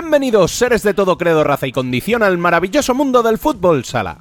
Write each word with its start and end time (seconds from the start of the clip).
Bienvenidos, 0.00 0.52
seres 0.52 0.84
de 0.84 0.94
todo 0.94 1.18
credo, 1.18 1.42
raza 1.42 1.66
y 1.66 1.72
condición, 1.72 2.22
al 2.22 2.38
maravilloso 2.38 2.94
mundo 2.94 3.20
del 3.20 3.36
fútbol 3.36 3.84
sala. 3.84 4.18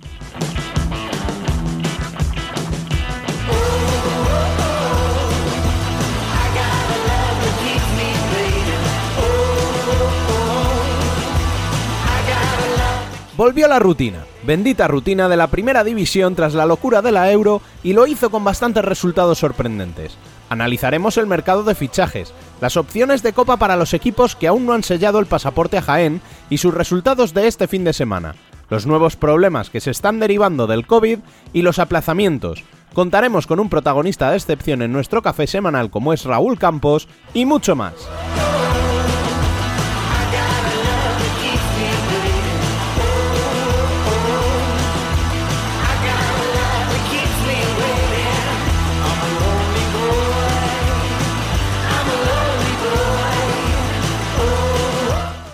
Volvió 13.37 13.67
la 13.67 13.77
rutina, 13.77 14.25
bendita 14.47 14.87
rutina 14.87 15.29
de 15.29 15.37
la 15.37 15.45
primera 15.45 15.83
división 15.83 16.33
tras 16.33 16.55
la 16.55 16.65
locura 16.65 17.03
de 17.03 17.11
la 17.11 17.31
Euro 17.31 17.61
y 17.83 17.93
lo 17.93 18.07
hizo 18.07 18.31
con 18.31 18.43
bastantes 18.43 18.83
resultados 18.83 19.37
sorprendentes. 19.37 20.17
Analizaremos 20.49 21.17
el 21.17 21.27
mercado 21.27 21.63
de 21.63 21.75
fichajes, 21.75 22.33
las 22.61 22.77
opciones 22.77 23.21
de 23.23 23.33
copa 23.33 23.57
para 23.57 23.75
los 23.75 23.93
equipos 23.93 24.35
que 24.35 24.47
aún 24.47 24.65
no 24.65 24.73
han 24.73 24.83
sellado 24.83 25.19
el 25.19 25.25
pasaporte 25.25 25.77
a 25.77 25.81
Jaén 25.81 26.21
y 26.49 26.57
sus 26.57 26.73
resultados 26.73 27.33
de 27.33 27.47
este 27.47 27.67
fin 27.67 27.83
de 27.83 27.93
semana, 27.93 28.35
los 28.69 28.85
nuevos 28.85 29.15
problemas 29.15 29.69
que 29.69 29.81
se 29.81 29.91
están 29.91 30.19
derivando 30.19 30.67
del 30.67 30.87
COVID 30.87 31.19
y 31.53 31.61
los 31.61 31.79
aplazamientos. 31.79 32.63
Contaremos 32.93 33.45
con 33.45 33.59
un 33.59 33.69
protagonista 33.69 34.29
de 34.31 34.37
excepción 34.37 34.81
en 34.81 34.93
nuestro 34.93 35.21
café 35.21 35.47
semanal 35.47 35.89
como 35.89 36.13
es 36.13 36.23
Raúl 36.23 36.57
Campos 36.57 37.07
y 37.33 37.45
mucho 37.45 37.75
más. 37.75 37.93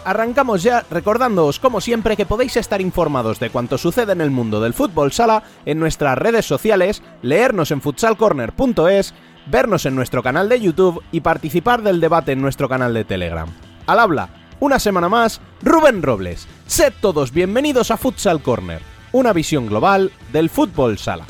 Arrancamos 0.05 0.63
ya 0.63 0.85
recordándoos 0.89 1.59
como 1.59 1.79
siempre 1.79 2.17
que 2.17 2.25
podéis 2.25 2.57
estar 2.57 2.81
informados 2.81 3.39
de 3.39 3.49
cuanto 3.49 3.77
sucede 3.77 4.11
en 4.11 4.21
el 4.21 4.31
mundo 4.31 4.61
del 4.61 4.73
fútbol 4.73 5.11
sala 5.11 5.43
en 5.65 5.79
nuestras 5.79 6.17
redes 6.17 6.45
sociales, 6.45 7.01
leernos 7.21 7.71
en 7.71 7.81
futsalcorner.es, 7.81 9.13
vernos 9.47 9.85
en 9.85 9.95
nuestro 9.95 10.21
canal 10.23 10.49
de 10.49 10.59
YouTube 10.59 11.01
y 11.11 11.21
participar 11.21 11.81
del 11.81 12.01
debate 12.01 12.33
en 12.33 12.41
nuestro 12.41 12.67
canal 12.67 12.93
de 12.93 13.05
Telegram. 13.05 13.49
Al 13.87 13.99
habla, 13.99 14.29
una 14.59 14.79
semana 14.79 15.09
más, 15.09 15.41
Rubén 15.61 16.01
Robles. 16.01 16.47
Sed 16.67 16.93
todos 17.01 17.31
bienvenidos 17.31 17.91
a 17.91 17.97
Futsal 17.97 18.41
Corner, 18.41 18.81
una 19.11 19.33
visión 19.33 19.67
global 19.67 20.11
del 20.31 20.49
fútbol 20.49 20.97
sala. 20.97 21.25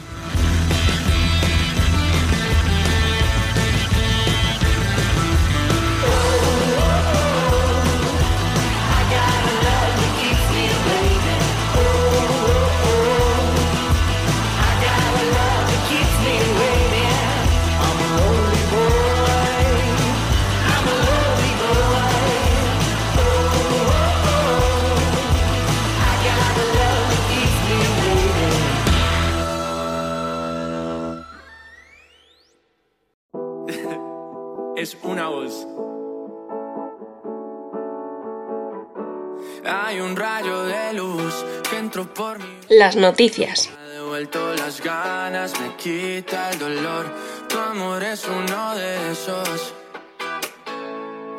Hay 39.76 40.00
un 40.00 40.16
rayo 40.16 40.66
de 40.66 40.94
luz 40.94 41.44
que 41.67 41.80
entró 41.80 42.06
por 42.06 42.38
mi 42.38 42.45
Las 42.70 42.95
noticias. 42.95 43.72
ha 43.76 43.88
devuelto 43.88 44.54
las 44.54 44.80
ganas, 44.84 45.60
me 45.60 45.76
quita 45.78 46.52
el 46.52 46.60
dolor. 46.60 47.08
Tu 47.50 47.58
amor 47.58 48.04
es 48.04 48.23
uno 48.28 48.76
de 48.76 49.12
esos 49.12 49.73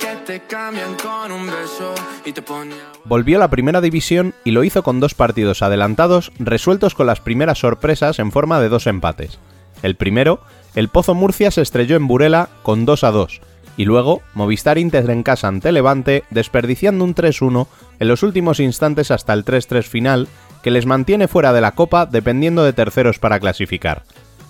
que 0.01 0.17
te 0.27 0.41
cambian 0.49 0.97
con 0.97 1.31
un 1.31 1.47
beso 1.47 1.95
y 2.25 2.33
te 2.33 2.43
pone 2.43 2.75
Volvió 3.05 3.37
a 3.37 3.41
la 3.41 3.51
primera 3.51 3.81
división 3.81 4.35
y 4.43 4.51
lo 4.51 4.65
hizo 4.65 4.83
con 4.83 4.99
dos 4.99 5.15
partidos 5.15 5.63
adelantados 5.63 6.33
resueltos 6.41 6.97
con 6.97 7.07
las 7.07 7.21
primeras 7.21 7.59
sorpresas 7.61 8.19
en 8.19 8.33
forma 8.33 8.61
de 8.61 8.69
dos 8.69 8.89
empates. 8.89 9.39
El 9.85 9.95
primero, 9.95 10.41
el 10.75 10.89
Pozo 10.89 11.15
Murcia 11.15 11.53
se 11.53 11.63
estrelló 11.63 11.95
en 11.95 12.09
Burela 12.09 12.49
con 12.65 12.85
2 12.85 13.05
a 13.05 13.13
2, 13.13 13.41
y 13.77 13.85
luego 13.85 14.23
Movistar 14.35 14.79
Inter 14.79 15.09
en 15.11 15.23
casa 15.23 15.49
ante 15.49 15.73
Levante 15.73 16.25
desperdiciando 16.31 17.05
un 17.05 17.15
3-1 17.15 17.67
en 17.99 18.09
los 18.09 18.23
últimos 18.23 18.61
instantes 18.61 19.11
hasta 19.11 19.33
el 19.33 19.45
3-3 19.45 19.83
final 19.83 20.29
que 20.63 20.71
les 20.71 20.87
mantiene 20.87 21.29
fuera 21.29 21.53
de 21.53 21.61
la 21.61 21.73
Copa 21.73 22.07
dependiendo 22.07 22.65
de 22.65 22.73
terceros 22.73 23.19
para 23.19 23.41
clasificar. 23.41 24.05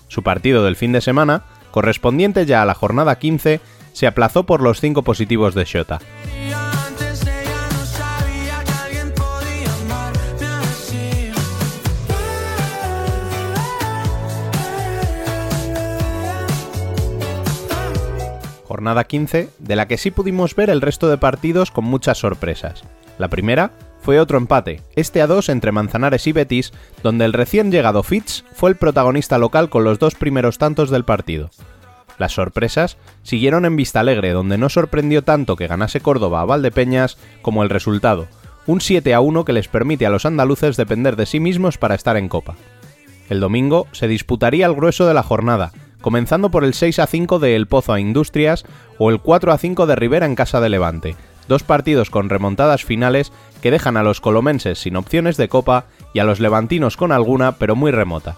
Su 0.09 0.23
partido 0.23 0.65
del 0.65 0.77
fin 0.77 0.93
de 0.93 1.01
semana, 1.01 1.45
correspondiente 1.71 2.47
ya 2.47 2.63
a 2.63 2.67
la 2.67 2.75
jornada 2.75 3.19
15, 3.19 3.61
se 3.93 4.07
aplazó 4.07 4.45
por 4.45 4.61
los 4.61 4.81
5 4.81 5.03
positivos 5.03 5.55
de 5.55 5.65
Shota. 5.65 6.01
Jornada 18.75 19.05
15, 19.05 19.51
de 19.57 19.77
la 19.77 19.87
que 19.87 19.99
sí 19.99 20.11
pudimos 20.11 20.57
ver 20.57 20.69
el 20.69 20.81
resto 20.81 21.09
de 21.09 21.17
partidos 21.17 21.71
con 21.71 21.85
muchas 21.85 22.19
sorpresas. 22.19 22.83
La 23.19 23.29
primera 23.29 23.71
fue 24.01 24.19
otro 24.19 24.37
empate, 24.37 24.83
este 24.97 25.23
a 25.23 25.29
2 25.29 25.49
entre 25.51 25.71
Manzanares 25.71 26.27
y 26.27 26.33
Betis, 26.33 26.73
donde 27.01 27.25
el 27.25 27.35
recién 27.35 27.71
llegado 27.71 28.03
Fitz 28.03 28.43
fue 28.53 28.71
el 28.71 28.77
protagonista 28.77 29.39
local 29.39 29.71
con 29.71 29.85
los 29.85 30.01
dos 30.01 30.17
primeros 30.17 30.59
tantos 30.59 30.91
del 30.91 31.05
partido. 31.05 31.51
Las 32.19 32.33
sorpresas 32.33 32.97
siguieron 33.23 33.65
en 33.65 33.77
Vistalegre, 33.77 34.33
donde 34.33 34.59
no 34.59 34.69
sorprendió 34.69 35.23
tanto 35.23 35.55
que 35.55 35.69
ganase 35.69 36.01
Córdoba 36.01 36.41
a 36.41 36.45
Valdepeñas 36.45 37.17
como 37.43 37.63
el 37.63 37.71
resultado, 37.71 38.27
un 38.67 38.81
7 38.81 39.15
a 39.15 39.21
1 39.21 39.45
que 39.45 39.53
les 39.53 39.69
permite 39.69 40.05
a 40.05 40.11
los 40.11 40.27
andaluces 40.27 40.77
depender 40.77 41.15
de 41.15 41.27
sí 41.27 41.39
mismos 41.39 41.79
para 41.79 41.95
estar 41.95 42.17
en 42.17 42.29
Copa. 42.29 42.57
El 43.29 43.39
domingo 43.39 43.87
se 43.93 44.09
disputaría 44.09 44.67
el 44.67 44.75
grueso 44.75 45.07
de 45.07 45.15
la 45.15 45.23
jornada, 45.23 45.71
comenzando 46.05 46.51
por 46.51 46.65
el 46.65 46.75
6 46.75 46.99
a 46.99 47.07
5 47.07 47.39
de 47.39 47.57
El 47.57 47.67
Pozo 47.67 47.95
a 47.95 47.99
Industrias 47.99 48.67
o 48.99 49.09
el 49.09 49.21
4 49.21 49.53
a 49.53 49.57
5 49.57 49.87
de 49.87 49.97
Rivera 49.97 50.27
en 50.27 50.35
casa 50.35 50.61
de 50.61 50.69
Levante, 50.69 51.17
dos 51.49 51.63
partidos 51.63 52.11
con 52.11 52.29
remontadas 52.29 52.85
finales 52.85 53.33
que 53.63 53.71
dejan 53.71 53.97
a 53.97 54.03
los 54.03 54.21
colomenses 54.21 54.79
sin 54.79 54.97
opciones 54.97 55.39
de 55.39 55.49
copa 55.49 55.87
y 56.13 56.19
a 56.19 56.25
los 56.25 56.41
levantinos 56.41 56.99
con 56.99 57.11
alguna 57.11 57.53
pero 57.53 57.75
muy 57.75 57.91
remota. 57.91 58.37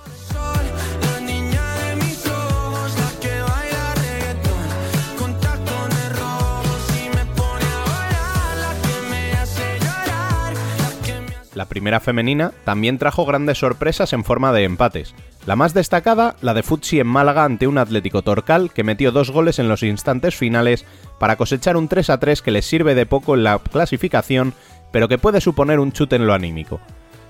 La 11.56 11.64
primera 11.64 11.99
femenina 11.99 12.52
también 12.64 12.99
trajo 12.99 13.25
grandes 13.25 13.58
sorpresas 13.58 14.12
en 14.12 14.23
forma 14.23 14.52
de 14.52 14.62
empates. 14.62 15.14
La 15.46 15.54
más 15.54 15.75
destacada, 15.75 16.34
la 16.40 16.54
de 16.54 16.64
Futsi 16.64 16.98
en 16.98 17.06
Málaga 17.06 17.44
ante 17.44 17.69
un 17.69 17.78
Atlético 17.78 18.22
Torcal 18.22 18.72
que 18.72 18.82
metió 18.82 19.12
dos 19.12 19.31
goles 19.31 19.60
en 19.60 19.69
los 19.69 19.84
instantes 19.84 20.34
finales 20.34 20.84
para 21.20 21.37
cosechar 21.37 21.76
un 21.76 21.87
3 21.87 22.10
a 22.10 22.19
3 22.19 22.43
que 22.43 22.50
les 22.50 22.66
sirve 22.66 22.96
de 22.96 23.06
poco 23.06 23.37
en 23.37 23.44
la 23.44 23.56
clasificación, 23.60 24.54
pero 24.90 25.06
que 25.06 25.19
puede 25.19 25.40
suponer 25.40 25.78
un 25.78 25.93
chute 25.93 26.16
en 26.16 26.26
lo 26.26 26.34
anímico. 26.34 26.81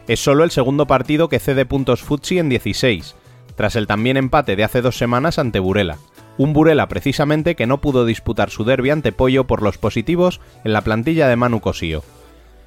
Es 0.09 0.19
solo 0.19 0.45
el 0.45 0.51
segundo 0.51 0.87
partido 0.87 1.29
que 1.29 1.41
cede 1.41 1.67
puntos 1.67 2.01
Futsi 2.01 2.39
en 2.39 2.49
16, 2.49 3.15
tras 3.55 3.77
el 3.77 3.87
también 3.87 4.17
empate 4.17 4.57
de 4.57 4.65
hace 4.65 4.81
dos 4.81 4.97
semanas 4.97 5.39
ante 5.39 5.59
Burela. 5.59 5.99
Un 6.39 6.55
Burela 6.55 6.89
precisamente 6.89 7.55
que 7.55 7.67
no 7.67 7.83
pudo 7.83 8.07
disputar 8.07 8.49
su 8.49 8.65
derbi 8.65 8.89
ante 8.89 9.13
Pollo 9.13 9.47
por 9.47 9.63
los 9.63 9.77
positivos 9.77 10.41
en 10.65 10.73
la 10.73 10.81
plantilla 10.81 11.29
de 11.29 11.37
Manu 11.37 11.61
Cosío. 11.61 12.03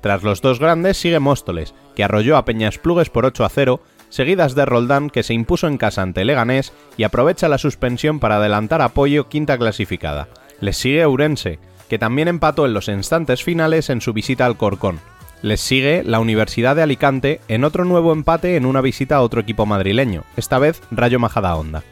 Tras 0.01 0.21
los 0.21 0.41
dos 0.41 0.59
grandes 0.59 0.97
sigue 0.97 1.19
Móstoles, 1.19 1.73
que 1.95 2.03
arrolló 2.03 2.37
a 2.37 2.45
Peñas 2.45 2.77
Plugues 2.77 3.09
por 3.09 3.25
8 3.25 3.43
a 3.43 3.49
0, 3.49 3.81
seguidas 4.09 4.56
de 4.56 4.65
Roldán, 4.65 5.09
que 5.09 5.23
se 5.23 5.33
impuso 5.33 5.67
en 5.67 5.77
casa 5.77 6.01
ante 6.01 6.25
Leganés 6.25 6.73
y 6.97 7.03
aprovecha 7.03 7.47
la 7.47 7.57
suspensión 7.57 8.19
para 8.19 8.38
adelantar 8.38 8.81
a 8.81 8.89
Pollo 8.89 9.29
quinta 9.29 9.57
clasificada. 9.57 10.27
Les 10.59 10.77
sigue 10.77 11.06
Ourense, 11.06 11.59
que 11.89 12.00
también 12.00 12.27
empató 12.27 12.65
en 12.65 12.73
los 12.73 12.88
instantes 12.88 13.44
finales 13.44 13.89
en 13.89 14.01
su 14.01 14.13
visita 14.13 14.45
al 14.45 14.57
Corcón. 14.57 15.00
Les 15.41 15.61
sigue 15.61 16.03
la 16.03 16.19
Universidad 16.19 16.75
de 16.75 16.81
Alicante 16.81 17.39
en 17.47 17.63
otro 17.63 17.85
nuevo 17.85 18.11
empate 18.11 18.57
en 18.57 18.65
una 18.65 18.81
visita 18.81 19.15
a 19.15 19.21
otro 19.21 19.39
equipo 19.41 19.65
madrileño, 19.65 20.23
esta 20.35 20.59
vez 20.59 20.81
Rayo 20.91 21.19
Majadahonda. 21.19 21.83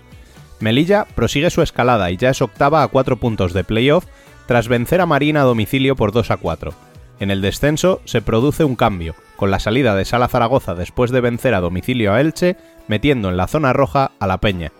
Melilla 0.60 1.06
prosigue 1.16 1.50
su 1.50 1.62
escalada 1.62 2.12
y 2.12 2.18
ya 2.18 2.32
es 2.32 2.42
octava 2.42 2.84
a 2.84 2.88
4 2.88 3.18
puntos 3.18 3.54
de 3.54 3.64
playoff 3.64 4.06
tras 4.48 4.68
vencer 4.68 5.02
a 5.02 5.06
Marina 5.06 5.42
a 5.42 5.46
domicilio 5.46 5.96
por 5.96 6.12
2 6.12 6.32
a 6.32 6.38
4. 6.38 6.74
En 7.20 7.32
el 7.32 7.42
descenso 7.42 8.02
se 8.06 8.22
produce 8.22 8.64
un 8.64 8.76
cambio, 8.76 9.16
con 9.38 9.50
la 9.50 9.60
salida 9.60 9.96
de 9.96 10.06
Sala 10.06 10.28
Zaragoza 10.28 10.76
después 10.76 11.10
de 11.10 11.22
vencer 11.22 11.56
a 11.56 11.62
domicilio 11.62 12.14
a 12.14 12.22
Elche, 12.22 12.58
metiendo 12.88 13.30
en 13.30 13.38
la 13.38 13.48
zona 13.48 13.74
roja 13.74 14.12
a 14.20 14.28
la 14.28 14.38
Peña. 14.38 14.72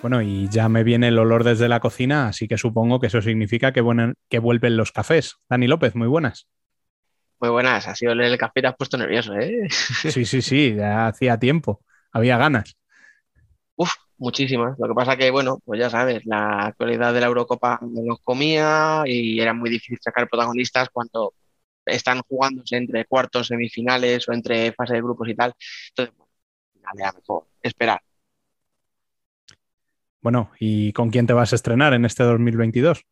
Bueno, 0.00 0.20
y 0.20 0.48
ya 0.48 0.68
me 0.68 0.82
viene 0.82 1.08
el 1.08 1.18
olor 1.20 1.44
desde 1.44 1.68
la 1.68 1.78
cocina, 1.78 2.26
así 2.26 2.48
que 2.48 2.58
supongo 2.58 2.98
que 2.98 3.06
eso 3.06 3.22
significa 3.22 3.72
que, 3.72 3.80
vuelven 3.80 4.76
los 4.76 4.90
cafés. 4.90 5.36
Dani 5.48 5.68
López, 5.68 5.94
muy 5.94 6.08
buenas. 6.08 6.48
Muy 7.38 7.50
buenas, 7.50 7.86
ha 7.86 7.94
sido 7.94 8.10
el 8.12 8.36
café 8.36 8.62
te 8.62 8.66
has 8.66 8.74
puesto 8.76 8.98
nervioso, 8.98 9.36
¿eh? 9.38 9.68
Sí, 9.70 10.24
sí, 10.24 10.42
sí, 10.42 10.74
ya 10.74 11.06
hacía 11.06 11.38
tiempo, 11.38 11.84
había 12.10 12.36
ganas. 12.36 12.76
Uf, 13.76 13.92
muchísimas. 14.22 14.78
Lo 14.78 14.88
que 14.88 14.94
pasa 14.94 15.16
que, 15.16 15.30
bueno, 15.30 15.58
pues 15.64 15.80
ya 15.80 15.90
sabes, 15.90 16.24
la 16.24 16.66
actualidad 16.66 17.12
de 17.12 17.20
la 17.20 17.26
Eurocopa 17.26 17.78
me 17.82 18.02
los 18.04 18.20
comía 18.20 19.02
y 19.04 19.40
era 19.40 19.52
muy 19.52 19.68
difícil 19.68 19.98
sacar 20.00 20.28
protagonistas 20.28 20.88
cuando 20.90 21.34
están 21.84 22.22
jugándose 22.22 22.76
entre 22.76 23.04
cuartos, 23.04 23.48
semifinales 23.48 24.28
o 24.28 24.32
entre 24.32 24.72
fase 24.72 24.94
de 24.94 25.02
grupos 25.02 25.28
y 25.28 25.34
tal. 25.34 25.52
Entonces, 25.90 26.14
bueno, 26.16 26.30
ya 26.96 27.12
mejor 27.12 27.46
esperar. 27.62 28.00
Bueno, 30.20 30.52
¿y 30.60 30.92
con 30.92 31.10
quién 31.10 31.26
te 31.26 31.32
vas 31.32 31.52
a 31.52 31.56
estrenar 31.56 31.92
en 31.92 32.04
este 32.04 32.22
2022? 32.22 33.02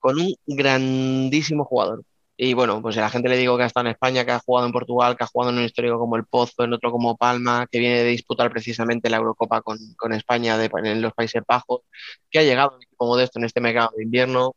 Con 0.00 0.20
un 0.20 0.34
grandísimo 0.46 1.64
jugador. 1.64 2.02
Y 2.42 2.54
bueno, 2.54 2.80
pues 2.80 2.96
a 2.96 3.02
la 3.02 3.10
gente 3.10 3.28
le 3.28 3.36
digo 3.36 3.58
que 3.58 3.64
ha 3.64 3.66
estado 3.66 3.86
en 3.86 3.92
España, 3.92 4.24
que 4.24 4.30
ha 4.30 4.38
jugado 4.38 4.66
en 4.66 4.72
Portugal, 4.72 5.14
que 5.14 5.24
ha 5.24 5.26
jugado 5.26 5.52
en 5.52 5.58
un 5.58 5.64
histórico 5.64 5.98
como 5.98 6.16
el 6.16 6.24
Pozo, 6.24 6.64
en 6.64 6.72
otro 6.72 6.90
como 6.90 7.14
Palma, 7.14 7.66
que 7.70 7.78
viene 7.78 7.98
de 7.98 8.08
disputar 8.08 8.50
precisamente 8.50 9.10
la 9.10 9.18
Eurocopa 9.18 9.60
con, 9.60 9.76
con 9.94 10.14
España 10.14 10.56
de, 10.56 10.70
en 10.84 11.02
los 11.02 11.12
Países 11.12 11.42
Bajos, 11.46 11.82
que 12.30 12.38
ha 12.38 12.42
llegado 12.42 12.78
como 12.96 13.18
de 13.18 13.24
esto 13.24 13.38
en 13.38 13.44
este 13.44 13.60
mercado 13.60 13.92
de 13.94 14.04
invierno. 14.04 14.54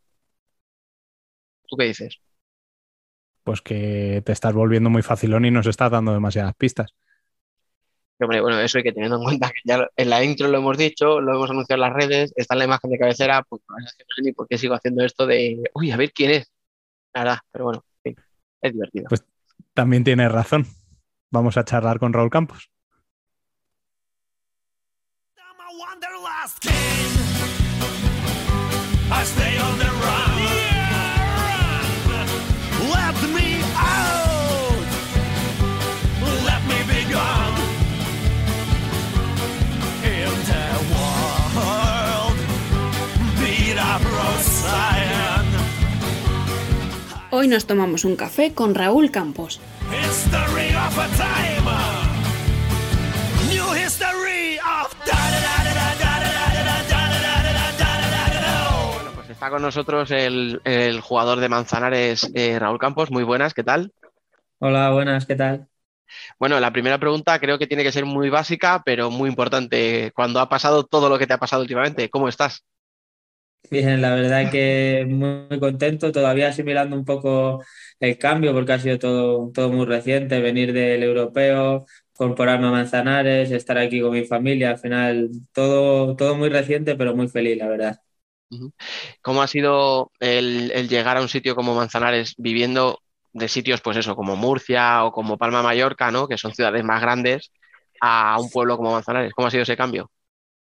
¿Tú 1.67 1.75
qué 1.75 1.83
dices? 1.87 2.21
Pues 3.43 3.59
que 3.61 4.23
te 4.25 4.31
estás 4.31 4.53
volviendo 4.53 4.89
muy 4.89 5.01
facilón 5.01 5.43
y 5.43 5.51
nos 5.51 5.67
estás 5.67 5.91
dando 5.91 6.13
demasiadas 6.13 6.55
pistas. 6.55 6.95
Hombre, 8.17 8.39
bueno, 8.39 8.61
eso 8.61 8.77
hay 8.77 8.85
que 8.85 8.93
tener 8.93 9.11
en 9.11 9.21
cuenta 9.21 9.49
que 9.49 9.59
ya 9.65 9.89
en 9.97 10.09
la 10.09 10.23
intro 10.23 10.47
lo 10.47 10.59
hemos 10.59 10.77
dicho, 10.77 11.19
lo 11.19 11.35
hemos 11.35 11.49
anunciado 11.49 11.83
en 11.83 11.89
las 11.91 12.01
redes, 12.01 12.33
está 12.37 12.55
en 12.55 12.59
la 12.59 12.65
imagen 12.65 12.91
de 12.91 12.97
cabecera, 12.97 13.43
pues 13.43 13.61
no 13.67 13.75
sé 13.85 14.21
ni 14.21 14.31
por 14.31 14.47
qué 14.47 14.57
sigo 14.57 14.73
haciendo 14.73 15.03
esto 15.03 15.27
de, 15.27 15.61
uy, 15.73 15.91
a 15.91 15.97
ver 15.97 16.13
quién 16.13 16.31
es. 16.31 16.52
Nada, 17.13 17.43
pero 17.51 17.65
bueno, 17.65 17.85
sí, 18.03 18.15
es 18.61 18.73
divertido. 18.73 19.05
Pues 19.09 19.23
también 19.73 20.03
tienes 20.03 20.31
razón. 20.31 20.65
Vamos 21.31 21.57
a 21.57 21.65
charlar 21.65 21.99
con 21.99 22.13
Raúl 22.13 22.29
Campos. 22.29 22.69
Hoy 47.35 47.47
nos 47.47 47.65
tomamos 47.65 48.05
un 48.05 48.15
café 48.15 48.53
con 48.53 48.75
Raúl 48.75 49.09
Campos. 49.09 49.59
Bueno, 58.93 59.11
pues 59.15 59.29
está 59.31 59.49
con 59.49 59.63
nosotros 59.63 60.11
el, 60.11 60.61
el 60.63 61.01
jugador 61.01 61.39
de 61.39 61.49
Manzanares, 61.49 62.29
eh, 62.35 62.59
Raúl 62.59 62.77
Campos. 62.77 63.09
Muy 63.09 63.23
buenas, 63.23 63.55
¿qué 63.55 63.63
tal? 63.63 63.91
Hola, 64.59 64.91
buenas, 64.91 65.25
¿qué 65.25 65.35
tal? 65.35 65.67
Bueno, 66.37 66.59
la 66.59 66.71
primera 66.71 66.99
pregunta 66.99 67.39
creo 67.39 67.57
que 67.57 67.65
tiene 67.65 67.81
que 67.81 67.91
ser 67.91 68.05
muy 68.05 68.29
básica, 68.29 68.83
pero 68.85 69.09
muy 69.09 69.27
importante. 69.27 70.11
Cuando 70.13 70.39
ha 70.39 70.49
pasado 70.49 70.83
todo 70.83 71.09
lo 71.09 71.17
que 71.17 71.25
te 71.25 71.33
ha 71.33 71.39
pasado 71.39 71.63
últimamente, 71.63 72.11
¿cómo 72.11 72.29
estás? 72.29 72.63
Bien, 73.69 74.01
la 74.01 74.13
verdad 74.13 74.51
que 74.51 75.05
muy 75.09 75.59
contento, 75.59 76.11
todavía 76.11 76.49
asimilando 76.49 76.95
un 76.95 77.05
poco 77.05 77.63
el 77.99 78.17
cambio 78.19 78.53
porque 78.53 78.73
ha 78.73 78.79
sido 78.79 78.99
todo, 78.99 79.51
todo 79.51 79.71
muy 79.71 79.85
reciente, 79.87 80.39
venir 80.41 80.73
del 80.73 81.01
europeo, 81.01 81.85
incorporarme 82.13 82.67
a 82.67 82.71
Manzanares, 82.71 83.49
estar 83.51 83.77
aquí 83.79 83.99
con 83.99 84.11
mi 84.11 84.25
familia, 84.25 84.71
al 84.71 84.77
final 84.79 85.29
todo, 85.53 86.15
todo 86.15 86.35
muy 86.35 86.49
reciente, 86.49 86.95
pero 86.95 87.15
muy 87.15 87.27
feliz, 87.29 87.57
la 87.57 87.67
verdad. 87.67 87.99
¿Cómo 89.21 89.41
ha 89.41 89.47
sido 89.47 90.11
el, 90.19 90.71
el 90.71 90.87
llegar 90.89 91.17
a 91.17 91.21
un 91.21 91.29
sitio 91.29 91.55
como 91.55 91.75
Manzanares 91.75 92.35
viviendo 92.37 92.99
de 93.33 93.47
sitios, 93.47 93.81
pues 93.81 93.97
eso, 93.97 94.15
como 94.15 94.35
Murcia 94.35 95.03
o 95.05 95.11
como 95.11 95.37
Palma 95.37 95.63
Mallorca, 95.63 96.11
¿no? 96.11 96.27
Que 96.27 96.37
son 96.37 96.53
ciudades 96.53 96.83
más 96.83 97.01
grandes, 97.01 97.51
a 98.01 98.39
un 98.39 98.49
pueblo 98.51 98.77
como 98.77 98.91
Manzanares. 98.91 99.33
¿Cómo 99.33 99.47
ha 99.47 99.51
sido 99.51 99.63
ese 99.63 99.77
cambio? 99.77 100.11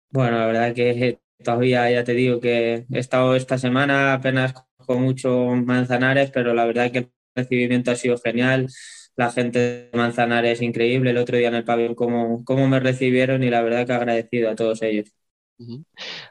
Bueno, 0.10 0.38
la 0.38 0.46
verdad 0.46 0.76
que 0.76 1.20
todavía 1.44 1.90
ya 1.92 2.04
te 2.04 2.14
digo 2.14 2.40
que 2.40 2.86
he 2.92 3.00
estado 3.00 3.36
esta 3.36 3.58
semana 3.58 4.14
apenas 4.14 4.54
con 4.78 5.02
mucho 5.02 5.50
Manzanares, 5.56 6.32
pero 6.32 6.54
la 6.54 6.66
verdad 6.66 6.92
que 6.92 7.00
el 7.00 7.12
recibimiento 7.36 7.92
ha 7.92 7.96
sido 7.96 8.18
genial. 8.18 8.68
La 9.16 9.32
gente 9.32 9.60
de 9.60 9.98
Manzanares 9.98 10.54
es 10.54 10.62
increíble. 10.62 11.12
El 11.12 11.18
otro 11.18 11.38
día 11.38 11.50
en 11.50 11.56
el 11.56 11.64
pabellón, 11.64 11.96
cómo, 11.96 12.44
cómo 12.46 12.68
me 12.68 12.80
recibieron 12.80 13.44
y 13.44 13.50
la 13.50 13.62
verdad 13.62 13.86
que 13.86 13.94
agradecido 13.94 14.50
a 14.50 14.56
todos 14.56 14.82
ellos. 14.82 15.14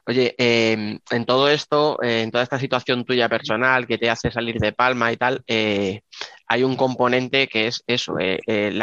Oye, 0.06 0.34
eh, 0.36 0.98
en 1.10 1.24
todo 1.24 1.48
esto, 1.48 2.02
en 2.02 2.30
toda 2.30 2.42
esta 2.42 2.58
situación 2.58 3.04
tuya 3.04 3.28
personal 3.28 3.86
que 3.86 3.98
te 3.98 4.10
hace 4.10 4.30
salir 4.30 4.56
de 4.58 4.72
Palma 4.72 5.12
y 5.12 5.16
tal, 5.16 5.42
eh, 5.46 6.02
hay 6.52 6.64
un 6.64 6.76
componente 6.76 7.48
que 7.48 7.66
es 7.68 7.82
eso, 7.86 8.18
eh, 8.18 8.38
eh, 8.46 8.78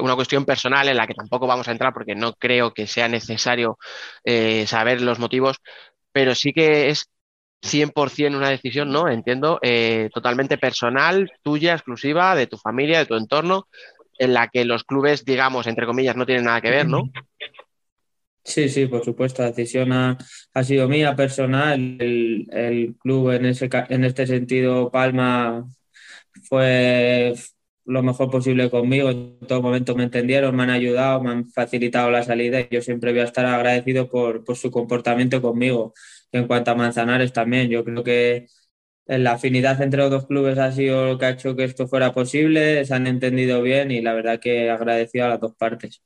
una 0.00 0.14
cuestión 0.14 0.44
personal 0.44 0.88
en 0.88 0.96
la 0.96 1.08
que 1.08 1.14
tampoco 1.14 1.48
vamos 1.48 1.66
a 1.66 1.72
entrar 1.72 1.92
porque 1.92 2.14
no 2.14 2.34
creo 2.34 2.72
que 2.72 2.86
sea 2.86 3.08
necesario 3.08 3.76
eh, 4.22 4.68
saber 4.68 5.00
los 5.02 5.18
motivos, 5.18 5.56
pero 6.12 6.36
sí 6.36 6.52
que 6.52 6.88
es 6.88 7.06
100% 7.62 8.36
una 8.36 8.50
decisión, 8.50 8.92
¿no? 8.92 9.08
Entiendo, 9.08 9.58
totalmente 10.14 10.58
personal, 10.58 11.28
tuya, 11.42 11.72
exclusiva, 11.72 12.36
de 12.36 12.46
tu 12.46 12.56
familia, 12.56 13.00
de 13.00 13.06
tu 13.06 13.16
entorno, 13.16 13.66
en 14.16 14.32
la 14.32 14.46
que 14.46 14.64
los 14.64 14.84
clubes, 14.84 15.24
digamos, 15.24 15.66
entre 15.66 15.86
comillas, 15.86 16.14
no 16.14 16.24
tienen 16.24 16.44
nada 16.44 16.60
que 16.60 16.70
ver, 16.70 16.86
¿no? 16.86 17.10
Sí, 18.44 18.68
sí, 18.68 18.86
por 18.86 19.04
supuesto, 19.04 19.42
la 19.42 19.50
decisión 19.50 19.92
ha, 19.92 20.16
sido 20.62 20.86
mía, 20.86 21.16
personal. 21.16 21.96
El, 21.98 22.46
el, 22.52 22.94
club 22.94 23.32
en, 23.32 23.46
ese, 23.46 23.68
en 23.88 24.04
este 24.04 24.28
sentido, 24.28 24.92
Palma, 24.92 25.66
fue 26.48 27.34
lo 27.84 28.02
mejor 28.02 28.30
posible 28.30 28.70
conmigo. 28.70 29.10
En 29.10 29.38
todo 29.46 29.62
momento 29.62 29.94
me 29.94 30.04
entendieron, 30.04 30.54
me 30.56 30.64
han 30.64 30.70
ayudado, 30.70 31.22
me 31.22 31.30
han 31.30 31.48
facilitado 31.48 32.10
la 32.10 32.22
salida 32.22 32.60
y 32.60 32.68
yo 32.70 32.82
siempre 32.82 33.12
voy 33.12 33.20
a 33.20 33.24
estar 33.24 33.46
agradecido 33.46 34.08
por, 34.08 34.44
por 34.44 34.56
su 34.56 34.70
comportamiento 34.70 35.40
conmigo. 35.42 35.94
En 36.32 36.46
cuanto 36.46 36.70
a 36.72 36.74
Manzanares 36.74 37.32
también, 37.32 37.68
yo 37.70 37.84
creo 37.84 38.02
que 38.04 38.46
la 39.06 39.32
afinidad 39.32 39.80
entre 39.82 40.00
los 40.00 40.10
dos 40.10 40.26
clubes 40.26 40.58
ha 40.58 40.72
sido 40.72 41.06
lo 41.06 41.18
que 41.18 41.26
ha 41.26 41.30
hecho 41.30 41.56
que 41.56 41.64
esto 41.64 41.88
fuera 41.88 42.12
posible, 42.12 42.84
se 42.84 42.94
han 42.94 43.06
entendido 43.06 43.62
bien 43.62 43.90
y 43.90 44.00
la 44.02 44.14
verdad 44.14 44.40
que 44.40 44.70
agradecido 44.70 45.26
a 45.26 45.28
las 45.30 45.40
dos 45.40 45.54
partes. 45.56 46.02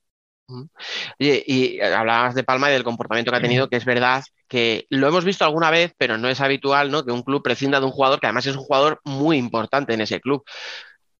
Oye, 1.19 1.43
y 1.45 1.81
hablabas 1.81 2.35
de 2.35 2.43
Palma 2.43 2.69
y 2.69 2.73
del 2.73 2.83
comportamiento 2.83 3.31
que 3.31 3.37
ha 3.37 3.41
tenido, 3.41 3.69
que 3.69 3.77
es 3.77 3.85
verdad 3.85 4.23
que 4.47 4.85
lo 4.89 5.07
hemos 5.07 5.23
visto 5.23 5.45
alguna 5.45 5.71
vez, 5.71 5.93
pero 5.97 6.17
no 6.17 6.27
es 6.27 6.41
habitual 6.41 6.91
¿no? 6.91 7.05
que 7.05 7.11
un 7.11 7.23
club 7.23 7.41
prescinda 7.41 7.79
de 7.79 7.85
un 7.85 7.91
jugador 7.91 8.19
que 8.19 8.27
además 8.27 8.45
es 8.45 8.55
un 8.55 8.63
jugador 8.63 8.99
muy 9.05 9.37
importante 9.37 9.93
en 9.93 10.01
ese 10.01 10.19
club. 10.19 10.43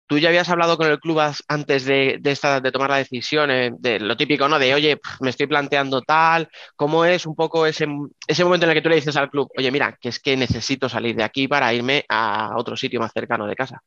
¿Tú 0.05 0.19
ya 0.19 0.27
habías 0.27 0.49
hablado 0.49 0.75
con 0.75 0.87
el 0.87 0.99
club 0.99 1.21
antes 1.47 1.85
de, 1.85 2.17
de, 2.19 2.31
esta, 2.31 2.59
de 2.59 2.71
tomar 2.73 2.89
la 2.89 2.97
decisión, 2.97 3.49
eh, 3.49 3.71
de 3.79 3.97
lo 4.01 4.17
típico, 4.17 4.49
¿no? 4.49 4.59
De, 4.59 4.73
oye, 4.73 4.99
me 5.21 5.29
estoy 5.29 5.47
planteando 5.47 6.01
tal, 6.01 6.49
¿cómo 6.75 7.05
es 7.05 7.25
un 7.25 7.33
poco 7.33 7.65
ese, 7.65 7.87
ese 8.27 8.43
momento 8.43 8.65
en 8.65 8.71
el 8.71 8.75
que 8.75 8.81
tú 8.81 8.89
le 8.89 8.95
dices 8.95 9.15
al 9.15 9.29
club, 9.29 9.49
oye, 9.57 9.71
mira, 9.71 9.97
que 10.01 10.09
es 10.09 10.19
que 10.19 10.35
necesito 10.35 10.89
salir 10.89 11.15
de 11.15 11.23
aquí 11.23 11.47
para 11.47 11.73
irme 11.73 12.03
a 12.09 12.51
otro 12.57 12.75
sitio 12.75 12.99
más 12.99 13.13
cercano 13.13 13.47
de 13.47 13.55
casa? 13.55 13.81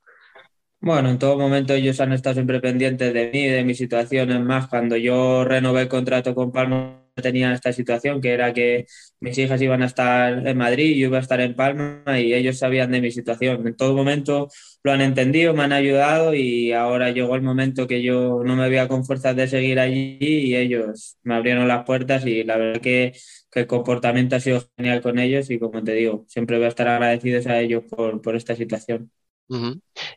Bueno, 0.84 1.08
en 1.08 1.18
todo 1.18 1.38
momento 1.38 1.72
ellos 1.72 1.98
han 2.00 2.12
estado 2.12 2.34
siempre 2.34 2.60
pendientes 2.60 3.14
de 3.14 3.30
mí, 3.32 3.46
de 3.46 3.64
mi 3.64 3.74
situación. 3.74 4.30
Es 4.30 4.40
más, 4.40 4.68
cuando 4.68 4.96
yo 4.98 5.42
renové 5.44 5.80
el 5.82 5.88
contrato 5.88 6.34
con 6.34 6.52
Palma 6.52 7.00
tenía 7.14 7.54
esta 7.54 7.72
situación, 7.72 8.20
que 8.20 8.32
era 8.34 8.52
que 8.52 8.84
mis 9.18 9.38
hijas 9.38 9.62
iban 9.62 9.82
a 9.82 9.86
estar 9.86 10.46
en 10.46 10.58
Madrid, 10.58 10.94
yo 10.96 11.06
iba 11.06 11.16
a 11.16 11.20
estar 11.22 11.40
en 11.40 11.54
Palma 11.56 12.02
y 12.20 12.34
ellos 12.34 12.58
sabían 12.58 12.90
de 12.90 13.00
mi 13.00 13.10
situación. 13.10 13.66
En 13.66 13.76
todo 13.76 13.94
momento 13.96 14.48
lo 14.82 14.92
han 14.92 15.00
entendido, 15.00 15.54
me 15.54 15.62
han 15.62 15.72
ayudado 15.72 16.34
y 16.34 16.72
ahora 16.72 17.10
llegó 17.10 17.34
el 17.34 17.42
momento 17.42 17.86
que 17.86 18.02
yo 18.02 18.42
no 18.44 18.54
me 18.54 18.68
veía 18.68 18.86
con 18.86 19.06
fuerzas 19.06 19.34
de 19.36 19.48
seguir 19.48 19.80
allí 19.80 20.18
y 20.20 20.54
ellos 20.54 21.16
me 21.22 21.34
abrieron 21.34 21.66
las 21.66 21.84
puertas 21.86 22.26
y 22.26 22.44
la 22.44 22.58
verdad 22.58 22.82
que, 22.82 23.12
que 23.50 23.60
el 23.60 23.66
comportamiento 23.66 24.36
ha 24.36 24.40
sido 24.40 24.62
genial 24.76 25.00
con 25.00 25.18
ellos 25.18 25.48
y 25.50 25.58
como 25.58 25.82
te 25.82 25.94
digo, 25.94 26.26
siempre 26.28 26.58
voy 26.58 26.66
a 26.66 26.68
estar 26.68 26.88
agradecidos 26.88 27.46
a 27.46 27.58
ellos 27.60 27.84
por, 27.88 28.20
por 28.20 28.36
esta 28.36 28.54
situación. 28.54 29.10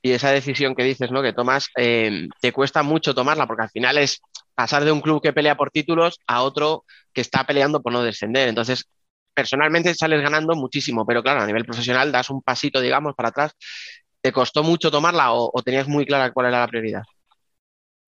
Y 0.01 0.11
esa 0.11 0.31
decisión 0.31 0.75
que 0.75 0.83
dices, 0.83 1.11
¿no? 1.11 1.21
Que 1.21 1.33
tomas, 1.33 1.69
eh, 1.77 2.27
te 2.41 2.51
cuesta 2.51 2.83
mucho 2.83 3.13
tomarla, 3.13 3.47
porque 3.47 3.63
al 3.63 3.69
final 3.69 3.97
es 3.97 4.21
pasar 4.55 4.83
de 4.85 4.91
un 4.91 5.01
club 5.01 5.21
que 5.21 5.33
pelea 5.33 5.55
por 5.55 5.71
títulos 5.71 6.19
a 6.27 6.41
otro 6.43 6.85
que 7.13 7.21
está 7.21 7.45
peleando 7.45 7.81
por 7.81 7.93
no 7.93 8.03
descender. 8.03 8.47
Entonces, 8.49 8.85
personalmente 9.33 9.93
sales 9.93 10.21
ganando 10.21 10.55
muchísimo, 10.55 11.05
pero 11.05 11.21
claro, 11.23 11.41
a 11.41 11.45
nivel 11.45 11.65
profesional 11.65 12.11
das 12.11 12.29
un 12.29 12.41
pasito, 12.41 12.81
digamos, 12.81 13.15
para 13.15 13.29
atrás. 13.29 13.51
¿Te 14.21 14.31
costó 14.31 14.63
mucho 14.63 14.91
tomarla 14.91 15.31
o 15.33 15.61
tenías 15.63 15.87
muy 15.87 16.05
clara 16.05 16.31
cuál 16.31 16.47
era 16.47 16.59
la 16.61 16.67
prioridad? 16.67 17.03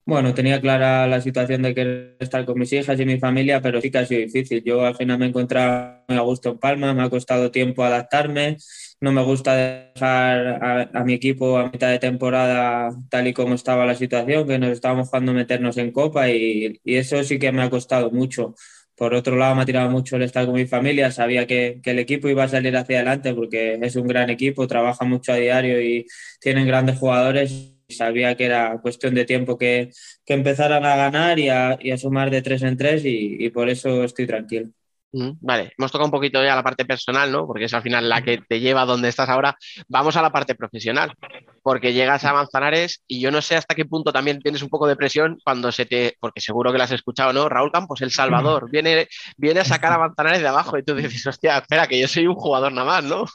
Bueno, 0.09 0.33
tenía 0.33 0.59
clara 0.59 1.05
la 1.05 1.21
situación 1.21 1.61
de 1.61 1.75
querer 1.75 2.17
estar 2.19 2.43
con 2.43 2.57
mis 2.57 2.73
hijas 2.73 2.99
y 2.99 3.05
mi 3.05 3.19
familia, 3.19 3.61
pero 3.61 3.79
sí 3.79 3.91
que 3.91 3.99
ha 3.99 4.05
sido 4.07 4.21
difícil. 4.21 4.63
Yo 4.63 4.83
al 4.83 4.95
final 4.95 5.19
me 5.19 5.25
he 5.25 5.29
encontrado 5.29 6.03
muy 6.07 6.17
a 6.17 6.21
gusto 6.21 6.49
en 6.49 6.57
Palma, 6.57 6.95
me 6.95 7.03
ha 7.03 7.11
costado 7.11 7.51
tiempo 7.51 7.83
adaptarme, 7.83 8.57
no 9.01 9.11
me 9.11 9.21
gusta 9.21 9.55
dejar 9.55 10.63
a, 10.63 10.89
a 10.95 11.03
mi 11.03 11.13
equipo 11.13 11.59
a 11.59 11.69
mitad 11.69 11.91
de 11.91 11.99
temporada 11.99 12.89
tal 13.09 13.27
y 13.27 13.33
como 13.33 13.53
estaba 13.53 13.85
la 13.85 13.93
situación, 13.93 14.47
que 14.47 14.57
nos 14.57 14.71
estábamos 14.71 15.09
jugando 15.09 15.31
meternos 15.31 15.77
en 15.77 15.91
Copa 15.91 16.27
y, 16.27 16.79
y 16.83 16.95
eso 16.95 17.23
sí 17.23 17.37
que 17.37 17.51
me 17.51 17.61
ha 17.61 17.69
costado 17.69 18.09
mucho. 18.09 18.55
Por 18.95 19.13
otro 19.13 19.35
lado, 19.35 19.53
me 19.55 19.61
ha 19.61 19.65
tirado 19.65 19.91
mucho 19.91 20.15
el 20.15 20.23
estar 20.23 20.45
con 20.45 20.55
mi 20.55 20.65
familia. 20.65 21.11
Sabía 21.11 21.45
que, 21.45 21.81
que, 21.83 21.91
el 21.91 21.99
equipo 21.99 22.27
iba 22.29 22.43
a 22.45 22.47
salir 22.49 22.75
hacia 22.75 22.97
adelante 22.97 23.35
porque 23.35 23.77
es 23.79 23.95
un 23.95 24.07
gran 24.07 24.31
equipo, 24.31 24.67
trabaja 24.67 25.05
mucho 25.05 25.33
a 25.33 25.35
diario 25.35 25.79
y 25.81 26.07
tienen 26.41 26.65
grandes 26.65 26.97
jugadores 26.97 27.78
sabía 27.89 28.35
que 28.35 28.45
era 28.45 28.79
cuestión 28.81 29.15
de 29.15 29.25
tiempo 29.25 29.57
que, 29.57 29.91
que 30.25 30.33
empezaran 30.33 30.85
a 30.85 30.95
ganar 30.95 31.39
y 31.39 31.49
a, 31.49 31.77
y 31.81 31.91
a, 31.91 31.97
sumar 31.97 32.29
de 32.29 32.41
tres 32.41 32.61
en 32.63 32.77
tres 32.77 33.05
y, 33.05 33.37
y 33.39 33.49
por 33.49 33.69
eso 33.69 34.03
estoy 34.03 34.27
tranquilo. 34.27 34.69
Vale, 35.11 35.73
hemos 35.75 35.91
tocado 35.91 36.05
un 36.05 36.11
poquito 36.11 36.43
ya 36.43 36.55
la 36.55 36.63
parte 36.63 36.85
personal, 36.85 37.31
¿no? 37.31 37.47
Porque 37.47 37.65
es 37.65 37.73
al 37.73 37.81
final 37.81 38.07
la 38.07 38.21
que 38.21 38.41
te 38.47 38.59
lleva 38.59 38.83
a 38.83 38.85
donde 38.85 39.09
estás 39.09 39.27
ahora. 39.27 39.57
Vamos 39.87 40.15
a 40.15 40.21
la 40.21 40.31
parte 40.31 40.53
profesional, 40.53 41.13
porque 41.63 41.93
llegas 41.93 42.25
a 42.25 42.33
Manzanares 42.33 43.01
y 43.07 43.19
yo 43.19 43.31
no 43.31 43.41
sé 43.41 43.55
hasta 43.55 43.73
qué 43.73 43.85
punto 43.85 44.13
también 44.13 44.39
tienes 44.39 44.61
un 44.61 44.69
poco 44.69 44.87
de 44.87 44.95
presión 44.95 45.39
cuando 45.43 45.71
se 45.71 45.87
te, 45.87 46.15
porque 46.19 46.41
seguro 46.41 46.71
que 46.71 46.77
lo 46.77 46.83
has 46.83 46.91
escuchado, 46.91 47.33
¿no? 47.33 47.49
Raúl 47.49 47.71
Campos, 47.71 48.01
El 48.01 48.11
Salvador, 48.11 48.69
viene, 48.69 49.07
viene 49.35 49.61
a 49.61 49.65
sacar 49.65 49.93
a 49.93 49.97
Manzanares 49.97 50.41
de 50.41 50.47
abajo 50.47 50.77
y 50.77 50.83
tú 50.83 50.93
dices, 50.95 51.25
hostia, 51.25 51.57
espera, 51.57 51.87
que 51.87 51.99
yo 51.99 52.07
soy 52.07 52.27
un 52.27 52.35
jugador 52.35 52.71
nada 52.71 52.87
más, 52.87 53.03
¿no? 53.03 53.25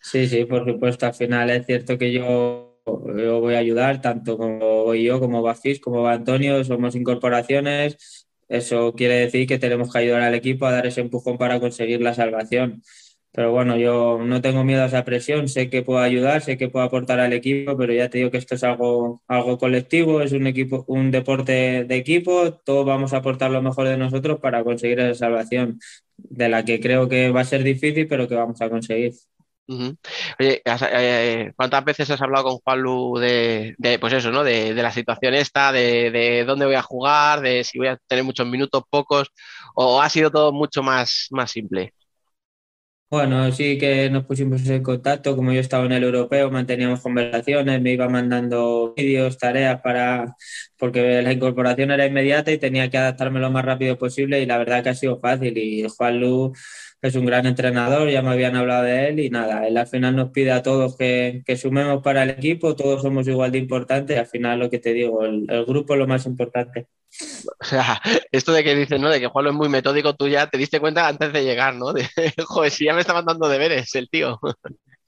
Sí, 0.00 0.28
sí, 0.28 0.44
por 0.44 0.64
supuesto. 0.64 1.06
Al 1.06 1.14
final 1.14 1.50
es 1.50 1.66
cierto 1.66 1.98
que 1.98 2.12
yo 2.12 2.65
yo 2.86 3.40
voy 3.40 3.54
a 3.54 3.58
ayudar, 3.58 4.00
tanto 4.00 4.38
como 4.38 4.84
voy 4.84 5.04
yo, 5.04 5.20
como 5.20 5.42
va 5.42 5.54
Fis, 5.54 5.80
como 5.80 6.02
va 6.02 6.12
Antonio, 6.12 6.62
somos 6.64 6.94
incorporaciones. 6.94 8.26
Eso 8.48 8.94
quiere 8.94 9.14
decir 9.16 9.46
que 9.48 9.58
tenemos 9.58 9.92
que 9.92 9.98
ayudar 9.98 10.22
al 10.22 10.34
equipo 10.34 10.66
a 10.66 10.72
dar 10.72 10.86
ese 10.86 11.00
empujón 11.00 11.36
para 11.38 11.58
conseguir 11.60 12.00
la 12.00 12.14
salvación. 12.14 12.82
Pero 13.32 13.52
bueno, 13.52 13.76
yo 13.76 14.18
no 14.24 14.40
tengo 14.40 14.64
miedo 14.64 14.82
a 14.82 14.86
esa 14.86 15.04
presión, 15.04 15.48
sé 15.48 15.68
que 15.68 15.82
puedo 15.82 15.98
ayudar, 16.00 16.40
sé 16.40 16.56
que 16.56 16.70
puedo 16.70 16.86
aportar 16.86 17.20
al 17.20 17.34
equipo, 17.34 17.76
pero 17.76 17.92
ya 17.92 18.08
te 18.08 18.18
digo 18.18 18.30
que 18.30 18.38
esto 18.38 18.54
es 18.54 18.64
algo, 18.64 19.22
algo 19.28 19.58
colectivo, 19.58 20.22
es 20.22 20.32
un 20.32 20.46
equipo, 20.46 20.84
un 20.88 21.10
deporte 21.10 21.84
de 21.84 21.96
equipo, 21.96 22.54
todos 22.64 22.86
vamos 22.86 23.12
a 23.12 23.18
aportar 23.18 23.50
lo 23.50 23.60
mejor 23.60 23.88
de 23.88 23.98
nosotros 23.98 24.40
para 24.40 24.64
conseguir 24.64 25.00
esa 25.00 25.26
salvación, 25.26 25.78
de 26.16 26.48
la 26.48 26.64
que 26.64 26.80
creo 26.80 27.08
que 27.10 27.30
va 27.30 27.42
a 27.42 27.44
ser 27.44 27.62
difícil, 27.62 28.08
pero 28.08 28.26
que 28.26 28.36
vamos 28.36 28.60
a 28.62 28.70
conseguir. 28.70 29.12
Oye, 29.68 30.62
eh, 30.64 31.52
¿cuántas 31.56 31.84
veces 31.84 32.10
has 32.10 32.22
hablado 32.22 32.44
con 32.44 32.58
Juan 32.58 32.80
Lu 32.80 33.18
de, 33.18 33.74
de 33.78 33.98
pues 33.98 34.12
eso, 34.12 34.30
¿no? 34.30 34.44
De, 34.44 34.72
la 34.74 34.92
situación 34.92 35.34
esta, 35.34 35.72
de, 35.72 36.10
de, 36.10 36.44
dónde 36.44 36.66
voy 36.66 36.76
a 36.76 36.82
jugar, 36.82 37.40
de 37.40 37.64
si 37.64 37.78
voy 37.78 37.88
a 37.88 37.98
tener 38.06 38.24
muchos 38.24 38.46
minutos, 38.46 38.84
pocos, 38.88 39.32
o 39.74 40.00
ha 40.00 40.08
sido 40.08 40.30
todo 40.30 40.52
mucho 40.52 40.82
más, 40.82 41.26
más 41.30 41.50
simple? 41.50 41.92
Bueno, 43.08 43.52
sí 43.52 43.78
que 43.78 44.10
nos 44.10 44.24
pusimos 44.24 44.68
en 44.68 44.82
contacto, 44.82 45.36
como 45.36 45.52
yo 45.52 45.60
estaba 45.60 45.86
en 45.86 45.92
el 45.92 46.02
europeo, 46.02 46.50
manteníamos 46.50 47.00
conversaciones, 47.00 47.80
me 47.80 47.92
iba 47.92 48.08
mandando 48.08 48.94
vídeos, 48.96 49.38
tareas 49.38 49.80
para, 49.80 50.34
porque 50.76 51.22
la 51.22 51.32
incorporación 51.32 51.92
era 51.92 52.04
inmediata 52.04 52.50
y 52.50 52.58
tenía 52.58 52.90
que 52.90 52.98
adaptarme 52.98 53.38
lo 53.38 53.50
más 53.50 53.64
rápido 53.64 53.96
posible 53.96 54.40
y 54.42 54.46
la 54.46 54.58
verdad 54.58 54.82
que 54.82 54.88
ha 54.88 54.94
sido 54.94 55.20
fácil 55.20 55.56
y 55.56 55.86
Juan 55.88 56.20
Es 57.02 57.14
un 57.14 57.26
gran 57.26 57.46
entrenador, 57.46 58.08
ya 58.08 58.22
me 58.22 58.30
habían 58.30 58.56
hablado 58.56 58.84
de 58.84 59.08
él 59.08 59.20
y 59.20 59.30
nada, 59.30 59.66
él 59.66 59.76
al 59.76 59.86
final 59.86 60.16
nos 60.16 60.30
pide 60.30 60.52
a 60.52 60.62
todos 60.62 60.96
que, 60.96 61.42
que 61.44 61.56
sumemos 61.56 62.02
para 62.02 62.22
el 62.22 62.30
equipo, 62.30 62.74
todos 62.74 63.02
somos 63.02 63.28
igual 63.28 63.52
de 63.52 63.58
importantes, 63.58 64.18
al 64.18 64.26
final 64.26 64.58
lo 64.58 64.70
que 64.70 64.78
te 64.78 64.92
digo, 64.92 65.24
el, 65.24 65.46
el 65.48 65.64
grupo 65.66 65.94
es 65.94 65.98
lo 65.98 66.06
más 66.06 66.26
importante. 66.26 66.86
O 67.58 67.64
sea, 67.64 68.00
esto 68.30 68.52
de 68.52 68.62
que 68.62 68.74
dices, 68.74 69.00
¿no? 69.00 69.08
De 69.08 69.18
que 69.18 69.26
Juan 69.28 69.46
es 69.46 69.54
muy 69.54 69.68
metódico, 69.68 70.14
tú 70.14 70.28
ya 70.28 70.48
te 70.48 70.58
diste 70.58 70.80
cuenta 70.80 71.08
antes 71.08 71.32
de 71.32 71.44
llegar, 71.44 71.74
¿no? 71.74 71.92
De, 71.92 72.06
joder, 72.44 72.70
si 72.70 72.84
ya 72.84 72.94
me 72.94 73.00
estaban 73.00 73.24
dando 73.24 73.48
deberes 73.48 73.94
el 73.94 74.08
tío. 74.08 74.38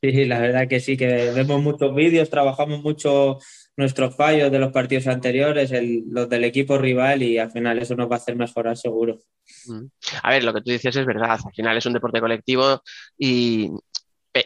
Sí, 0.01 0.25
la 0.25 0.39
verdad 0.39 0.69
que 0.69 0.81
sí, 0.81 0.97
que 0.97 1.33
vemos 1.35 1.61
muchos 1.61 1.95
vídeos, 1.95 2.31
trabajamos 2.31 2.83
mucho 2.83 3.39
nuestros 3.79 4.17
fallos 4.17 4.51
de 4.51 4.59
los 4.59 4.73
partidos 4.73 5.07
anteriores, 5.07 5.71
el, 5.71 6.03
los 6.11 6.29
del 6.29 6.43
equipo 6.43 6.77
rival 6.77 7.23
y 7.23 7.39
al 7.39 7.53
final 7.53 7.79
eso 7.79 7.95
nos 7.95 8.11
va 8.11 8.17
a 8.17 8.19
hacer 8.19 8.35
mejorar 8.35 8.77
seguro. 8.77 9.21
Mm. 9.67 9.85
A 10.25 10.31
ver, 10.31 10.43
lo 10.43 10.53
que 10.53 10.63
tú 10.63 10.71
dices 10.73 10.97
es 10.97 11.07
verdad, 11.07 11.39
al 11.45 11.53
final 11.55 11.77
es 11.77 11.87
un 11.87 11.93
deporte 11.93 12.21
colectivo 12.21 12.83
y, 13.17 13.71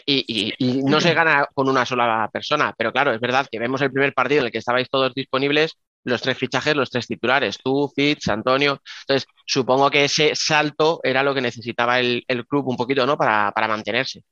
y, 0.05 0.25
y, 0.29 0.53
y, 0.59 0.83
no 0.83 1.01
se 1.01 1.15
gana 1.15 1.49
con 1.55 1.67
una 1.67 1.87
sola 1.87 2.29
persona, 2.31 2.75
pero 2.77 2.93
claro, 2.93 3.15
es 3.15 3.21
verdad 3.21 3.49
que 3.51 3.59
vemos 3.59 3.81
el 3.81 3.91
primer 3.91 4.13
partido 4.13 4.41
en 4.41 4.47
el 4.47 4.53
que 4.53 4.59
estabais 4.59 4.91
todos 4.91 5.15
disponibles, 5.15 5.79
los 6.05 6.21
tres 6.21 6.37
fichajes, 6.37 6.77
los 6.77 6.91
tres 6.91 7.07
titulares, 7.07 7.57
tú, 7.57 7.91
Fitz, 7.97 8.29
Antonio. 8.29 8.83
Entonces, 9.03 9.27
supongo 9.47 9.91
que 9.91 10.05
ese 10.05 10.35
salto 10.35 11.01
era 11.03 11.23
lo 11.23 11.35
que 11.35 11.41
necesitaba 11.41 12.01
el, 12.01 12.23
el 12.29 12.47
club 12.47 12.69
un 12.69 12.77
poquito, 12.77 13.07
¿no? 13.07 13.17
Para, 13.17 13.51
para, 13.53 13.69
mantenerse. 13.69 14.23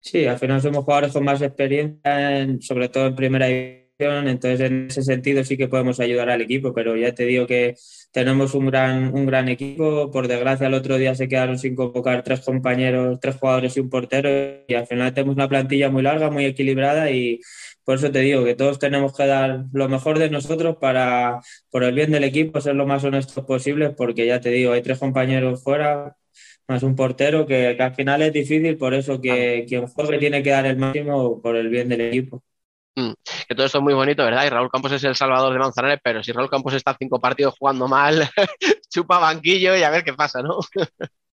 Sí, 0.00 0.24
al 0.24 0.38
final 0.38 0.62
somos 0.62 0.84
jugadores 0.84 1.12
con 1.12 1.24
más 1.24 1.42
experiencia, 1.42 2.40
en, 2.40 2.62
sobre 2.62 2.88
todo 2.88 3.06
en 3.06 3.16
primera 3.16 3.46
división, 3.46 3.83
entonces 3.98 4.60
en 4.60 4.86
ese 4.88 5.02
sentido 5.02 5.44
sí 5.44 5.56
que 5.56 5.68
podemos 5.68 6.00
ayudar 6.00 6.28
al 6.28 6.40
equipo, 6.42 6.74
pero 6.74 6.96
ya 6.96 7.14
te 7.14 7.24
digo 7.26 7.46
que 7.46 7.76
tenemos 8.12 8.54
un 8.54 8.66
gran, 8.66 9.14
un 9.14 9.26
gran 9.26 9.48
equipo. 9.48 10.10
Por 10.10 10.26
desgracia, 10.28 10.66
el 10.66 10.74
otro 10.74 10.96
día 10.96 11.14
se 11.14 11.28
quedaron 11.28 11.58
sin 11.58 11.76
convocar 11.76 12.22
tres 12.24 12.40
compañeros, 12.40 13.18
tres 13.20 13.36
jugadores 13.36 13.76
y 13.76 13.80
un 13.80 13.90
portero, 13.90 14.28
y 14.66 14.74
al 14.74 14.86
final 14.86 15.14
tenemos 15.14 15.36
una 15.36 15.48
plantilla 15.48 15.90
muy 15.90 16.02
larga, 16.02 16.30
muy 16.30 16.44
equilibrada 16.44 17.10
y 17.10 17.40
por 17.84 17.96
eso 17.96 18.10
te 18.10 18.20
digo 18.20 18.44
que 18.44 18.54
todos 18.54 18.78
tenemos 18.78 19.16
que 19.16 19.26
dar 19.26 19.66
lo 19.72 19.88
mejor 19.88 20.18
de 20.18 20.30
nosotros 20.30 20.76
para, 20.80 21.40
por 21.70 21.84
el 21.84 21.94
bien 21.94 22.10
del 22.12 22.24
equipo, 22.24 22.60
ser 22.60 22.74
lo 22.74 22.86
más 22.86 23.04
honestos 23.04 23.44
posible, 23.44 23.90
porque 23.90 24.26
ya 24.26 24.40
te 24.40 24.50
digo, 24.50 24.72
hay 24.72 24.82
tres 24.82 24.98
compañeros 24.98 25.62
fuera, 25.62 26.16
más 26.66 26.82
un 26.82 26.96
portero, 26.96 27.46
que, 27.46 27.74
que 27.76 27.82
al 27.82 27.94
final 27.94 28.22
es 28.22 28.32
difícil, 28.32 28.76
por 28.78 28.94
eso 28.94 29.20
que 29.20 29.66
quien 29.68 29.86
juegue 29.86 30.18
tiene 30.18 30.42
que 30.42 30.50
dar 30.50 30.66
el 30.66 30.78
máximo 30.78 31.40
por 31.42 31.56
el 31.56 31.68
bien 31.68 31.88
del 31.88 32.00
equipo. 32.02 32.42
Mm, 32.96 33.12
que 33.48 33.54
todo 33.54 33.66
esto 33.66 33.78
es 33.78 33.84
muy 33.84 33.94
bonito, 33.94 34.24
¿verdad? 34.24 34.46
Y 34.46 34.50
Raúl 34.50 34.70
Campos 34.70 34.92
es 34.92 35.04
el 35.04 35.16
salvador 35.16 35.52
de 35.52 35.58
Manzanares, 35.58 36.00
pero 36.02 36.22
si 36.22 36.32
Raúl 36.32 36.50
Campos 36.50 36.74
está 36.74 36.96
cinco 36.98 37.20
partidos 37.20 37.54
jugando 37.58 37.88
mal, 37.88 38.28
chupa 38.90 39.18
banquillo 39.18 39.76
y 39.76 39.82
a 39.82 39.90
ver 39.90 40.04
qué 40.04 40.12
pasa, 40.14 40.42
¿no? 40.42 40.58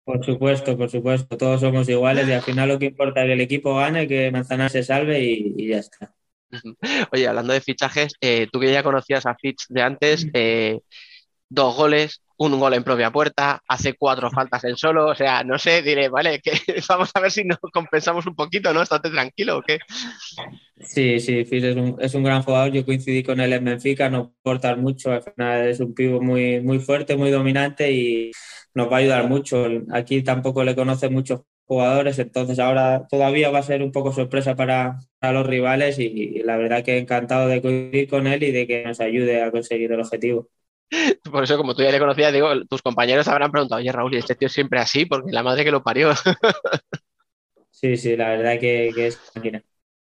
Por 0.04 0.24
supuesto, 0.24 0.78
por 0.78 0.90
supuesto, 0.90 1.36
todos 1.36 1.60
somos 1.62 1.90
iguales 1.90 2.28
y 2.28 2.32
al 2.32 2.42
final 2.42 2.70
lo 2.70 2.80
que 2.80 2.86
importa 2.86 3.22
es 3.24 3.28
que 3.28 3.34
el 3.34 3.42
equipo 3.42 3.76
gane, 3.76 4.08
que 4.08 4.32
Manzanares 4.32 4.72
se 4.72 4.84
salve 4.84 5.20
y, 5.22 5.54
y 5.58 5.68
ya 5.70 5.80
está. 5.80 6.14
Oye, 7.12 7.28
hablando 7.28 7.54
de 7.54 7.62
fichajes, 7.62 8.14
eh, 8.22 8.48
tú 8.52 8.60
que 8.60 8.72
ya 8.72 8.84
conocías 8.84 9.26
a 9.26 9.36
Fitch 9.36 9.66
de 9.68 9.82
antes, 9.82 10.28
eh, 10.34 10.80
dos 11.50 11.76
goles, 11.76 12.22
un 12.38 12.60
gol 12.60 12.74
en 12.74 12.84
propia 12.84 13.12
puerta, 13.12 13.62
hace 13.68 13.94
cuatro 13.94 14.30
faltas 14.30 14.64
en 14.64 14.78
solo, 14.78 15.08
o 15.08 15.16
sea, 15.16 15.44
no 15.44 15.58
sé, 15.58 15.82
diré, 15.82 16.10
vale, 16.10 16.40
que 16.40 16.52
vamos 16.90 17.12
a 17.14 17.20
ver 17.20 17.32
si 17.32 17.44
nos 17.44 17.58
compensamos 17.60 18.28
un 18.28 18.36
poquito, 18.36 18.74
¿no? 18.74 18.82
Estate 18.82 19.10
tranquilo, 19.10 19.58
¿o 19.58 19.62
qué? 19.62 19.80
Sí, 20.80 21.20
sí, 21.20 21.46
Fitch 21.46 21.64
es 22.00 22.14
un, 22.14 22.24
gran 22.24 22.44
jugador, 22.44 22.72
yo 22.72 22.86
coincidí 22.86 23.24
con 23.24 23.40
él 23.40 23.54
en 23.54 23.66
Benfica, 23.66 24.10
no 24.10 24.36
aportar 24.40 24.78
mucho, 24.78 25.12
al 25.12 25.24
final 25.24 25.68
es 25.68 25.80
un 25.80 25.94
pivo 25.94 26.22
muy, 26.22 26.62
muy 26.62 26.80
fuerte, 26.80 27.18
muy 27.18 27.32
dominante 27.32 27.92
y 27.92 28.32
nos 28.74 28.92
va 28.92 28.98
a 28.98 29.00
ayudar 29.00 29.28
mucho. 29.28 29.66
Aquí 29.92 30.22
tampoco 30.22 30.64
le 30.64 30.76
conocen 30.76 31.14
muchos 31.14 31.42
jugadores, 31.66 32.20
entonces 32.20 32.60
ahora 32.60 33.08
todavía 33.10 33.50
va 33.50 33.60
a 33.60 33.64
ser 33.64 33.82
un 33.82 33.92
poco 33.92 34.14
sorpresa 34.14 34.56
para, 34.56 35.00
para 35.20 35.34
los 35.34 35.48
rivales 35.48 36.00
y, 36.00 36.06
y, 36.06 36.44
la 36.44 36.58
verdad 36.58 36.84
que 36.84 36.98
encantado 36.98 37.48
de 37.48 37.62
coincidir 37.62 38.08
con 38.08 38.28
él 38.28 38.44
y 38.44 38.52
de 38.52 38.68
que 38.68 38.84
nos 38.86 39.00
ayude 39.02 39.42
a 39.42 39.52
conseguir 39.52 39.92
el 39.92 40.00
objetivo. 40.00 40.50
Por 41.32 41.44
eso, 41.44 41.58
como 41.58 41.76
tú 41.76 41.84
ya 41.84 41.92
le 41.92 42.00
conocías, 42.00 42.34
digo, 42.34 42.50
tus 42.66 42.82
compañeros 42.82 43.28
habrán 43.28 43.52
preguntado, 43.52 43.80
oye 43.80 43.92
Raúl, 43.92 44.14
¿y 44.14 44.18
este 44.18 44.36
tío 44.36 44.50
siempre 44.50 44.80
así? 44.80 45.06
Porque 45.06 45.32
la 45.32 45.44
madre 45.44 45.64
que 45.64 45.72
lo 45.72 45.84
parió. 45.84 46.14
sí, 47.72 47.98
sí, 47.98 48.16
la 48.16 48.30
verdad 48.30 48.60
que, 48.60 48.92
que 48.96 49.08
es 49.08 49.20
máquina. 49.36 49.62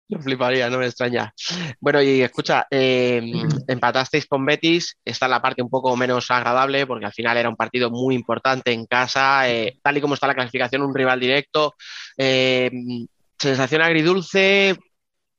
Lo 0.09 0.19
fliparía, 0.19 0.69
no 0.69 0.79
me 0.79 0.85
extraña. 0.85 1.33
Bueno, 1.79 2.01
y 2.01 2.21
escucha, 2.21 2.67
eh, 2.69 3.21
empatasteis 3.67 4.25
con 4.25 4.45
Betis, 4.45 4.97
esta 5.03 5.25
es 5.25 5.29
la 5.29 5.41
parte 5.41 5.61
un 5.61 5.69
poco 5.69 5.95
menos 5.95 6.29
agradable 6.29 6.85
porque 6.85 7.05
al 7.05 7.13
final 7.13 7.37
era 7.37 7.49
un 7.49 7.55
partido 7.55 7.89
muy 7.89 8.13
importante 8.13 8.73
en 8.73 8.85
casa, 8.85 9.49
eh, 9.49 9.79
tal 9.81 9.97
y 9.97 10.01
como 10.01 10.13
está 10.13 10.27
la 10.27 10.35
clasificación, 10.35 10.81
un 10.81 10.93
rival 10.93 11.19
directo. 11.19 11.75
Eh, 12.17 12.69
sensación 13.39 13.81
agridulce, 13.81 14.75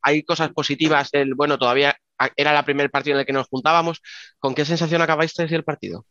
hay 0.03 0.23
cosas 0.23 0.50
positivas, 0.53 1.11
el, 1.12 1.35
bueno, 1.35 1.59
todavía 1.59 1.97
era 2.37 2.59
el 2.59 2.64
primer 2.64 2.90
partido 2.90 3.16
en 3.16 3.21
el 3.21 3.26
que 3.26 3.33
nos 3.33 3.49
juntábamos. 3.49 4.00
¿Con 4.38 4.54
qué 4.54 4.64
sensación 4.64 5.02
acabáis 5.02 5.38
el 5.38 5.64
partido? 5.64 6.06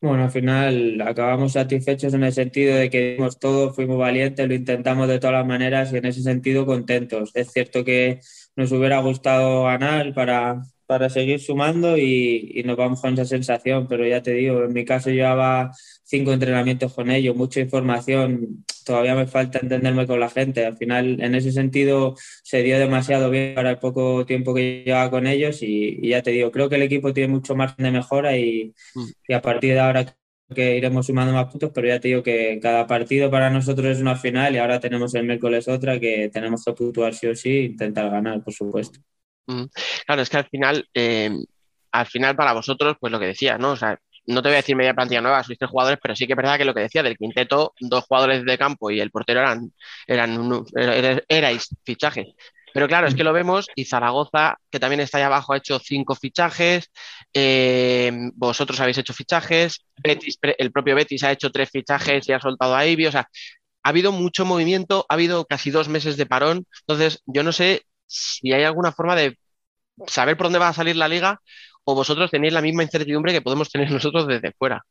Bueno, 0.00 0.24
al 0.24 0.30
final 0.30 1.00
acabamos 1.00 1.54
satisfechos 1.54 2.14
en 2.14 2.22
el 2.22 2.32
sentido 2.32 2.76
de 2.76 2.88
que 2.88 3.14
dimos 3.16 3.40
todo, 3.40 3.74
fuimos 3.74 3.98
valientes, 3.98 4.46
lo 4.46 4.54
intentamos 4.54 5.08
de 5.08 5.18
todas 5.18 5.34
las 5.34 5.46
maneras 5.46 5.92
y 5.92 5.96
en 5.96 6.06
ese 6.06 6.22
sentido 6.22 6.64
contentos. 6.66 7.32
Es 7.34 7.50
cierto 7.50 7.84
que 7.84 8.20
nos 8.54 8.70
hubiera 8.70 9.00
gustado 9.00 9.64
ganar 9.64 10.14
para, 10.14 10.62
para 10.88 11.10
seguir 11.10 11.40
sumando 11.40 11.96
y, 11.98 12.52
y 12.56 12.64
nos 12.64 12.76
vamos 12.76 13.00
con 13.00 13.14
esa 13.14 13.26
sensación, 13.26 13.86
pero 13.88 14.06
ya 14.06 14.22
te 14.22 14.32
digo, 14.32 14.64
en 14.64 14.72
mi 14.72 14.84
caso 14.84 15.10
llevaba 15.10 15.70
cinco 16.04 16.32
entrenamientos 16.32 16.94
con 16.94 17.10
ellos, 17.10 17.36
mucha 17.36 17.60
información, 17.60 18.64
todavía 18.84 19.14
me 19.14 19.26
falta 19.28 19.60
entenderme 19.60 20.06
con 20.06 20.18
la 20.20 20.30
gente. 20.30 20.64
Al 20.66 20.76
final, 20.76 21.20
en 21.22 21.34
ese 21.34 21.52
sentido, 21.52 22.16
se 22.42 22.62
dio 22.62 22.78
demasiado 22.78 23.30
bien 23.30 23.54
para 23.54 23.70
el 23.72 23.78
poco 23.78 24.26
tiempo 24.26 24.54
que 24.54 24.84
llevaba 24.86 25.10
con 25.10 25.26
ellos 25.26 25.62
y, 25.62 25.98
y 26.02 26.10
ya 26.10 26.22
te 26.22 26.32
digo, 26.32 26.50
creo 26.50 26.68
que 26.68 26.76
el 26.76 26.82
equipo 26.82 27.12
tiene 27.12 27.32
mucho 27.34 27.54
margen 27.56 27.84
de 27.84 27.90
mejora 27.92 28.36
y, 28.36 28.74
Mm. 28.94 29.04
y 29.28 29.34
a 29.34 29.42
partir 29.42 29.74
de 29.74 29.80
ahora 29.80 30.16
que 30.54 30.76
iremos 30.76 31.06
sumando 31.06 31.32
más 31.32 31.46
puntos, 31.50 31.70
pero 31.74 31.88
ya 31.88 32.00
te 32.00 32.08
digo 32.08 32.22
que 32.22 32.58
cada 32.62 32.86
partido 32.86 33.30
para 33.30 33.50
nosotros 33.50 33.86
es 33.88 34.00
una 34.00 34.16
final 34.16 34.54
y 34.54 34.58
ahora 34.58 34.80
tenemos 34.80 35.14
el 35.14 35.26
miércoles 35.26 35.68
otra 35.68 36.00
que 36.00 36.30
tenemos 36.32 36.64
que 36.64 36.72
puntuar 36.72 37.14
sí 37.14 37.26
o 37.26 37.34
sí 37.36 37.50
e 37.50 37.64
intentar 37.64 38.10
ganar, 38.10 38.42
por 38.42 38.54
supuesto. 38.54 39.00
Claro, 40.06 40.22
es 40.22 40.30
que 40.30 40.36
al 40.36 40.48
final, 40.48 40.88
eh, 40.94 41.30
al 41.92 42.06
final 42.06 42.36
para 42.36 42.52
vosotros, 42.52 42.96
pues 43.00 43.12
lo 43.12 43.18
que 43.20 43.26
decía, 43.26 43.58
¿no? 43.58 43.72
O 43.72 43.76
sea, 43.76 43.98
no 44.26 44.42
te 44.42 44.48
voy 44.48 44.54
a 44.54 44.56
decir 44.58 44.76
media 44.76 44.94
plantilla 44.94 45.20
nueva, 45.22 45.42
sois 45.42 45.58
tres 45.58 45.70
jugadores, 45.70 45.98
pero 46.02 46.14
sí 46.14 46.26
que 46.26 46.34
es 46.34 46.36
verdad 46.36 46.58
que 46.58 46.64
lo 46.64 46.74
que 46.74 46.80
decía 46.82 47.02
del 47.02 47.16
quinteto, 47.16 47.72
dos 47.80 48.04
jugadores 48.04 48.44
de 48.44 48.58
campo 48.58 48.90
y 48.90 49.00
el 49.00 49.10
portero 49.10 49.40
eran, 49.40 49.72
eran 50.06 50.36
er- 50.74 51.60
fichajes. 51.84 52.26
Pero 52.74 52.86
claro, 52.86 53.08
es 53.08 53.14
que 53.14 53.24
lo 53.24 53.32
vemos 53.32 53.66
y 53.74 53.86
Zaragoza, 53.86 54.58
que 54.70 54.78
también 54.78 55.00
está 55.00 55.16
ahí 55.18 55.24
abajo, 55.24 55.52
ha 55.54 55.56
hecho 55.56 55.78
cinco 55.78 56.14
fichajes, 56.14 56.90
eh, 57.32 58.12
vosotros 58.34 58.78
habéis 58.80 58.98
hecho 58.98 59.14
fichajes, 59.14 59.84
Betis, 59.96 60.38
el 60.42 60.70
propio 60.70 60.94
Betis 60.94 61.24
ha 61.24 61.32
hecho 61.32 61.50
tres 61.50 61.70
fichajes 61.70 62.28
y 62.28 62.32
ha 62.32 62.40
soltado 62.40 62.76
a 62.76 62.86
Ivy, 62.86 63.06
o 63.06 63.12
sea, 63.12 63.26
ha 63.82 63.88
habido 63.90 64.12
mucho 64.12 64.44
movimiento, 64.44 65.06
ha 65.08 65.14
habido 65.14 65.44
casi 65.46 65.70
dos 65.70 65.88
meses 65.88 66.16
de 66.16 66.26
parón, 66.26 66.66
entonces 66.82 67.22
yo 67.26 67.42
no 67.42 67.52
sé 67.52 67.82
si 68.08 68.52
hay 68.52 68.64
alguna 68.64 68.92
forma 68.92 69.14
de 69.14 69.38
saber 70.06 70.36
por 70.36 70.46
dónde 70.46 70.58
va 70.58 70.68
a 70.68 70.74
salir 70.74 70.96
la 70.96 71.08
liga 71.08 71.40
o 71.84 71.94
vosotros 71.94 72.30
tenéis 72.30 72.52
la 72.52 72.62
misma 72.62 72.82
incertidumbre 72.82 73.32
que 73.32 73.42
podemos 73.42 73.70
tener 73.70 73.90
nosotros 73.92 74.26
desde 74.26 74.52
fuera. 74.52 74.84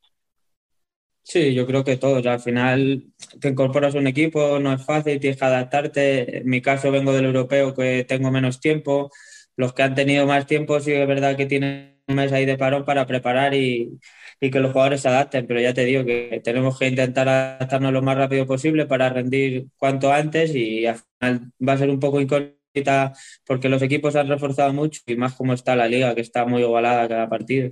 Sí, 1.24 1.53
yo 1.53 1.67
creo 1.67 1.83
que 1.83 1.97
todos. 1.97 2.25
Al 2.25 2.39
final 2.39 3.03
te 3.41 3.50
incorporas 3.50 3.95
un 3.95 4.07
equipo, 4.07 4.59
no 4.59 4.71
es 4.74 4.86
fácil, 4.86 5.19
tienes 5.19 5.38
que 5.38 5.45
adaptarte. 5.45 6.38
En 6.38 6.50
mi 6.50 6.62
caso 6.62 6.89
vengo 6.89 7.12
del 7.12 7.25
europeo 7.25 7.74
que 7.75 8.05
tengo 8.05 8.31
menos 8.31 8.62
tiempo. 8.62 9.12
Los 9.57 9.74
que 9.74 9.83
han 9.83 9.93
tenido 9.95 10.25
más 10.25 10.45
tiempo 10.47 10.79
sí 10.79 10.93
es 10.93 11.07
verdad 11.07 11.36
que 11.36 11.45
tienen 11.45 12.01
un 12.07 12.15
mes 12.15 12.31
ahí 12.31 12.45
de 12.45 12.57
parón 12.57 12.86
para 12.86 13.05
preparar 13.05 13.53
y, 13.53 14.00
que 14.39 14.59
los 14.59 14.71
jugadores 14.71 15.01
se 15.01 15.09
adapten, 15.09 15.47
pero 15.47 15.59
ya 15.59 15.74
te 15.74 15.83
digo 15.83 16.05
que 16.05 16.41
tenemos 16.43 16.77
que 16.79 16.88
intentar 16.88 17.27
adaptarnos 17.27 17.91
lo 17.91 18.01
más 18.03 18.17
rápido 18.17 18.45
posible 18.47 18.86
para 18.86 19.09
rendir 19.09 19.67
cuanto 19.77 20.13
antes 20.13 20.55
y 20.55 20.86
al 20.86 20.97
final 21.19 21.51
va 21.67 21.74
a 21.74 21.77
ser 21.77 21.89
un 21.89 22.00
poco 22.00 22.21
incógnita 22.21 22.57
porque 23.46 23.69
los 23.69 23.81
equipos 23.81 24.15
han 24.15 24.27
reforzado 24.27 24.74
mucho 24.74 25.01
y 25.05 25.15
más 25.15 25.34
como 25.34 25.53
está 25.53 25.75
la 25.75 25.88
liga, 25.88 26.15
que 26.15 26.22
está 26.22 26.46
muy 26.46 26.62
igualada 26.62 27.07
cada 27.07 27.29
partido. 27.29 27.72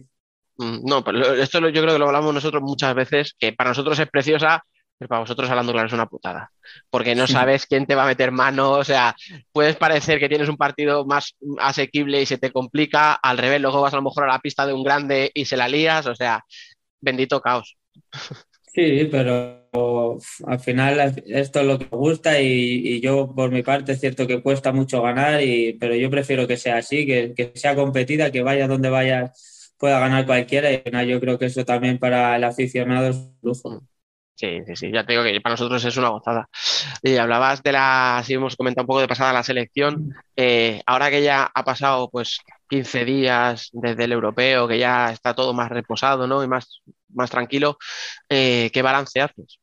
Mm, 0.57 0.85
No, 0.85 1.03
pero 1.03 1.33
esto 1.33 1.59
yo 1.59 1.81
creo 1.81 1.93
que 1.93 1.99
lo 1.99 2.07
hablamos 2.07 2.33
nosotros 2.33 2.61
muchas 2.63 2.95
veces, 2.95 3.35
que 3.37 3.53
para 3.53 3.71
nosotros 3.71 3.99
es 3.99 4.09
preciosa, 4.09 4.63
pero 4.97 5.09
para 5.09 5.21
vosotros 5.21 5.49
hablando 5.49 5.73
claro 5.73 5.87
es 5.87 5.93
una 5.93 6.05
putada. 6.07 6.51
Porque 6.89 7.15
no 7.15 7.27
sabes 7.27 7.65
quién 7.65 7.85
te 7.85 7.95
va 7.95 8.03
a 8.03 8.07
meter 8.07 8.31
mano, 8.31 8.71
o 8.71 8.83
sea, 8.83 9.15
puedes 9.51 9.75
parecer 9.75 10.19
que 10.19 10.29
tienes 10.29 10.47
un 10.49 10.57
partido 10.57 11.05
más 11.05 11.35
asequible 11.59 12.21
y 12.21 12.25
se 12.25 12.37
te 12.37 12.51
complica, 12.51 13.13
al 13.13 13.37
revés, 13.37 13.61
luego 13.61 13.81
vas 13.81 13.93
a 13.93 13.97
lo 13.97 14.03
mejor 14.03 14.23
a 14.23 14.33
la 14.33 14.39
pista 14.39 14.65
de 14.65 14.73
un 14.73 14.83
grande 14.83 15.31
y 15.33 15.45
se 15.45 15.57
la 15.57 15.67
lías, 15.67 16.05
o 16.07 16.15
sea, 16.15 16.43
bendito 17.01 17.41
caos. 17.41 17.77
Sí, 18.73 19.07
pero 19.11 19.64
al 20.47 20.59
final 20.59 21.23
esto 21.27 21.59
es 21.59 21.65
lo 21.65 21.79
que 21.79 21.87
me 21.91 21.97
gusta 21.97 22.41
y, 22.41 22.99
yo 23.01 23.33
por 23.35 23.51
mi 23.51 23.63
parte 23.63 23.93
es 23.93 23.99
cierto 23.99 24.27
que 24.27 24.41
cuesta 24.41 24.71
mucho 24.71 25.01
ganar, 25.01 25.41
y, 25.41 25.73
pero 25.79 25.95
yo 25.95 26.09
prefiero 26.09 26.47
que 26.47 26.57
sea 26.57 26.77
así, 26.77 27.05
que, 27.05 27.33
que 27.35 27.51
sea 27.55 27.75
competida, 27.75 28.31
que 28.31 28.41
vaya 28.41 28.67
donde 28.67 28.89
vaya 28.89 29.31
pueda 29.77 29.99
ganar 29.99 30.25
cualquiera 30.25 30.71
y 30.71 30.77
final 30.79 31.05
yo 31.05 31.19
creo 31.19 31.37
que 31.37 31.45
eso 31.45 31.65
también 31.65 31.99
para 31.99 32.35
el 32.35 32.43
aficionado 32.43 33.09
es 33.09 33.17
lujo. 33.41 33.81
Sí, 34.35 34.59
sí, 34.65 34.75
sí, 34.75 34.91
ya 34.91 35.05
te 35.05 35.13
digo 35.13 35.23
que 35.23 35.39
para 35.39 35.53
nosotros 35.53 35.83
es 35.85 35.95
una 35.95 36.09
gozada. 36.09 36.49
Y 37.01 37.15
hablabas 37.15 37.63
de 37.63 37.71
la, 37.71 38.21
sí 38.25 38.33
hemos 38.33 38.57
comentado 38.57 38.83
un 38.83 38.87
poco 38.87 38.99
de 38.99 39.07
pasada 39.07 39.31
la 39.31 39.43
selección, 39.43 40.13
eh, 40.35 40.81
ahora 40.85 41.09
que 41.09 41.23
ya 41.23 41.49
ha 41.53 41.63
pasado 41.63 42.09
pues 42.09 42.39
15 42.69 43.05
días 43.05 43.69
desde 43.71 44.03
el 44.03 44.11
europeo, 44.11 44.67
que 44.67 44.77
ya 44.77 45.11
está 45.11 45.33
todo 45.33 45.53
más 45.53 45.69
reposado, 45.69 46.27
¿no? 46.27 46.43
Y 46.43 46.47
más, 46.47 46.81
más 47.13 47.31
tranquilo, 47.31 47.77
eh, 48.27 48.69
¿qué 48.73 48.81
balance 48.81 49.21
haces? 49.21 49.59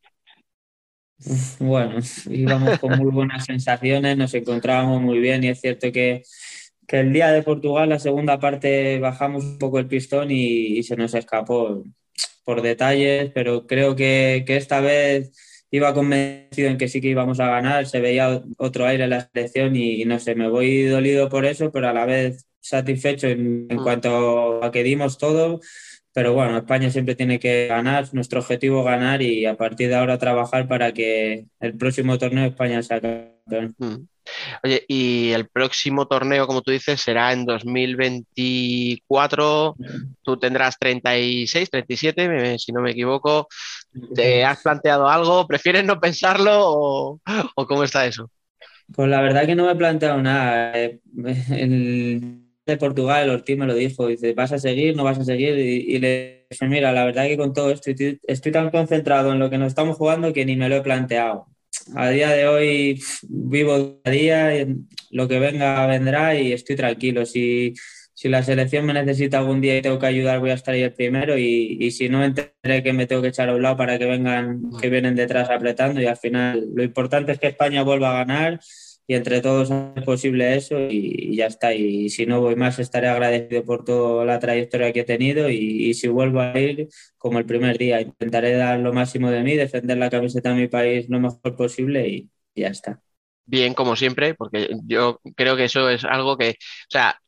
Bueno, 1.58 2.00
íbamos 2.30 2.78
con 2.78 2.98
muy 2.98 3.10
buenas 3.10 3.44
sensaciones, 3.44 4.16
nos 4.16 4.34
encontrábamos 4.34 5.00
muy 5.00 5.18
bien 5.18 5.44
y 5.44 5.48
es 5.48 5.60
cierto 5.60 5.92
que, 5.92 6.22
que 6.86 7.00
el 7.00 7.12
día 7.12 7.30
de 7.30 7.42
Portugal, 7.42 7.88
la 7.88 7.98
segunda 7.98 8.38
parte, 8.38 8.98
bajamos 8.98 9.44
un 9.44 9.58
poco 9.58 9.78
el 9.78 9.86
pistón 9.86 10.30
y, 10.30 10.78
y 10.78 10.82
se 10.82 10.96
nos 10.96 11.14
escapó 11.14 11.84
por 12.44 12.62
detalles, 12.62 13.30
pero 13.34 13.66
creo 13.66 13.94
que, 13.94 14.44
que, 14.46 14.56
esta 14.56 14.80
vez 14.80 15.32
iba 15.70 15.94
convencido 15.94 16.68
en 16.68 16.78
que 16.78 16.88
sí 16.88 17.00
que 17.00 17.08
íbamos 17.08 17.40
a 17.40 17.48
ganar, 17.48 17.86
se 17.86 18.00
veía 18.00 18.42
otro 18.58 18.86
aire 18.86 19.04
en 19.04 19.10
la 19.10 19.30
selección 19.32 19.76
y, 19.76 20.02
y 20.02 20.04
no 20.04 20.18
sé, 20.18 20.34
me 20.34 20.48
voy 20.48 20.84
dolido 20.84 21.28
por 21.28 21.44
eso, 21.44 21.70
pero 21.70 21.88
a 21.88 21.92
la 21.92 22.04
vez 22.04 22.46
satisfecho 22.60 23.28
en, 23.28 23.66
en 23.68 23.78
cuanto 23.78 24.62
a 24.64 24.70
que 24.70 24.82
dimos 24.82 25.18
todo. 25.18 25.60
Pero 26.14 26.34
bueno, 26.34 26.58
España 26.58 26.90
siempre 26.90 27.14
tiene 27.14 27.38
que 27.38 27.68
ganar, 27.68 28.06
nuestro 28.12 28.40
objetivo 28.40 28.80
es 28.80 28.86
ganar 28.86 29.22
y 29.22 29.46
a 29.46 29.56
partir 29.56 29.88
de 29.88 29.94
ahora 29.94 30.18
trabajar 30.18 30.68
para 30.68 30.92
que 30.92 31.46
el 31.60 31.74
próximo 31.76 32.18
torneo 32.18 32.44
España 32.46 32.82
sea 32.82 33.00
campeón. 33.00 33.74
Mm. 33.78 34.08
Oye, 34.62 34.84
y 34.88 35.32
el 35.32 35.48
próximo 35.48 36.06
torneo, 36.06 36.46
como 36.46 36.62
tú 36.62 36.70
dices, 36.70 37.00
será 37.00 37.32
en 37.32 37.44
2024. 37.44 39.74
Tú 40.22 40.36
tendrás 40.36 40.78
36, 40.78 41.70
37, 41.70 42.56
si 42.58 42.70
no 42.72 42.82
me 42.82 42.92
equivoco. 42.92 43.48
¿Te 44.14 44.44
has 44.44 44.62
planteado 44.62 45.08
algo? 45.08 45.44
¿Prefieres 45.46 45.84
no 45.84 45.98
pensarlo 45.98 46.52
o, 46.54 47.18
o 47.56 47.66
cómo 47.66 47.82
está 47.84 48.04
eso? 48.06 48.30
Pues 48.94 49.08
la 49.08 49.22
verdad 49.22 49.46
que 49.46 49.54
no 49.54 49.66
me 49.66 49.72
he 49.72 49.76
planteado 49.76 50.20
nada. 50.20 50.72
El 50.74 52.41
de 52.66 52.76
Portugal, 52.76 53.24
el 53.24 53.30
Ortiz 53.30 53.56
me 53.58 53.66
lo 53.66 53.74
dijo, 53.74 54.06
dice, 54.06 54.34
¿vas 54.34 54.52
a 54.52 54.58
seguir? 54.58 54.96
¿No 54.96 55.04
vas 55.04 55.18
a 55.18 55.24
seguir? 55.24 55.58
Y, 55.58 55.96
y 55.96 55.98
le 55.98 56.46
dije, 56.50 56.68
mira, 56.68 56.92
la 56.92 57.04
verdad 57.04 57.26
que 57.26 57.36
con 57.36 57.52
todo 57.52 57.70
esto 57.70 57.90
estoy, 57.90 58.20
estoy, 58.26 58.52
tan 58.52 58.70
concentrado 58.70 59.32
en 59.32 59.38
lo 59.38 59.50
que 59.50 59.58
nos 59.58 59.68
estamos 59.68 59.96
jugando 59.96 60.32
que 60.32 60.44
ni 60.44 60.56
me 60.56 60.68
lo 60.68 60.76
he 60.76 60.82
planteado. 60.82 61.46
A 61.96 62.10
día 62.10 62.30
de 62.30 62.46
hoy 62.46 63.00
vivo 63.28 64.00
a 64.04 64.10
día, 64.10 64.66
lo 65.10 65.26
que 65.26 65.38
venga 65.38 65.86
vendrá 65.86 66.36
y 66.36 66.52
estoy 66.52 66.76
tranquilo. 66.76 67.26
Si, 67.26 67.74
si 68.14 68.28
la 68.28 68.42
selección 68.42 68.86
me 68.86 68.92
necesita 68.92 69.38
algún 69.38 69.60
día 69.60 69.76
y 69.76 69.82
tengo 69.82 69.98
que 69.98 70.06
ayudar, 70.06 70.38
voy 70.38 70.50
a 70.50 70.54
estar 70.54 70.74
ahí 70.74 70.82
el 70.82 70.92
primero 70.92 71.36
y, 71.36 71.78
y 71.80 71.90
si 71.90 72.08
no, 72.08 72.22
entenderé 72.22 72.82
que 72.84 72.92
me 72.92 73.06
tengo 73.06 73.22
que 73.22 73.28
echar 73.28 73.48
a 73.48 73.54
un 73.54 73.62
lado 73.62 73.76
para 73.76 73.98
que 73.98 74.06
vengan, 74.06 74.62
que 74.80 74.90
vienen 74.90 75.16
detrás 75.16 75.50
apretando 75.50 76.00
y 76.00 76.06
al 76.06 76.16
final 76.16 76.68
lo 76.74 76.84
importante 76.84 77.32
es 77.32 77.40
que 77.40 77.48
España 77.48 77.82
vuelva 77.82 78.10
a 78.10 78.24
ganar 78.24 78.60
y 79.06 79.14
entre 79.14 79.40
todos 79.40 79.70
es 79.70 80.04
posible 80.04 80.56
eso 80.56 80.78
y, 80.78 81.32
y, 81.32 81.36
ya 81.36 81.46
está. 81.46 81.74
Y 81.74 82.08
si 82.10 82.26
no 82.26 82.40
voy 82.40 82.56
más, 82.56 82.78
estaré 82.78 83.08
agradecido 83.08 83.64
por 83.64 83.84
toda 83.84 84.24
la 84.24 84.38
trayectoria 84.38 84.92
que 84.92 85.00
he 85.00 85.04
tenido 85.04 85.50
y, 85.50 85.56
y, 85.88 85.94
si 85.94 86.08
vuelvo 86.08 86.40
a 86.40 86.58
ir 86.58 86.88
como 87.18 87.38
el 87.38 87.46
primer 87.46 87.78
día, 87.78 88.00
intentaré 88.00 88.52
dar 88.56 88.78
lo 88.80 88.92
máximo 88.92 89.30
de 89.30 89.42
mí, 89.42 89.56
defender 89.56 89.98
la 89.98 90.10
camiseta 90.10 90.50
de 90.50 90.60
mi 90.62 90.68
país 90.68 91.08
lo 91.08 91.20
mejor 91.20 91.56
posible 91.56 92.08
y, 92.08 92.30
y 92.54 92.60
ya 92.62 92.68
está. 92.68 93.02
Bien, 93.44 93.74
como 93.74 93.96
siempre, 93.96 94.34
porque 94.34 94.70
yo 94.86 95.20
creo 95.36 95.56
que 95.56 95.64
eso 95.64 95.90
es 95.90 96.04
algo 96.04 96.36
que, 96.38 96.50
o 96.50 96.90
sea, 96.90 97.20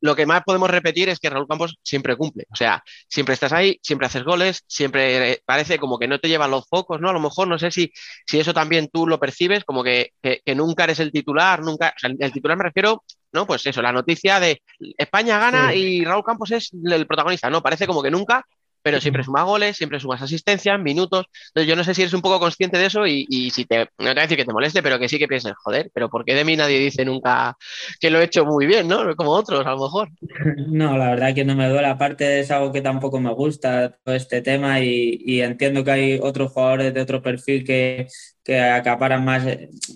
lo 0.00 0.16
que 0.16 0.26
más 0.26 0.42
podemos 0.44 0.70
repetir 0.70 1.08
es 1.08 1.18
que 1.18 1.30
Raúl 1.30 1.46
Campos 1.48 1.78
siempre 1.82 2.16
cumple. 2.16 2.46
O 2.50 2.56
sea, 2.56 2.82
siempre 3.08 3.34
estás 3.34 3.52
ahí, 3.52 3.78
siempre 3.82 4.06
haces 4.06 4.24
goles, 4.24 4.64
siempre 4.66 5.42
parece 5.44 5.78
como 5.78 5.98
que 5.98 6.08
no 6.08 6.18
te 6.18 6.28
llevan 6.28 6.50
los 6.50 6.66
focos, 6.68 7.00
¿no? 7.00 7.10
A 7.10 7.12
lo 7.12 7.20
mejor 7.20 7.48
no 7.48 7.58
sé 7.58 7.70
si, 7.70 7.92
si 8.26 8.40
eso 8.40 8.54
también 8.54 8.88
tú 8.92 9.06
lo 9.06 9.20
percibes, 9.20 9.64
como 9.64 9.84
que, 9.84 10.12
que, 10.22 10.40
que 10.44 10.54
nunca 10.54 10.84
eres 10.84 11.00
el 11.00 11.12
titular, 11.12 11.62
nunca. 11.62 11.92
O 11.96 11.98
sea, 11.98 12.10
el 12.18 12.32
titular 12.32 12.56
me 12.56 12.64
refiero, 12.64 13.04
¿no? 13.32 13.46
Pues 13.46 13.64
eso, 13.66 13.82
la 13.82 13.92
noticia 13.92 14.40
de 14.40 14.62
España 14.96 15.38
gana 15.38 15.72
sí. 15.72 15.78
y 15.78 16.04
Raúl 16.04 16.24
Campos 16.24 16.50
es 16.50 16.70
el 16.84 17.06
protagonista, 17.06 17.50
¿no? 17.50 17.62
Parece 17.62 17.86
como 17.86 18.02
que 18.02 18.10
nunca, 18.10 18.44
pero 18.82 19.00
siempre 19.00 19.24
suma 19.24 19.42
goles, 19.42 19.76
siempre 19.76 20.00
sumas 20.00 20.22
asistencias, 20.22 20.80
minutos. 20.80 21.26
Entonces, 21.48 21.68
yo 21.68 21.76
no 21.76 21.84
sé 21.84 21.94
si 21.94 22.02
eres 22.02 22.14
un 22.14 22.22
poco 22.22 22.40
consciente 22.40 22.78
de 22.78 22.86
eso 22.86 23.06
y, 23.06 23.26
y, 23.28 23.50
si 23.50 23.64
te, 23.64 23.78
no 23.80 23.86
te 23.86 24.04
voy 24.04 24.18
a 24.18 24.22
decir 24.22 24.36
que 24.36 24.44
te 24.44 24.52
moleste, 24.52 24.82
pero 24.82 24.98
que 24.98 25.08
sí 25.08 25.18
que 25.18 25.28
pienses, 25.28 25.54
joder, 25.62 25.90
pero 25.92 26.08
¿por 26.08 26.24
qué 26.24 26.34
de 26.34 26.44
mí 26.44 26.56
nadie 26.56 26.78
dice 26.78 27.04
nunca 27.04 27.56
que 28.00 28.10
lo 28.10 28.20
he 28.20 28.24
hecho 28.24 28.44
muy 28.44 28.66
bien, 28.66 28.88
¿no? 28.88 29.14
Como 29.16 29.30
otros, 29.30 29.66
a 29.66 29.70
lo 29.70 29.78
mejor. 29.78 30.08
No, 30.70 30.96
la 30.96 31.10
verdad 31.10 31.34
que 31.34 31.44
no 31.44 31.54
me 31.54 31.68
duele. 31.68 31.88
Aparte, 31.88 32.40
es 32.40 32.50
algo 32.50 32.72
que 32.72 32.80
tampoco 32.80 33.20
me 33.20 33.32
gusta 33.32 33.98
todo 34.04 34.14
este 34.14 34.40
tema 34.42 34.80
y, 34.80 35.20
y 35.24 35.40
entiendo 35.40 35.84
que 35.84 35.90
hay 35.90 36.18
otros 36.22 36.52
jugadores 36.52 36.94
de 36.94 37.00
otro 37.00 37.22
perfil 37.22 37.64
que, 37.64 38.06
que 38.44 38.58
acaparan 38.58 39.24
más 39.24 39.44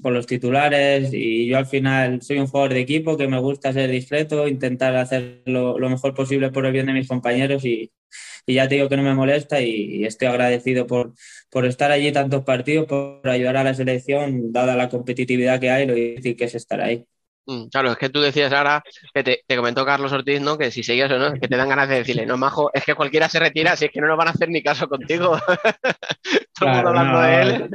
por 0.03 0.13
los 0.13 0.27
titulares 0.27 1.11
y 1.13 1.47
yo 1.47 1.59
al 1.59 1.67
final 1.67 2.23
soy 2.23 2.39
un 2.39 2.47
jugador 2.47 2.75
de 2.75 2.81
equipo 2.81 3.17
que 3.17 3.29
me 3.29 3.41
gusta 3.41 3.73
ser 3.73 3.91
discreto, 3.91 4.49
intentar 4.49 4.95
hacer 4.97 5.43
lo, 5.47 5.79
lo 5.79 5.91
mejor 5.91 6.15
posible 6.15 6.51
por 6.51 6.67
el 6.67 6.73
bien 6.73 6.87
de 6.87 6.93
mis 6.93 7.09
compañeros 7.09 7.65
y, 7.65 7.91
y 8.47 8.55
ya 8.55 8.69
te 8.69 8.77
digo 8.77 8.89
que 8.89 8.97
no 8.97 9.03
me 9.03 9.15
molesta 9.15 9.61
y, 9.61 9.71
y 9.71 10.05
estoy 10.05 10.29
agradecido 10.29 10.87
por, 10.87 11.15
por, 11.51 11.65
estar 11.67 11.91
allí 11.91 12.13
tantos 12.13 12.45
partidos, 12.45 12.87
por 12.87 13.27
ayudar 13.29 13.57
a 13.57 13.65
la 13.65 13.75
selección, 13.75 14.53
dada 14.53 14.77
la 14.77 14.89
competitividad 14.89 15.61
que 15.61 15.71
hay, 15.71 15.87
lo 15.87 15.95
difícil 15.95 16.37
que 16.37 16.45
es 16.45 16.55
estar 16.55 16.81
ahí. 16.81 17.07
Mm, 17.47 17.69
Claro, 17.69 17.93
es 17.93 17.99
que 17.99 18.09
tú 18.09 18.21
decías 18.21 18.53
ahora 18.53 18.83
que 19.13 19.23
te, 19.23 19.45
te 19.47 19.57
comentó 19.57 19.85
Carlos 19.85 20.13
Ortiz, 20.13 20.41
¿no? 20.41 20.57
Que 20.59 20.71
si 20.71 20.83
seguías 20.83 21.11
o 21.11 21.19
no, 21.19 21.35
que 21.35 21.49
te 21.49 21.57
dan 21.57 21.69
ganas 21.69 21.89
de 21.89 21.97
decirle, 21.97 22.27
no, 22.27 22.37
majo, 22.37 22.71
es 22.73 22.85
que 22.85 22.95
cualquiera 22.95 23.29
se 23.29 23.39
retira, 23.39 23.77
si 23.77 23.87
es 23.87 23.91
que 23.91 24.01
no 24.01 24.09
nos 24.09 24.19
van 24.19 24.29
a 24.29 24.33
hacer 24.33 24.49
ni 24.49 24.63
caso 24.63 24.89
contigo. 24.89 25.39
Todo 26.59 26.69
el 26.69 26.75
mundo 26.75 26.89
Claro, 26.89 26.89
hablando 26.91 27.13
no, 27.13 27.21
de 27.23 27.43
él. 27.43 27.71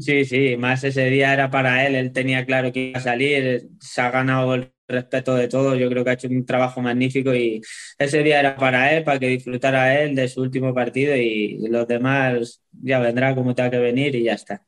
Sí, 0.00 0.24
sí, 0.24 0.56
más 0.56 0.84
ese 0.84 1.06
día 1.06 1.32
era 1.32 1.50
para 1.50 1.86
él, 1.86 1.94
él 1.94 2.12
tenía 2.12 2.44
claro 2.44 2.72
que 2.72 2.80
iba 2.90 2.98
a 2.98 3.02
salir, 3.02 3.68
se 3.80 4.00
ha 4.00 4.10
ganado 4.10 4.54
el 4.54 4.72
respeto 4.88 5.34
de 5.34 5.48
todos, 5.48 5.78
yo 5.78 5.88
creo 5.88 6.04
que 6.04 6.10
ha 6.10 6.12
hecho 6.14 6.28
un 6.28 6.44
trabajo 6.46 6.80
magnífico 6.80 7.34
y 7.34 7.60
ese 7.98 8.22
día 8.22 8.40
era 8.40 8.56
para 8.56 8.92
él, 8.92 9.04
para 9.04 9.18
que 9.18 9.28
disfrutara 9.28 10.00
él 10.00 10.14
de 10.14 10.28
su 10.28 10.42
último 10.42 10.74
partido 10.74 11.16
y 11.16 11.68
los 11.68 11.86
demás 11.86 12.62
ya 12.72 12.98
vendrá 13.00 13.34
como 13.34 13.54
tenga 13.54 13.70
que 13.70 13.78
venir 13.78 14.14
y 14.14 14.24
ya 14.24 14.34
está. 14.34 14.64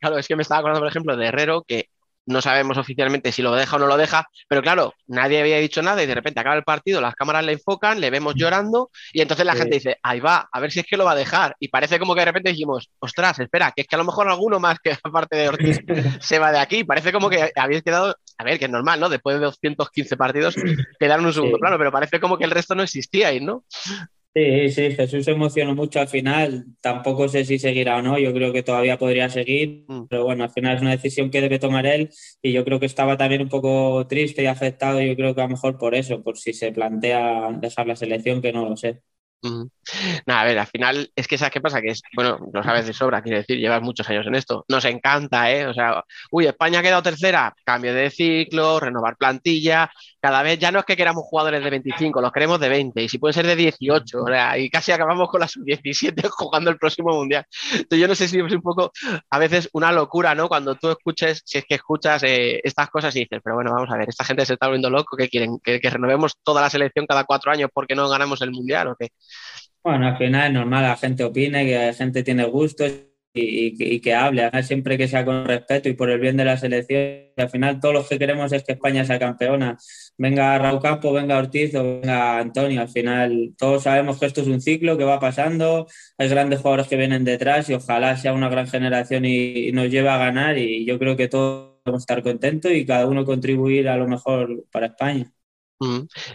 Claro, 0.00 0.18
es 0.18 0.26
que 0.26 0.36
me 0.36 0.42
estaba 0.42 0.60
acordando, 0.60 0.80
por 0.80 0.88
ejemplo, 0.88 1.16
de 1.16 1.26
Herrero, 1.26 1.62
que 1.62 1.88
no 2.26 2.40
sabemos 2.40 2.78
oficialmente 2.78 3.32
si 3.32 3.42
lo 3.42 3.52
deja 3.54 3.76
o 3.76 3.78
no 3.78 3.86
lo 3.86 3.96
deja, 3.96 4.26
pero 4.48 4.62
claro, 4.62 4.94
nadie 5.06 5.40
había 5.40 5.58
dicho 5.58 5.82
nada 5.82 6.02
y 6.02 6.06
de 6.06 6.14
repente 6.14 6.40
acaba 6.40 6.54
el 6.56 6.62
partido, 6.64 7.00
las 7.00 7.14
cámaras 7.14 7.44
le 7.44 7.52
enfocan, 7.52 8.00
le 8.00 8.10
vemos 8.10 8.34
llorando 8.36 8.90
y 9.12 9.20
entonces 9.22 9.44
la 9.44 9.52
Sí. 9.54 9.58
gente 9.58 9.74
dice, 9.76 9.98
ahí 10.02 10.20
va, 10.20 10.48
a 10.52 10.60
ver 10.60 10.70
si 10.70 10.80
es 10.80 10.86
que 10.86 10.96
lo 10.96 11.04
va 11.04 11.12
a 11.12 11.16
dejar. 11.16 11.56
Y 11.58 11.68
parece 11.68 11.98
como 11.98 12.14
que 12.14 12.20
de 12.20 12.26
repente 12.26 12.50
dijimos, 12.50 12.90
ostras, 13.00 13.38
espera, 13.40 13.72
que 13.74 13.82
es 13.82 13.88
que 13.88 13.96
a 13.96 13.98
lo 13.98 14.04
mejor 14.04 14.28
alguno 14.28 14.60
más 14.60 14.78
que 14.82 14.96
aparte 15.02 15.36
de 15.36 15.48
Ortiz 15.48 15.78
se 16.20 16.38
va 16.38 16.52
de 16.52 16.58
aquí. 16.58 16.84
Parece 16.84 17.12
como 17.12 17.28
que 17.28 17.50
habéis 17.56 17.82
quedado, 17.82 18.16
a 18.38 18.44
ver, 18.44 18.58
que 18.58 18.66
es 18.66 18.70
normal, 18.70 19.00
¿no? 19.00 19.08
Después 19.08 19.36
de 19.36 19.44
215 19.44 20.16
partidos, 20.16 20.54
quedaron 20.98 21.26
un 21.26 21.32
segundo 21.32 21.56
Sí. 21.56 21.60
plano, 21.60 21.78
pero 21.78 21.90
parece 21.92 22.20
como 22.20 22.38
que 22.38 22.44
el 22.44 22.50
resto 22.50 22.74
no 22.74 22.82
existíais, 22.82 23.42
¿no? 23.42 23.64
Sí, 24.34 24.70
sí, 24.70 24.92
Jesús 24.92 25.26
se 25.26 25.32
emocionó 25.32 25.74
mucho 25.74 26.00
al 26.00 26.08
final. 26.08 26.64
Tampoco 26.80 27.28
sé 27.28 27.44
si 27.44 27.58
seguirá 27.58 27.98
o 27.98 28.02
no. 28.02 28.18
Yo 28.18 28.32
creo 28.32 28.50
que 28.50 28.62
todavía 28.62 28.96
podría 28.98 29.28
seguir, 29.28 29.84
Mm. 29.88 30.06
pero 30.08 30.24
bueno, 30.24 30.44
al 30.44 30.50
final 30.50 30.76
es 30.76 30.80
una 30.82 30.92
decisión 30.92 31.30
que 31.30 31.42
debe 31.42 31.58
tomar 31.58 31.84
él 31.86 32.08
y 32.40 32.52
yo 32.52 32.64
creo 32.64 32.80
que 32.80 32.86
estaba 32.86 33.18
también 33.18 33.42
un 33.42 33.50
poco 33.50 34.06
triste 34.08 34.42
y 34.42 34.46
afectado. 34.46 35.02
Yo 35.02 35.14
creo 35.16 35.34
que 35.34 35.42
a 35.42 35.44
lo 35.44 35.50
mejor 35.50 35.76
por 35.76 35.94
eso, 35.94 36.22
por 36.22 36.38
si 36.38 36.54
se 36.54 36.72
plantea 36.72 37.50
dejar 37.60 37.86
la 37.86 37.96
selección, 37.96 38.40
que 38.40 38.52
no 38.54 38.66
lo 38.66 38.76
sé. 38.76 39.02
Mm. 39.44 39.64
Nada, 40.26 40.40
a 40.42 40.44
ver, 40.44 40.58
al 40.58 40.66
final 40.68 41.10
es 41.16 41.26
que 41.28 41.36
sabes 41.38 41.52
qué 41.52 41.60
pasa, 41.60 41.80
que 41.82 41.88
es, 41.90 42.02
bueno, 42.14 42.38
lo 42.52 42.62
sabes 42.62 42.86
de 42.86 42.92
sobra, 42.92 43.22
quiero 43.22 43.38
decir, 43.38 43.58
llevas 43.58 43.82
muchos 43.82 44.08
años 44.08 44.26
en 44.26 44.36
esto, 44.36 44.64
nos 44.68 44.84
encanta, 44.84 45.50
¿eh? 45.52 45.66
O 45.66 45.74
sea, 45.74 46.04
uy, 46.30 46.46
España 46.46 46.78
ha 46.78 46.82
quedado 46.82 47.02
tercera, 47.02 47.52
cambio 47.64 47.92
de 47.92 48.10
ciclo, 48.10 48.78
renovar 48.80 49.16
plantilla, 49.16 49.90
cada 50.22 50.44
vez 50.44 50.56
ya 50.56 50.70
no 50.70 50.78
es 50.78 50.84
que 50.84 50.96
queramos 50.96 51.24
jugadores 51.24 51.64
de 51.64 51.68
25, 51.68 52.20
los 52.20 52.30
queremos 52.30 52.60
de 52.60 52.68
20, 52.68 53.02
y 53.02 53.08
si 53.08 53.18
pueden 53.18 53.34
ser 53.34 53.44
de 53.44 53.56
18, 53.56 54.22
o 54.22 54.26
sea, 54.28 54.56
y 54.56 54.70
casi 54.70 54.92
acabamos 54.92 55.28
con 55.28 55.40
la 55.40 55.48
sub-17 55.48 56.28
jugando 56.30 56.70
el 56.70 56.78
próximo 56.78 57.12
mundial. 57.12 57.44
Entonces 57.72 57.98
yo 57.98 58.06
no 58.06 58.14
sé 58.14 58.28
si 58.28 58.38
es 58.38 58.52
un 58.52 58.62
poco, 58.62 58.92
a 59.28 59.38
veces 59.40 59.68
una 59.72 59.90
locura, 59.90 60.36
¿no? 60.36 60.46
Cuando 60.48 60.76
tú 60.76 60.90
escuches, 60.90 61.42
si 61.44 61.58
es 61.58 61.64
que 61.64 61.74
escuchas 61.74 62.22
eh, 62.22 62.60
estas 62.62 62.88
cosas 62.88 63.16
y 63.16 63.20
dices, 63.20 63.40
pero 63.42 63.56
bueno, 63.56 63.72
vamos 63.74 63.90
a 63.90 63.96
ver, 63.96 64.08
esta 64.08 64.24
gente 64.24 64.46
se 64.46 64.52
está 64.52 64.66
volviendo 64.66 64.90
loco, 64.90 65.16
¿qué 65.16 65.28
quieren? 65.28 65.58
¿Que, 65.58 65.80
renovemos 65.90 66.36
toda 66.44 66.62
la 66.62 66.70
selección 66.70 67.04
cada 67.04 67.24
cuatro 67.24 67.50
años 67.50 67.68
porque 67.74 67.96
no 67.96 68.08
ganamos 68.08 68.40
el 68.42 68.52
mundial 68.52 68.88
o 68.88 68.96
qué? 68.96 69.08
Bueno, 69.82 70.06
al 70.06 70.16
final 70.18 70.46
es 70.46 70.52
normal, 70.52 70.84
la 70.84 70.96
gente 70.96 71.24
opine, 71.24 71.66
que 71.66 71.86
la 71.86 71.94
gente 71.94 72.22
tiene 72.22 72.44
gustos 72.44 72.92
y, 73.34 74.00
que- 74.00 74.14
hable, 74.14 74.50
siempre 74.62 74.98
que 74.98 75.08
sea 75.08 75.24
con 75.24 75.46
respeto 75.46 75.88
y 75.88 75.94
por 75.94 76.10
el 76.10 76.20
bien 76.20 76.36
de 76.36 76.44
la 76.44 76.56
selección. 76.56 77.30
Al 77.36 77.48
final 77.50 77.80
todos 77.80 77.94
los 77.94 78.08
que 78.08 78.18
queremos 78.18 78.52
es 78.52 78.64
que 78.64 78.72
España 78.72 79.04
sea 79.04 79.18
campeona. 79.18 79.78
Venga 80.18 80.58
Raúl 80.58 80.80
Campo, 80.82 81.12
venga 81.12 81.38
Ortiz 81.38 81.74
o 81.74 82.00
venga 82.00 82.38
Antonio. 82.38 82.80
Al 82.82 82.88
final 82.88 83.52
todos 83.56 83.82
sabemos 83.84 84.18
que 84.20 84.26
esto 84.26 84.42
es 84.42 84.48
un 84.48 84.60
ciclo 84.60 84.98
que 84.98 85.04
va 85.04 85.18
pasando, 85.20 85.86
hay 86.18 86.28
grandes 86.28 86.60
jugadores 86.60 86.88
que 86.88 86.96
vienen 86.96 87.24
detrás 87.24 87.68
y 87.70 87.74
ojalá 87.74 88.16
sea 88.16 88.32
una 88.34 88.48
gran 88.48 88.66
generación 88.68 89.24
y, 89.24 89.68
y 89.68 89.72
nos 89.72 89.88
lleve 89.90 90.08
a 90.10 90.18
ganar 90.18 90.58
y 90.58 90.84
yo 90.84 90.98
creo 90.98 91.16
que 91.16 91.28
todos 91.28 91.72
debemos 91.84 92.02
estar 92.02 92.22
contentos 92.22 92.70
y 92.72 92.84
cada 92.86 93.06
uno 93.06 93.24
contribuir 93.24 93.88
a 93.88 93.96
lo 93.96 94.06
mejor 94.08 94.64
para 94.70 94.86
España. 94.86 95.32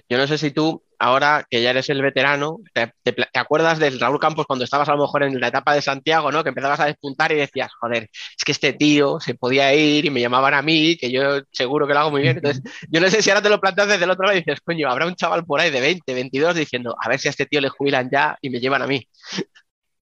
Yo 0.10 0.18
no 0.18 0.28
sé 0.28 0.38
si 0.38 0.52
tú, 0.52 0.84
ahora 1.00 1.46
que 1.50 1.62
ya 1.62 1.70
eres 1.70 1.90
el 1.90 2.02
veterano, 2.02 2.60
te 2.74 2.92
acuerdas 3.34 3.80
del 3.80 4.00
Raúl 4.00 4.20
Campos 4.20 4.46
cuando 4.46 4.66
estabas 4.66 4.90
a 4.90 4.94
lo 4.94 5.02
mejor 5.02 5.24
en 5.24 5.40
la 5.40 5.48
etapa 5.48 5.74
de 5.74 5.82
Santiago, 5.82 6.32
¿no? 6.32 6.44
Que 6.44 6.50
empezabas 6.50 6.80
a 6.80 6.86
despuntar 6.86 7.32
y 7.32 7.36
decías, 7.36 7.72
joder, 7.80 8.10
es 8.14 8.44
que 8.44 8.52
este 8.52 8.74
tío 8.74 9.20
se 9.20 9.36
podía 9.36 9.74
ir 9.74 10.06
y 10.06 10.10
me 10.10 10.22
llamaban 10.22 10.54
a 10.54 10.62
mí, 10.62 10.98
que 10.98 11.12
yo 11.12 11.42
seguro 11.52 11.88
que 11.88 11.94
lo 11.94 12.00
hago 12.00 12.12
muy 12.12 12.22
bien. 12.22 12.38
Entonces, 12.38 12.62
yo 12.90 13.00
no 13.00 13.10
sé 13.10 13.22
si 13.22 13.30
ahora 13.30 13.42
te 13.42 13.50
lo 13.50 13.60
planteas 13.62 13.88
desde 13.88 14.04
el 14.06 14.12
otro 14.12 14.26
lado 14.26 14.38
y 14.38 14.42
dices, 14.42 14.60
coño, 14.62 14.90
habrá 14.90 15.06
un 15.06 15.16
chaval 15.16 15.46
por 15.46 15.60
ahí 15.60 15.70
de 15.70 15.82
20, 15.82 16.14
22 16.14 16.56
diciendo, 16.56 16.96
a 17.00 17.10
ver 17.10 17.20
si 17.20 17.28
a 17.28 17.32
este 17.32 17.46
tío 17.46 17.62
le 17.62 17.70
jubilan 17.70 18.10
ya 18.12 18.38
y 18.42 18.50
me 18.50 18.60
llevan 18.60 18.82
a 18.82 18.88
mí. 18.88 19.08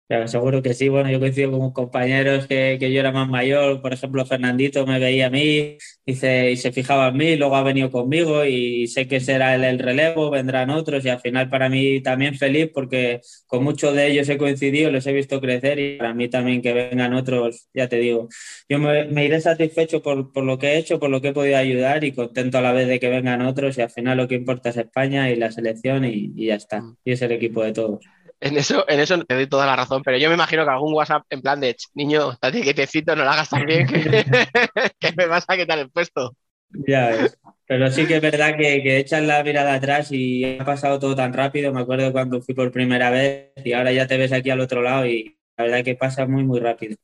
Claro, 0.07 0.27
seguro 0.27 0.61
que 0.61 0.75
sí. 0.75 0.87
Bueno, 0.87 1.09
yo 1.09 1.19
coincido 1.19 1.49
con 1.51 1.71
compañeros 1.73 2.45
que, 2.45 2.77
que 2.79 2.91
yo 2.93 2.99
era 2.99 3.11
más 3.11 3.27
mayor. 3.27 3.81
Por 3.81 3.91
ejemplo, 3.91 4.23
Fernandito 4.23 4.85
me 4.85 4.99
veía 4.99 5.27
a 5.27 5.29
mí 5.31 5.77
y 6.05 6.13
se, 6.13 6.51
y 6.51 6.57
se 6.57 6.71
fijaba 6.71 7.07
en 7.07 7.17
mí, 7.17 7.35
luego 7.35 7.55
ha 7.55 7.63
venido 7.63 7.89
conmigo 7.89 8.45
y 8.45 8.85
sé 8.87 9.07
que 9.07 9.19
será 9.19 9.55
el, 9.55 9.63
el 9.63 9.79
relevo, 9.79 10.29
vendrán 10.29 10.69
otros 10.69 11.03
y 11.05 11.09
al 11.09 11.19
final 11.21 11.49
para 11.49 11.69
mí 11.69 12.01
también 12.01 12.35
feliz 12.35 12.69
porque 12.71 13.19
con 13.47 13.63
muchos 13.63 13.95
de 13.95 14.05
ellos 14.05 14.29
he 14.29 14.37
coincidido, 14.37 14.91
los 14.91 15.07
he 15.07 15.11
visto 15.13 15.41
crecer 15.41 15.79
y 15.79 15.97
para 15.97 16.13
mí 16.13 16.29
también 16.29 16.61
que 16.61 16.73
vengan 16.73 17.15
otros, 17.15 17.67
ya 17.73 17.89
te 17.89 17.97
digo, 17.97 18.29
yo 18.69 18.77
me, 18.77 19.05
me 19.05 19.25
iré 19.25 19.41
satisfecho 19.41 20.03
por, 20.03 20.31
por 20.31 20.43
lo 20.43 20.59
que 20.59 20.73
he 20.73 20.77
hecho, 20.77 20.99
por 20.99 21.09
lo 21.09 21.19
que 21.19 21.29
he 21.29 21.33
podido 21.33 21.57
ayudar 21.57 22.03
y 22.03 22.11
contento 22.11 22.59
a 22.59 22.61
la 22.61 22.73
vez 22.73 22.87
de 22.87 22.99
que 22.99 23.09
vengan 23.09 23.41
otros 23.41 23.75
y 23.79 23.81
al 23.81 23.89
final 23.89 24.17
lo 24.17 24.27
que 24.27 24.35
importa 24.35 24.69
es 24.69 24.77
España 24.77 25.31
y 25.31 25.35
la 25.35 25.51
selección 25.51 26.05
y, 26.05 26.31
y 26.35 26.45
ya 26.47 26.55
está. 26.55 26.83
Y 27.03 27.13
es 27.13 27.21
el 27.23 27.31
equipo 27.31 27.63
de 27.63 27.73
todos. 27.73 28.05
En 28.45 28.57
eso, 28.57 28.85
en 28.87 28.99
eso 28.99 29.17
te 29.25 29.33
doy 29.35 29.47
toda 29.47 29.65
la 29.65 29.75
razón, 29.75 30.03
pero 30.03 30.17
yo 30.19 30.29
me 30.29 30.35
imagino 30.35 30.63
que 30.65 30.69
algún 30.71 30.93
WhatsApp 30.93 31.23
en 31.31 31.41
plan 31.41 31.59
de, 31.59 31.73
"Ch, 31.73 31.87
niño, 31.95 32.31
estate 32.33 32.61
quietecito, 32.61 33.15
no 33.15 33.23
lo 33.23 33.31
hagas 33.31 33.49
tan 33.49 33.65
bien, 33.65 33.87
que, 33.87 33.95
que 34.99 35.13
me 35.17 35.25
vas 35.27 35.45
a 35.47 35.57
quitar 35.57 35.79
el 35.79 35.89
puesto. 35.89 36.35
Ya 36.69 37.09
ves. 37.09 37.37
Pero 37.67 37.89
sí 37.89 38.05
que 38.05 38.17
es 38.17 38.21
verdad 38.21 38.55
que, 38.57 38.83
que 38.83 38.97
echas 38.99 39.23
la 39.23 39.43
mirada 39.43 39.73
atrás 39.73 40.11
y 40.11 40.43
ha 40.59 40.63
pasado 40.65 40.99
todo 40.99 41.15
tan 41.15 41.33
rápido. 41.33 41.73
Me 41.73 41.81
acuerdo 41.81 42.11
cuando 42.11 42.41
fui 42.41 42.53
por 42.53 42.71
primera 42.71 43.09
vez 43.09 43.51
y 43.63 43.73
ahora 43.73 43.91
ya 43.91 44.05
te 44.07 44.17
ves 44.17 44.31
aquí 44.31 44.49
al 44.51 44.59
otro 44.61 44.81
lado 44.81 45.05
y 45.07 45.37
la 45.57 45.63
verdad 45.63 45.83
que 45.83 45.95
pasa 45.95 46.27
muy, 46.27 46.43
muy 46.43 46.59
rápido. 46.59 46.95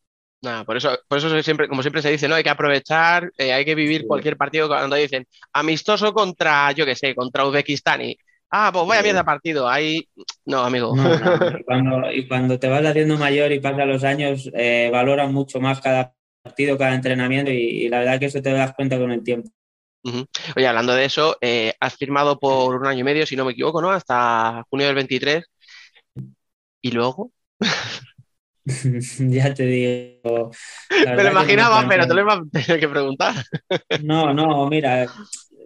Nada, 0.43 0.65
por 0.65 0.75
eso, 0.75 0.97
por 1.07 1.19
eso 1.19 1.41
siempre, 1.43 1.67
como 1.67 1.83
siempre 1.83 2.01
se 2.01 2.09
dice, 2.09 2.27
¿no? 2.27 2.33
Hay 2.35 2.43
que 2.43 2.49
aprovechar, 2.49 3.31
eh, 3.37 3.53
hay 3.53 3.63
que 3.63 3.75
vivir 3.75 4.01
Sí. 4.01 4.07
cualquier 4.07 4.37
partido 4.37 4.67
cuando 4.67 4.95
dicen 4.95 5.27
amistoso 5.53 6.13
contra, 6.13 6.71
yo 6.71 6.83
qué 6.85 6.95
sé, 6.95 7.13
contra 7.13 7.45
Uzbekistán 7.45 8.01
y 8.01 8.17
ah, 8.51 8.69
pues 8.73 8.87
vaya 8.87 9.03
mierda 9.03 9.23
partido. 9.23 9.67
Ahí, 9.67 10.07
no, 10.45 10.59
amigo. 10.63 10.95
No, 10.95 11.03
no, 11.03 11.59
Y 11.59 11.63
cuando, 11.63 12.11
y 12.11 12.27
cuando 12.27 12.59
te 12.59 12.67
vas 12.67 12.85
haciendo 12.85 13.17
mayor 13.17 13.51
y 13.51 13.59
pasan 13.59 13.89
los 13.89 14.03
años, 14.03 14.49
eh, 14.53 14.89
valoran 14.91 15.33
mucho 15.33 15.59
más 15.59 15.81
cada 15.81 16.13
partido, 16.43 16.77
cada 16.77 16.95
entrenamiento 16.95 17.51
y, 17.51 17.85
y 17.85 17.89
la 17.89 17.99
verdad 17.99 18.19
que 18.19 18.25
eso 18.25 18.41
te 18.41 18.51
das 18.51 18.73
cuenta 18.73 18.97
con 18.97 19.11
el 19.11 19.23
tiempo. 19.23 19.49
Oye, 20.55 20.67
hablando 20.67 20.93
de 20.93 21.05
eso, 21.05 21.37
eh, 21.41 21.73
has 21.79 21.95
firmado 21.95 22.39
por 22.39 22.75
un 22.75 22.87
año 22.87 23.01
y 23.01 23.03
medio, 23.03 23.25
si 23.25 23.35
no 23.35 23.45
me 23.45 23.51
equivoco, 23.51 23.81
¿no? 23.81 23.91
Hasta 23.91 24.63
junio 24.69 24.87
del 24.87 24.95
23. 24.95 25.45
Y 26.81 26.91
luego, 26.91 27.31
Ya 29.19 29.53
te 29.53 29.65
digo. 29.65 30.51
me 30.89 31.15
lo 31.15 31.23
no 31.23 31.31
imaginaba, 31.31 31.85
pero 31.87 32.07
te 32.07 32.13
lo 32.13 32.21
iba 32.21 32.33
a 32.33 32.43
tener 32.51 32.79
que 32.79 32.87
preguntar. 32.89 33.33
No, 34.03 34.33
no, 34.33 34.67
mira, 34.67 35.07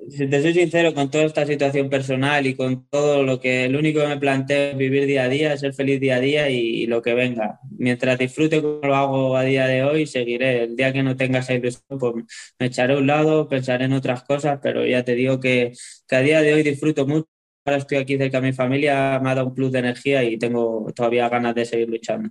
si 0.09 0.27
te 0.27 0.41
soy 0.41 0.53
sincero, 0.53 0.93
con 0.93 1.09
toda 1.09 1.25
esta 1.25 1.45
situación 1.45 1.89
personal 1.89 2.45
y 2.45 2.55
con 2.55 2.87
todo 2.89 3.23
lo 3.23 3.39
que, 3.39 3.69
lo 3.69 3.79
único 3.79 4.01
que 4.01 4.07
me 4.07 4.17
planteo 4.17 4.71
es 4.71 4.77
vivir 4.77 5.05
día 5.05 5.23
a 5.23 5.29
día, 5.29 5.57
ser 5.57 5.73
feliz 5.73 5.99
día 5.99 6.15
a 6.17 6.19
día 6.19 6.49
y, 6.49 6.83
y 6.83 6.87
lo 6.87 7.01
que 7.01 7.13
venga. 7.13 7.59
Mientras 7.77 8.17
disfrute 8.17 8.61
como 8.61 8.79
lo 8.83 8.95
hago 8.95 9.37
a 9.37 9.43
día 9.43 9.67
de 9.67 9.83
hoy, 9.83 10.05
seguiré. 10.05 10.63
El 10.63 10.75
día 10.75 10.93
que 10.93 11.03
no 11.03 11.15
tenga 11.15 11.39
esa 11.39 11.53
ilusión, 11.53 11.99
pues 11.99 12.13
me 12.59 12.67
echaré 12.67 12.93
a 12.93 12.97
un 12.97 13.07
lado, 13.07 13.47
pensaré 13.49 13.85
en 13.85 13.93
otras 13.93 14.23
cosas, 14.23 14.59
pero 14.61 14.85
ya 14.85 15.03
te 15.03 15.15
digo 15.15 15.39
que, 15.39 15.73
que 16.07 16.15
a 16.15 16.21
día 16.21 16.41
de 16.41 16.53
hoy 16.53 16.63
disfruto 16.63 17.07
mucho. 17.07 17.27
Ahora 17.65 17.77
estoy 17.79 17.97
aquí 17.97 18.17
cerca 18.17 18.41
de 18.41 18.47
mi 18.47 18.53
familia, 18.53 19.19
me 19.23 19.31
ha 19.31 19.35
dado 19.35 19.47
un 19.47 19.55
plus 19.55 19.71
de 19.71 19.79
energía 19.79 20.23
y 20.23 20.37
tengo 20.37 20.91
todavía 20.95 21.29
ganas 21.29 21.55
de 21.55 21.65
seguir 21.65 21.89
luchando. 21.89 22.29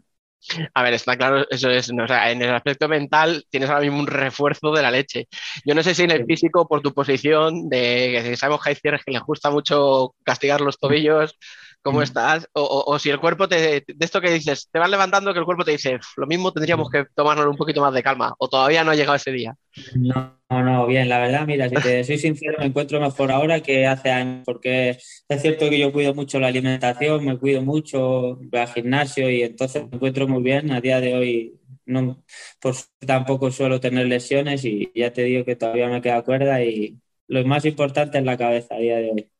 A 0.74 0.82
ver, 0.82 0.94
está 0.94 1.16
claro, 1.16 1.46
eso 1.50 1.70
es, 1.70 1.92
no, 1.92 2.04
o 2.04 2.06
sea, 2.08 2.30
en 2.30 2.42
el 2.42 2.54
aspecto 2.54 2.88
mental 2.88 3.44
tienes 3.50 3.70
ahora 3.70 3.82
mismo 3.82 3.98
un 3.98 4.06
refuerzo 4.06 4.72
de 4.72 4.82
la 4.82 4.90
leche. 4.90 5.26
Yo 5.64 5.74
no 5.74 5.82
sé 5.82 5.94
si 5.94 6.02
en 6.02 6.10
el 6.10 6.26
físico, 6.26 6.68
por 6.68 6.82
tu 6.82 6.92
posición, 6.92 7.68
de 7.68 8.22
que 8.22 8.36
sabemos 8.36 8.62
que 8.62 8.70
hay 8.70 8.76
cierres 8.76 9.02
que 9.04 9.12
les 9.12 9.22
gusta 9.22 9.50
mucho 9.50 10.14
castigar 10.22 10.60
los 10.60 10.78
tobillos, 10.78 11.38
cómo 11.84 12.00
Mm. 12.00 12.04
estás, 12.04 12.48
o, 12.54 12.62
o- 12.62 12.94
o 12.94 13.00
si 13.00 13.10
el 13.10 13.20
cuerpo 13.20 13.48
te, 13.48 13.56
de 13.86 13.96
esto 14.00 14.20
que 14.22 14.32
dices, 14.32 14.68
te 14.72 14.80
vas 14.80 14.90
levantando 14.90 15.32
que 15.34 15.40
el 15.40 15.46
cuerpo 15.46 15.64
te 15.64 15.72
dice, 15.72 16.00
lo 16.16 16.26
mismo 16.28 16.52
tendríamos 16.52 16.90
que 16.90 17.06
tomarnos 17.14 17.46
un 17.48 17.58
poquito 17.58 17.82
más 17.82 17.94
de 17.94 18.02
calma, 18.04 18.34
o 18.38 18.48
todavía 18.48 18.84
no 18.84 18.92
ha 18.92 18.96
llegado 18.96 19.16
ese 19.16 19.32
día. 19.32 19.54
No, 19.96 20.38
no, 20.50 20.86
bien, 20.86 21.08
la 21.08 21.18
verdad, 21.18 21.46
mira, 21.46 21.68
si 21.68 21.80
te 21.80 22.04
soy 22.04 22.16
sincero, 22.18 22.58
me 22.60 22.66
encuentro 22.66 23.00
mejor 23.00 23.32
ahora 23.32 23.60
que 23.60 23.86
hace 23.86 24.10
años, 24.10 24.42
porque 24.44 24.90
es 25.28 25.42
cierto 25.42 25.68
que 25.68 25.78
yo 25.80 25.92
cuido 25.92 26.14
mucho 26.14 26.38
la 26.38 26.46
alimentación, 26.48 27.24
me 27.24 27.38
cuido 27.38 27.62
mucho, 27.62 28.36
voy 28.36 28.60
al 28.60 28.68
gimnasio 28.68 29.28
y 29.30 29.42
entonces 29.42 29.82
me 29.90 29.96
encuentro 29.96 30.28
muy 30.28 30.42
bien. 30.44 30.70
A 30.72 30.80
día 30.80 31.00
de 31.00 31.14
hoy 31.16 31.60
no, 31.86 32.22
por 32.60 32.74
suerte 32.74 33.06
tampoco 33.06 33.50
suelo 33.50 33.80
tener 33.80 34.06
lesiones 34.06 34.64
y 34.64 34.92
ya 34.94 35.12
te 35.12 35.22
digo 35.24 35.44
que 35.44 35.56
todavía 35.56 35.88
me 35.88 36.00
queda 36.02 36.22
cuerda 36.22 36.62
y 36.62 36.98
lo 37.26 37.44
más 37.44 37.64
importante 37.64 38.18
es 38.18 38.24
la 38.24 38.36
cabeza 38.36 38.74
a 38.76 38.78
día 38.78 38.96
de 38.98 39.10
hoy. 39.10 39.30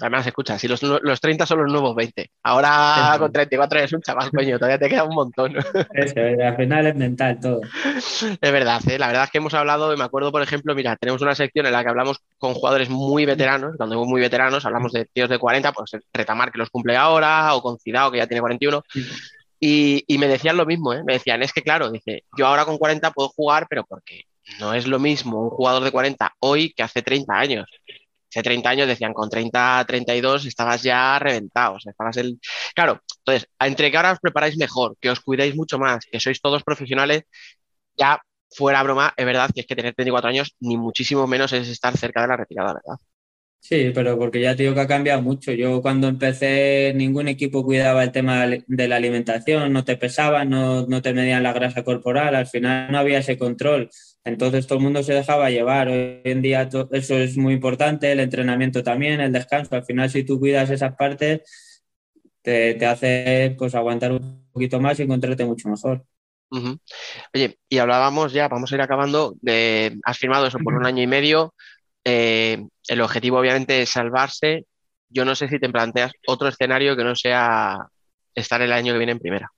Además, 0.00 0.24
escucha, 0.24 0.58
si 0.58 0.68
los, 0.68 0.80
los 0.82 1.20
30 1.20 1.44
son 1.44 1.62
los 1.62 1.72
nuevos 1.72 1.96
20, 1.96 2.30
ahora 2.44 3.10
Eso. 3.10 3.18
con 3.18 3.32
34 3.32 3.78
eres 3.80 3.92
un 3.94 4.00
chaval, 4.00 4.30
coño, 4.30 4.58
todavía 4.58 4.78
te 4.78 4.88
queda 4.88 5.02
un 5.02 5.14
montón. 5.14 5.56
Eso, 5.92 6.20
al 6.20 6.56
final 6.56 6.86
es 6.86 6.94
mental 6.94 7.40
todo. 7.40 7.60
Es 7.96 8.38
verdad, 8.40 8.80
¿eh? 8.88 8.98
la 8.98 9.08
verdad 9.08 9.24
es 9.24 9.30
que 9.30 9.38
hemos 9.38 9.54
hablado, 9.54 9.92
y 9.92 9.96
me 9.96 10.04
acuerdo, 10.04 10.30
por 10.30 10.40
ejemplo, 10.40 10.72
mira, 10.76 10.94
tenemos 10.94 11.20
una 11.20 11.34
sección 11.34 11.66
en 11.66 11.72
la 11.72 11.82
que 11.82 11.90
hablamos 11.90 12.18
con 12.38 12.54
jugadores 12.54 12.88
muy 12.88 13.26
veteranos, 13.26 13.74
cuando 13.76 14.04
muy 14.04 14.20
veteranos, 14.20 14.64
hablamos 14.64 14.92
de 14.92 15.06
tíos 15.06 15.28
de 15.28 15.38
40, 15.38 15.72
pues 15.72 15.96
Retamar 16.12 16.52
que 16.52 16.58
los 16.58 16.70
cumple 16.70 16.96
ahora, 16.96 17.52
o 17.56 17.60
con 17.60 17.76
Cidao 17.78 18.12
que 18.12 18.18
ya 18.18 18.28
tiene 18.28 18.42
41, 18.42 18.84
y, 19.58 20.04
y 20.06 20.18
me 20.18 20.28
decían 20.28 20.56
lo 20.56 20.64
mismo, 20.64 20.92
¿eh? 20.92 21.02
me 21.04 21.14
decían, 21.14 21.42
es 21.42 21.52
que 21.52 21.62
claro, 21.62 21.90
dice, 21.90 22.22
yo 22.38 22.46
ahora 22.46 22.64
con 22.64 22.78
40 22.78 23.10
puedo 23.10 23.30
jugar, 23.30 23.66
pero 23.68 23.84
porque 23.84 24.26
no 24.60 24.74
es 24.74 24.86
lo 24.86 25.00
mismo 25.00 25.42
un 25.42 25.50
jugador 25.50 25.82
de 25.82 25.90
40 25.90 26.34
hoy 26.38 26.72
que 26.72 26.84
hace 26.84 27.02
30 27.02 27.34
años. 27.34 27.66
Hace 28.36 28.42
30 28.42 28.68
años 28.68 28.86
decían, 28.86 29.14
con 29.14 29.30
30, 29.30 29.82
32 29.88 30.44
estabas 30.44 30.82
ya 30.82 31.18
reventado, 31.18 31.76
o 31.76 31.80
sea, 31.80 31.90
estabas 31.92 32.18
el... 32.18 32.38
Claro, 32.74 33.00
entonces, 33.20 33.48
entre 33.58 33.90
que 33.90 33.96
ahora 33.96 34.12
os 34.12 34.20
preparáis 34.20 34.58
mejor, 34.58 34.94
que 35.00 35.08
os 35.08 35.20
cuidéis 35.20 35.56
mucho 35.56 35.78
más, 35.78 36.04
que 36.04 36.20
sois 36.20 36.38
todos 36.42 36.62
profesionales, 36.62 37.22
ya 37.96 38.20
fuera 38.50 38.82
broma, 38.82 39.14
es 39.16 39.24
verdad 39.24 39.48
que 39.54 39.62
es 39.62 39.66
que 39.66 39.74
tener 39.74 39.94
34 39.94 40.28
años 40.28 40.54
ni 40.60 40.76
muchísimo 40.76 41.26
menos 41.26 41.54
es 41.54 41.66
estar 41.68 41.96
cerca 41.96 42.20
de 42.20 42.28
la 42.28 42.36
retirada, 42.36 42.74
¿verdad? 42.74 42.98
Sí, 43.58 43.90
pero 43.94 44.18
porque 44.18 44.42
ya 44.42 44.54
te 44.54 44.64
digo 44.64 44.74
que 44.74 44.82
ha 44.82 44.86
cambiado 44.86 45.22
mucho. 45.22 45.52
Yo 45.52 45.80
cuando 45.80 46.06
empecé, 46.06 46.92
ningún 46.94 47.28
equipo 47.28 47.64
cuidaba 47.64 48.04
el 48.04 48.12
tema 48.12 48.46
de 48.46 48.88
la 48.88 48.96
alimentación, 48.96 49.72
no 49.72 49.82
te 49.82 49.96
pesaban, 49.96 50.50
no, 50.50 50.86
no 50.86 51.00
te 51.00 51.14
medían 51.14 51.42
la 51.42 51.54
grasa 51.54 51.82
corporal, 51.84 52.34
al 52.34 52.46
final 52.46 52.92
no 52.92 52.98
había 52.98 53.18
ese 53.18 53.38
control. 53.38 53.88
Entonces 54.26 54.66
todo 54.66 54.78
el 54.78 54.84
mundo 54.84 55.04
se 55.04 55.14
dejaba 55.14 55.50
llevar. 55.50 55.88
Hoy 55.88 56.20
en 56.24 56.42
día 56.42 56.68
eso 56.90 57.14
es 57.14 57.36
muy 57.36 57.54
importante, 57.54 58.10
el 58.10 58.18
entrenamiento 58.18 58.82
también, 58.82 59.20
el 59.20 59.32
descanso. 59.32 59.76
Al 59.76 59.84
final, 59.84 60.10
si 60.10 60.24
tú 60.24 60.40
cuidas 60.40 60.68
esas 60.68 60.96
partes, 60.96 61.42
te, 62.42 62.74
te 62.74 62.86
hace 62.86 63.54
pues 63.56 63.76
aguantar 63.76 64.10
un 64.10 64.48
poquito 64.52 64.80
más 64.80 64.98
y 64.98 65.04
encontrarte 65.04 65.44
mucho 65.44 65.68
mejor. 65.68 66.04
Oye, 67.34 67.58
y 67.68 67.78
hablábamos 67.78 68.32
ya, 68.32 68.48
vamos 68.48 68.72
a 68.72 68.74
ir 68.74 68.80
acabando, 68.80 69.34
de, 69.40 69.96
has 70.04 70.18
firmado 70.18 70.46
eso 70.46 70.58
por 70.58 70.74
un 70.74 70.86
año 70.86 71.02
y 71.02 71.06
medio, 71.06 71.54
eh, 72.04 72.64
el 72.88 73.00
objetivo 73.00 73.38
obviamente 73.38 73.82
es 73.82 73.90
salvarse. 73.90 74.66
Yo 75.08 75.24
no 75.24 75.36
sé 75.36 75.48
si 75.48 75.60
te 75.60 75.68
planteas 75.68 76.12
otro 76.26 76.48
escenario 76.48 76.96
que 76.96 77.04
no 77.04 77.14
sea 77.14 77.78
estar 78.34 78.60
el 78.60 78.72
año 78.72 78.92
que 78.92 78.98
viene 78.98 79.12
en 79.12 79.20
primera. 79.20 79.50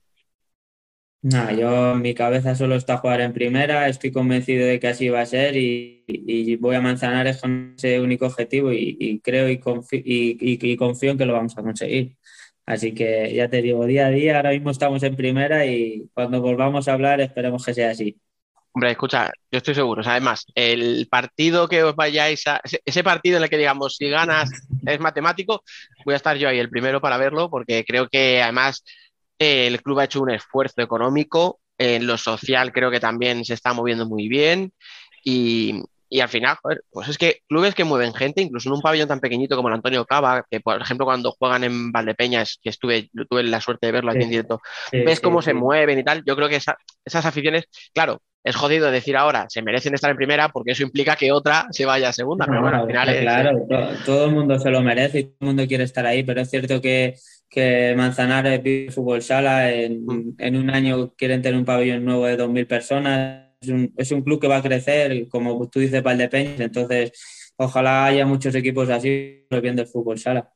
Nada, 1.21 1.51
yo 1.51 1.91
en 1.93 2.01
mi 2.01 2.13
cabeza 2.13 2.55
solo 2.55 2.75
está 2.75 2.97
jugar 2.97 3.19
en 3.19 3.33
primera, 3.33 3.89
estoy 3.89 4.09
convencido 4.11 4.65
de 4.65 4.79
que 4.79 4.87
así 4.87 5.09
va 5.09 5.19
a 5.19 5.25
ser 5.25 5.57
y, 5.57 6.05
y 6.07 6.55
voy 6.55 6.77
a 6.77 6.81
Manzanares 6.81 7.41
con 7.41 7.73
ese 7.77 7.99
único 7.99 8.25
objetivo 8.25 8.71
y, 8.71 8.95
y 8.97 9.19
creo 9.19 9.49
y 9.49 9.59
confío, 9.59 10.01
y, 10.05 10.77
confío 10.77 11.11
en 11.11 11.17
que 11.17 11.25
lo 11.25 11.33
vamos 11.33 11.57
a 11.57 11.61
conseguir. 11.61 12.15
Así 12.65 12.93
que 12.93 13.33
ya 13.33 13.49
te 13.49 13.61
digo, 13.61 13.85
día 13.85 14.07
a 14.07 14.11
día, 14.11 14.37
ahora 14.37 14.51
mismo 14.51 14.71
estamos 14.71 15.03
en 15.03 15.17
primera 15.17 15.65
y 15.65 16.07
cuando 16.13 16.39
volvamos 16.39 16.87
a 16.87 16.93
hablar 16.93 17.19
esperemos 17.19 17.65
que 17.65 17.73
sea 17.73 17.91
así. 17.91 18.17
Hombre, 18.71 18.91
escucha, 18.91 19.31
yo 19.51 19.57
estoy 19.57 19.75
seguro. 19.75 19.99
O 19.99 20.03
sea, 20.03 20.13
además, 20.13 20.45
el 20.55 21.07
partido 21.09 21.67
que 21.67 21.83
os 21.83 21.95
vayáis 21.95 22.47
a. 22.47 22.61
Ese 22.85 23.03
partido 23.03 23.37
en 23.37 23.43
el 23.43 23.49
que 23.49 23.57
digamos, 23.57 23.95
si 23.97 24.07
ganas 24.07 24.51
es 24.85 24.99
matemático, 24.99 25.63
voy 26.05 26.13
a 26.13 26.17
estar 26.17 26.37
yo 26.37 26.47
ahí 26.47 26.59
el 26.59 26.69
primero 26.69 27.01
para 27.01 27.17
verlo, 27.17 27.49
porque 27.49 27.83
creo 27.85 28.07
que 28.07 28.41
además 28.41 28.83
eh, 29.39 29.67
el 29.67 29.81
club 29.81 29.99
ha 29.99 30.03
hecho 30.05 30.21
un 30.21 30.29
esfuerzo 30.31 30.81
económico. 30.81 31.59
En 31.77 32.05
lo 32.07 32.17
social 32.17 32.73
creo 32.73 32.91
que 32.91 32.99
también 32.99 33.45
se 33.45 33.53
está 33.53 33.73
moviendo 33.73 34.05
muy 34.05 34.27
bien. 34.27 34.73
Y, 35.23 35.81
y 36.09 36.19
al 36.21 36.27
final, 36.29 36.57
joder, 36.61 36.81
pues 36.91 37.07
es 37.07 37.17
que 37.17 37.41
clubes 37.47 37.75
que 37.75 37.83
mueven 37.83 38.13
gente, 38.13 38.41
incluso 38.41 38.67
en 38.69 38.75
un 38.75 38.81
pabellón 38.81 39.07
tan 39.07 39.19
pequeñito 39.19 39.55
como 39.55 39.67
el 39.69 39.75
Antonio 39.75 40.05
Cava, 40.05 40.43
que 40.49 40.59
por 40.59 40.81
ejemplo 40.81 41.05
cuando 41.05 41.31
juegan 41.31 41.63
en 41.63 41.91
Valdepeñas, 41.91 42.59
que 42.61 42.69
estuve, 42.69 43.09
tuve 43.29 43.43
la 43.43 43.61
suerte 43.61 43.85
de 43.87 43.91
verlo 43.93 44.11
aquí 44.11 44.19
Sí. 44.19 44.23
en 44.25 44.29
directo, 44.31 44.59
Sí, 44.91 44.99
ves 45.01 45.19
sí, 45.19 45.23
cómo 45.23 45.41
se 45.41 45.53
mueven 45.53 45.99
y 45.99 46.03
tal. 46.03 46.23
Yo 46.25 46.35
creo 46.35 46.49
que 46.49 46.55
esa- 46.57 46.77
esas 47.05 47.25
aficiones, 47.25 47.65
claro, 47.93 48.21
es 48.43 48.55
jodido 48.55 48.89
decir 48.91 49.17
ahora, 49.17 49.45
se 49.49 49.61
merecen 49.61 49.93
estar 49.93 50.09
en 50.11 50.17
primera 50.17 50.49
porque 50.49 50.71
eso 50.71 50.83
implica 50.83 51.15
que 51.15 51.31
otra 51.31 51.67
se 51.71 51.85
vaya 51.85 52.09
a 52.09 52.13
segunda, 52.13 52.45
pero 52.45 52.61
bueno, 52.61 52.81
al 52.81 52.87
final 52.87 53.09
es- 53.09 53.19
claro, 53.21 53.65
to- 53.69 53.89
todo 54.05 54.25
el 54.25 54.31
mundo 54.31 54.57
se 54.59 54.69
lo 54.69 54.81
merece 54.81 55.19
y 55.19 55.23
todo 55.25 55.35
el 55.41 55.47
mundo 55.47 55.67
quiere 55.67 55.83
estar 55.83 56.05
ahí, 56.05 56.23
pero 56.23 56.41
es 56.41 56.49
cierto 56.49 56.79
que, 56.81 57.15
que 57.49 57.93
Manzanares 57.97 58.63
vive 58.63 58.91
fútbol 58.91 59.21
sala, 59.21 59.71
en, 59.71 60.05
Mm. 60.05 60.35
en 60.37 60.55
un 60.55 60.69
año 60.69 61.13
quieren 61.17 61.41
tener 61.41 61.59
un 61.59 61.65
pabellón 61.65 62.05
nuevo 62.05 62.25
de 62.25 62.37
2.000 62.37 62.65
personas, 62.67 63.45
es 63.61 63.69
un, 63.69 63.93
es 63.97 64.11
un 64.11 64.21
club 64.21 64.39
que 64.39 64.47
va 64.47 64.57
a 64.57 64.61
crecer, 64.63 65.27
como 65.27 65.67
tú 65.69 65.79
dices, 65.81 66.01
Valdepeñas, 66.01 66.61
entonces 66.61 67.11
ojalá 67.57 68.05
haya 68.05 68.25
muchos 68.25 68.55
equipos 68.55 68.89
así 68.89 69.45
por 69.49 69.57
el 69.57 69.61
bien 69.63 69.75
del 69.75 69.87
fútbol 69.87 70.17
sala. 70.17 70.49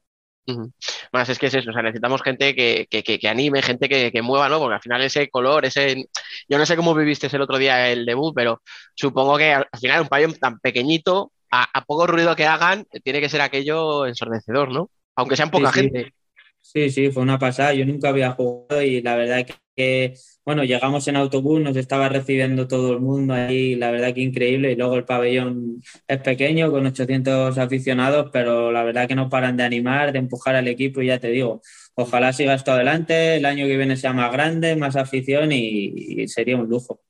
Más 1.11 1.29
es 1.29 1.39
que 1.39 1.47
es 1.47 1.53
eso, 1.53 1.69
o 1.69 1.73
sea, 1.73 1.81
necesitamos 1.81 2.21
gente 2.21 2.55
que, 2.55 2.87
que, 2.89 3.03
que- 3.03 3.19
que 3.19 3.27
anime, 3.29 3.61
gente 3.61 3.87
que, 3.89 4.11
que 4.11 4.21
mueva, 4.21 4.49
¿no? 4.49 4.59
Porque 4.59 4.75
al 4.75 4.81
final 4.81 5.01
ese 5.01 5.29
color, 5.29 5.65
ese... 5.65 6.05
Yo 6.49 6.57
no 6.57 6.65
sé 6.65 6.75
cómo 6.75 6.93
viviste 6.95 7.27
el 7.33 7.41
otro 7.41 7.57
día 7.57 7.89
el 7.91 8.05
debut, 8.05 8.33
pero 8.35 8.61
supongo 8.95 9.37
que 9.37 9.53
al 9.53 9.67
al 9.71 9.79
final 9.79 10.01
un 10.01 10.07
pabellón 10.07 10.33
tan 10.35 10.59
pequeñito, 10.59 11.31
a, 11.51 11.67
a 11.79 11.85
poco 11.85 12.07
ruido 12.07 12.35
que 12.35 12.45
hagan, 12.45 12.85
tiene 13.03 13.21
que 13.21 13.29
ser 13.29 13.41
aquello 13.41 14.05
ensordecedor, 14.05 14.71
¿no? 14.71 14.89
Aunque 15.15 15.35
sean 15.37 15.51
poca 15.51 15.71
Sí, 15.71 15.81
sí. 15.81 15.81
gente. 15.81 16.13
Sí, 16.61 16.89
sí, 16.89 17.11
fue 17.11 17.23
una 17.23 17.39
pasada. 17.39 17.73
Yo 17.73 17.85
nunca 17.85 18.09
había 18.09 18.31
jugado 18.31 18.81
y 18.81 19.01
la 19.01 19.15
verdad 19.15 19.45
que, 19.45 19.55
que, 19.75 20.13
bueno, 20.45 20.63
llegamos 20.63 21.07
en 21.07 21.15
autobús, 21.15 21.61
nos 21.61 21.75
estaba 21.77 22.09
recibiendo 22.09 22.67
todo 22.67 22.91
el 22.93 22.99
mundo 22.99 23.33
ahí, 23.33 23.75
la 23.75 23.91
verdad 23.91 24.13
que 24.13 24.21
increíble. 24.21 24.71
Y 24.71 24.75
luego 24.75 24.95
el 24.95 25.05
pabellón 25.05 25.81
es 26.07 26.21
pequeño, 26.21 26.71
con 26.71 26.85
800 26.85 27.57
aficionados, 27.57 28.29
pero 28.33 28.71
la 28.71 28.83
verdad 28.83 29.07
que 29.07 29.15
no 29.15 29.29
paran 29.29 29.55
de 29.57 29.63
animar, 29.63 30.11
de 30.11 30.19
empujar 30.19 30.55
al 30.55 30.67
equipo 30.67 31.01
y 31.01 31.07
ya 31.07 31.19
te 31.19 31.29
digo, 31.29 31.61
ojalá 31.95 32.33
siga 32.33 32.53
esto 32.55 32.71
adelante, 32.73 33.37
el 33.37 33.45
año 33.45 33.65
que 33.67 33.77
viene 33.77 33.95
sea 33.97 34.13
más 34.13 34.31
grande, 34.33 34.75
más 34.75 34.95
afición 34.97 35.51
y, 35.51 35.93
y 36.23 36.27
sería 36.27 36.57
un 36.57 36.67
lujo. 36.69 37.01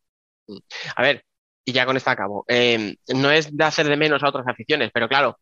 A 0.96 1.02
ver, 1.02 1.24
y 1.66 1.72
ya 1.72 1.86
con 1.86 1.98
esto 1.98 2.10
acabo. 2.10 2.46
Eh, 2.48 2.96
no 3.16 3.32
es 3.32 3.56
de 3.56 3.64
hacer 3.64 3.88
de 3.88 3.98
menos 3.98 4.24
a 4.24 4.30
otras 4.30 4.48
aficiones, 4.48 4.92
pero 4.94 5.08
claro, 5.08 5.40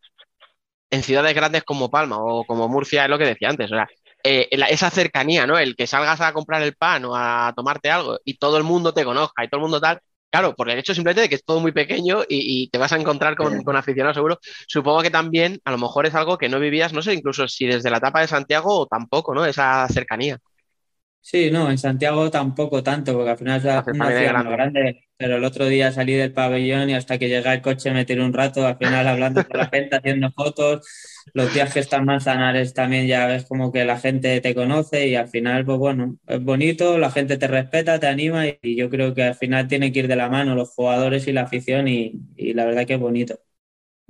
en 0.90 1.04
ciudades 1.04 1.34
grandes 1.34 1.64
como 1.64 1.90
Palma 1.90 2.18
o 2.20 2.46
como 2.46 2.68
Murcia 2.68 3.06
es 3.06 3.10
lo 3.10 3.18
que 3.18 3.26
decía 3.26 3.50
antes, 3.50 3.72
o 3.72 3.76
sea, 3.76 3.88
eh, 4.24 4.48
la- 4.58 4.68
esa 4.68 4.90
cercanía, 4.90 5.46
¿no? 5.48 5.58
El 5.58 5.76
que 5.76 5.88
salgas 5.88 6.22
a 6.22 6.34
comprar 6.34 6.62
el 6.64 6.76
pan 6.76 7.06
o 7.06 7.16
a 7.16 7.54
tomarte 7.56 7.90
algo 7.92 8.20
y 8.26 8.38
todo 8.38 8.58
el 8.58 8.64
mundo 8.64 8.94
te 8.94 9.04
conozca 9.06 9.44
y 9.44 9.48
todo 9.50 9.60
el 9.60 9.64
mundo 9.64 9.80
tal. 9.82 10.00
Claro, 10.30 10.56
por 10.56 10.70
el 10.70 10.80
hecho 10.80 10.94
simplemente 10.94 11.22
de 11.24 11.30
que 11.30 11.36
es 11.36 11.44
todo 11.44 11.60
muy 11.60 11.74
pequeño 11.74 12.22
y, 12.30 12.64
y 12.64 12.70
te 12.70 12.78
vas 12.78 12.94
a 12.94 12.98
encontrar 12.98 13.36
con, 13.36 13.60
Sí. 13.60 13.64
con 13.64 13.76
aficionados 13.76 14.16
seguro. 14.16 14.40
Supongo 14.68 15.02
que 15.02 15.10
también 15.12 15.60
a 15.66 15.72
lo 15.72 15.78
mejor 15.78 16.06
es 16.06 16.16
algo 16.16 16.38
que 16.38 16.48
no 16.50 16.60
vivías, 16.60 16.94
no 16.94 17.02
sé, 17.02 17.14
incluso 17.14 17.48
si 17.50 17.66
desde 17.68 17.90
la 17.90 17.98
etapa 17.98 18.22
de 18.22 18.28
Santiago 18.28 18.80
o 18.80 18.88
tampoco, 18.88 19.34
¿no? 19.36 19.46
Esa 19.46 19.88
cercanía. 19.90 20.38
Sí, 21.24 21.52
no, 21.52 21.70
en 21.70 21.78
Santiago 21.78 22.32
tampoco 22.32 22.82
tanto, 22.82 23.14
porque 23.14 23.30
al 23.32 23.38
final 23.38 23.60
es 23.60 23.66
una 23.94 24.12
ciudad 24.12 24.36
más 24.36 24.50
grande, 24.52 25.08
pero 25.18 25.36
el 25.38 25.44
otro 25.44 25.68
día 25.68 25.92
salí 25.92 26.14
del 26.14 26.34
pabellón 26.34 26.90
y 26.90 26.96
hasta 26.96 27.20
que 27.20 27.30
llegué 27.30 27.48
al 27.48 27.62
coche 27.62 27.92
me 27.92 28.06
tiré 28.06 28.24
un 28.24 28.34
rato, 28.34 28.66
al 28.66 28.78
final 28.78 29.08
hablando 29.08 29.46
con 29.46 29.58
la 29.60 29.68
gente, 29.68 29.96
haciendo 29.98 30.32
fotos, 30.32 30.86
los 31.34 31.54
días 31.54 31.72
que 31.74 31.80
están 31.80 32.06
Manzanares 32.06 32.74
también 32.74 33.06
ya 33.08 33.28
ves 33.28 33.46
como 33.46 33.72
que 33.72 33.86
la 33.86 34.00
gente 34.00 34.42
te 34.42 34.56
conoce 34.56 35.08
y 35.08 35.16
al 35.16 35.28
final, 35.30 35.64
pues 35.64 35.78
bueno, 35.78 36.18
es 36.28 36.44
bonito, 36.44 36.98
la 36.98 37.12
gente 37.12 37.38
te 37.38 37.48
respeta, 37.48 38.00
te 38.00 38.08
anima 38.08 38.48
y, 38.48 38.58
y 38.64 38.76
yo 38.76 38.90
creo 38.90 39.14
que 39.14 39.24
al 39.24 39.36
final 39.36 39.68
tiene 39.68 39.92
que 39.92 40.00
ir 40.00 40.08
de 40.08 40.16
la 40.16 40.28
mano 40.30 40.56
los 40.56 40.72
jugadores 40.74 41.28
y 41.28 41.34
la 41.34 41.42
afición 41.44 41.88
y, 41.88 42.14
y 42.36 42.54
la 42.56 42.66
verdad 42.66 42.88
que 42.88 42.96
es 42.96 43.00
bonito. 43.00 43.40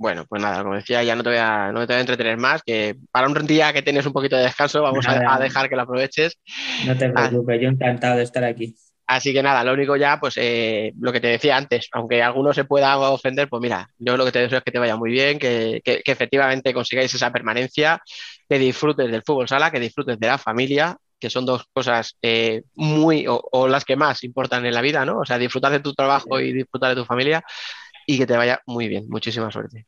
Bueno, 0.02 0.24
pues 0.28 0.42
nada, 0.42 0.62
como 0.64 0.74
decía, 0.74 1.02
ya 1.04 1.14
no 1.14 1.22
te 1.22 1.28
voy 1.30 1.38
a, 1.38 1.70
no 1.70 1.80
te 1.86 1.92
voy 1.92 1.98
a 1.98 2.00
entretener 2.00 2.36
más, 2.36 2.60
que 2.64 2.96
para 3.12 3.28
un 3.28 3.46
día 3.46 3.72
que 3.72 3.82
tienes 3.82 4.04
un 4.04 4.12
poquito 4.12 4.36
de 4.36 4.42
descanso 4.42 4.82
vamos 4.82 5.06
a, 5.06 5.12
Nada. 5.14 5.34
a 5.36 5.38
dejar 5.38 5.68
que 5.68 5.76
lo 5.76 5.82
aproveches. 5.82 6.38
No 6.84 6.96
te 6.96 7.04
Ah. 7.06 7.28
preocupes, 7.28 7.60
yo 7.62 7.68
encantado 7.68 8.16
de 8.16 8.24
estar 8.24 8.42
aquí. 8.42 8.74
Así 9.06 9.32
que 9.32 9.42
nada, 9.42 9.62
lo 9.62 9.74
único 9.74 9.94
ya, 9.96 10.18
pues 10.18 10.34
eh, 10.38 10.92
lo 10.98 11.12
que 11.12 11.20
te 11.20 11.28
decía 11.28 11.56
antes, 11.56 11.88
aunque 11.92 12.22
alguno 12.22 12.52
se 12.52 12.64
pueda 12.64 12.98
ofender, 12.98 13.48
pues 13.48 13.60
mira, 13.60 13.88
yo 13.98 14.16
lo 14.16 14.24
que 14.24 14.32
te 14.32 14.38
deseo 14.40 14.58
es 14.58 14.64
que 14.64 14.72
te 14.72 14.78
vaya 14.78 14.96
muy 14.96 15.10
bien, 15.12 15.38
que, 15.38 15.80
que- 15.84 16.02
que 16.02 16.12
efectivamente 16.12 16.72
consigáis 16.74 17.14
esa 17.14 17.30
permanencia, 17.30 18.00
que 18.48 18.58
disfrutes 18.58 19.10
del 19.10 19.22
fútbol 19.22 19.46
sala, 19.48 19.70
que 19.70 19.80
disfrutes 19.80 20.18
de 20.18 20.26
la 20.26 20.38
familia, 20.38 20.96
que 21.20 21.30
son 21.30 21.44
dos 21.46 21.64
cosas 21.72 22.16
eh, 22.22 22.62
muy, 22.74 23.26
o, 23.28 23.40
o 23.52 23.68
las 23.68 23.84
que 23.84 23.96
más 23.96 24.24
importan 24.24 24.64
en 24.66 24.74
la 24.74 24.80
vida, 24.80 25.04
¿no? 25.04 25.18
O 25.20 25.24
sea, 25.26 25.38
disfrutar 25.38 25.70
de 25.72 25.80
tu 25.80 25.94
trabajo 25.94 26.40
y 26.40 26.52
disfrutar 26.52 26.90
de 26.94 27.02
tu 27.02 27.04
familia 27.06 27.44
y 28.06 28.18
que 28.18 28.26
te 28.26 28.36
vaya 28.36 28.60
muy 28.66 28.88
bien. 28.88 29.06
Muchísima 29.08 29.50
suerte. 29.50 29.86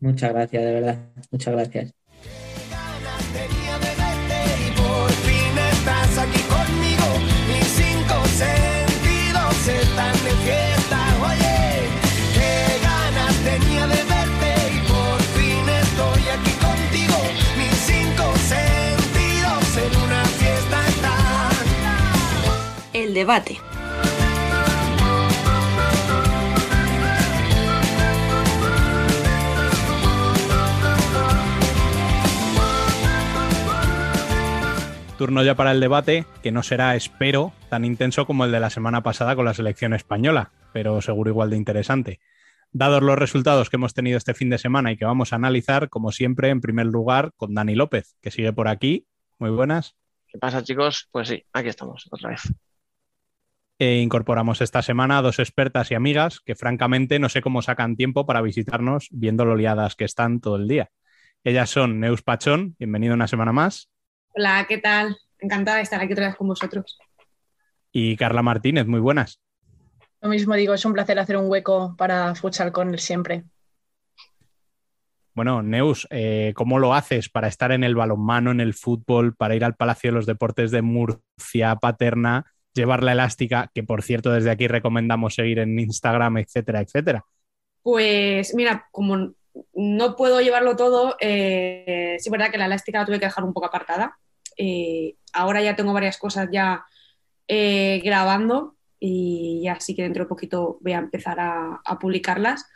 Muchas 0.00 0.32
gracias, 0.32 0.62
de 0.64 0.72
verdad, 0.72 0.98
muchas 1.30 1.54
gracias. 1.54 1.94
Tenía 3.32 3.74
turno 35.14 35.42
ya 35.42 35.54
para 35.54 35.72
el 35.72 35.80
debate, 35.80 36.26
que 36.42 36.52
no 36.52 36.62
será, 36.62 36.96
espero, 36.96 37.52
tan 37.70 37.84
intenso 37.84 38.26
como 38.26 38.44
el 38.44 38.52
de 38.52 38.60
la 38.60 38.70
semana 38.70 39.02
pasada 39.02 39.36
con 39.36 39.44
la 39.44 39.54
selección 39.54 39.94
española, 39.94 40.52
pero 40.72 41.00
seguro 41.00 41.30
igual 41.30 41.50
de 41.50 41.56
interesante. 41.56 42.20
Dados 42.72 43.02
los 43.02 43.18
resultados 43.18 43.70
que 43.70 43.76
hemos 43.76 43.94
tenido 43.94 44.18
este 44.18 44.34
fin 44.34 44.50
de 44.50 44.58
semana 44.58 44.90
y 44.90 44.96
que 44.96 45.04
vamos 45.04 45.32
a 45.32 45.36
analizar, 45.36 45.88
como 45.88 46.10
siempre, 46.10 46.50
en 46.50 46.60
primer 46.60 46.86
lugar 46.86 47.32
con 47.36 47.54
Dani 47.54 47.74
López, 47.74 48.16
que 48.20 48.30
sigue 48.30 48.52
por 48.52 48.68
aquí. 48.68 49.06
Muy 49.38 49.50
buenas. 49.50 49.96
¿Qué 50.26 50.38
pasa, 50.38 50.62
chicos? 50.62 51.08
Pues 51.12 51.28
sí, 51.28 51.44
aquí 51.52 51.68
estamos 51.68 52.08
otra 52.10 52.30
vez. 52.30 52.42
E 53.78 54.00
incorporamos 54.00 54.60
esta 54.60 54.82
semana 54.82 55.18
a 55.18 55.22
dos 55.22 55.38
expertas 55.38 55.90
y 55.90 55.94
amigas 55.94 56.40
que 56.40 56.54
francamente 56.54 57.18
no 57.18 57.28
sé 57.28 57.42
cómo 57.42 57.62
sacan 57.62 57.96
tiempo 57.96 58.26
para 58.26 58.40
visitarnos 58.40 59.08
viendo 59.10 59.44
lo 59.44 59.56
liadas 59.56 59.96
que 59.96 60.04
están 60.04 60.40
todo 60.40 60.56
el 60.56 60.68
día. 60.68 60.90
Ellas 61.44 61.70
son 61.70 62.00
Neus 62.00 62.22
Pachón, 62.22 62.74
bienvenido 62.78 63.14
una 63.14 63.28
semana 63.28 63.52
más, 63.52 63.90
Hola, 64.36 64.66
¿qué 64.68 64.78
tal? 64.78 65.16
Encantada 65.38 65.76
de 65.76 65.84
estar 65.84 66.00
aquí 66.00 66.12
otra 66.12 66.26
vez 66.26 66.36
con 66.36 66.48
vosotros. 66.48 66.98
y 67.92 68.16
Carla 68.16 68.42
Martínez, 68.42 68.84
muy 68.84 68.98
buenas. 68.98 69.40
Lo 70.20 70.28
mismo 70.28 70.54
digo, 70.54 70.74
es 70.74 70.84
un 70.84 70.92
placer 70.92 71.20
hacer 71.20 71.36
un 71.36 71.48
hueco 71.48 71.94
para 71.96 72.34
Futsal 72.34 72.72
Corner 72.72 72.98
siempre. 72.98 73.44
Bueno, 75.34 75.62
Neus, 75.62 76.08
eh, 76.10 76.52
¿cómo 76.56 76.80
lo 76.80 76.94
haces 76.94 77.28
para 77.28 77.46
estar 77.46 77.70
en 77.70 77.84
el 77.84 77.94
balonmano, 77.94 78.50
en 78.50 78.60
el 78.60 78.74
fútbol, 78.74 79.36
para 79.36 79.54
ir 79.54 79.64
al 79.64 79.76
Palacio 79.76 80.10
de 80.10 80.14
los 80.14 80.26
Deportes 80.26 80.72
de 80.72 80.82
Murcia, 80.82 81.76
Paterna, 81.76 82.52
llevar 82.72 83.04
la 83.04 83.12
elástica, 83.12 83.70
que 83.72 83.84
por 83.84 84.02
cierto 84.02 84.32
desde 84.32 84.50
aquí 84.50 84.66
recomendamos 84.66 85.34
seguir 85.34 85.60
en 85.60 85.78
Instagram, 85.78 86.38
etcétera, 86.38 86.80
etcétera? 86.80 87.24
Pues 87.82 88.52
mira, 88.56 88.88
como 88.90 89.34
no 89.74 90.16
puedo 90.16 90.40
llevarlo 90.40 90.74
todo, 90.74 91.16
eh, 91.20 92.16
sí 92.18 92.28
es 92.28 92.32
verdad 92.32 92.50
que 92.50 92.58
la 92.58 92.66
elástica 92.66 92.98
la 92.98 93.06
tuve 93.06 93.20
que 93.20 93.26
dejar 93.26 93.44
un 93.44 93.52
poco 93.52 93.66
apartada. 93.66 94.18
Eh, 94.56 95.16
ahora 95.32 95.62
ya 95.62 95.76
tengo 95.76 95.92
varias 95.92 96.18
cosas 96.18 96.48
ya 96.52 96.84
eh, 97.48 98.00
grabando 98.04 98.76
y 98.98 99.60
ya 99.62 99.78
sí 99.80 99.94
que 99.94 100.02
dentro 100.02 100.24
de 100.24 100.28
poquito 100.28 100.78
voy 100.80 100.92
a 100.92 100.98
empezar 100.98 101.38
a, 101.40 101.98
publicarlas. 102.00 102.66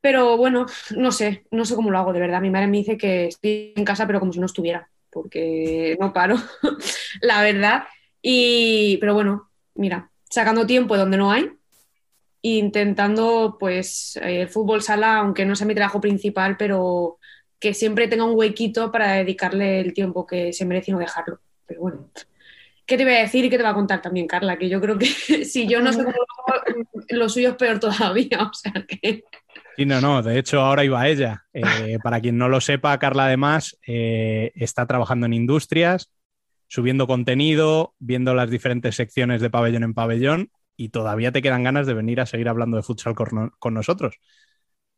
Pero 0.00 0.36
bueno, 0.36 0.66
no 0.96 1.10
sé, 1.10 1.46
no 1.50 1.64
sé 1.64 1.74
cómo 1.74 1.90
lo 1.90 1.98
hago 1.98 2.12
de 2.12 2.20
verdad. 2.20 2.40
Mi 2.40 2.50
madre 2.50 2.68
me 2.68 2.78
dice 2.78 2.96
que 2.96 3.26
estoy 3.26 3.72
en 3.74 3.84
casa, 3.84 4.06
pero 4.06 4.20
como 4.20 4.32
si 4.32 4.38
no 4.38 4.46
estuviera, 4.46 4.88
porque 5.10 5.96
no 6.00 6.12
paro, 6.12 6.36
la 7.22 7.42
verdad. 7.42 7.84
Y, 8.22 8.98
pero 8.98 9.14
bueno, 9.14 9.50
mira, 9.74 10.10
sacando 10.30 10.66
tiempo 10.66 10.94
de 10.94 11.00
donde 11.00 11.16
no 11.16 11.32
hay, 11.32 11.50
intentando 12.42 13.56
pues 13.58 14.16
eh, 14.22 14.42
el 14.42 14.48
fútbol 14.48 14.82
sala, 14.82 15.18
aunque 15.18 15.44
no 15.44 15.56
sea 15.56 15.66
mi 15.66 15.74
trabajo 15.74 16.00
principal, 16.00 16.56
pero 16.56 17.18
que 17.60 17.74
siempre 17.74 18.08
tenga 18.08 18.24
un 18.24 18.36
huequito 18.36 18.92
para 18.92 19.12
dedicarle 19.14 19.80
el 19.80 19.92
tiempo 19.92 20.26
que 20.26 20.52
se 20.52 20.64
merece 20.64 20.90
y 20.90 20.94
no 20.94 21.00
dejarlo. 21.00 21.40
Pero 21.66 21.80
bueno, 21.80 22.10
¿qué 22.86 22.96
te 22.96 23.04
voy 23.04 23.14
a 23.14 23.20
decir 23.20 23.44
y 23.44 23.50
qué 23.50 23.56
te 23.56 23.62
va 23.62 23.70
a 23.70 23.74
contar 23.74 24.00
también, 24.00 24.26
Carla? 24.26 24.58
Que 24.58 24.68
yo 24.68 24.80
creo 24.80 24.98
que 24.98 25.06
si 25.44 25.66
yo 25.66 25.80
no 25.80 25.92
sé 25.92 26.04
cómo 26.04 26.14
lo 27.10 27.28
suyo 27.28 27.50
es 27.50 27.56
peor 27.56 27.78
todavía, 27.78 28.42
o 28.50 28.54
sea 28.54 28.72
que... 28.86 29.24
Sí, 29.76 29.86
no, 29.86 30.00
no, 30.00 30.22
de 30.22 30.38
hecho 30.38 30.60
ahora 30.60 30.84
iba 30.84 31.06
ella. 31.06 31.46
Eh, 31.52 31.98
para 32.02 32.20
quien 32.20 32.38
no 32.38 32.48
lo 32.48 32.60
sepa, 32.60 32.98
Carla 32.98 33.26
además 33.26 33.78
eh, 33.86 34.52
está 34.54 34.86
trabajando 34.86 35.26
en 35.26 35.34
industrias, 35.34 36.12
subiendo 36.68 37.06
contenido, 37.06 37.94
viendo 37.98 38.34
las 38.34 38.50
diferentes 38.50 38.96
secciones 38.96 39.40
de 39.40 39.50
pabellón 39.50 39.84
en 39.84 39.94
pabellón 39.94 40.50
y 40.76 40.90
todavía 40.90 41.32
te 41.32 41.42
quedan 41.42 41.64
ganas 41.64 41.86
de 41.86 41.94
venir 41.94 42.20
a 42.20 42.26
seguir 42.26 42.48
hablando 42.48 42.76
de 42.76 42.82
futsal 42.84 43.14
con 43.14 43.74
nosotros. 43.74 44.16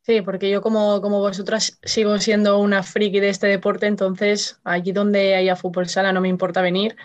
Sí, 0.03 0.21
porque 0.21 0.49
yo 0.49 0.61
como, 0.61 0.99
como 0.99 1.19
vosotras 1.19 1.79
sigo 1.83 2.17
siendo 2.17 2.57
una 2.59 2.81
friki 2.81 3.19
de 3.19 3.29
este 3.29 3.47
deporte, 3.47 3.85
entonces 3.85 4.59
allí 4.63 4.91
donde 4.91 5.35
haya 5.35 5.55
fútbol 5.55 5.87
sala 5.87 6.11
no 6.11 6.21
me 6.21 6.27
importa 6.27 6.61
venir. 6.61 6.95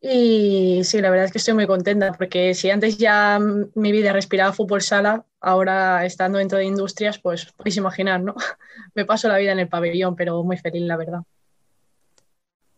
Y 0.00 0.82
sí, 0.84 1.00
la 1.00 1.10
verdad 1.10 1.26
es 1.26 1.32
que 1.32 1.38
estoy 1.38 1.54
muy 1.54 1.66
contenta, 1.66 2.12
porque 2.12 2.52
si 2.54 2.68
antes 2.70 2.98
ya 2.98 3.40
mi 3.74 3.92
vida 3.92 4.12
respiraba 4.12 4.52
fútbol 4.52 4.82
sala, 4.82 5.24
ahora 5.40 6.04
estando 6.04 6.38
dentro 6.38 6.58
de 6.58 6.64
industrias, 6.64 7.18
pues 7.18 7.52
podéis 7.52 7.76
imaginar, 7.78 8.20
¿no? 8.20 8.34
Me 8.94 9.06
paso 9.06 9.28
la 9.28 9.38
vida 9.38 9.52
en 9.52 9.60
el 9.60 9.68
pabellón, 9.68 10.16
pero 10.16 10.42
muy 10.42 10.58
feliz, 10.58 10.82
la 10.82 10.96
verdad. 10.96 11.20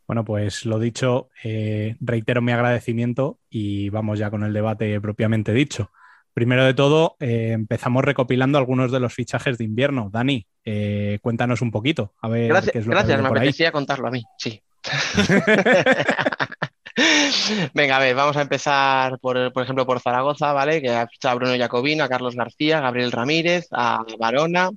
Bueno, 0.07 0.25
pues 0.25 0.66
lo 0.66 0.79
dicho, 0.79 1.31
eh, 1.42 1.97
reitero 1.99 2.42
mi 2.42 2.53
agradecimiento 2.53 3.40
y 3.51 3.88
vamos 3.88 4.21
ya 4.21 4.31
con 4.31 4.45
el 4.45 4.53
debate 4.53 5.01
propiamente 5.01 5.53
dicho. 5.53 5.90
Primero 6.37 6.66
de 6.66 6.75
todo, 6.75 7.16
eh, 7.18 7.53
empezamos 7.53 8.05
recopilando 8.05 8.59
algunos 8.59 8.92
de 8.92 9.01
los 9.01 9.14
fichajes 9.14 9.57
de 9.57 9.64
invierno. 9.64 10.11
Dani, 10.12 10.46
eh, 10.66 11.18
cuéntanos 11.22 11.62
un 11.62 11.70
poquito, 11.70 12.12
a 12.20 12.29
ver 12.29 12.49
Gracias, 12.49 12.72
qué 12.75 12.79
es 12.81 12.85
lo 12.85 12.90
gracias, 12.90 13.16
que 13.16 13.22
me 13.22 13.29
ahí. 13.29 13.35
apetecía 13.37 13.72
contarlo 13.72 14.09
a 14.09 14.11
mí, 14.11 14.22
sí. 14.37 14.61
Venga, 17.72 17.96
a 17.96 18.01
ver, 18.01 18.14
vamos 18.14 18.37
a 18.37 18.42
empezar 18.42 19.18
por, 19.18 19.51
por 19.51 19.62
ejemplo, 19.62 19.87
por 19.87 19.99
Zaragoza, 19.99 20.53
¿vale? 20.53 20.83
Que 20.83 20.90
ha 20.90 21.07
fichado 21.07 21.33
a 21.33 21.37
Bruno 21.37 21.57
Jacobino, 21.57 22.05
a 22.05 22.09
Carlos 22.11 22.37
García, 22.37 22.77
a 22.77 22.83
Gabriel 22.83 23.12
Ramírez, 23.12 23.68
a 23.70 24.05
Varona. 24.18 24.68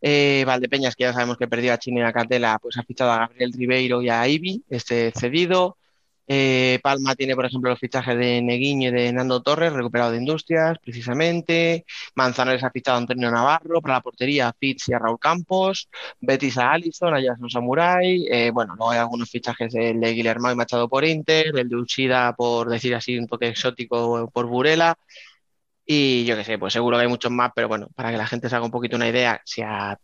Eh, 0.00 0.44
Valdepeñas, 0.46 0.94
que 0.94 1.02
ya 1.02 1.12
sabemos 1.12 1.38
que 1.38 1.48
perdió 1.48 1.72
a 1.72 1.78
China 1.78 2.02
y 2.02 2.04
a 2.04 2.12
Catela, 2.12 2.60
pues 2.62 2.78
ha 2.78 2.84
fichado 2.84 3.10
a 3.10 3.18
Gabriel 3.18 3.52
Ribeiro 3.52 4.00
y 4.00 4.10
a 4.10 4.28
Ibi, 4.28 4.62
este 4.70 5.10
cedido. 5.10 5.76
Eh, 6.26 6.78
Palma 6.82 7.14
tiene, 7.14 7.34
por 7.34 7.44
ejemplo, 7.44 7.70
los 7.70 7.78
fichajes 7.78 8.16
de 8.16 8.40
Neguiño 8.42 8.88
y 8.88 8.92
de 8.92 9.12
Nando 9.12 9.42
Torres, 9.42 9.72
recuperado 9.72 10.12
de 10.12 10.18
Industrias, 10.18 10.78
precisamente. 10.78 11.84
Manzanares 12.14 12.64
ha 12.64 12.70
fichado 12.70 12.96
a 12.96 13.00
Antonio 13.00 13.30
Navarro, 13.30 13.80
para 13.82 13.94
la 13.94 14.00
portería 14.00 14.48
a 14.48 14.52
Fitz 14.52 14.88
y 14.88 14.94
a 14.94 14.98
Raúl 14.98 15.18
Campos. 15.18 15.88
Betis 16.20 16.58
a 16.58 16.72
Allison, 16.72 17.14
a 17.14 17.22
Jason 17.22 17.50
Samurai. 17.50 18.26
Eh, 18.30 18.50
bueno, 18.50 18.74
luego 18.76 18.90
hay 18.90 18.98
algunos 18.98 19.30
fichajes, 19.30 19.74
el 19.74 20.00
de 20.00 20.12
Guillermo 20.12 20.50
y 20.50 20.54
Machado 20.54 20.88
por 20.88 21.04
Inter, 21.04 21.56
el 21.58 21.68
de 21.68 21.76
Uchida, 21.76 22.34
por 22.34 22.68
decir 22.68 22.94
así, 22.94 23.18
un 23.18 23.26
toque 23.26 23.48
exótico 23.48 24.30
por 24.32 24.46
Burela. 24.46 24.96
Y 25.86 26.24
yo 26.24 26.36
qué 26.36 26.44
sé, 26.44 26.58
pues 26.58 26.72
seguro 26.72 26.96
que 26.96 27.02
hay 27.02 27.08
muchos 27.08 27.30
más, 27.30 27.52
pero 27.54 27.68
bueno, 27.68 27.88
para 27.94 28.10
que 28.10 28.16
la 28.16 28.26
gente 28.26 28.48
se 28.48 28.56
haga 28.56 28.64
un 28.64 28.70
poquito 28.70 28.96
una 28.96 29.08
idea, 29.08 29.40
si 29.44 29.62
a 29.62 29.98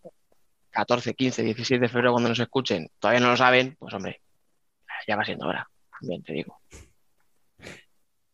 14, 0.71 1.15
15, 1.15 1.43
16 1.43 1.81
de 1.81 1.89
febrero 1.89 2.13
cuando 2.13 2.29
nos 2.29 2.39
escuchen 2.39 2.89
todavía 2.99 3.21
no 3.21 3.31
lo 3.31 3.37
saben, 3.37 3.77
pues 3.79 3.95
hombre, 3.95 4.21
ya 5.07 5.17
va 5.17 5.25
siendo 5.25 5.47
hora, 5.49 5.69
también 6.01 6.23
te 6.23 6.33
digo. 6.33 6.61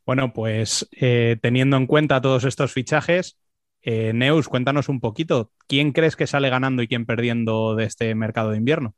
Bueno, 0.04 0.32
pues 0.32 0.88
eh, 0.92 1.36
teniendo 1.42 1.76
en 1.76 1.86
cuenta 1.86 2.20
todos 2.20 2.44
estos 2.44 2.72
fichajes, 2.72 3.38
eh, 3.82 4.12
Neus, 4.14 4.48
cuéntanos 4.48 4.88
un 4.88 5.00
poquito, 5.00 5.52
¿quién 5.66 5.92
crees 5.92 6.16
que 6.16 6.26
sale 6.26 6.48
ganando 6.48 6.82
y 6.82 6.88
quién 6.88 7.06
perdiendo 7.06 7.74
de 7.74 7.84
este 7.84 8.14
mercado 8.14 8.50
de 8.50 8.58
invierno? 8.58 8.94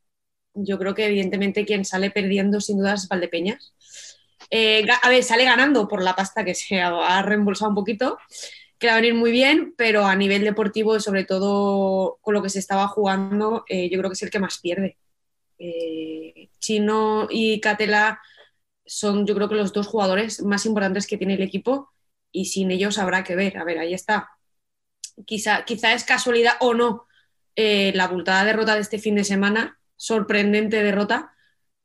Yo 0.54 0.78
creo 0.78 0.94
que 0.94 1.07
evidentemente 1.07 1.64
quien 1.64 1.85
sale 1.85 2.11
perdiendo 2.11 2.61
sin 2.61 2.78
duda 2.78 2.94
es 2.94 3.09
Valdepeñas. 3.09 3.74
Eh, 4.50 4.87
a 5.02 5.09
ver, 5.09 5.22
sale 5.22 5.44
ganando 5.44 5.88
por 5.88 6.02
la 6.02 6.14
pasta 6.14 6.44
que 6.44 6.54
se 6.54 6.81
ha, 6.81 7.18
ha 7.18 7.22
reembolsado 7.22 7.70
un 7.70 7.74
poquito, 7.74 8.18
que 8.78 8.87
va 8.87 8.94
a 8.94 8.96
venir 8.96 9.14
muy 9.14 9.31
bien, 9.31 9.74
pero 9.76 10.04
a 10.07 10.14
nivel 10.14 10.44
deportivo 10.44 10.96
y 10.96 11.00
sobre 11.00 11.24
todo 11.24 12.18
con 12.20 12.35
lo 12.35 12.42
que 12.42 12.50
se 12.50 12.59
estaba 12.59 12.88
jugando, 12.88 13.64
eh, 13.68 13.90
yo 13.90 13.98
creo 13.98 14.11
que 14.11 14.14
es 14.14 14.22
el 14.22 14.31
que 14.31 14.38
más 14.38 14.59
pierde. 14.59 14.96
Eh, 15.59 16.48
Chino 16.61 17.26
y 17.31 17.61
Catela 17.61 18.20
son 18.88 19.27
yo 19.27 19.35
creo 19.35 19.48
que 19.48 19.55
los 19.55 19.72
dos 19.72 19.87
jugadores 19.87 20.42
más 20.42 20.66
importantes 20.66 21.07
que 21.07 21.18
tiene 21.18 21.35
el 21.35 21.42
equipo 21.42 21.92
y 22.33 22.46
sin 22.46 22.70
ellos 22.70 22.98
habrá 22.98 23.24
que 23.24 23.37
ver. 23.37 23.59
A 23.59 23.64
ver, 23.64 23.79
ahí 23.79 23.94
está. 23.94 24.31
Quizá, 25.27 25.64
quizá 25.64 25.92
es 25.94 26.05
casualidad 26.05 26.55
o 26.61 26.74
no 26.74 27.07
eh, 27.57 27.92
la 27.94 28.05
abultada 28.05 28.44
derrota 28.44 28.74
de 28.74 28.81
este 28.81 28.98
fin 28.98 29.16
de 29.16 29.24
semana, 29.24 29.79
sorprendente 29.96 30.83
derrota, 30.83 31.35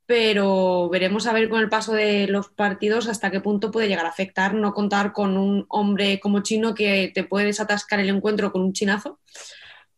pero 0.06 0.90
veremos 0.90 1.26
a 1.28 1.34
ver 1.34 1.50
con 1.50 1.60
el 1.62 1.70
paso 1.70 1.94
de 1.94 2.28
los 2.28 2.50
partidos 2.50 3.08
hasta 3.08 3.32
qué 3.32 3.40
punto 3.40 3.72
puede 3.72 3.88
llegar 3.88 4.06
a 4.06 4.10
afectar 4.10 4.54
no 4.54 4.74
contar 4.74 5.14
con 5.14 5.38
un 5.38 5.66
hombre 5.70 6.20
como 6.20 6.44
Chino 6.44 6.76
que 6.76 7.12
te 7.14 7.24
puede 7.24 7.48
desatascar 7.48 8.00
el 8.00 8.10
encuentro 8.10 8.52
con 8.52 8.62
un 8.62 8.74
chinazo 8.74 9.20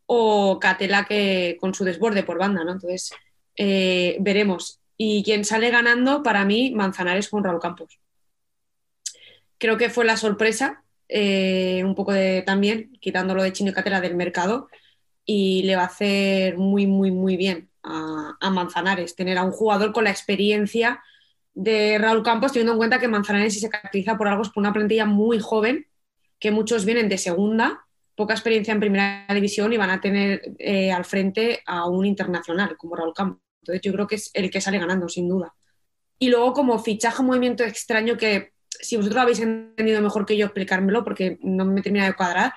o 0.05 0.59
Catela 0.59 1.05
que 1.05 1.57
con 1.59 1.73
su 1.73 1.83
desborde 1.83 2.23
por 2.23 2.37
banda, 2.37 2.63
¿no? 2.63 2.73
Entonces, 2.73 3.11
eh, 3.57 4.17
veremos. 4.19 4.80
Y 4.97 5.23
quien 5.23 5.45
sale 5.45 5.69
ganando, 5.71 6.23
para 6.23 6.45
mí, 6.45 6.71
Manzanares 6.71 7.29
con 7.29 7.43
Raúl 7.43 7.59
Campos. 7.59 7.99
Creo 9.57 9.77
que 9.77 9.89
fue 9.89 10.05
la 10.05 10.17
sorpresa, 10.17 10.83
eh, 11.07 11.83
un 11.83 11.95
poco 11.95 12.13
de 12.13 12.43
también, 12.43 12.91
quitándolo 12.99 13.43
de 13.43 13.53
Chino 13.53 13.71
y 13.71 13.73
Catela 13.73 14.01
del 14.01 14.15
mercado, 14.15 14.69
y 15.25 15.63
le 15.63 15.75
va 15.75 15.83
a 15.83 15.87
hacer 15.87 16.57
muy, 16.57 16.87
muy, 16.87 17.11
muy 17.11 17.35
bien 17.35 17.69
a, 17.83 18.37
a 18.39 18.49
Manzanares, 18.49 19.15
tener 19.15 19.37
a 19.37 19.43
un 19.43 19.51
jugador 19.51 19.91
con 19.91 20.03
la 20.03 20.11
experiencia 20.11 21.01
de 21.53 21.97
Raúl 21.97 22.23
Campos, 22.23 22.51
teniendo 22.51 22.73
en 22.73 22.77
cuenta 22.77 22.99
que 22.99 23.07
Manzanares 23.07 23.53
si 23.53 23.59
se 23.59 23.69
caracteriza 23.69 24.17
por 24.17 24.27
algo 24.27 24.43
es 24.43 24.49
por 24.49 24.61
una 24.61 24.73
plantilla 24.73 25.05
muy 25.05 25.39
joven, 25.39 25.87
que 26.39 26.51
muchos 26.51 26.85
vienen 26.85 27.09
de 27.09 27.17
segunda, 27.17 27.85
poca 28.15 28.33
experiencia 28.33 28.73
en 28.73 28.79
primera 28.79 29.25
división 29.33 29.73
y 29.73 29.77
van 29.77 29.89
a 29.89 30.01
tener 30.01 30.41
eh, 30.59 30.91
al 30.91 31.05
frente 31.05 31.61
a 31.65 31.87
un 31.87 32.05
internacional 32.05 32.77
como 32.77 32.95
Raúl 32.95 33.13
Campos. 33.13 33.44
Entonces 33.74 33.82
yo 33.82 33.91
creo 33.93 34.07
que 34.07 34.16
es 34.16 34.30
el 34.34 34.49
que 34.51 34.61
sale 34.61 34.78
ganando, 34.80 35.09
sin 35.09 35.28
duda. 35.28 35.53
Y 36.20 36.30
luego 36.30 36.53
como 36.53 36.80
fichaje, 36.80 37.22
un 37.22 37.28
movimiento 37.28 37.63
extraño 37.63 38.16
que 38.18 38.51
si 38.70 38.95
vosotros 38.97 39.16
lo 39.16 39.22
habéis 39.22 39.39
entendido 39.39 40.01
mejor 40.01 40.26
que 40.26 40.38
yo 40.38 40.45
explicármelo, 40.45 41.03
porque 41.03 41.38
no 41.41 41.66
me 41.66 41.82
termina 41.82 42.05
de 42.05 42.13
cuadrar, 42.13 42.53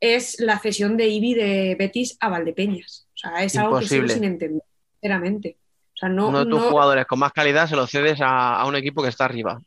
es 0.00 0.40
la 0.40 0.58
cesión 0.58 0.96
de 0.96 1.06
Ibi 1.08 1.34
de 1.34 1.76
Betis 1.78 2.16
a 2.20 2.28
Valdepeñas. 2.30 3.06
O 3.14 3.18
sea, 3.18 3.44
es 3.44 3.54
algo 3.56 3.78
que 3.78 3.86
sigo 3.86 4.02
Imposible. 4.02 4.14
sin 4.14 4.24
entender, 4.24 4.62
sinceramente. 4.94 5.56
O 5.94 5.96
sea, 6.00 6.08
no, 6.08 6.28
Uno 6.28 6.38
de 6.44 6.50
tus 6.50 6.60
no- 6.62 6.70
jugadores 6.70 7.04
con 7.06 7.18
más 7.18 7.32
calidad 7.32 7.68
se 7.68 7.76
lo 7.76 7.86
cedes 7.86 8.20
a, 8.22 8.58
a 8.60 8.66
un 8.66 8.74
equipo 8.76 9.02
que 9.02 9.10
está 9.10 9.26
arriba. 9.26 9.60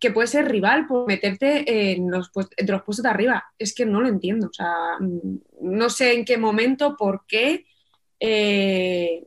que 0.00 0.10
puede 0.12 0.28
ser 0.28 0.48
rival 0.48 0.86
por 0.86 1.06
meterte 1.08 1.92
en 1.92 2.08
los, 2.10 2.30
entre 2.56 2.74
los 2.76 2.82
puestos 2.84 3.02
de 3.02 3.08
arriba. 3.10 3.44
Es 3.58 3.74
que 3.74 3.84
no 3.84 4.00
lo 4.00 4.08
entiendo. 4.08 4.46
O 4.48 4.52
sea, 4.52 4.72
mm, 5.00 5.38
no 5.62 5.90
sé 5.90 6.12
en 6.14 6.24
qué 6.24 6.38
momento, 6.38 6.96
por 6.96 7.24
qué. 7.26 7.66
eh, 8.20 9.24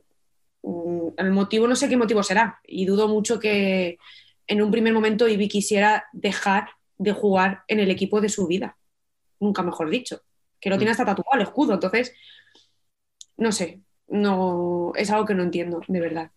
el 1.16 1.30
motivo, 1.30 1.66
no 1.66 1.76
sé 1.76 1.88
qué 1.88 1.96
motivo 1.96 2.22
será. 2.22 2.60
Y 2.64 2.86
dudo 2.86 3.08
mucho 3.08 3.38
que 3.38 3.98
en 4.46 4.62
un 4.62 4.70
primer 4.70 4.92
momento 4.92 5.28
Ibi 5.28 5.48
quisiera 5.48 6.06
dejar 6.12 6.68
de 6.98 7.12
jugar 7.12 7.62
en 7.68 7.80
el 7.80 7.90
equipo 7.90 8.20
de 8.20 8.28
su 8.28 8.46
vida. 8.46 8.76
Nunca 9.40 9.62
mejor 9.62 9.90
dicho. 9.90 10.20
Que 10.60 10.70
lo 10.70 10.78
tiene 10.78 10.92
hasta 10.92 11.04
tatuado 11.04 11.34
el 11.34 11.42
escudo. 11.42 11.74
Entonces, 11.74 12.14
no 13.36 13.52
sé. 13.52 13.80
No, 14.08 14.92
es 14.94 15.10
algo 15.10 15.26
que 15.26 15.34
no 15.34 15.42
entiendo, 15.42 15.80
de 15.86 16.00
verdad. 16.00 16.30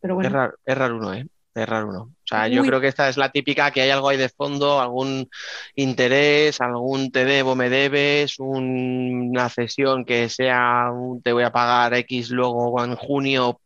Pero 0.00 0.14
bueno. 0.14 0.28
Es 0.28 0.32
raro, 0.32 0.54
es 0.64 0.78
raro 0.78 0.96
uno, 0.96 1.14
¿eh? 1.14 1.26
Es 1.56 1.66
raro 1.66 1.88
uno. 1.88 2.00
O 2.02 2.14
sea, 2.26 2.48
yo 2.48 2.62
creo 2.64 2.82
que 2.82 2.88
esta 2.88 3.08
es 3.08 3.16
la 3.16 3.30
típica 3.30 3.70
que 3.70 3.80
hay 3.80 3.88
algo 3.88 4.10
ahí 4.10 4.18
de 4.18 4.28
fondo, 4.28 4.78
algún 4.78 5.30
interés, 5.74 6.60
algún 6.60 7.10
te 7.10 7.24
debo, 7.24 7.54
me 7.54 7.70
debes, 7.70 8.38
un- 8.38 9.30
una 9.30 9.48
cesión 9.48 10.04
que 10.04 10.28
sea 10.28 10.90
un 10.92 11.22
te 11.22 11.32
voy 11.32 11.44
a 11.44 11.52
pagar 11.52 11.94
X 11.94 12.28
luego 12.28 12.84
en 12.84 12.94
junio 12.96 13.58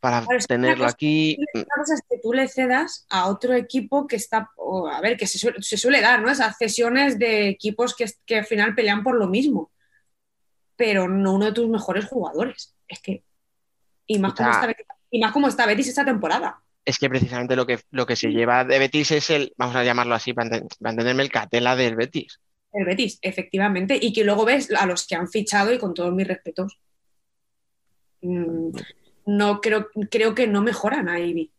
para 0.00 0.22
Claro, 0.22 0.38
tenerlo 0.48 0.84
cosa- 0.84 0.94
aquí. 0.94 1.36
Una 1.52 1.64
cosa 1.76 1.94
es 1.94 2.00
que 2.08 2.18
tú 2.22 2.32
le 2.32 2.48
cedas 2.48 3.04
a 3.10 3.26
otro 3.28 3.52
equipo 3.52 4.06
que 4.06 4.16
está, 4.16 4.48
a 4.90 5.00
ver, 5.02 5.18
que 5.18 5.26
se 5.26 5.36
suele, 5.38 5.60
se 5.60 5.76
suele 5.76 6.00
dar, 6.00 6.22
¿no? 6.22 6.30
Esas 6.30 6.56
cesiones 6.56 7.18
de 7.18 7.48
equipos 7.50 7.94
que, 7.94 8.06
que 8.24 8.38
al 8.38 8.46
final 8.46 8.74
pelean 8.74 9.02
por 9.02 9.14
lo 9.14 9.26
mismo, 9.28 9.70
pero 10.74 11.06
no 11.06 11.34
uno 11.34 11.44
de 11.44 11.52
tus 11.52 11.68
mejores 11.68 12.06
jugadores. 12.06 12.74
Es 12.86 13.00
que, 13.00 13.24
y 14.06 14.18
más, 14.18 14.32
O 14.32 14.36
como 14.36 14.50
está, 14.52 14.74
y 15.10 15.20
más 15.20 15.32
como 15.32 15.48
está 15.48 15.66
Betis 15.66 15.88
esta 15.88 16.04
temporada. 16.06 16.62
Es 16.84 16.98
que 16.98 17.08
precisamente 17.10 17.54
lo 17.56 17.66
que, 17.66 17.78
lo 17.90 18.06
que 18.06 18.16
se 18.16 18.28
lleva 18.30 18.64
de 18.64 18.78
Betis 18.78 19.10
es 19.10 19.30
el, 19.30 19.52
vamos 19.58 19.76
a 19.76 19.84
llamarlo 19.84 20.14
así, 20.14 20.32
para, 20.32 20.48
enten- 20.48 20.68
para 20.78 20.90
entenderme, 20.92 21.22
el 21.22 21.30
catela 21.30 21.76
del 21.76 21.96
Betis. 21.96 22.40
El 22.72 22.84
Betis, 22.86 23.18
efectivamente, 23.22 23.98
y 24.00 24.12
que 24.12 24.24
luego 24.24 24.44
ves 24.44 24.70
a 24.72 24.86
los 24.86 25.06
que 25.06 25.14
han 25.14 25.28
fichado 25.28 25.72
y 25.72 25.78
con 25.78 25.94
todos 25.94 26.12
mis 26.14 26.26
respetos. 26.26 26.78
mm, 28.22 28.70
No 29.26 29.60
creo, 29.60 29.88
creo 30.10 30.34
que 30.34 30.46
no 30.46 30.62
mejoran 30.62 31.08
a 31.08 31.20
Ivy. 31.20 31.52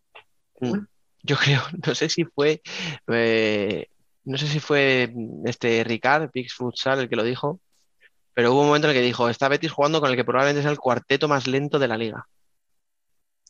Yo 1.24 1.36
creo, 1.36 1.62
no 1.86 1.94
sé 1.94 2.10
si 2.10 2.26
fue, 2.26 2.62
eh, 3.08 3.88
no 4.24 4.38
sé 4.38 4.48
si 4.48 4.60
fue 4.60 5.14
este 5.46 5.84
Ricard, 5.84 6.32
Pix 6.32 6.54
Futsal, 6.54 7.00
el 7.00 7.10
que 7.10 7.16
lo 7.16 7.24
dijo, 7.24 7.60
pero 8.34 8.54
hubo 8.54 8.62
un 8.62 8.68
momento 8.68 8.88
en 8.88 8.96
el 8.96 9.02
que 9.02 9.06
dijo, 9.06 9.30
está 9.30 9.50
Betis 9.50 9.72
jugando 9.72 10.00
con 10.02 10.10
el 10.10 10.16
que 10.16 10.24
probablemente 10.24 10.62
es 10.62 10.66
el 10.72 10.80
cuarteto 10.80 11.28
más 11.28 11.46
lento 11.46 11.78
de 11.78 11.88
la 11.88 11.98
liga. 11.98 12.28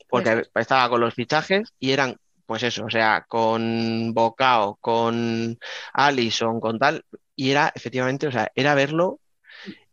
Porque 0.09 0.43
estaba 0.55 0.89
con 0.89 1.01
los 1.01 1.13
fichajes 1.13 1.73
y 1.79 1.91
eran, 1.91 2.17
pues 2.45 2.63
eso, 2.63 2.85
o 2.85 2.89
sea, 2.89 3.25
con 3.27 4.13
Bocao, 4.13 4.77
con 4.81 5.57
Allison, 5.93 6.59
con 6.59 6.79
tal, 6.79 7.05
y 7.35 7.51
era 7.51 7.71
efectivamente, 7.75 8.27
o 8.27 8.31
sea, 8.31 8.51
era 8.55 8.75
verlo 8.75 9.19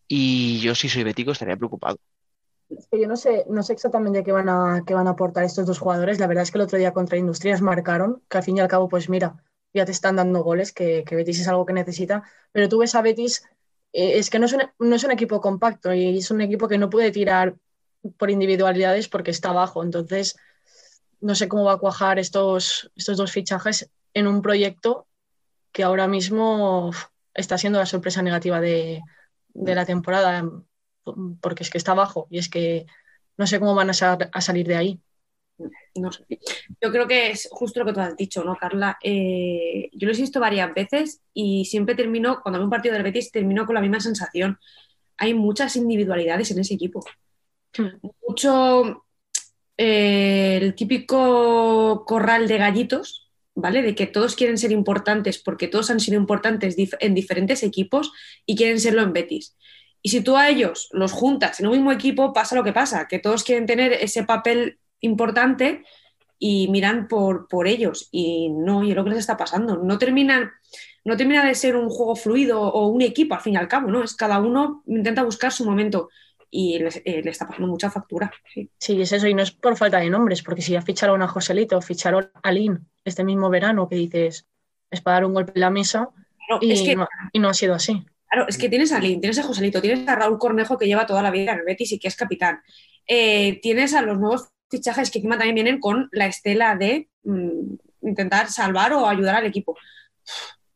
y 0.08 0.58
yo 0.60 0.74
si 0.74 0.88
soy 0.88 1.04
betico 1.04 1.32
estaría 1.32 1.56
preocupado. 1.56 1.98
Es 2.68 2.88
que 2.90 3.00
yo 3.00 3.06
no 3.06 3.16
sé, 3.16 3.44
no 3.48 3.62
sé 3.62 3.74
exactamente 3.74 4.24
qué 4.24 4.32
van 4.32 4.48
a, 4.48 4.82
qué 4.84 4.94
van 4.94 5.06
a 5.06 5.10
aportar 5.10 5.44
estos 5.44 5.66
dos 5.66 5.78
jugadores. 5.78 6.18
La 6.18 6.26
verdad 6.26 6.42
es 6.42 6.50
que 6.50 6.58
el 6.58 6.64
otro 6.64 6.78
día 6.78 6.92
contra 6.92 7.18
Industrias 7.18 7.62
marcaron, 7.62 8.22
que 8.28 8.38
al 8.38 8.44
fin 8.44 8.56
y 8.56 8.60
al 8.60 8.68
cabo, 8.68 8.88
pues 8.88 9.08
mira, 9.08 9.36
ya 9.72 9.84
te 9.84 9.92
están 9.92 10.16
dando 10.16 10.42
goles, 10.42 10.72
que, 10.72 11.04
que 11.04 11.14
Betis 11.14 11.40
es 11.40 11.48
algo 11.48 11.64
que 11.64 11.72
necesita. 11.72 12.24
Pero 12.50 12.68
tú 12.68 12.78
ves 12.78 12.94
a 12.96 13.02
Betis, 13.02 13.44
eh, 13.92 14.18
es 14.18 14.30
que 14.30 14.38
no 14.40 14.46
es, 14.46 14.52
un, 14.52 14.62
no 14.80 14.96
es 14.96 15.04
un 15.04 15.12
equipo 15.12 15.40
compacto 15.40 15.94
y 15.94 16.18
es 16.18 16.30
un 16.30 16.40
equipo 16.40 16.66
que 16.66 16.78
no 16.78 16.90
puede 16.90 17.12
tirar 17.12 17.56
por 18.16 18.30
individualidades 18.30 19.08
porque 19.08 19.30
está 19.30 19.50
abajo. 19.50 19.82
Entonces, 19.82 20.36
no 21.20 21.34
sé 21.34 21.48
cómo 21.48 21.64
va 21.64 21.72
a 21.72 21.78
cuajar 21.78 22.18
estos, 22.18 22.90
estos 22.96 23.16
dos 23.16 23.32
fichajes 23.32 23.90
en 24.14 24.26
un 24.26 24.42
proyecto 24.42 25.06
que 25.72 25.82
ahora 25.82 26.08
mismo 26.08 26.90
está 27.34 27.58
siendo 27.58 27.78
la 27.78 27.86
sorpresa 27.86 28.22
negativa 28.22 28.60
de, 28.60 29.02
de 29.48 29.74
la 29.74 29.84
temporada 29.84 30.44
porque 31.40 31.62
es 31.62 31.70
que 31.70 31.78
está 31.78 31.92
abajo 31.92 32.26
y 32.30 32.38
es 32.38 32.48
que 32.48 32.86
no 33.36 33.46
sé 33.46 33.58
cómo 33.58 33.74
van 33.74 33.90
a 33.90 34.40
salir 34.40 34.66
de 34.66 34.76
ahí. 34.76 35.00
No 35.94 36.12
sé. 36.12 36.24
Yo 36.82 36.90
creo 36.90 37.06
que 37.06 37.30
es 37.30 37.48
justo 37.50 37.80
lo 37.80 37.86
que 37.86 37.92
tú 37.92 38.00
has 38.00 38.16
dicho, 38.16 38.44
¿no, 38.44 38.56
Carla? 38.56 38.98
Eh, 39.02 39.88
yo 39.92 40.06
lo 40.06 40.12
he 40.12 40.16
visto 40.16 40.40
varias 40.40 40.72
veces 40.74 41.22
y 41.32 41.64
siempre 41.64 41.94
termino, 41.94 42.40
cuando 42.42 42.58
veo 42.58 42.66
un 42.66 42.70
partido 42.70 42.94
del 42.94 43.02
Betis, 43.02 43.30
termino 43.30 43.64
con 43.64 43.74
la 43.74 43.80
misma 43.80 44.00
sensación. 44.00 44.58
Hay 45.16 45.32
muchas 45.32 45.76
individualidades 45.76 46.50
en 46.50 46.58
ese 46.58 46.74
equipo. 46.74 47.04
Mucho 48.26 49.04
eh, 49.76 50.58
el 50.60 50.74
típico 50.74 52.04
corral 52.06 52.48
de 52.48 52.58
gallitos, 52.58 53.30
¿vale? 53.54 53.82
De 53.82 53.94
que 53.94 54.06
todos 54.06 54.34
quieren 54.34 54.58
ser 54.58 54.72
importantes 54.72 55.38
porque 55.38 55.68
todos 55.68 55.90
han 55.90 56.00
sido 56.00 56.16
importantes 56.16 56.76
en 57.00 57.14
diferentes 57.14 57.62
equipos 57.62 58.12
y 58.46 58.56
quieren 58.56 58.80
serlo 58.80 59.02
en 59.02 59.12
Betis. 59.12 59.56
Y 60.02 60.10
si 60.10 60.20
tú 60.20 60.36
a 60.36 60.48
ellos 60.48 60.88
los 60.92 61.12
juntas 61.12 61.60
en 61.60 61.66
un 61.66 61.72
mismo 61.72 61.92
equipo, 61.92 62.32
pasa 62.32 62.54
lo 62.54 62.64
que 62.64 62.72
pasa, 62.72 63.08
que 63.08 63.18
todos 63.18 63.42
quieren 63.42 63.66
tener 63.66 63.92
ese 63.92 64.22
papel 64.22 64.78
importante 65.00 65.84
y 66.38 66.68
miran 66.68 67.08
por, 67.08 67.48
por 67.48 67.66
ellos. 67.66 68.08
Y 68.12 68.50
no, 68.50 68.84
y 68.84 68.90
es 68.90 68.96
lo 68.96 69.04
que 69.04 69.10
les 69.10 69.18
está 69.20 69.36
pasando. 69.36 69.76
No 69.78 69.98
terminan, 69.98 70.52
no 71.04 71.16
termina 71.16 71.44
de 71.44 71.54
ser 71.54 71.76
un 71.76 71.88
juego 71.88 72.14
fluido 72.14 72.60
o 72.60 72.86
un 72.86 73.02
equipo, 73.02 73.34
al 73.34 73.40
fin 73.40 73.54
y 73.54 73.56
al 73.56 73.68
cabo, 73.68 73.90
¿no? 73.90 74.02
Es 74.02 74.14
cada 74.14 74.38
uno 74.38 74.82
intenta 74.86 75.22
buscar 75.24 75.52
su 75.52 75.64
momento 75.64 76.08
y 76.50 76.78
le, 76.78 76.88
eh, 77.04 77.22
le 77.22 77.30
está 77.30 77.46
pasando 77.46 77.68
mucha 77.68 77.90
factura. 77.90 78.32
Sí. 78.52 78.70
sí. 78.78 79.00
es 79.00 79.12
eso, 79.12 79.26
y 79.26 79.34
no 79.34 79.42
es 79.42 79.50
por 79.50 79.76
falta 79.76 79.98
de 79.98 80.10
nombres, 80.10 80.42
porque 80.42 80.62
si 80.62 80.72
ya 80.72 80.82
ficharon 80.82 81.22
a 81.22 81.28
Joselito, 81.28 81.80
ficharon 81.80 82.30
a 82.42 82.52
Lin 82.52 82.86
este 83.04 83.24
mismo 83.24 83.50
verano, 83.50 83.88
que 83.88 83.96
dices, 83.96 84.46
es 84.90 85.00
para 85.00 85.16
dar 85.16 85.24
un 85.26 85.34
golpe 85.34 85.52
en 85.54 85.60
la 85.60 85.70
mesa, 85.70 86.10
Claro, 86.46 86.60
y, 86.62 86.72
es 86.72 86.82
que, 86.82 86.96
no, 86.96 87.08
y 87.32 87.38
no 87.38 87.48
ha 87.48 87.54
sido 87.54 87.74
así. 87.74 88.04
Claro, 88.28 88.46
es 88.48 88.58
que 88.58 88.68
tienes 88.68 88.92
a 88.92 89.00
Lin, 89.00 89.20
tienes 89.20 89.38
a 89.38 89.42
Joselito, 89.42 89.80
tienes 89.80 90.06
a 90.08 90.14
Raúl 90.14 90.38
Cornejo 90.38 90.78
que 90.78 90.86
lleva 90.86 91.06
toda 91.06 91.22
la 91.22 91.30
vida 91.30 91.52
en 91.52 91.60
el 91.60 91.64
Betis 91.64 91.92
y 91.92 91.98
que 91.98 92.08
es 92.08 92.16
capitán. 92.16 92.60
Eh, 93.06 93.60
tienes 93.60 93.94
a 93.94 94.02
los 94.02 94.18
nuevos 94.18 94.48
fichajes 94.68 95.10
que 95.10 95.18
encima 95.18 95.36
también 95.36 95.54
vienen 95.54 95.80
con 95.80 96.08
la 96.12 96.26
estela 96.26 96.76
de 96.76 97.08
mm, 97.24 97.74
intentar 98.02 98.48
salvar 98.48 98.92
o 98.92 99.06
ayudar 99.06 99.36
al 99.36 99.46
equipo. 99.46 99.76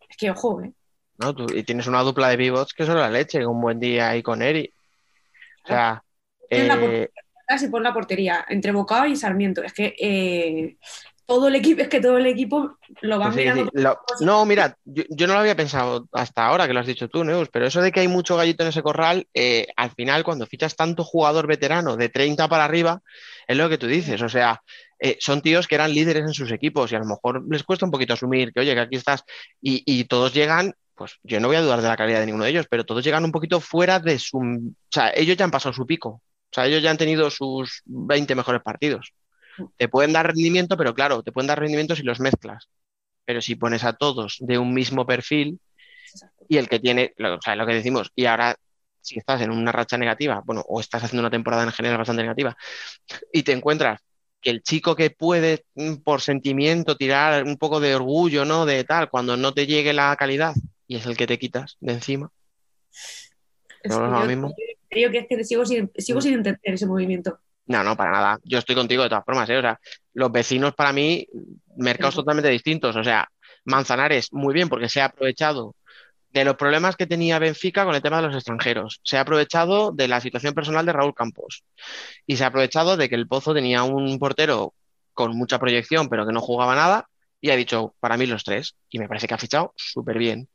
Es 0.09 0.17
que, 0.17 0.31
ojo, 0.31 0.63
¿eh? 0.63 0.73
¿no? 1.19 1.35
Tú, 1.35 1.47
y 1.55 1.63
tienes 1.65 1.87
una 1.87 2.03
dupla 2.03 2.29
de 2.29 2.39
pivots 2.39 2.73
que 2.73 2.87
son 2.87 2.97
la 2.97 3.11
leche, 3.11 3.45
un 3.45 3.61
buen 3.61 3.79
día 3.79 4.11
ahí 4.11 4.23
con 4.23 4.43
Eri. 4.43 4.73
Sea, 5.71 6.03
eh, 6.51 6.69
portería, 7.49 7.67
y 7.67 7.69
pon 7.69 7.83
la 7.83 7.93
portería 7.93 8.45
entre 8.49 8.73
Bocao 8.73 9.07
y 9.07 9.17
Sarmiento. 9.17 9.63
Es 9.63 9.73
que 9.73 9.95
eh, 10.01 10.77
todo 11.27 11.49
el 11.49 11.57
equipo, 11.57 11.83
es 11.83 11.89
que 11.89 12.01
todo 12.01 12.19
el 12.19 12.27
equipo 12.27 12.77
lo 13.03 13.19
sí, 13.31 13.31
mirando. 13.35 13.65
sí, 13.65 13.69
lo- 13.73 13.99
no, 14.21 14.45
mira, 14.47 14.77
yo, 14.85 15.05
yo 15.11 15.27
no 15.27 15.35
lo 15.35 15.41
había 15.41 15.57
pensado 15.57 16.09
hasta 16.13 16.47
ahora 16.47 16.67
que 16.67 16.73
lo 16.73 16.81
has 16.81 16.87
dicho 16.87 17.09
tú, 17.09 17.25
Neus, 17.25 17.49
pero 17.53 17.67
eso 17.67 17.81
de 17.83 17.93
que 17.93 18.01
hay 18.01 18.09
mucho 18.09 18.37
gallito 18.37 18.63
en 18.63 18.71
ese 18.71 18.83
corral, 18.83 19.27
eh, 19.35 19.67
al 19.77 19.91
final 19.93 20.25
cuando 20.25 20.47
fichas 20.47 20.77
tanto 20.77 21.05
jugador 21.05 21.47
veterano 21.47 21.97
de 21.97 22.09
30 22.09 22.49
para 22.49 22.65
arriba, 22.65 23.03
es 23.47 23.57
lo 23.57 23.69
que 23.69 23.79
tú 23.79 23.87
dices, 23.87 24.21
o 24.23 24.29
sea, 24.29 24.63
eh, 24.99 25.17
son 25.21 25.43
tíos 25.43 25.67
que 25.67 25.75
eran 25.75 25.93
líderes 25.95 26.23
en 26.25 26.35
sus 26.35 26.53
equipos 26.53 26.93
y 26.93 26.97
a 26.97 26.99
lo 27.01 27.07
mejor 27.07 27.45
les 27.51 27.63
cuesta 27.65 27.85
un 27.87 27.91
poquito 27.93 28.15
asumir 28.15 28.53
que, 28.53 28.61
oye, 28.61 28.75
que 28.75 28.81
aquí 28.81 28.97
estás 28.97 29.25
y, 29.61 29.83
y 29.87 30.05
todos 30.05 30.33
llegan, 30.35 30.75
pues 31.01 31.19
yo 31.23 31.41
no 31.41 31.49
voy 31.49 31.57
a 31.57 31.63
dudar 31.63 31.81
de 31.81 31.89
la 31.89 31.97
calidad 31.97 32.21
de 32.21 32.27
ninguno 32.27 32.45
de 32.45 32.51
ellos, 32.51 32.67
pero 32.69 32.85
todos 32.85 33.03
llegan 33.03 33.25
un 33.25 33.33
poquito 33.33 33.59
fuera 33.59 33.99
de 34.01 34.19
su... 34.19 34.37
O 34.39 34.75
sea, 34.91 35.11
ellos 35.15 35.35
ya 35.35 35.47
han 35.47 35.51
pasado 35.51 35.73
su 35.73 35.87
pico, 35.87 36.11
o 36.11 36.23
sea, 36.53 36.67
ellos 36.67 36.83
ya 36.83 36.91
han 36.91 36.99
tenido 36.99 37.31
sus 37.31 37.81
20 37.87 38.35
mejores 38.35 38.61
partidos. 38.63 39.15
Te 39.79 39.89
pueden 39.89 40.13
dar 40.13 40.27
rendimiento, 40.29 40.77
pero 40.77 40.95
claro, 40.95 41.23
te 41.23 41.33
pueden 41.33 41.49
dar 41.49 41.61
rendimiento 41.61 41.97
si 41.97 42.03
los 42.05 42.21
mezclas. 42.21 42.69
Pero 43.27 43.43
si 43.43 43.57
pones 43.57 43.85
a 43.85 43.95
todos 43.95 44.39
de 44.41 44.59
un 44.59 44.75
mismo 44.75 45.07
perfil 45.07 45.61
y 46.49 46.57
el 46.59 46.69
que 46.69 46.81
tiene, 46.81 47.13
lo- 47.17 47.37
o 47.37 47.41
sea, 47.43 47.57
lo 47.57 47.67
que 47.67 47.75
decimos, 47.75 48.11
y 48.15 48.27
ahora 48.27 48.57
si 49.01 49.19
estás 49.19 49.41
en 49.43 49.51
una 49.51 49.73
racha 49.73 49.97
negativa, 49.99 50.43
bueno, 50.45 50.63
o 50.69 50.81
estás 50.81 51.03
haciendo 51.05 51.23
una 51.23 51.31
temporada 51.31 51.63
en 51.65 51.73
general 51.73 51.99
bastante 51.99 52.23
negativa, 52.23 52.57
y 53.33 53.43
te 53.43 53.53
encuentras 53.53 54.01
que 54.41 54.51
el 54.51 54.63
chico 54.63 54.97
que 54.97 55.11
puede 55.11 55.65
mm, 55.75 55.97
por 55.97 56.21
sentimiento 56.23 56.97
tirar 56.97 57.45
un 57.45 57.57
poco 57.59 57.81
de 57.81 57.95
orgullo, 57.95 58.45
¿no? 58.45 58.67
De 58.67 58.85
tal, 58.85 59.11
cuando 59.11 59.37
no 59.37 59.53
te 59.53 59.67
llegue 59.67 59.93
la 59.93 60.15
calidad, 60.17 60.55
y 60.91 60.97
es 60.97 61.07
el 61.07 61.17
que 61.17 61.29
te 61.29 61.39
quitas 61.39 61.77
de 61.79 61.93
encima. 61.93 62.33
Es 63.83 63.93
no, 63.97 64.01
no, 64.09 64.11
lo 64.11 64.21
yo- 64.23 64.27
mismo. 64.27 64.55
creo 64.89 65.11
que 65.13 65.19
es 65.19 65.27
que 65.29 65.45
sigo 65.45 65.65
sin, 65.65 65.89
sigo 65.97 66.21
sin 66.21 66.35
entender 66.35 66.59
ese 66.75 66.85
movimiento. 66.85 67.39
No, 67.67 67.85
no, 67.85 67.97
para 67.97 68.11
nada. 68.11 68.41
Yo 68.43 68.59
estoy 68.59 68.75
contigo 68.75 69.05
de 69.05 69.09
todas 69.09 69.25
formas, 69.25 69.49
¿eh? 69.51 69.59
O 69.59 69.61
sea, 69.61 69.79
los 70.15 70.33
vecinos 70.33 70.75
para 70.75 70.93
mí, 70.93 71.29
mercados 71.77 72.17
totalmente 72.17 72.51
distintos. 72.51 72.97
O 72.97 73.05
sea, 73.05 73.29
Manzanares, 73.65 74.33
muy 74.33 74.53
bien, 74.53 74.69
porque 74.69 74.89
se 74.89 75.01
ha 75.01 75.05
aprovechado 75.05 75.77
de 76.31 76.45
los 76.45 76.57
problemas 76.57 76.97
que 76.97 77.07
tenía 77.07 77.39
Benfica 77.39 77.85
con 77.85 77.95
el 77.95 78.03
tema 78.03 78.17
de 78.21 78.27
los 78.27 78.35
extranjeros. 78.35 78.99
Se 79.05 79.17
ha 79.17 79.21
aprovechado 79.21 79.93
de 79.93 80.09
la 80.09 80.21
situación 80.21 80.55
personal 80.55 80.85
de 80.87 80.93
Raúl 80.93 81.15
Campos. 81.15 81.63
Y 82.27 82.37
se 82.37 82.43
ha 82.43 82.49
aprovechado 82.49 82.97
de 82.97 83.09
que 83.09 83.15
el 83.15 83.29
Pozo 83.29 83.55
tenía 83.55 83.85
un 83.85 84.19
portero 84.19 84.75
con 85.15 85.37
mucha 85.37 85.61
proyección, 85.61 86.09
pero 86.09 86.27
que 86.27 86.33
no 86.33 86.41
jugaba 86.41 86.75
nada. 86.75 87.07
Y 87.41 87.51
ha 87.51 87.57
dicho, 87.57 87.95
para 88.01 88.17
mí 88.17 88.27
los 88.27 88.43
tres. 88.43 88.75
Y 88.91 88.99
me 88.99 89.07
parece 89.07 89.29
que 89.29 89.35
ha 89.35 89.39
fichado 89.39 89.73
súper 89.77 90.19
bien. 90.19 90.49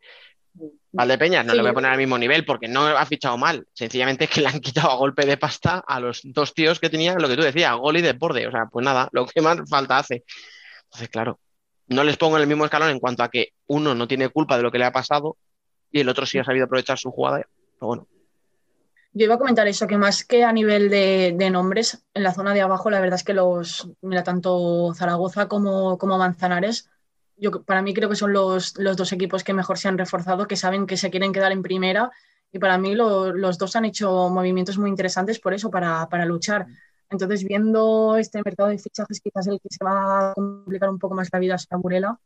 Valdepeñas 0.96 1.46
no 1.46 1.52
Sí, 1.52 1.58
le 1.58 1.62
voy 1.62 1.72
a 1.72 1.74
poner 1.74 1.92
al 1.92 1.98
mismo 1.98 2.18
nivel 2.18 2.46
porque 2.46 2.68
no 2.70 2.86
ha 2.86 3.06
fichado 3.06 3.38
mal. 3.38 3.68
Sencillamente 3.74 4.26
es 4.26 4.30
que 4.30 4.42
le 4.42 4.48
han 4.48 4.60
quitado 4.62 4.92
a 4.92 4.96
golpe 4.96 5.26
de 5.26 5.38
pasta 5.38 5.84
a 5.86 6.00
los 6.00 6.22
dos 6.24 6.54
tíos 6.54 6.80
que 6.80 6.90
tenían, 6.90 7.22
lo 7.22 7.28
que 7.28 7.36
tú 7.36 7.42
decías, 7.42 7.76
gol 7.76 7.98
y 7.98 8.02
desborde. 8.02 8.48
O 8.48 8.52
sea, 8.52 8.68
pues 8.72 8.86
nada, 8.86 9.10
lo 9.12 9.26
que 9.26 9.42
más 9.42 9.58
falta 9.70 9.98
hace. 9.98 10.24
Entonces, 10.86 11.10
claro, 11.10 11.40
no 11.88 12.04
les 12.04 12.16
pongo 12.18 12.38
en 12.38 12.44
el 12.44 12.48
mismo 12.48 12.64
escalón 12.64 12.90
en 12.90 13.00
cuanto 13.00 13.24
a 13.24 13.30
que 13.30 13.50
uno 13.68 13.94
no 13.94 14.08
tiene 14.08 14.30
culpa 14.30 14.56
de 14.56 14.64
lo 14.64 14.72
que 14.72 14.80
le 14.80 14.86
ha 14.86 14.94
pasado 14.94 15.38
y 15.92 16.00
el 16.00 16.10
otro 16.10 16.26
sí 16.26 16.40
ha 16.40 16.44
sabido 16.46 16.66
aprovechar 16.66 16.98
su 16.98 17.12
jugada. 17.12 17.40
Pero 17.40 17.88
bueno, 17.88 18.08
Yo 19.12 19.26
iba 19.26 19.36
a 19.36 19.38
comentar 19.38 19.68
eso, 19.68 19.88
que 19.88 19.98
más 19.98 20.24
que 20.24 20.44
a 20.46 20.54
nivel 20.54 20.90
de, 20.90 21.34
de 21.38 21.50
nombres, 21.50 22.06
en 22.14 22.24
la 22.24 22.34
zona 22.34 22.54
de 22.54 22.62
abajo, 22.62 22.90
la 22.90 23.02
verdad 23.02 23.18
es 23.18 23.24
que 23.24 23.34
los, 23.34 23.90
mira, 24.02 24.24
tanto 24.24 24.94
Zaragoza 24.94 25.48
como, 25.48 25.98
como 25.98 26.18
Manzanares, 26.18 26.90
yo, 27.38 27.64
para 27.64 27.82
mí 27.82 27.94
creo 27.94 28.10
que 28.10 28.16
son 28.16 28.34
los, 28.34 28.78
los 28.78 28.96
dos 28.98 29.12
equipos 29.14 29.44
que 29.44 29.54
mejor 29.54 29.78
se 29.78 29.88
han 29.88 29.98
reforzado, 29.98 30.48
que 30.48 30.56
saben 30.56 30.88
que 30.88 30.98
se 30.98 31.10
quieren 31.10 31.34
quedar 31.34 31.52
en 31.52 31.62
primera, 31.62 32.12
y 32.52 32.60
para 32.60 32.78
mí 32.78 32.96
lo- 32.96 33.34
los 33.34 33.58
dos 33.58 33.76
han 33.76 33.86
hecho 33.86 34.30
movimientos 34.30 34.78
muy 34.78 34.90
interesantes 34.90 35.40
por 35.40 35.54
eso, 35.54 35.70
para, 35.70 36.08
para 36.10 36.26
luchar. 36.26 36.66
Entonces, 37.10 37.44
viendo 37.44 38.16
este 38.18 38.42
mercado 38.44 38.70
de 38.70 38.78
fichajes, 38.80 39.20
quizás 39.22 39.48
el 39.48 39.60
que 39.60 39.68
se 39.70 39.84
va 39.84 40.32
a 40.32 40.34
complicar 40.34 40.90
un 40.90 40.98
poco 41.00 41.14
más 41.16 41.30
la 41.32 41.40
vida 41.40 41.58
sea 41.58 41.78
Burela. 41.78 42.18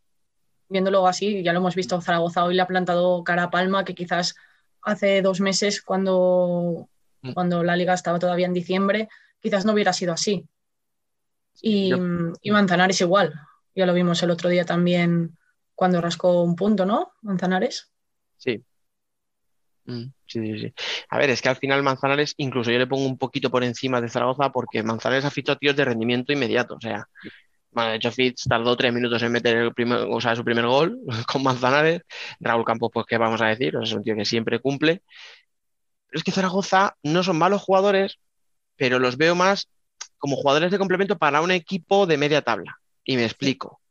Viéndolo 0.69 1.07
así, 1.07 1.41
ya 1.43 1.51
lo 1.51 1.59
hemos 1.59 1.75
visto, 1.75 1.99
Zaragoza 1.99 2.43
hoy 2.45 2.53
le 2.55 2.61
ha 2.61 2.67
plantado 2.67 3.23
cara 3.23 3.43
a 3.43 3.49
Palma, 3.49 3.83
que 3.83 3.95
quizás 3.95 4.35
hace 4.83 5.21
dos 5.21 5.41
meses, 5.41 5.81
cuando, 5.81 6.87
Mm. 7.21 7.33
cuando 7.33 7.63
la 7.63 7.75
liga 7.75 7.93
estaba 7.93 8.19
todavía 8.19 8.45
en 8.45 8.53
diciembre, 8.53 9.09
quizás 9.41 9.65
no 9.65 9.73
hubiera 9.73 9.91
sido 9.91 10.13
así. 10.13 10.45
Y, 11.61 11.91
y 12.41 12.51
Manzanares 12.51 13.01
igual. 13.01 13.33
Ya 13.75 13.85
lo 13.85 13.93
vimos 13.93 14.21
el 14.23 14.31
otro 14.31 14.49
día 14.49 14.65
también 14.65 15.37
cuando 15.75 16.01
rascó 16.01 16.43
un 16.43 16.55
punto, 16.55 16.85
¿no? 16.85 17.13
Manzanares. 17.21 17.91
sí. 18.37 18.63
Mm, 19.85 20.11
Sí, 20.25 20.39
sí, 20.45 20.59
sí. 20.59 20.73
A 21.09 21.17
ver, 21.17 21.29
es 21.31 21.41
que 21.41 21.49
al 21.49 21.55
final 21.57 21.81
Manzanares, 21.83 22.35
incluso 22.37 22.69
yo 22.71 22.77
le 22.77 22.85
pongo 22.87 23.05
un 23.07 23.17
poquito 23.17 23.49
por 23.49 23.63
encima 23.63 23.99
de 24.01 24.09
Zaragoza 24.09 24.51
porque 24.51 24.83
Manzanares 24.83 25.25
ha 25.25 25.31
fichado 25.31 25.57
tíos 25.57 25.75
de 25.75 25.85
rendimiento 25.85 26.31
inmediato. 26.31 26.75
O 26.75 26.81
sea, 26.81 27.07
bueno, 27.71 27.91
de 27.91 27.97
hecho, 27.97 28.11
Fitz 28.11 28.43
tardó 28.47 28.77
tres 28.77 28.93
minutos 28.93 29.21
en 29.23 29.31
meter 29.31 29.57
el 29.57 29.73
primer, 29.73 30.01
o 30.09 30.21
sea, 30.21 30.35
su 30.35 30.43
primer 30.45 30.65
gol 30.67 30.99
con 31.31 31.43
Manzanares. 31.43 32.01
Raúl 32.39 32.65
Campos, 32.65 32.91
pues, 32.93 33.05
¿qué 33.07 33.17
vamos 33.17 33.41
a 33.41 33.47
decir? 33.47 33.75
Es 33.81 33.93
un 33.93 34.03
tío 34.03 34.15
que 34.15 34.25
siempre 34.25 34.59
cumple. 34.59 35.03
Pero 36.07 36.19
es 36.19 36.23
que 36.23 36.31
Zaragoza 36.31 36.97
no 37.03 37.23
son 37.23 37.37
malos 37.37 37.61
jugadores, 37.61 38.19
pero 38.77 38.99
los 38.99 39.17
veo 39.17 39.35
más 39.35 39.69
como 40.17 40.35
jugadores 40.35 40.71
de 40.71 40.79
complemento 40.79 41.17
para 41.17 41.41
un 41.41 41.51
equipo 41.51 42.05
de 42.05 42.17
media 42.17 42.41
tabla. 42.41 42.79
Y 43.09 43.17
me 43.17 43.25
explico. 43.25 43.81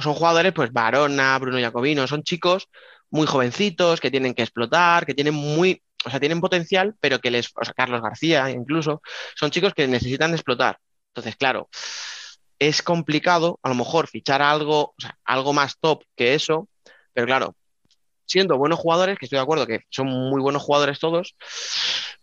Son 0.00 0.14
jugadores, 0.14 0.54
pues, 0.54 0.72
Barona, 0.72 1.38
Bruno 1.38 1.60
Jacobino, 1.60 2.06
son 2.06 2.22
chicos 2.22 2.70
muy 3.10 3.26
jovencitos, 3.26 4.00
que 4.00 4.10
tienen 4.10 4.32
que 4.32 4.40
explotar, 4.40 5.04
que 5.04 5.12
tienen 5.12 5.34
muy, 5.34 5.82
o 6.06 6.08
sea, 6.08 6.18
tienen 6.20 6.40
potencial, 6.40 6.94
pero 6.98 7.20
que 7.20 7.30
les, 7.30 7.48
o 7.54 7.62
sea, 7.62 7.74
Carlos 7.74 8.00
García 8.00 8.48
incluso, 8.48 9.02
son 9.34 9.50
chicos 9.50 9.74
que 9.74 9.86
necesitan 9.86 10.32
explotar. 10.32 10.78
Entonces, 11.08 11.36
claro, 11.36 11.68
es 12.58 12.80
complicado 12.80 13.60
a 13.62 13.68
lo 13.68 13.74
mejor 13.74 14.08
fichar 14.08 14.40
algo, 14.40 14.84
o 14.84 14.94
sea, 14.96 15.18
algo 15.26 15.52
más 15.52 15.76
top 15.78 16.04
que 16.16 16.32
eso, 16.32 16.66
pero 17.12 17.26
claro, 17.26 17.56
siendo 18.24 18.56
buenos 18.56 18.78
jugadores, 18.78 19.18
que 19.18 19.26
estoy 19.26 19.36
de 19.36 19.42
acuerdo 19.42 19.66
que 19.66 19.80
son 19.90 20.06
muy 20.06 20.40
buenos 20.40 20.62
jugadores 20.62 20.98
todos, 20.98 21.36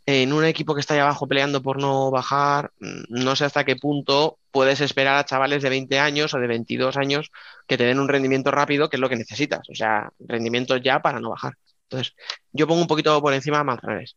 en 0.05 0.33
un 0.33 0.45
equipo 0.45 0.73
que 0.73 0.81
está 0.81 0.93
ahí 0.93 0.99
abajo 0.99 1.27
peleando 1.27 1.61
por 1.61 1.79
no 1.79 2.11
bajar, 2.11 2.71
mm, 2.79 3.03
no 3.09 3.35
sé 3.35 3.45
hasta 3.45 3.63
qué 3.63 3.75
punto 3.75 4.37
puedes 4.51 4.81
esperar 4.81 5.15
a 5.17 5.25
chavales 5.25 5.63
de 5.63 5.69
20 5.69 5.99
años 5.99 6.33
o 6.33 6.39
de 6.39 6.47
22 6.47 6.97
años 6.97 7.31
que 7.67 7.77
te 7.77 7.85
den 7.85 7.99
un 7.99 8.09
rendimiento 8.09 8.51
rápido, 8.51 8.89
que 8.89 8.97
es 8.97 9.01
lo 9.01 9.09
que 9.09 9.15
necesitas, 9.15 9.69
o 9.69 9.75
sea, 9.75 10.11
rendimiento 10.19 10.77
ya 10.77 11.01
para 11.01 11.19
no 11.19 11.29
bajar. 11.31 11.53
Entonces, 11.89 12.15
yo 12.51 12.67
pongo 12.67 12.81
un 12.81 12.87
poquito 12.87 13.21
por 13.21 13.33
encima 13.33 13.59
a 13.59 13.63
Manzanares. 13.63 14.15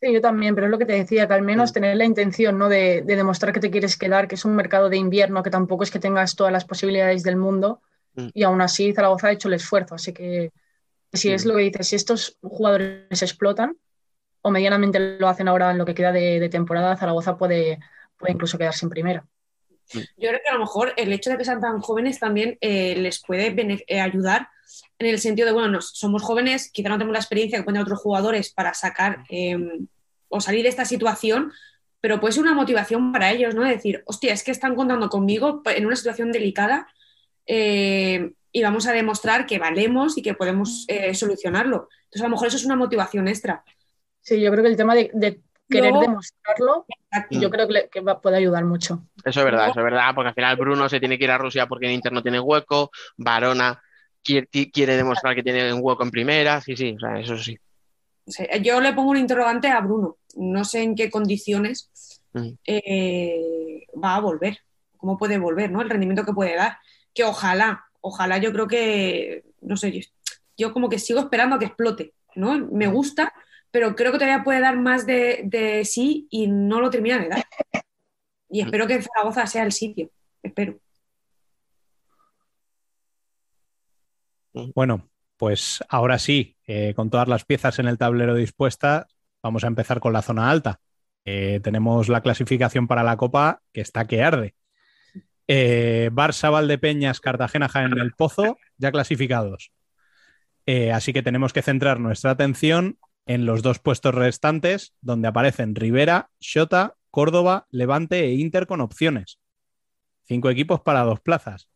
Sí, 0.00 0.12
yo 0.12 0.20
también, 0.20 0.54
pero 0.54 0.66
es 0.66 0.70
lo 0.70 0.78
que 0.78 0.86
te 0.86 0.92
decía, 0.92 1.26
que 1.26 1.32
al 1.34 1.42
menos 1.42 1.72
tener 1.72 1.96
la 1.96 2.04
intención 2.04 2.58
¿no? 2.58 2.68
de, 2.68 3.02
de 3.02 3.16
demostrar 3.16 3.52
que 3.54 3.60
te 3.60 3.70
quieres 3.70 3.96
quedar, 3.96 4.28
que 4.28 4.34
es 4.34 4.44
un 4.44 4.54
mercado 4.54 4.90
de 4.90 4.98
invierno, 4.98 5.42
que 5.42 5.50
tampoco 5.50 5.84
es 5.84 5.90
que 5.90 5.98
tengas 5.98 6.36
todas 6.36 6.52
las 6.52 6.64
posibilidades 6.66 7.22
del 7.22 7.36
mundo, 7.36 7.80
Mm. 8.14 8.28
y 8.32 8.42
aún 8.44 8.60
así 8.60 8.92
Zaragoza 8.92 9.28
ha 9.28 9.32
hecho 9.32 9.48
el 9.48 9.54
esfuerzo. 9.54 9.94
Así 9.94 10.12
que 10.12 10.52
si 11.12 11.30
es 11.30 11.44
lo 11.44 11.54
que 11.56 11.62
dices, 11.62 11.88
si 11.88 11.96
estos 11.96 12.38
jugadores 12.42 13.22
explotan 13.22 13.76
o 14.46 14.50
medianamente 14.50 15.18
lo 15.18 15.26
hacen 15.26 15.48
ahora 15.48 15.70
en 15.70 15.78
lo 15.78 15.86
que 15.86 15.94
queda 15.94 16.12
de, 16.12 16.38
de 16.38 16.48
temporada, 16.50 16.96
Zaragoza 16.96 17.38
puede, 17.38 17.78
puede 18.18 18.34
incluso 18.34 18.58
quedarse 18.58 18.84
en 18.84 18.90
primera. 18.90 19.24
Yo 19.92 20.28
creo 20.28 20.40
que 20.42 20.50
a 20.50 20.54
lo 20.54 20.60
mejor 20.60 20.92
el 20.96 21.12
hecho 21.12 21.30
de 21.30 21.38
que 21.38 21.44
sean 21.46 21.62
tan 21.62 21.80
jóvenes 21.80 22.20
también 22.20 22.58
eh, 22.60 22.94
les 22.96 23.22
puede 23.22 23.54
eh, 23.86 24.00
ayudar 24.00 24.48
en 24.98 25.06
el 25.06 25.18
sentido 25.18 25.46
de, 25.46 25.52
bueno, 25.52 25.68
nos, 25.68 25.90
somos 25.90 26.22
jóvenes, 26.22 26.70
quizá 26.70 26.90
no 26.90 26.96
tenemos 26.96 27.14
la 27.14 27.20
experiencia 27.20 27.58
que 27.58 27.64
pueden 27.64 27.80
otros 27.80 28.00
jugadores 28.00 28.52
para 28.52 28.74
sacar 28.74 29.24
eh, 29.30 29.56
o 30.28 30.40
salir 30.42 30.62
de 30.62 30.68
esta 30.68 30.84
situación, 30.84 31.50
pero 32.02 32.20
puede 32.20 32.32
ser 32.32 32.42
una 32.42 32.54
motivación 32.54 33.12
para 33.12 33.30
ellos, 33.30 33.54
¿no? 33.54 33.62
De 33.62 33.70
decir, 33.70 34.02
hostia, 34.04 34.34
es 34.34 34.42
que 34.44 34.50
están 34.50 34.74
contando 34.74 35.08
conmigo 35.08 35.62
en 35.64 35.86
una 35.86 35.96
situación 35.96 36.32
delicada 36.32 36.86
eh, 37.46 38.32
y 38.52 38.62
vamos 38.62 38.86
a 38.86 38.92
demostrar 38.92 39.46
que 39.46 39.58
valemos 39.58 40.18
y 40.18 40.22
que 40.22 40.34
podemos 40.34 40.84
eh, 40.88 41.14
solucionarlo. 41.14 41.88
Entonces, 42.04 42.20
a 42.20 42.24
lo 42.24 42.30
mejor 42.30 42.48
eso 42.48 42.58
es 42.58 42.66
una 42.66 42.76
motivación 42.76 43.26
extra. 43.26 43.64
Sí, 44.24 44.40
yo 44.40 44.50
creo 44.50 44.62
que 44.64 44.70
el 44.70 44.76
tema 44.76 44.94
de, 44.94 45.10
de 45.12 45.40
querer 45.68 45.90
Luego- 45.90 46.00
demostrarlo, 46.00 46.86
Exacto. 46.88 47.38
yo 47.40 47.50
creo 47.50 47.66
que, 47.66 47.72
le- 47.74 47.88
que 47.88 48.00
va- 48.00 48.20
puede 48.20 48.36
ayudar 48.38 48.64
mucho. 48.64 49.04
Eso 49.24 49.40
es 49.40 49.44
verdad, 49.44 49.66
No. 49.66 49.70
eso 49.70 49.80
es 49.80 49.84
verdad, 49.84 50.14
porque 50.14 50.28
al 50.28 50.34
final 50.34 50.56
Bruno 50.56 50.88
se 50.88 50.98
tiene 50.98 51.18
que 51.18 51.24
ir 51.24 51.30
a 51.30 51.38
Rusia 51.38 51.66
porque 51.66 51.86
en 51.86 51.92
Inter 51.92 52.12
no 52.12 52.22
tiene 52.22 52.40
hueco, 52.40 52.90
Varona 53.18 53.80
quiere, 54.22 54.48
demostrar 54.96 55.34
que 55.34 55.42
tiene 55.42 55.72
un 55.72 55.80
hueco 55.82 56.02
en 56.02 56.10
primera, 56.10 56.60
sí, 56.62 56.74
sí, 56.76 56.94
o 56.96 56.98
sea, 57.00 57.20
eso 57.20 57.36
sí. 57.38 57.58
O 58.26 58.30
sea, 58.30 58.56
Yo 58.56 58.80
le 58.80 58.94
pongo 58.94 59.10
un 59.10 59.18
interrogante 59.18 59.68
a 59.68 59.80
Bruno. 59.80 60.16
No 60.36 60.64
sé 60.64 60.82
en 60.82 60.94
qué 60.94 61.10
condiciones 61.10 61.90
Mm. 62.32 62.48
eh, 62.66 63.86
va 64.02 64.16
a 64.16 64.20
volver, 64.20 64.58
cómo 64.96 65.16
puede 65.18 65.38
volver, 65.38 65.70
¿no? 65.70 65.82
El 65.82 65.90
rendimiento 65.90 66.24
que 66.24 66.32
puede 66.32 66.56
dar. 66.56 66.78
Que 67.12 67.22
ojalá, 67.24 67.84
ojalá 68.00 68.38
yo 68.38 68.50
creo 68.52 68.66
que, 68.66 69.44
no 69.60 69.76
sé, 69.76 69.92
yo, 69.92 70.00
yo 70.56 70.72
como 70.72 70.88
que 70.88 70.98
sigo 70.98 71.20
esperando 71.20 71.56
a 71.56 71.58
que 71.58 71.66
explote, 71.66 72.14
¿no? 72.34 72.58
Me 72.72 72.86
gusta, 72.88 73.32
pero 73.74 73.96
creo 73.96 74.12
que 74.12 74.18
todavía 74.18 74.44
puede 74.44 74.60
dar 74.60 74.76
más 74.76 75.04
de, 75.04 75.82
sí 75.84 76.28
y 76.30 76.46
no 76.46 76.80
lo 76.80 76.90
termina 76.90 77.18
de 77.18 77.28
dar. 77.28 77.44
Y 78.48 78.60
espero 78.60 78.86
que 78.86 79.02
Zaragoza 79.02 79.48
sea 79.48 79.64
el 79.64 79.72
sitio, 79.72 80.10
espero. 80.44 80.78
Bueno, 84.52 85.10
pues 85.36 85.82
ahora 85.88 86.20
sí, 86.20 86.56
eh, 86.68 86.94
con 86.94 87.10
todas 87.10 87.26
las 87.26 87.44
piezas 87.44 87.80
en 87.80 87.88
el 87.88 87.98
tablero 87.98 88.36
dispuestas, 88.36 89.06
vamos 89.42 89.64
a 89.64 89.66
empezar 89.66 89.98
con 89.98 90.12
la 90.12 90.22
zona 90.22 90.50
alta. 90.50 90.78
Eh, 91.24 91.58
tenemos 91.60 92.08
la 92.08 92.20
clasificación 92.20 92.86
para 92.86 93.02
la 93.02 93.16
Copa 93.16 93.60
que 93.72 93.80
está 93.80 94.06
que 94.06 94.22
arde. 94.22 94.54
Eh, 95.48 96.10
Barça, 96.12 96.52
Valdepeñas, 96.52 97.18
Cartagena, 97.18 97.68
Jaén, 97.68 97.98
El 97.98 98.12
Pozo, 98.12 98.56
ya 98.76 98.92
clasificados. 98.92 99.72
Así 100.92 101.12
que 101.12 101.24
tenemos 101.24 101.52
que 101.52 101.60
centrar 101.60 101.98
nuestra 101.98 102.30
atención 102.30 102.98
en 103.26 103.46
los 103.46 103.62
dos 103.62 103.78
puestos 103.78 104.14
restantes, 104.14 104.94
donde 105.00 105.28
aparecen 105.28 105.74
Rivera, 105.74 106.30
Xota, 106.40 106.96
Córdoba, 107.10 107.66
Levante 107.70 108.24
e 108.24 108.34
Inter 108.34 108.66
con 108.66 108.80
opciones. 108.80 109.38
Cinco 110.24 110.50
equipos 110.50 110.80
para 110.82 111.02
dos 111.02 111.20
plazas. 111.20 111.68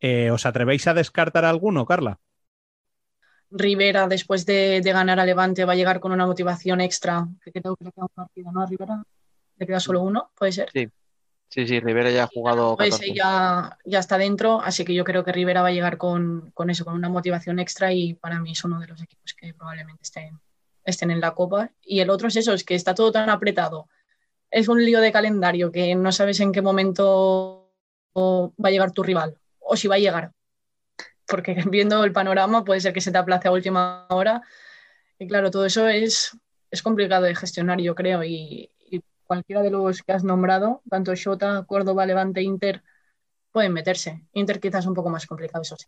Eh, 0.00 0.30
¿Os 0.30 0.46
atrevéis 0.46 0.86
a 0.86 0.94
descartar 0.94 1.44
alguno, 1.44 1.86
Carla? 1.86 2.20
Rivera, 3.50 4.08
después 4.08 4.44
de, 4.46 4.80
de 4.82 4.92
ganar 4.92 5.20
a 5.20 5.24
Levante, 5.24 5.64
va 5.64 5.72
a 5.74 5.76
llegar 5.76 6.00
con 6.00 6.12
una 6.12 6.26
motivación 6.26 6.80
extra, 6.80 7.28
que 7.42 7.52
creo 7.52 7.76
que 7.76 7.84
le 7.84 7.92
queda 7.92 8.04
un 8.04 8.14
partido, 8.14 8.52
¿no? 8.52 8.60
A 8.62 8.66
Rivera 8.66 9.02
le 9.56 9.66
queda 9.66 9.80
solo 9.80 10.02
uno, 10.02 10.30
puede 10.34 10.52
ser. 10.52 10.74
Sí, 11.48 11.66
sí, 11.68 11.78
Rivera 11.80 12.10
ya 12.10 12.24
ha 12.24 12.26
jugado 12.26 12.76
Pues 12.76 12.90
14. 12.90 13.14
ya, 13.14 13.78
ya 13.84 13.98
está 14.00 14.18
dentro, 14.18 14.60
así 14.60 14.84
que 14.84 14.94
yo 14.94 15.04
creo 15.04 15.24
que 15.24 15.32
Rivera 15.32 15.62
va 15.62 15.68
a 15.68 15.72
llegar 15.72 15.98
con, 15.98 16.50
con 16.52 16.68
eso, 16.70 16.84
con 16.84 16.94
una 16.94 17.08
motivación 17.08 17.60
extra 17.60 17.92
y 17.92 18.14
para 18.14 18.40
mí 18.40 18.52
es 18.52 18.64
uno 18.64 18.80
de 18.80 18.88
los 18.88 19.00
equipos 19.00 19.34
que 19.34 19.54
probablemente 19.54 20.02
estén, 20.02 20.40
estén 20.84 21.10
en 21.10 21.20
la 21.20 21.34
Copa. 21.34 21.70
Y 21.82 22.00
el 22.00 22.10
otro 22.10 22.28
es 22.28 22.36
eso, 22.36 22.52
es 22.52 22.64
que 22.64 22.74
está 22.74 22.94
todo 22.94 23.12
tan 23.12 23.30
apretado. 23.30 23.88
Es 24.50 24.68
un 24.68 24.84
lío 24.84 25.00
de 25.00 25.12
calendario 25.12 25.72
que 25.72 25.94
no 25.94 26.12
sabes 26.12 26.40
en 26.40 26.52
qué 26.52 26.62
momento 26.62 27.72
va 28.16 28.68
a 28.68 28.70
llegar 28.70 28.92
tu 28.92 29.02
rival 29.02 29.38
o 29.60 29.76
si 29.76 29.88
va 29.88 29.96
a 29.96 29.98
llegar. 29.98 30.32
Porque 31.26 31.54
viendo 31.70 32.04
el 32.04 32.12
panorama 32.12 32.64
puede 32.64 32.80
ser 32.80 32.92
que 32.92 33.00
se 33.00 33.12
te 33.12 33.18
aplace 33.18 33.48
a 33.48 33.52
última 33.52 34.06
hora. 34.10 34.42
Y 35.18 35.26
claro, 35.26 35.50
todo 35.50 35.64
eso 35.64 35.88
es, 35.88 36.36
es 36.70 36.82
complicado 36.82 37.24
de 37.24 37.34
gestionar, 37.34 37.80
yo 37.80 37.94
creo. 37.94 38.24
Y, 38.24 38.70
cualquiera 39.26 39.62
de 39.62 39.70
los 39.70 40.02
que 40.02 40.12
has 40.12 40.22
nombrado, 40.22 40.82
tanto 40.90 41.14
Shota, 41.14 41.64
Córdoba, 41.66 42.04
Levante, 42.04 42.42
Inter, 42.42 42.82
pueden 43.52 43.72
meterse. 43.72 44.26
Inter 44.34 44.60
quizás 44.60 44.84
un 44.84 44.92
poco 44.92 45.08
más 45.08 45.26
complicado, 45.26 45.62
eso 45.62 45.76
sí. 45.78 45.86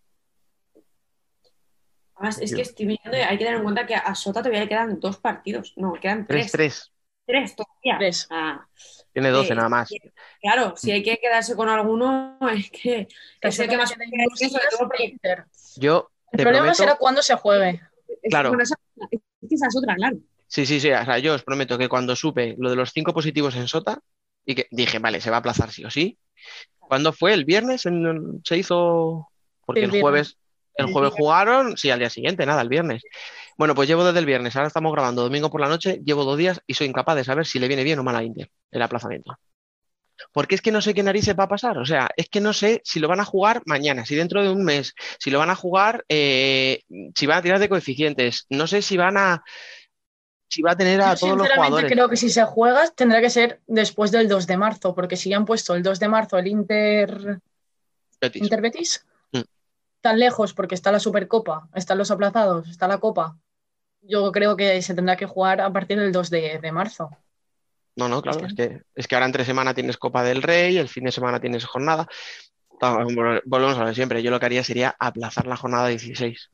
Además, 2.17 2.39
es 2.41 2.51
Yo- 2.51 2.57
que 2.57 2.63
estoy 2.63 2.87
mirando 2.87 3.17
y 3.17 3.21
hay 3.21 3.37
que 3.39 3.45
tener 3.45 3.59
en 3.59 3.63
cuenta 3.65 3.87
que 3.87 3.95
a 3.95 4.15
Sota 4.15 4.41
todavía 4.41 4.61
le 4.61 4.69
quedan 4.69 4.99
dos 5.01 5.19
partidos. 5.19 5.73
No, 5.77 5.93
quedan 5.95 6.27
tres. 6.27 6.51
3-3. 6.53 6.93
Tres 7.27 7.57
todavía. 7.57 7.99
Tres. 7.99 8.27
Ah, 8.31 8.67
Tiene 9.13 9.31
12 9.31 9.53
Eh, 9.53 9.57
nada 9.57 9.69
más. 9.69 9.91
claro, 10.41 10.75
si 10.77 10.93
hay 10.93 11.03
que 11.03 11.17
quedarse 11.19 11.57
con 11.57 11.69
alguno, 11.69 12.39
es 12.53 12.71
que 12.71 13.09
es 13.41 13.59
el 13.59 13.69
que 13.69 13.77
más 13.77 13.91
Shota 13.91 14.05
quiere 14.05 14.25
decir, 14.31 14.51
sobre 14.51 14.65
todo 14.71 14.79
porque- 14.89 15.05
Inter. 15.05 15.45
Yo 15.77 16.11
El 16.33 16.39
problema 16.43 16.59
prometo, 16.67 16.75
será 16.75 16.97
cuándo 16.97 17.23
se 17.23 17.35
juegue. 17.35 17.81
Es, 18.23 18.31
Claro. 18.31 18.53
es 18.61 18.71
que 19.11 19.55
esa 19.55 19.67
es 19.69 19.77
otra, 19.77 19.95
claro. 19.97 20.17
Sí, 20.49 20.65
sí, 20.65 20.79
sí. 20.81 20.91
O 20.93 21.05
sea, 21.05 21.19
yo 21.19 21.35
os 21.35 21.43
prometo 21.43 21.77
que 21.77 21.89
cuando 21.89 22.15
supe 22.15 22.55
lo 22.59 22.71
de 22.71 22.77
los 22.77 22.91
cinco 22.93 23.13
positivos 23.13 23.57
en 23.57 23.67
Sota 23.69 23.99
y 24.45 24.55
que 24.55 24.69
dije, 24.71 24.99
vale, 25.01 25.21
se 25.21 25.29
va 25.31 25.37
a 25.37 25.41
aplazar 25.41 25.71
sí 25.73 25.85
o 25.85 25.91
sí. 25.91 26.19
¿Cuándo 26.79 27.13
fue? 27.13 27.33
¿El 27.35 27.45
viernes? 27.45 27.85
En- 27.87 28.41
se 28.45 28.57
hizo. 28.57 29.29
Porque 29.65 29.83
el 29.85 30.01
jueves, 30.01 30.37
el 30.77 30.87
jueves 30.87 31.13
jugaron, 31.15 31.77
sí, 31.77 31.91
al 31.91 31.99
día 31.99 32.11
siguiente, 32.11 32.47
nada, 32.47 32.63
el 32.63 32.69
viernes. 32.69 33.03
Bueno, 33.57 33.75
pues 33.75 33.89
llevo 33.89 34.05
desde 34.05 34.19
el 34.19 34.27
viernes, 34.27 34.55
ahora 34.57 34.69
estamos 34.69 34.93
grabando 34.93 35.23
domingo 35.23 35.51
por 35.51 35.61
la 35.61 35.69
noche, 35.69 36.01
llevo 36.05 36.25
dos 36.25 36.37
días 36.37 36.61
y 36.67 36.75
soy 36.75 36.87
incapaz 36.89 37.17
de 37.17 37.25
saber 37.25 37.47
si 37.47 37.59
le 37.59 37.69
viene 37.69 37.85
bien 37.85 37.99
o 37.99 38.05
mal 38.05 38.17
a 38.17 38.23
Inter 38.23 38.51
el 38.71 38.83
aplazamiento. 38.83 39.39
Porque 40.33 40.55
es 40.55 40.63
que 40.63 40.73
no 40.73 40.81
sé 40.81 40.95
qué 40.95 41.03
narices 41.03 41.37
va 41.39 41.45
a 41.45 41.49
pasar. 41.49 41.79
O 41.79 41.85
sea, 41.85 42.09
es 42.17 42.29
que 42.29 42.41
no 42.41 42.53
sé 42.53 42.81
si 42.85 43.01
lo 43.01 43.09
van 43.09 43.21
a 43.21 43.25
jugar 43.25 43.63
mañana, 43.67 44.05
si 44.05 44.15
dentro 44.15 44.43
de 44.43 44.51
un 44.51 44.65
mes, 44.65 44.95
si 45.19 45.31
lo 45.31 45.39
van 45.39 45.51
a 45.51 45.55
jugar, 45.55 46.05
eh, 46.09 46.83
si 47.15 47.27
van 47.27 47.39
a 47.39 47.43
tirar 47.43 47.59
de 47.59 47.69
coeficientes. 47.69 48.47
No 48.51 48.67
sé 48.67 48.83
si 48.83 48.97
van 48.97 49.17
a. 49.17 49.45
Si 50.49 50.63
va 50.63 50.73
a 50.73 50.77
tener 50.77 51.01
a 51.01 51.15
Yo 51.15 51.21
todos 51.21 51.37
los 51.39 51.47
sinceramente 51.47 51.57
jugadores. 51.57 51.93
creo 51.93 52.09
que 52.09 52.17
si 52.17 52.31
se 52.31 52.45
juega 52.45 52.89
tendrá 52.91 53.21
que 53.21 53.31
ser 53.31 53.61
después 53.67 54.11
del 54.13 54.29
2 54.29 54.47
de 54.47 54.57
marzo, 54.57 54.95
porque 54.95 55.17
si 55.17 55.31
ya 55.31 55.37
han 55.37 55.45
puesto 55.45 55.75
el 55.75 55.83
2 55.83 55.99
de 55.99 56.09
marzo 56.09 56.39
el 56.39 56.47
Inter, 56.47 57.41
Betis. 58.21 58.43
Inter 58.43 58.61
Betis. 58.61 59.07
Tan 60.07 60.21
lejos 60.21 60.55
porque 60.55 60.77
está 60.77 60.93
la 60.93 61.01
Supercopa, 61.01 61.69
están 61.75 61.99
los 61.99 62.13
aplazados, 62.13 62.69
está 62.69 62.87
la 62.87 62.99
Copa. 62.99 63.37
Yo 64.03 64.31
creo 64.31 64.57
que 64.57 64.81
se 64.83 64.95
tendrá 64.95 65.17
que 65.17 65.27
jugar 65.27 65.61
a 65.61 65.73
partir 65.73 65.99
del 65.99 66.13
2 66.13 66.31
de, 66.31 66.61
de 66.61 66.71
marzo. 66.71 67.11
No, 67.97 68.09
no, 68.09 68.23
claro, 68.23 68.47
es 68.47 68.55
que, 68.55 68.83
es 68.95 69.09
que 69.09 69.15
ahora 69.17 69.27
entre 69.27 69.45
semana 69.45 69.75
tienes 69.75 69.97
Copa 69.97 70.23
del 70.23 70.43
Rey, 70.43 70.79
el 70.79 70.89
fin 70.89 71.03
de 71.05 71.11
semana 71.11 71.41
tienes 71.41 71.65
jornada. 71.65 72.07
Vol- 72.79 73.43
Volvemos 73.47 73.77
a 73.79 73.81
lo 73.81 73.89
de 73.89 73.95
siempre. 73.95 74.23
Yo 74.23 74.31
lo 74.31 74.39
que 74.39 74.47
haría 74.47 74.63
sería 74.63 74.95
aplazar 74.99 75.47
la 75.49 75.57
jornada 75.57 75.89
16 75.89 76.51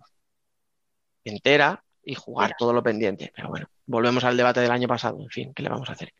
entera 1.25 1.85
y 2.05 2.15
jugar 2.15 2.55
todo 2.59 2.73
lo 2.73 2.83
pendiente. 2.83 3.33
Pero 3.37 3.49
bueno, 3.49 3.67
volvemos 3.87 4.25
al 4.25 4.37
debate 4.37 4.61
del 4.61 4.71
año 4.71 4.89
pasado. 4.89 5.21
En 5.21 5.29
fin, 5.29 5.53
¿qué 5.55 5.63
le 5.63 5.69
vamos 5.69 5.89
a 5.91 5.93
hacer? 5.93 6.13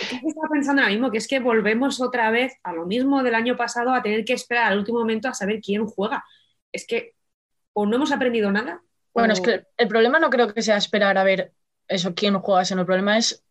Es 0.00 0.08
que 0.08 0.16
estaba 0.28 0.48
pensando 0.50 0.82
ahora 0.82 0.92
mismo 0.92 1.10
que 1.10 1.18
es 1.18 1.28
que 1.28 1.40
volvemos 1.40 2.00
otra 2.00 2.30
vez 2.30 2.54
a 2.62 2.72
lo 2.72 2.86
mismo 2.86 3.22
del 3.22 3.34
año 3.34 3.56
pasado, 3.56 3.92
a 3.92 4.02
tener 4.02 4.24
que 4.24 4.32
esperar 4.32 4.72
al 4.72 4.78
último 4.78 5.00
momento 5.00 5.28
a 5.28 5.34
saber 5.34 5.60
quién 5.60 5.86
juega. 5.86 6.24
Es 6.72 6.86
que 6.86 7.14
o 7.72 7.86
no 7.86 7.96
hemos 7.96 8.12
aprendido 8.12 8.50
nada. 8.52 8.82
Bueno, 9.14 9.32
o- 9.32 9.36
es 9.36 9.40
que 9.40 9.64
el 9.76 9.88
problema 9.88 10.18
no 10.18 10.30
creo 10.30 10.52
que 10.52 10.62
sea 10.62 10.76
esperar 10.76 11.16
a 11.18 11.24
ver 11.24 11.52
eso, 11.88 12.14
quién 12.14 12.38
juega, 12.38 12.64
sino 12.64 12.80
el 12.80 12.86
problema 12.86 13.16
es 13.18 13.44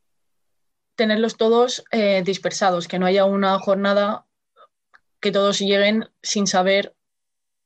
tenerlos 0.95 1.37
todos 1.37 1.83
eh, 1.91 2.21
dispersados, 2.25 2.87
que 2.87 2.99
no 2.99 3.05
haya 3.05 3.25
una 3.25 3.57
jornada 3.59 4.25
que 5.19 5.31
todos 5.31 5.59
lleguen 5.59 6.09
sin 6.21 6.47
saber 6.47 6.95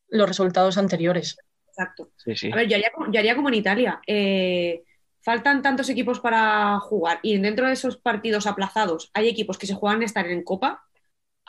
los 0.10 0.28
resultados 0.28 0.78
anteriores. 0.78 1.38
Exacto. 1.68 2.12
Sí, 2.18 2.36
sí. 2.36 2.52
A 2.52 2.58
ver, 2.58 2.68
yo 2.68 2.76
haría, 2.76 2.92
como- 2.92 3.12
yo 3.12 3.20
haría 3.20 3.36
como 3.36 3.48
en 3.50 3.54
Italia. 3.56 4.02
Eh, 4.06 4.84
faltan 5.22 5.62
tantos 5.62 5.90
equipos 5.90 6.20
para 6.20 6.80
jugar 6.80 7.20
y 7.24 7.38
dentro 7.38 7.68
de 7.68 7.74
esos 7.74 7.98
partidos 7.98 8.48
aplazados 8.48 9.10
hay 9.14 9.30
equipos 9.30 9.58
que 9.58 9.68
se 9.68 9.76
juegan 9.76 10.02
a 10.02 10.06
estar 10.06 10.28
en 10.28 10.44
Copa. 10.44 10.84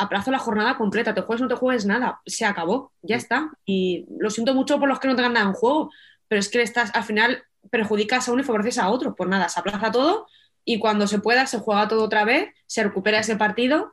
Aplazo 0.03 0.31
la 0.31 0.39
jornada 0.39 0.77
completa, 0.77 1.15
te 1.15 1.23
juegues 1.23 1.41
o 1.43 1.45
no 1.45 1.49
te 1.49 1.57
juegues 1.57 1.87
nada, 1.87 2.21
se 2.27 2.45
acabó, 2.45 2.93
ya 3.03 3.17
está. 3.17 3.51
Y 3.65 4.07
lo 4.19 4.31
siento 4.31 4.55
mucho 4.55 4.79
por 4.79 4.89
los 4.89 5.01
que 5.01 5.09
no 5.09 5.17
tengan 5.17 5.35
nada 5.35 5.47
en 5.47 5.55
juego, 5.55 5.91
pero 6.29 6.41
es 6.41 6.49
que 6.49 6.59
le 6.59 6.65
estás, 6.65 6.91
al 6.95 7.05
final 7.05 7.45
perjudicas 7.71 8.29
a 8.29 8.33
uno 8.33 8.43
y 8.43 8.45
favoreces 8.45 8.79
a 8.79 8.91
otro. 8.91 9.15
Pues 9.15 9.29
nada, 9.29 9.49
se 9.49 9.61
aplaza 9.61 9.93
todo 9.93 10.27
y 10.65 10.79
cuando 10.79 11.07
se 11.07 11.19
pueda 11.19 11.47
se 11.47 11.59
juega 11.59 11.89
todo 11.89 12.05
otra 12.05 12.25
vez, 12.25 12.51
se 12.67 12.83
recupera 12.83 13.21
ese 13.21 13.37
partido 13.37 13.93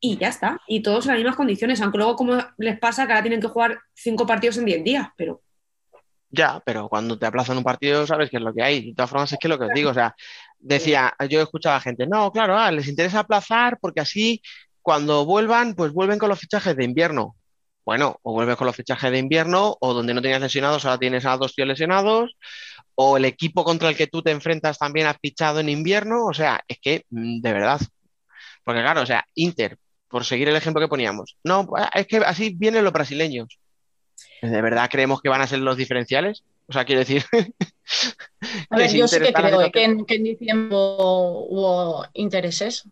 y 0.00 0.18
ya 0.18 0.28
está. 0.28 0.60
Y 0.66 0.82
todos 0.82 1.06
en 1.06 1.12
las 1.12 1.18
mismas 1.18 1.36
condiciones, 1.36 1.80
aunque 1.80 1.98
luego 1.98 2.16
como 2.16 2.38
les 2.58 2.78
pasa 2.78 3.06
que 3.06 3.12
ahora 3.12 3.22
tienen 3.22 3.40
que 3.40 3.48
jugar 3.48 3.80
cinco 3.94 4.26
partidos 4.26 4.58
en 4.58 4.64
10 4.66 4.84
días, 4.84 5.08
pero 5.16 5.42
Ya, 6.30 6.60
pero 6.64 6.88
cuando 6.88 7.18
te 7.18 7.26
aplazan 7.26 7.58
un 7.58 7.64
partido 7.64 8.06
sabes 8.06 8.30
qué 8.30 8.38
es 8.38 8.42
lo 8.42 8.54
que 8.54 8.62
hay. 8.62 8.86
De 8.88 8.94
todas 8.94 9.10
formas, 9.10 9.32
es 9.32 9.38
que 9.38 9.48
lo 9.48 9.58
que 9.58 9.66
os 9.66 9.72
digo, 9.74 9.90
o 9.90 9.94
sea, 9.94 10.14
decía, 10.58 11.14
yo 11.28 11.40
he 11.40 11.42
escuchado 11.42 11.76
a 11.76 11.80
gente, 11.80 12.06
no, 12.06 12.32
claro, 12.32 12.56
ah, 12.58 12.70
les 12.72 12.88
interesa 12.88 13.20
aplazar 13.20 13.78
porque 13.80 14.00
así 14.00 14.42
cuando 14.82 15.24
vuelvan, 15.24 15.74
pues 15.74 15.92
vuelven 15.92 16.18
con 16.18 16.28
los 16.28 16.38
fichajes 16.38 16.76
de 16.76 16.84
invierno. 16.84 17.36
Bueno, 17.84 18.18
o 18.22 18.32
vuelves 18.32 18.56
con 18.56 18.66
los 18.66 18.76
fichajes 18.76 19.10
de 19.10 19.18
invierno, 19.18 19.76
o 19.80 19.92
donde 19.92 20.14
no 20.14 20.22
tenías 20.22 20.40
lesionados, 20.40 20.84
ahora 20.84 20.98
tienes 20.98 21.24
a 21.24 21.36
dos 21.36 21.54
tíos 21.54 21.66
lesionados, 21.66 22.36
o 22.94 23.16
el 23.16 23.24
equipo 23.24 23.64
contra 23.64 23.88
el 23.88 23.96
que 23.96 24.06
tú 24.06 24.22
te 24.22 24.30
enfrentas 24.30 24.78
también 24.78 25.06
has 25.06 25.16
fichado 25.20 25.58
en 25.60 25.68
invierno, 25.68 26.26
o 26.26 26.32
sea, 26.32 26.62
es 26.68 26.78
que, 26.80 27.04
mm, 27.10 27.40
de 27.40 27.52
verdad. 27.52 27.80
Porque 28.64 28.82
claro, 28.82 29.02
o 29.02 29.06
sea, 29.06 29.24
Inter, 29.34 29.78
por 30.08 30.24
seguir 30.24 30.48
el 30.48 30.56
ejemplo 30.56 30.80
que 30.80 30.88
poníamos, 30.88 31.36
no, 31.42 31.68
es 31.94 32.06
que 32.06 32.18
así 32.18 32.54
vienen 32.56 32.84
los 32.84 32.92
brasileños. 32.92 33.58
¿De 34.42 34.62
verdad 34.62 34.88
creemos 34.90 35.20
que 35.20 35.28
van 35.28 35.40
a 35.40 35.46
ser 35.46 35.60
los 35.60 35.76
diferenciales? 35.76 36.44
O 36.68 36.72
sea, 36.72 36.84
quiero 36.84 37.00
decir. 37.00 37.24
A 38.70 38.76
ver, 38.76 38.92
yo 38.92 39.08
sí 39.08 39.18
que 39.18 39.32
creo 39.32 39.62
eh, 39.62 39.70
que 39.72 39.84
en, 39.84 40.04
que 40.04 40.14
en 40.16 40.24
diciembre 40.24 40.76
hubo, 40.76 41.46
hubo 41.48 42.06
intereses. 42.14 42.84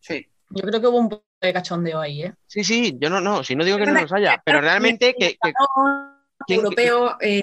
Sí. 0.00 0.26
Yo 0.50 0.62
creo 0.62 0.80
que 0.80 0.86
hubo 0.86 0.98
un 0.98 1.08
poco 1.08 1.24
de 1.40 1.52
cachondeo 1.52 2.00
ahí, 2.00 2.22
¿eh? 2.22 2.34
Sí, 2.46 2.64
sí, 2.64 2.96
yo 3.00 3.10
no, 3.10 3.20
no, 3.20 3.42
si 3.42 3.54
no 3.56 3.64
digo 3.64 3.78
que 3.78 3.86
no 3.86 4.00
los 4.00 4.12
haya, 4.12 4.40
pero 4.44 4.60
realmente 4.60 5.14
que, 5.18 5.36
que- 5.40 5.52
¿quién- 6.46 6.60
europeo, 6.60 7.16
eh, 7.20 7.42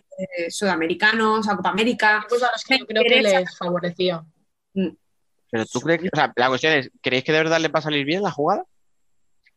sudamericanos, 0.50 1.48
a 1.50 1.56
Copa 1.56 1.70
América. 1.70 2.26
Pues 2.30 2.44
a 2.44 2.52
los 2.52 2.64
que 2.64 2.78
yo 2.80 2.86
creo 2.86 3.04
que 3.04 3.22
les 3.22 3.58
favorecía. 3.58 4.24
pero 5.50 5.66
tú 5.66 5.82
crees 5.82 6.02
que, 6.02 6.08
o 6.14 6.16
sea, 6.16 6.32
la 6.36 6.48
cuestión 6.48 6.74
es, 6.74 6.92
¿creéis 7.02 7.24
que 7.24 7.32
de 7.32 7.40
verdad 7.40 7.60
les 7.60 7.72
va 7.72 7.80
a 7.80 7.84
salir 7.84 8.06
bien 8.06 8.22
la 8.24 8.32
jugada 8.32 8.64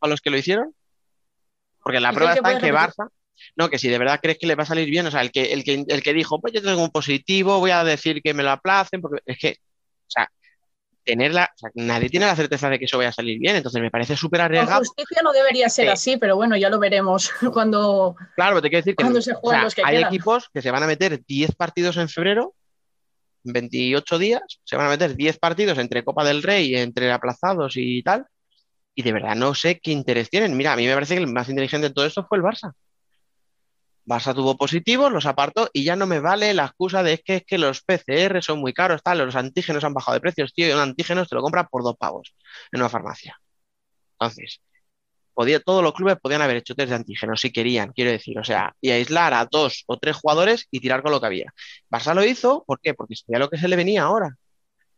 a 0.00 0.08
los 0.08 0.20
que 0.20 0.30
lo 0.30 0.38
hicieron? 0.38 0.74
Porque 1.82 2.00
la 2.00 2.10
¿Y 2.10 2.14
prueba 2.14 2.34
está 2.34 2.52
en 2.52 2.58
que? 2.58 2.72
Barça, 2.72 3.08
no, 3.56 3.68
que 3.68 3.78
si 3.78 3.88
de 3.88 3.98
verdad 3.98 4.20
crees 4.22 4.38
que 4.38 4.46
le 4.46 4.54
va 4.54 4.62
a 4.62 4.66
salir 4.66 4.88
bien, 4.88 5.06
o 5.06 5.10
sea, 5.10 5.20
el 5.20 5.30
que, 5.30 5.52
el 5.52 5.62
que, 5.64 5.84
el 5.86 6.02
que 6.02 6.12
dijo, 6.14 6.40
pues 6.40 6.52
yo 6.54 6.62
tengo 6.62 6.82
un 6.82 6.90
positivo, 6.90 7.58
voy 7.60 7.70
a 7.72 7.84
decir 7.84 8.22
que 8.22 8.32
me 8.34 8.42
lo 8.42 8.50
aplacen, 8.50 9.00
porque 9.00 9.20
es 9.26 9.38
que, 9.38 9.50
o 9.60 10.10
sea, 10.10 10.28
tenerla, 11.04 11.50
o 11.54 11.58
sea, 11.58 11.70
nadie 11.74 12.08
tiene 12.08 12.26
la 12.26 12.34
certeza 12.36 12.68
de 12.70 12.78
que 12.78 12.86
eso 12.86 12.96
vaya 12.98 13.10
a 13.10 13.12
salir 13.12 13.38
bien, 13.38 13.56
entonces 13.56 13.80
me 13.82 13.90
parece 13.90 14.16
súper 14.16 14.40
arriesgado. 14.40 14.78
justicia 14.80 15.20
no 15.22 15.32
debería 15.32 15.68
ser 15.68 15.86
Sí. 15.86 15.90
así, 15.92 16.16
pero 16.16 16.36
bueno, 16.36 16.56
ya 16.56 16.68
lo 16.70 16.78
veremos 16.78 17.30
cuando. 17.52 18.16
Claro, 18.36 18.52
pero 18.56 18.62
te 18.62 18.70
quiero 18.70 18.84
decir 18.84 18.96
que 18.96 19.22
se 19.22 19.32
o 19.42 19.50
sea, 19.50 19.62
los 19.62 19.74
que 19.74 19.82
hay 19.84 19.96
quedan. 19.98 20.08
equipos 20.08 20.48
que 20.52 20.62
se 20.62 20.70
van 20.70 20.82
a 20.82 20.86
meter 20.86 21.20
10 21.26 21.54
partidos 21.54 21.96
en 21.98 22.08
febrero, 22.08 22.54
28 23.44 24.18
días, 24.18 24.42
se 24.64 24.76
van 24.76 24.86
a 24.86 24.90
meter 24.90 25.14
10 25.16 25.38
partidos 25.38 25.78
entre 25.78 26.02
Copa 26.04 26.24
del 26.24 26.42
Rey, 26.42 26.74
entre 26.76 27.12
aplazados 27.12 27.74
y 27.76 28.02
tal, 28.02 28.26
y 28.94 29.02
de 29.02 29.12
verdad 29.12 29.34
no 29.36 29.54
sé 29.54 29.80
qué 29.80 29.90
interés 29.90 30.30
tienen. 30.30 30.56
Mira, 30.56 30.72
a 30.72 30.76
mí 30.76 30.86
me 30.86 30.94
parece 30.94 31.14
que 31.16 31.20
el 31.22 31.32
más 31.32 31.48
inteligente 31.48 31.88
de 31.88 31.94
todo 31.94 32.06
esto 32.06 32.24
fue 32.26 32.38
el 32.38 32.44
Barça. 32.44 32.72
Barça 34.06 34.34
tuvo 34.34 34.56
positivos, 34.56 35.10
los 35.10 35.24
apartó 35.26 35.70
y 35.72 35.84
ya 35.84 35.96
no 35.96 36.06
me 36.06 36.20
vale 36.20 36.52
la 36.52 36.66
excusa 36.66 37.02
de 37.02 37.14
es 37.14 37.22
que, 37.22 37.36
es 37.36 37.44
que 37.46 37.56
los 37.58 37.82
PCR 37.82 38.42
son 38.42 38.58
muy 38.60 38.72
caros, 38.74 39.02
tal, 39.02 39.18
los 39.18 39.34
antígenos 39.34 39.82
han 39.84 39.94
bajado 39.94 40.14
de 40.14 40.20
precios, 40.20 40.52
tío, 40.52 40.68
y 40.68 40.72
un 40.72 40.80
antígeno 40.80 41.24
te 41.24 41.34
lo 41.34 41.42
compra 41.42 41.64
por 41.64 41.82
dos 41.82 41.96
pavos 41.96 42.34
en 42.70 42.80
una 42.80 42.90
farmacia. 42.90 43.38
Entonces, 44.18 44.60
podía, 45.32 45.58
todos 45.60 45.82
los 45.82 45.94
clubes 45.94 46.16
podían 46.20 46.42
haber 46.42 46.56
hecho 46.56 46.74
test 46.74 46.90
de 46.90 46.96
antígenos 46.96 47.40
si 47.40 47.50
querían, 47.50 47.92
quiero 47.92 48.10
decir, 48.10 48.38
o 48.38 48.44
sea, 48.44 48.74
y 48.80 48.90
aislar 48.90 49.32
a 49.34 49.46
dos 49.50 49.84
o 49.86 49.98
tres 49.98 50.16
jugadores 50.16 50.66
y 50.70 50.80
tirar 50.80 51.02
con 51.02 51.10
lo 51.12 51.20
que 51.20 51.26
había. 51.26 51.52
Barça 51.90 52.14
lo 52.14 52.24
hizo, 52.24 52.62
¿por 52.66 52.80
qué? 52.80 52.94
Porque 52.94 53.16
sabía 53.16 53.38
lo 53.38 53.48
que 53.48 53.58
se 53.58 53.68
le 53.68 53.76
venía 53.76 54.02
ahora. 54.02 54.36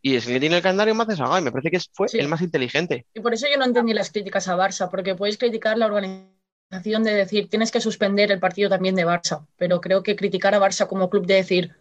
Y 0.03 0.15
es 0.17 0.27
el 0.27 0.35
que 0.35 0.41
tiene 0.41 0.57
el 0.57 0.63
calendario 0.63 0.95
más 0.95 1.09
desagado 1.09 1.39
y 1.39 1.43
me 1.43 1.51
parece 1.51 1.71
que 1.71 1.81
fue 1.93 2.09
Sí. 2.09 2.19
el 2.19 2.29
más 2.29 2.41
inteligente. 2.41 3.07
Y 3.15 3.21
por 3.21 3.35
eso 3.35 3.47
yo 3.51 3.59
no 3.59 3.65
entendí 3.65 3.93
las 3.95 4.11
críticas 4.11 4.47
a 4.49 4.57
Barça, 4.57 4.91
porque 4.91 5.15
podéis 5.15 5.39
criticar 5.39 5.79
la 5.79 5.87
organización 5.87 6.36
de 6.71 7.15
decir 7.15 7.49
tienes 7.49 7.71
que 7.71 7.81
suspender 7.81 8.31
el 8.33 8.41
partido 8.41 8.69
también 8.69 8.95
de 8.95 9.07
Barça, 9.07 9.47
pero 9.57 9.81
creo 9.81 10.03
que 10.03 10.17
criticar 10.17 10.55
a 10.55 10.61
Barça 10.61 10.87
como 10.87 11.09
club 11.09 11.27
de 11.27 11.35
decir 11.35 11.75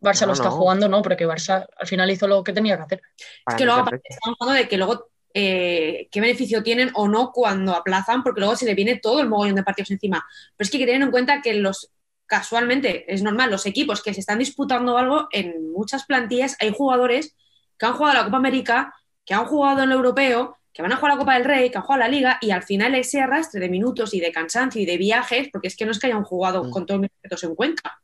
Barça 0.00 0.22
No, 0.22 0.26
lo 0.26 0.32
está 0.32 0.50
no. 0.50 0.56
jugando, 0.56 0.88
no, 0.88 1.02
porque 1.02 1.26
Barça 1.26 1.66
al 1.76 1.86
final 1.86 2.10
hizo 2.10 2.26
lo 2.26 2.42
que 2.42 2.52
tenía 2.52 2.76
que 2.76 2.82
hacer. 2.82 3.02
Es 3.18 3.24
Para 3.44 3.56
que 3.56 3.64
luego 3.64 3.80
aparte, 3.80 4.08
estamos 4.08 4.36
hablando 4.40 4.62
de 4.62 4.68
que 4.68 4.76
luego 4.76 5.08
eh, 5.34 6.08
qué 6.10 6.20
beneficio 6.20 6.62
tienen 6.62 6.90
o 6.94 7.08
no 7.08 7.32
cuando 7.32 7.74
aplazan, 7.74 8.22
porque 8.22 8.40
luego 8.40 8.56
se 8.56 8.66
le 8.66 8.74
viene 8.74 8.98
todo 8.98 9.20
el 9.20 9.28
mogollón 9.28 9.56
de 9.56 9.62
partidos 9.62 9.90
encima. 9.90 10.24
Pero 10.56 10.64
es 10.64 10.70
que 10.70 10.76
hay 10.76 10.82
que 10.82 10.86
tener 10.92 11.02
en 11.02 11.10
cuenta 11.10 11.42
que 11.42 11.54
los 11.54 11.90
casualmente 12.26 13.12
es 13.12 13.22
normal, 13.22 13.50
los 13.50 13.66
equipos 13.66 14.02
que 14.02 14.14
se 14.14 14.20
están 14.20 14.38
disputando 14.38 14.96
algo, 14.96 15.28
en 15.30 15.70
muchas 15.72 16.04
plantillas 16.06 16.56
hay 16.60 16.72
jugadores 16.74 17.36
que 17.78 17.86
han 17.86 17.94
jugado 17.94 18.18
la 18.18 18.24
Copa 18.24 18.38
América, 18.38 18.94
que 19.24 19.34
han 19.34 19.44
jugado 19.46 19.82
en 19.82 19.90
el 19.90 19.96
europeo, 19.96 20.56
que 20.74 20.82
van 20.82 20.92
a 20.92 20.96
jugar 20.96 21.12
la 21.12 21.18
Copa 21.18 21.34
del 21.34 21.44
Rey, 21.44 21.70
que 21.70 21.78
han 21.78 21.84
jugado 21.84 22.00
la 22.00 22.08
Liga, 22.08 22.38
y 22.42 22.50
al 22.50 22.64
final 22.64 22.94
ese 22.96 23.20
arrastre 23.20 23.60
de 23.60 23.68
minutos 23.68 24.12
y 24.12 24.20
de 24.20 24.32
cansancio 24.32 24.82
y 24.82 24.86
de 24.86 24.98
viajes, 24.98 25.48
porque 25.52 25.68
es 25.68 25.76
que 25.76 25.86
no 25.86 25.92
es 25.92 26.00
que 26.00 26.08
hayan 26.08 26.24
jugado 26.24 26.64
Mm. 26.64 26.70
con 26.70 26.84
todos 26.84 27.00
mis 27.00 27.10
respetos 27.10 27.44
en 27.44 27.54
Cuenca, 27.54 28.00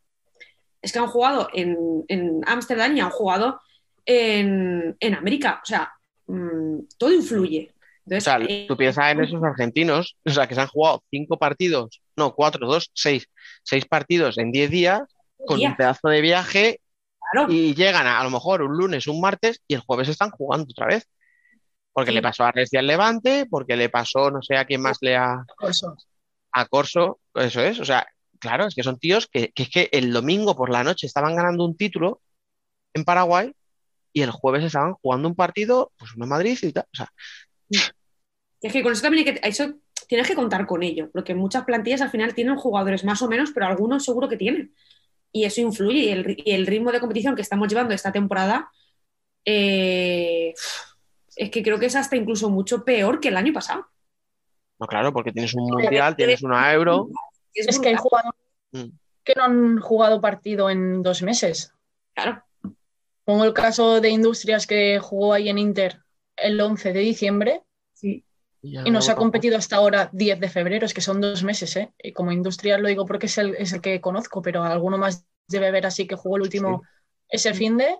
es 0.80 0.92
que 0.92 0.98
han 1.00 1.08
jugado 1.08 1.48
en 1.52 1.76
en 2.08 2.40
Ámsterdam 2.46 2.96
y 2.96 3.00
han 3.00 3.10
jugado 3.10 3.60
en, 4.06 4.96
en 5.00 5.14
América. 5.14 5.60
O 5.62 5.66
sea, 5.66 5.92
mm, 6.26 6.78
todo 6.96 7.12
influye. 7.12 7.72
O 7.72 7.82
Entonces, 8.06 8.24
sea, 8.24 8.38
eh, 8.40 8.66
tú 8.66 8.76
piensas 8.76 9.12
en 9.12 9.24
esos 9.24 9.42
argentinos, 9.42 10.16
o 10.24 10.30
sea, 10.30 10.46
que 10.46 10.54
se 10.54 10.60
han 10.60 10.68
jugado 10.68 11.02
cinco 11.10 11.38
partidos, 11.38 12.00
no, 12.16 12.34
cuatro, 12.34 12.66
dos, 12.66 12.90
seis, 12.94 13.26
seis 13.62 13.84
partidos 13.84 14.38
en 14.38 14.52
diez 14.52 14.70
días, 14.70 15.02
con 15.46 15.60
un 15.60 15.76
pedazo 15.76 16.08
de 16.08 16.20
viaje, 16.20 16.80
claro. 17.32 17.52
y 17.52 17.74
llegan 17.74 18.06
a, 18.06 18.20
a 18.20 18.24
lo 18.24 18.30
mejor 18.30 18.62
un 18.62 18.76
lunes, 18.76 19.06
un 19.06 19.20
martes, 19.20 19.60
y 19.68 19.74
el 19.74 19.80
jueves 19.80 20.08
están 20.08 20.30
jugando 20.30 20.66
otra 20.70 20.86
vez. 20.86 21.06
Porque 21.92 22.10
Sí. 22.10 22.14
le 22.14 22.22
pasó 22.22 22.44
a 22.44 22.52
Reci 22.52 22.76
al 22.76 22.86
Levante, 22.86 23.46
porque 23.50 23.76
le 23.76 23.88
pasó, 23.88 24.30
no 24.30 24.42
sé 24.42 24.56
a 24.56 24.64
quién 24.64 24.80
más 24.80 24.98
le 25.00 25.16
ha, 25.16 25.44
Por 25.58 25.70
eso. 25.70 25.96
a 26.52 26.66
Corso, 26.66 27.20
eso 27.34 27.60
es, 27.62 27.80
o 27.80 27.84
sea, 27.84 28.06
claro, 28.38 28.66
es 28.66 28.74
que 28.74 28.82
son 28.82 28.98
tíos 28.98 29.26
que, 29.26 29.50
que 29.52 29.64
es 29.64 29.70
que 29.70 29.88
el 29.92 30.12
domingo 30.12 30.56
por 30.56 30.70
la 30.70 30.84
noche 30.84 31.06
estaban 31.06 31.34
ganando 31.36 31.64
un 31.64 31.76
título 31.76 32.20
en 32.94 33.04
Paraguay 33.04 33.52
y 34.12 34.22
el 34.22 34.30
jueves 34.30 34.64
estaban 34.64 34.94
jugando 34.94 35.28
un 35.28 35.34
partido, 35.34 35.92
pues 35.98 36.14
uno 36.14 36.24
en 36.24 36.30
Madrid 36.30 36.58
y 36.62 36.72
tal. 36.72 36.84
O 36.92 36.96
sea, 36.96 37.12
es 38.62 38.72
que 38.72 38.82
con 38.82 38.92
eso 38.92 39.02
también 39.02 39.26
hay 39.26 39.34
que, 39.34 39.48
eso 39.48 39.74
tienes 40.08 40.26
que 40.26 40.34
contar 40.34 40.66
con 40.66 40.82
ello, 40.82 41.10
porque 41.12 41.34
muchas 41.34 41.64
plantillas 41.64 42.00
al 42.00 42.10
final 42.10 42.34
tienen 42.34 42.56
jugadores 42.56 43.04
más 43.04 43.22
o 43.22 43.28
menos, 43.28 43.50
pero 43.52 43.66
algunos 43.66 44.04
seguro 44.04 44.28
que 44.28 44.36
tienen. 44.36 44.74
Y 45.32 45.44
eso 45.44 45.60
influye. 45.60 45.98
Y 46.00 46.08
el, 46.10 46.42
y 46.44 46.50
el 46.52 46.66
ritmo 46.66 46.90
de 46.90 46.98
competición 46.98 47.36
que 47.36 47.42
estamos 47.42 47.68
llevando 47.68 47.94
esta 47.94 48.10
temporada 48.10 48.68
eh, 49.44 50.52
es 51.42 51.50
que 51.50 51.62
creo 51.62 51.78
que 51.78 51.86
es 51.86 51.96
hasta 51.96 52.16
incluso 52.16 52.50
mucho 52.50 52.84
peor 52.84 53.18
que 53.20 53.28
el 53.28 53.36
año 53.36 53.52
pasado. 53.52 53.86
no, 54.78 54.86
claro, 54.86 55.12
porque 55.12 55.32
tienes 55.32 55.54
un 55.54 55.64
mundial, 55.64 56.16
tienes 56.16 56.42
una 56.42 56.72
euro. 56.72 57.08
Es 57.54 57.78
que 57.78 57.88
hay 57.90 57.96
jugadores 57.96 58.40
Mm. 58.72 58.84
que 59.24 59.32
no 59.36 59.42
han 59.44 59.80
jugado 59.80 60.20
partido 60.20 60.70
en 60.70 61.02
dos 61.02 61.22
meses. 61.22 61.72
Claro. 62.14 62.42
Pongo 63.24 63.44
el 63.44 63.52
caso 63.52 64.00
de 64.00 64.10
Industrias 64.10 64.66
que 64.66 64.98
jugó 65.00 65.32
ahí 65.32 65.48
en 65.48 65.58
Inter 65.58 66.00
el 66.36 66.60
11 66.60 66.92
de 66.92 67.00
diciembre 67.00 67.62
Sí. 67.94 68.24
y 68.62 68.90
nos 68.90 69.06
no 69.08 69.12
ha 69.12 69.16
competido 69.16 69.56
hasta 69.58 69.76
ahora 69.76 70.08
10 70.12 70.38
de 70.40 70.48
febrero, 70.48 70.86
es 70.86 70.94
que 70.94 71.00
son 71.00 71.20
dos 71.20 71.42
meses, 71.42 71.74
¿eh? 71.76 71.92
Y 72.02 72.12
como 72.12 72.30
Industrias 72.32 72.80
lo 72.80 72.88
digo 72.88 73.04
porque 73.06 73.26
es 73.26 73.38
el, 73.38 73.54
es 73.56 73.72
el 73.72 73.80
que 73.80 74.00
conozco, 74.00 74.40
pero 74.40 74.62
alguno 74.62 74.96
más 74.98 75.26
debe 75.48 75.66
haber 75.68 75.86
así 75.86 76.06
que 76.06 76.14
jugó 76.16 76.36
el 76.36 76.42
último 76.42 76.82
ese 77.28 77.54
fin 77.54 77.76
de 77.76 77.96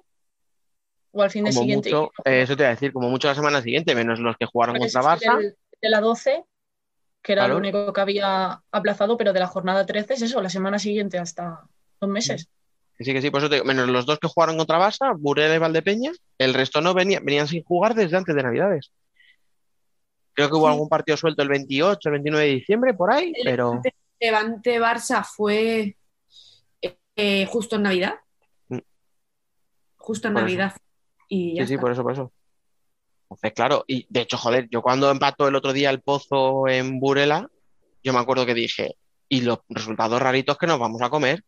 o 1.12 1.22
al 1.22 1.30
fin 1.30 1.44
de 1.44 1.50
Como 1.50 1.60
siguiente. 1.62 1.90
mucho, 1.94 2.12
eh, 2.24 2.42
eso 2.42 2.56
te 2.56 2.62
iba 2.62 2.68
a 2.68 2.74
decir, 2.74 2.92
como 2.92 3.08
mucho 3.10 3.28
la 3.28 3.34
semana 3.34 3.62
siguiente, 3.62 3.94
menos 3.94 4.18
los 4.20 4.36
que 4.36 4.46
jugaron 4.46 4.76
Parece 4.76 4.92
contra 4.94 5.16
Barça. 5.16 5.38
del- 5.38 5.56
de 5.82 5.88
la 5.90 6.00
12, 6.00 6.44
que 7.22 7.32
era 7.32 7.42
Claro. 7.42 7.54
lo 7.54 7.58
único 7.60 7.92
que 7.92 8.00
había 8.00 8.62
aplazado, 8.70 9.16
pero 9.16 9.32
de 9.32 9.40
la 9.40 9.46
jornada 9.46 9.84
13 9.86 10.14
es 10.14 10.22
eso, 10.22 10.40
la 10.40 10.48
semana 10.50 10.78
siguiente 10.78 11.18
hasta 11.18 11.62
dos 12.00 12.10
meses. 12.10 12.48
Que 12.96 13.04
sí, 13.04 13.12
que 13.14 13.22
sí, 13.22 13.30
por 13.30 13.40
eso 13.40 13.48
te 13.48 13.56
digo, 13.56 13.64
menos 13.66 13.88
los 13.88 14.04
dos 14.06 14.18
que 14.18 14.28
jugaron 14.28 14.56
contra 14.58 14.78
Barça, 14.78 15.16
Burela 15.18 15.54
y 15.54 15.58
Valdepeña, 15.58 16.12
el 16.38 16.52
resto 16.54 16.80
no 16.82 16.92
venía, 16.94 17.18
venían 17.20 17.48
sin 17.48 17.64
jugar 17.64 17.94
desde 17.94 18.16
antes 18.16 18.34
de 18.34 18.42
Navidades. 18.42 18.92
Creo 20.34 20.48
que 20.48 20.54
hubo 20.56 20.66
Sí. 20.66 20.72
algún 20.72 20.88
partido 20.88 21.16
suelto 21.16 21.42
el 21.42 21.48
28, 21.48 22.08
el 22.08 22.12
29 22.12 22.44
de 22.46 22.52
diciembre, 22.52 22.94
por 22.94 23.12
ahí, 23.12 23.32
El 23.34 23.44
pero 23.44 23.82
Levante 24.20 24.78
Barça 24.80 25.24
fue 25.24 25.96
eh, 27.16 27.46
justo 27.46 27.76
en 27.76 27.82
Navidad. 27.82 28.14
Mm. 28.68 28.78
Justo 29.96 30.28
en 30.28 30.34
Por 30.34 30.42
eso. 30.44 30.48
Navidad. 31.30 31.52
Y 31.52 31.56
ya 31.56 31.66
sí, 31.66 31.74
sí, 31.74 31.78
por 31.78 31.92
eso, 31.92 32.02
por 32.02 32.12
eso. 32.12 32.32
Entonces, 33.24 33.52
claro, 33.54 33.84
y 33.86 34.06
de 34.08 34.22
hecho, 34.22 34.36
joder, 34.36 34.68
yo 34.70 34.82
cuando 34.82 35.10
empató 35.10 35.46
el 35.48 35.54
otro 35.54 35.72
día 35.72 35.90
el 35.90 36.00
Pozo 36.02 36.66
en 36.68 36.98
Burela, 36.98 37.48
yo 38.02 38.12
me 38.12 38.18
acuerdo 38.18 38.44
que 38.46 38.54
dije, 38.54 38.96
y 39.28 39.42
los 39.42 39.58
resultados 39.68 40.20
raritos 40.20 40.58
que 40.58 40.66
nos 40.66 40.78
vamos 40.80 41.00
a 41.02 41.10
comer, 41.10 41.44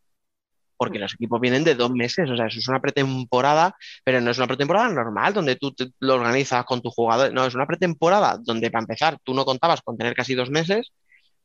porque 0.76 0.98
los 0.98 1.14
equipos 1.14 1.40
vienen 1.40 1.64
de 1.64 1.74
dos 1.74 1.90
meses, 1.92 2.28
o 2.30 2.36
sea, 2.36 2.46
eso 2.46 2.58
es 2.58 2.68
una 2.68 2.80
pretemporada, 2.80 3.74
pero 4.04 4.20
no 4.20 4.30
es 4.30 4.38
una 4.38 4.46
pretemporada 4.48 4.88
normal 4.88 5.32
donde 5.34 5.56
tú 5.56 5.72
te- 5.72 5.90
lo 6.00 6.14
organizas 6.14 6.64
con 6.64 6.80
tus 6.82 6.92
jugadores, 6.94 7.32
no, 7.32 7.44
es 7.46 7.54
una 7.54 7.66
pretemporada 7.66 8.38
donde 8.40 8.70
para 8.70 8.82
empezar 8.82 9.18
tú 9.22 9.34
no 9.34 9.44
contabas 9.44 9.80
con 9.82 9.96
tener 9.96 10.14
casi 10.14 10.34
dos 10.34 10.50
meses, 10.50 10.92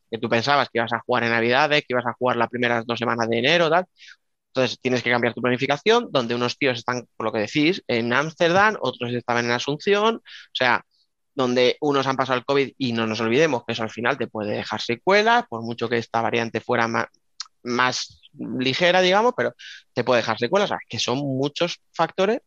que 0.09 0.17
tú 0.17 0.29
pensabas 0.29 0.69
que 0.69 0.79
ibas 0.79 0.93
a 0.93 0.99
jugar 1.05 1.23
en 1.23 1.31
Navidades, 1.31 1.81
que 1.81 1.87
ibas 1.93 2.05
a 2.05 2.13
jugar 2.13 2.37
las 2.37 2.49
primeras 2.49 2.85
dos 2.85 2.97
semanas 2.99 3.27
de 3.29 3.39
enero, 3.39 3.69
tal. 3.69 3.85
Entonces 4.57 4.79
tienes 4.81 5.03
que 5.03 5.11
cambiar 5.11 5.35
tu 5.35 5.41
planificación, 5.41 6.07
donde 6.09 6.33
unos 6.33 6.57
tíos 6.57 6.79
están, 6.79 7.05
por 7.15 7.27
lo 7.27 7.31
que 7.31 7.41
decís, 7.41 7.83
en 7.87 8.11
Ámsterdam, 8.11 8.75
otros 8.79 9.13
estaban 9.13 9.45
en 9.45 9.51
Asunción, 9.51 10.15
o 10.15 10.21
sea, 10.51 10.83
donde 11.35 11.77
unos 11.79 12.07
han 12.07 12.15
pasado 12.15 12.39
el 12.39 12.45
COVID 12.45 12.73
y 12.75 12.91
no 12.91 13.05
nos 13.05 13.19
olvidemos 13.21 13.63
que 13.63 13.73
eso 13.73 13.83
al 13.83 13.91
final 13.91 14.17
te 14.17 14.25
puede 14.25 14.55
dejar 14.55 14.81
secuelas, 14.81 15.45
por 15.47 15.61
mucho 15.61 15.87
que 15.87 15.99
esta 15.99 16.21
variante 16.21 16.59
fuera 16.59 16.87
más, 17.61 18.21
ligera, 18.33 19.01
digamos, 19.01 19.33
pero 19.37 19.53
te 19.93 20.03
puede 20.03 20.21
dejar 20.21 20.39
secuelas, 20.39 20.71
o 20.71 20.73
sea, 20.73 20.79
que 20.89 20.97
son 20.97 21.19
muchos 21.19 21.79
factores 21.93 22.39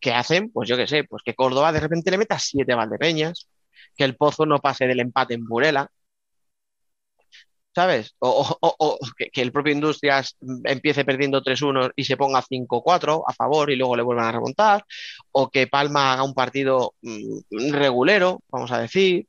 que 0.00 0.12
hacen, 0.12 0.50
pues 0.50 0.68
yo 0.68 0.76
qué 0.76 0.88
sé, 0.88 1.04
pues 1.04 1.22
que 1.24 1.34
Córdoba 1.34 1.70
de 1.70 1.78
repente 1.78 2.10
le 2.10 2.18
meta 2.18 2.40
siete 2.40 2.74
Valdepeñas, 2.74 3.48
que 3.96 4.02
el 4.02 4.16
Pozo 4.16 4.46
no 4.46 4.58
pase 4.58 4.88
del 4.88 4.98
empate 4.98 5.34
en 5.34 5.44
Burela, 5.44 5.88
¿sabes? 7.74 8.14
O, 8.20 8.28
o- 8.30 8.58
o- 8.60 8.76
o 8.78 8.98
que, 9.16 9.30
que 9.30 9.42
el 9.42 9.52
propio 9.52 9.72
Industrias 9.72 10.36
empiece 10.64 11.04
perdiendo 11.04 11.42
3-1 11.42 11.90
y 11.96 12.04
se 12.04 12.16
ponga 12.16 12.40
5-4 12.42 13.24
a 13.26 13.32
favor 13.32 13.70
y 13.70 13.76
luego 13.76 13.96
le 13.96 14.02
vuelvan 14.02 14.26
a 14.26 14.32
remontar, 14.32 14.84
o 15.32 15.50
que 15.50 15.66
Palma 15.66 16.12
haga 16.12 16.22
un 16.22 16.34
partido 16.34 16.94
mm, 17.02 17.72
regulero, 17.72 18.40
vamos 18.48 18.70
a 18.72 18.78
decir, 18.80 19.26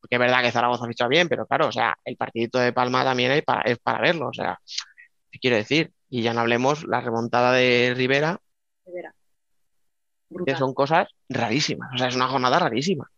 porque 0.00 0.16
es 0.16 0.20
verdad 0.20 0.42
que 0.42 0.52
Zaragoza 0.52 0.86
ficha 0.86 1.08
bien, 1.08 1.28
pero 1.28 1.46
claro, 1.46 1.68
o 1.68 1.72
sea, 1.72 1.96
el 2.04 2.16
partidito 2.16 2.58
de 2.58 2.72
Palma 2.72 3.02
también 3.04 3.32
es 3.32 3.42
para, 3.42 3.62
es 3.62 3.78
para 3.78 4.00
verlo, 4.00 4.28
o 4.28 4.32
sea, 4.34 4.58
¿qué 5.30 5.38
quiero 5.38 5.56
decir? 5.56 5.92
Y 6.10 6.22
ya 6.22 6.34
no 6.34 6.40
hablemos 6.42 6.84
la 6.84 7.00
remontada 7.00 7.52
de 7.52 7.94
Rivera, 7.96 8.38
De 8.84 8.92
veras. 8.92 9.14
que 10.44 10.56
son 10.56 10.74
cosas 10.74 11.08
rarísimas, 11.28 11.90
o 11.94 11.98
sea, 11.98 12.08
es 12.08 12.16
una 12.16 12.28
jornada 12.28 12.58
rarísima. 12.58 13.08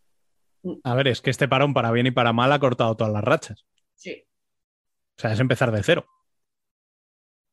A 0.84 0.94
ver, 0.94 1.08
es 1.08 1.20
que 1.20 1.30
este 1.30 1.46
parón 1.48 1.74
para 1.74 1.90
bien 1.92 2.06
y 2.06 2.10
para 2.10 2.32
mal 2.32 2.52
ha 2.52 2.58
cortado 2.58 2.96
todas 2.96 3.12
las 3.12 3.22
rachas. 3.24 3.64
Sí. 3.94 4.24
O 5.18 5.20
sea, 5.20 5.32
es 5.32 5.40
empezar 5.40 5.72
de 5.72 5.82
cero. 5.82 6.06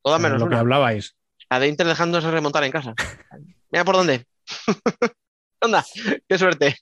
Todas 0.01 0.19
Era 0.19 0.29
menos 0.29 0.41
lo 0.41 0.49
que 0.49 0.55
hablabais. 0.55 1.15
La 1.49 1.59
de 1.59 1.67
Inter 1.67 1.87
dejándose 1.87 2.29
remontar 2.31 2.63
en 2.63 2.71
casa. 2.71 2.93
Mira 3.71 3.85
por 3.85 3.95
dónde. 3.95 4.25
Onda, 5.61 5.85
qué 6.27 6.37
suerte. 6.37 6.77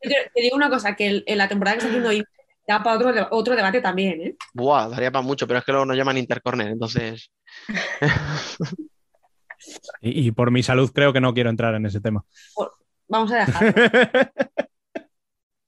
Te, 0.00 0.30
te 0.34 0.40
digo 0.40 0.56
una 0.56 0.70
cosa, 0.70 0.94
que 0.94 1.06
el- 1.08 1.24
en 1.26 1.38
la 1.38 1.48
temporada 1.48 1.74
que 1.76 1.78
está 1.78 1.88
haciendo 1.88 2.12
Inter 2.12 2.28
da 2.68 2.80
para 2.82 2.96
otro, 2.96 3.28
otro 3.32 3.56
debate 3.56 3.80
también, 3.80 4.20
¿eh? 4.20 4.36
Buah, 4.54 4.88
daría 4.88 5.10
para 5.10 5.22
mucho, 5.24 5.48
pero 5.48 5.58
es 5.58 5.64
que 5.64 5.72
luego 5.72 5.86
nos 5.86 5.96
llaman 5.96 6.18
Intercorner, 6.18 6.68
entonces. 6.68 7.30
Y, 10.00 10.28
y 10.28 10.32
por 10.32 10.50
mi 10.50 10.62
salud 10.62 10.90
creo 10.90 11.12
que 11.12 11.20
no 11.20 11.34
quiero 11.34 11.50
entrar 11.50 11.74
en 11.74 11.84
ese 11.84 12.00
tema. 12.00 12.24
Vamos 13.08 13.30
a 13.32 13.36
dejarlo. 13.44 13.74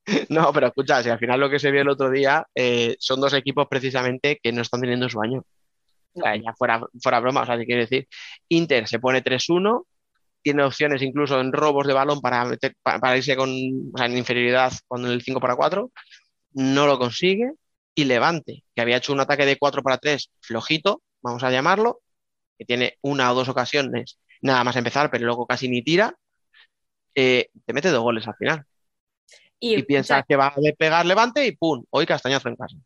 No, 0.28 0.52
pero 0.52 0.68
escucha, 0.68 1.02
si 1.02 1.08
al 1.10 1.18
final 1.18 1.40
lo 1.40 1.50
que 1.50 1.58
se 1.58 1.70
vio 1.70 1.82
el 1.82 1.88
otro 1.88 2.10
día 2.10 2.46
eh, 2.54 2.96
son 2.98 3.20
dos 3.20 3.32
equipos 3.34 3.66
precisamente 3.68 4.38
que 4.42 4.52
no 4.52 4.62
están 4.62 4.80
teniendo 4.80 5.08
su 5.08 5.20
año. 5.20 5.40
O 6.14 6.22
sea, 6.22 6.36
ya 6.36 6.54
fuera, 6.58 6.80
fuera 7.02 7.20
broma, 7.20 7.42
o 7.42 7.46
sea, 7.46 7.58
te 7.58 7.66
quiero 7.66 7.82
decir, 7.82 8.08
Inter 8.50 8.88
se 8.88 9.00
pone 9.00 9.22
3-1, 9.22 9.86
tiene 10.42 10.64
opciones 10.64 11.02
incluso 11.02 11.40
en 11.40 11.52
robos 11.52 11.86
de 11.86 11.94
balón 11.94 12.20
para, 12.22 12.44
meter- 12.46 12.76
pa- 12.82 12.98
para 13.00 13.16
irse 13.18 13.36
con, 13.36 13.50
o 13.50 13.98
sea, 13.98 14.06
en 14.06 14.18
inferioridad 14.18 14.72
con 14.88 15.06
el 15.06 15.22
5 15.22 15.40
para 15.40 15.56
4, 15.56 15.92
no 16.54 16.86
lo 16.86 16.98
consigue, 16.98 17.52
y 17.94 18.04
Levante, 18.06 18.64
que 18.74 18.82
había 18.82 18.98
hecho 18.98 19.12
un 19.14 19.20
ataque 19.20 19.46
de 19.46 19.58
4 19.58 19.82
para 19.82 19.98
3 19.98 20.30
flojito, 20.40 21.02
vamos 21.22 21.44
a 21.44 21.50
llamarlo, 21.52 22.00
que 22.58 22.66
tiene 22.66 22.96
una 23.02 23.32
o 23.32 23.36
dos 23.36 23.48
ocasiones 23.50 24.18
nada 24.42 24.64
más 24.64 24.76
empezar, 24.76 25.10
pero 25.10 25.26
luego 25.26 25.46
casi 25.46 25.68
ni 25.68 25.82
tira, 25.82 26.14
eh, 27.14 27.48
te 27.64 27.72
mete 27.72 27.90
dos 27.90 28.02
goles 28.02 28.26
al 28.28 28.36
final. 28.36 28.64
Y, 29.64 29.76
Y 29.76 29.82
piensas 29.84 30.24
que 30.26 30.34
va 30.34 30.48
a 30.48 30.60
despegar 30.60 31.06
Levante 31.06 31.46
y 31.46 31.52
¡pum! 31.52 31.84
Hoy 31.90 32.04
castañazo 32.04 32.48
en 32.48 32.56
casa. 32.56 32.76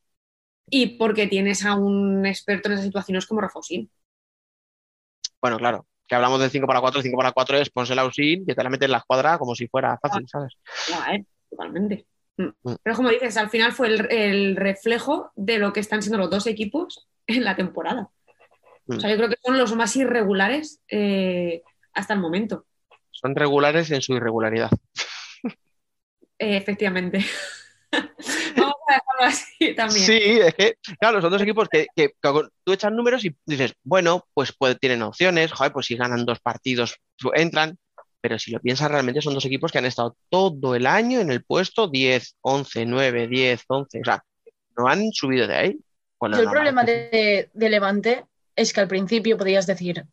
y 0.68 0.98
porque 0.98 1.26
tienes 1.26 1.64
a 1.64 1.74
un 1.74 2.26
experto 2.26 2.68
en 2.68 2.74
esas 2.74 2.84
situaciones 2.84 3.24
como 3.26 3.40
Rafosín. 3.40 3.90
Bueno, 5.40 5.56
claro, 5.58 5.86
que 6.06 6.14
hablamos 6.14 6.38
del 6.40 6.50
5 6.50 6.66
para 6.66 6.80
4, 6.80 6.98
el 6.98 7.04
5 7.04 7.16
para 7.16 7.32
4 7.32 7.58
es 7.58 7.70
ponse 7.70 7.94
la 7.94 8.04
Usin 8.04 8.44
que 8.44 8.54
te 8.54 8.62
la 8.62 8.68
metes 8.68 8.86
en 8.86 8.92
la 8.92 8.98
escuadra 8.98 9.38
como 9.38 9.54
si 9.54 9.68
fuera 9.68 9.98
fácil, 10.02 10.28
¿sabes? 10.28 10.54
Ya, 10.88 11.14
¿eh? 11.14 11.24
Totalmente. 11.48 12.06
Mm. 12.36 12.48
Mm. 12.62 12.74
Pero 12.82 12.96
como 12.96 13.08
dices, 13.08 13.36
al 13.38 13.48
final 13.48 13.72
fue 13.72 13.86
el, 13.88 14.12
el 14.12 14.56
reflejo 14.56 15.30
de 15.34 15.58
lo 15.58 15.72
que 15.72 15.80
están 15.80 16.02
siendo 16.02 16.18
los 16.18 16.30
dos 16.30 16.46
equipos 16.46 17.08
en 17.26 17.44
la 17.44 17.56
temporada. 17.56 18.10
Mm. 18.86 18.96
O 18.96 19.00
sea, 19.00 19.10
yo 19.10 19.16
creo 19.16 19.28
que 19.30 19.38
son 19.42 19.56
los 19.56 19.74
más 19.74 19.96
irregulares 19.96 20.80
eh, 20.88 21.62
hasta 21.94 22.12
el 22.12 22.20
momento. 22.20 22.66
Son 23.12 23.34
regulares 23.34 23.90
en 23.92 24.02
su 24.02 24.14
irregularidad. 24.14 24.70
Eh, 26.38 26.56
efectivamente. 26.56 27.24
Vamos 28.56 28.74
a 28.88 28.92
dejarlo 28.94 29.22
así 29.22 29.74
también. 29.74 30.04
Sí, 30.04 30.12
es 30.40 30.54
que, 30.54 30.74
claro, 30.98 31.20
son 31.20 31.30
dos 31.30 31.42
equipos 31.42 31.68
que, 31.68 31.86
que- 31.94 32.08
que 32.10 32.14
con- 32.20 32.50
tú 32.64 32.72
echas 32.72 32.92
números 32.92 33.24
y 33.24 33.34
dices, 33.46 33.74
bueno, 33.84 34.26
pues 34.34 34.52
puede- 34.52 34.74
tienen 34.74 35.02
opciones, 35.02 35.52
joder, 35.52 35.72
pues 35.72 35.86
si 35.86 35.96
ganan 35.96 36.24
dos 36.26 36.40
partidos, 36.40 36.96
su- 37.16 37.30
entran, 37.34 37.78
pero 38.20 38.38
si 38.38 38.50
lo 38.50 38.60
piensas 38.60 38.90
realmente 38.90 39.22
son 39.22 39.34
dos 39.34 39.44
equipos 39.44 39.70
que 39.72 39.78
han 39.78 39.86
estado 39.86 40.16
todo 40.28 40.74
el 40.74 40.86
año 40.86 41.20
en 41.20 41.30
el 41.30 41.44
puesto 41.44 41.88
10, 41.88 42.36
11, 42.42 42.84
9, 42.84 43.28
10, 43.28 43.62
11, 43.68 44.00
o 44.00 44.04
sea, 44.04 44.22
no 44.76 44.88
han 44.88 45.12
subido 45.12 45.46
de 45.46 45.54
ahí. 45.56 45.78
Pues 46.18 46.32
Yo 46.36 46.42
el 46.42 46.50
problema 46.50 46.82
de, 46.84 47.50
de 47.52 47.70
Levante 47.70 48.24
es 48.56 48.72
que 48.72 48.80
al 48.80 48.88
principio 48.88 49.36
podías 49.38 49.66
decir, 49.66 50.04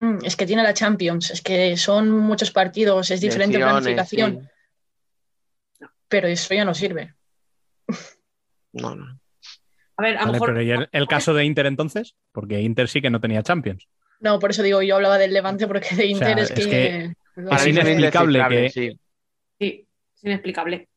"Mm, 0.00 0.18
es 0.24 0.36
que 0.36 0.46
tiene 0.46 0.62
la 0.62 0.74
Champions, 0.74 1.30
es 1.30 1.42
que 1.42 1.76
son 1.76 2.10
muchos 2.10 2.50
partidos, 2.50 3.10
es 3.10 3.20
diferente 3.20 3.58
lesiones, 3.58 3.82
planificación, 3.82 4.40
sí. 4.42 4.48
Pero 6.08 6.28
eso 6.28 6.54
ya 6.54 6.64
no 6.64 6.74
sirve. 6.74 7.14
No, 8.72 8.94
no. 8.94 9.20
A 9.96 10.02
ver, 10.02 10.16
a 10.16 10.20
lo 10.20 10.26
Vale, 10.26 10.32
mejor 10.32 10.48
pero 10.50 10.62
¿y 10.62 10.70
el, 10.70 10.88
el 10.92 11.08
caso 11.08 11.34
de 11.34 11.44
Inter 11.44 11.66
entonces? 11.66 12.14
Porque 12.32 12.60
Inter 12.60 12.88
sí 12.88 13.00
que 13.00 13.10
no 13.10 13.20
tenía 13.20 13.42
Champions. 13.42 13.88
No, 14.20 14.38
por 14.38 14.50
eso 14.50 14.62
digo, 14.62 14.82
yo 14.82 14.96
hablaba 14.96 15.18
del 15.18 15.32
Levante 15.32 15.66
porque 15.66 15.94
de 15.94 16.06
Inter 16.06 16.38
es, 16.38 16.50
es 16.50 16.66
que... 16.66 17.12
que 17.34 17.42
Es 17.50 17.66
inexplicable 17.66 18.44
que- 18.48 18.70
sí. 18.70 19.00
sí, 19.58 19.86
es 20.16 20.24
inexplicable. 20.24 20.88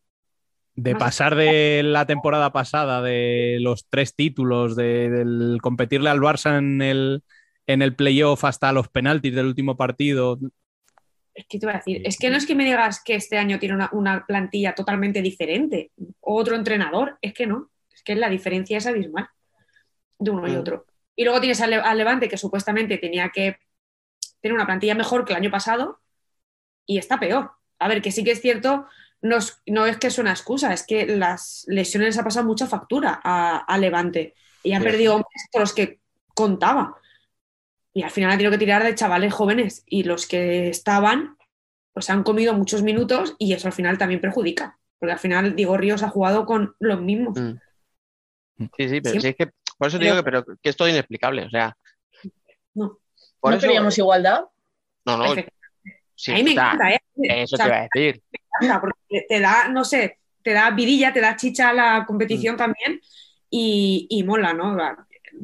De 0.73 0.95
pasar 0.95 1.35
de 1.35 1.81
la 1.83 2.05
temporada 2.05 2.51
pasada, 2.53 3.01
de 3.01 3.57
los 3.59 3.87
tres 3.89 4.15
títulos, 4.15 4.75
de, 4.75 5.09
del 5.09 5.57
competirle 5.61 6.09
al 6.09 6.19
Barça 6.21 6.57
en 6.57 6.81
el, 6.81 7.23
en 7.67 7.81
el 7.81 7.93
playoff 7.95 8.45
hasta 8.45 8.71
los 8.71 8.87
penaltis 8.87 9.35
del 9.35 9.47
último 9.47 9.75
partido. 9.77 10.39
Es 11.41 11.47
que 11.47 11.59
te 11.59 11.65
voy 11.65 11.73
a 11.73 11.77
decir, 11.77 12.01
es 12.05 12.17
que 12.17 12.29
no 12.29 12.37
es 12.37 12.45
que 12.45 12.53
me 12.55 12.63
digas 12.63 13.01
que 13.03 13.15
este 13.15 13.37
año 13.37 13.57
tiene 13.57 13.73
una, 13.75 13.89
una 13.93 14.25
plantilla 14.27 14.75
totalmente 14.75 15.21
diferente, 15.21 15.91
o 16.19 16.35
otro 16.35 16.55
entrenador, 16.55 17.17
es 17.21 17.33
que 17.33 17.47
no, 17.47 17.69
es 17.91 18.03
que 18.03 18.15
la 18.15 18.29
diferencia 18.29 18.77
es 18.77 18.85
abismal 18.85 19.27
de 20.19 20.31
uno 20.31 20.47
y 20.47 20.55
otro. 20.55 20.85
Y 21.15 21.23
luego 21.23 21.39
tienes 21.39 21.59
al, 21.61 21.71
Le- 21.71 21.77
al 21.77 21.97
Levante 21.97 22.29
que 22.29 22.37
supuestamente 22.37 22.97
tenía 22.99 23.29
que 23.29 23.57
tener 24.39 24.53
una 24.53 24.65
plantilla 24.65 24.93
mejor 24.95 25.25
que 25.25 25.33
el 25.33 25.37
año 25.37 25.51
pasado 25.51 25.99
y 26.85 26.97
está 26.99 27.19
peor. 27.19 27.51
A 27.79 27.87
ver, 27.87 28.01
que 28.01 28.11
sí 28.11 28.23
que 28.23 28.31
es 28.31 28.41
cierto, 28.41 28.85
no 29.21 29.37
es, 29.37 29.61
no 29.65 29.85
es 29.87 29.97
que 29.97 30.07
es 30.07 30.19
una 30.19 30.31
excusa, 30.31 30.73
es 30.73 30.85
que 30.85 31.05
las 31.07 31.65
lesiones 31.67 32.09
les 32.09 32.17
ha 32.19 32.23
pasado 32.23 32.45
mucha 32.45 32.67
factura 32.67 33.19
a, 33.23 33.57
a 33.57 33.77
Levante 33.79 34.35
y 34.63 34.73
han 34.73 34.83
Sí. 34.83 34.87
perdido 34.89 35.15
hombres 35.15 35.47
los 35.57 35.73
que 35.73 35.99
contaba. 36.35 36.95
Y 37.93 38.03
al 38.03 38.11
final 38.11 38.29
ha 38.31 38.33
tenido 38.37 38.51
que 38.51 38.57
tirar 38.57 38.83
de 38.83 38.95
chavales 38.95 39.33
jóvenes 39.33 39.83
y 39.85 40.03
los 40.03 40.27
que 40.27 40.69
estaban 40.69 41.35
pues 41.93 42.09
han 42.09 42.23
comido 42.23 42.53
muchos 42.53 42.83
minutos 42.83 43.35
y 43.37 43.51
eso 43.53 43.67
al 43.67 43.73
final 43.73 43.97
también 43.97 44.21
perjudica. 44.21 44.77
Porque 44.97 45.11
al 45.13 45.19
final 45.19 45.55
Diego 45.55 45.75
Ríos 45.77 46.03
ha 46.03 46.09
jugado 46.09 46.45
con 46.45 46.75
los 46.79 47.01
mismos. 47.01 47.37
Mm. 47.37 47.57
Sí, 48.77 48.89
sí, 48.89 49.01
pero 49.01 49.19
sí 49.19 49.27
es 49.27 49.35
que 49.35 49.47
por 49.77 49.87
eso 49.87 49.97
te 49.97 50.05
Pero- 50.05 50.13
digo 50.13 50.15
que, 50.17 50.23
pero, 50.23 50.45
que 50.61 50.69
es 50.69 50.77
todo 50.77 50.87
inexplicable. 50.87 51.45
O 51.45 51.49
sea, 51.49 51.75
No. 52.75 52.99
por 53.39 53.51
¿No 53.51 53.57
eso- 53.57 53.65
queríamos 53.67 53.97
igualdad? 53.97 54.45
No, 55.05 55.17
no, 55.17 55.33
sí, 56.15 56.31
a 56.31 56.35
mí 56.35 56.43
me 56.43 56.51
encanta, 56.51 56.91
¿eh? 56.91 56.99
Eso 57.23 57.55
O 57.55 57.57
sea, 57.57 57.65
te 57.65 57.69
iba 57.71 57.77
a 57.79 57.87
decir. 57.93 58.21
me 58.31 58.67
encanta 58.67 58.81
porque 58.81 59.25
te 59.27 59.39
da, 59.39 59.67
no 59.67 59.83
sé, 59.83 60.19
te 60.43 60.53
da 60.53 60.69
vidilla, 60.71 61.11
te 61.11 61.19
da 61.19 61.35
chicha 61.35 61.69
a 61.69 61.73
la 61.73 62.05
competición 62.05 62.55
también 62.55 63.01
y, 63.49 64.05
y 64.09 64.23
mola, 64.23 64.53
¿no? 64.53 64.77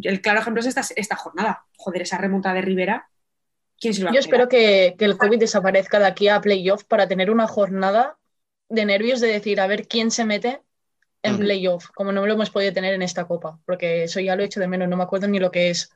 El 0.01 0.21
claro 0.21 0.39
ejemplo 0.39 0.61
es 0.61 0.67
esta, 0.67 0.81
esta 0.95 1.15
jornada. 1.15 1.65
Joder, 1.77 2.03
esa 2.03 2.17
remontada 2.17 2.55
de 2.55 2.61
Rivera. 2.61 3.09
¿Quién 3.79 3.93
se 3.93 4.01
lo 4.01 4.07
va 4.07 4.13
Yo 4.13 4.17
a 4.17 4.21
espero 4.21 4.47
que, 4.47 4.95
que 4.97 5.05
el 5.05 5.17
COVID 5.17 5.39
desaparezca 5.39 5.99
de 5.99 6.07
aquí 6.07 6.27
a 6.27 6.41
playoff 6.41 6.83
para 6.85 7.07
tener 7.07 7.29
una 7.29 7.47
jornada 7.47 8.17
de 8.69 8.85
nervios 8.85 9.21
de 9.21 9.27
decir 9.27 9.61
a 9.61 9.67
ver 9.67 9.87
quién 9.87 10.11
se 10.11 10.25
mete 10.25 10.61
en 11.23 11.37
playoff, 11.37 11.87
como 11.93 12.11
no 12.11 12.25
lo 12.25 12.33
hemos 12.33 12.49
podido 12.49 12.73
tener 12.73 12.93
en 12.93 13.01
esta 13.01 13.25
copa, 13.25 13.59
porque 13.65 14.03
eso 14.03 14.19
ya 14.19 14.35
lo 14.35 14.43
he 14.43 14.45
hecho 14.45 14.59
de 14.59 14.67
menos, 14.67 14.87
no 14.87 14.95
me 14.95 15.03
acuerdo 15.03 15.27
ni 15.27 15.39
lo 15.39 15.51
que 15.51 15.69
es, 15.69 15.89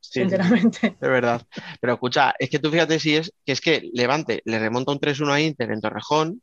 Sí, 0.00 0.20
sinceramente. 0.20 0.78
es 1.00 1.08
verdad. 1.08 1.42
Pero 1.80 1.94
escucha, 1.94 2.34
es 2.38 2.50
que 2.50 2.58
tú 2.58 2.70
fíjate 2.70 2.98
si 2.98 3.16
es 3.16 3.32
que 3.44 3.52
es 3.52 3.60
que 3.60 3.90
Levante 3.92 4.42
le 4.44 4.58
remonta 4.58 4.92
un 4.92 5.00
3-1 5.00 5.32
a 5.32 5.40
Inter 5.40 5.70
en 5.70 5.80
Torrejón. 5.80 6.42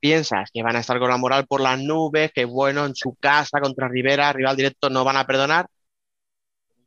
Piensas 0.00 0.50
que 0.52 0.62
van 0.62 0.76
a 0.76 0.80
estar 0.80 0.98
con 0.98 1.08
la 1.08 1.16
moral 1.16 1.46
por 1.46 1.60
las 1.60 1.78
nubes, 1.78 2.32
que 2.32 2.44
bueno, 2.44 2.86
en 2.86 2.94
su 2.94 3.14
casa 3.14 3.60
contra 3.60 3.88
Rivera, 3.88 4.32
rival 4.32 4.56
directo, 4.56 4.90
no 4.90 5.04
van 5.04 5.16
a 5.16 5.26
perdonar. 5.26 5.66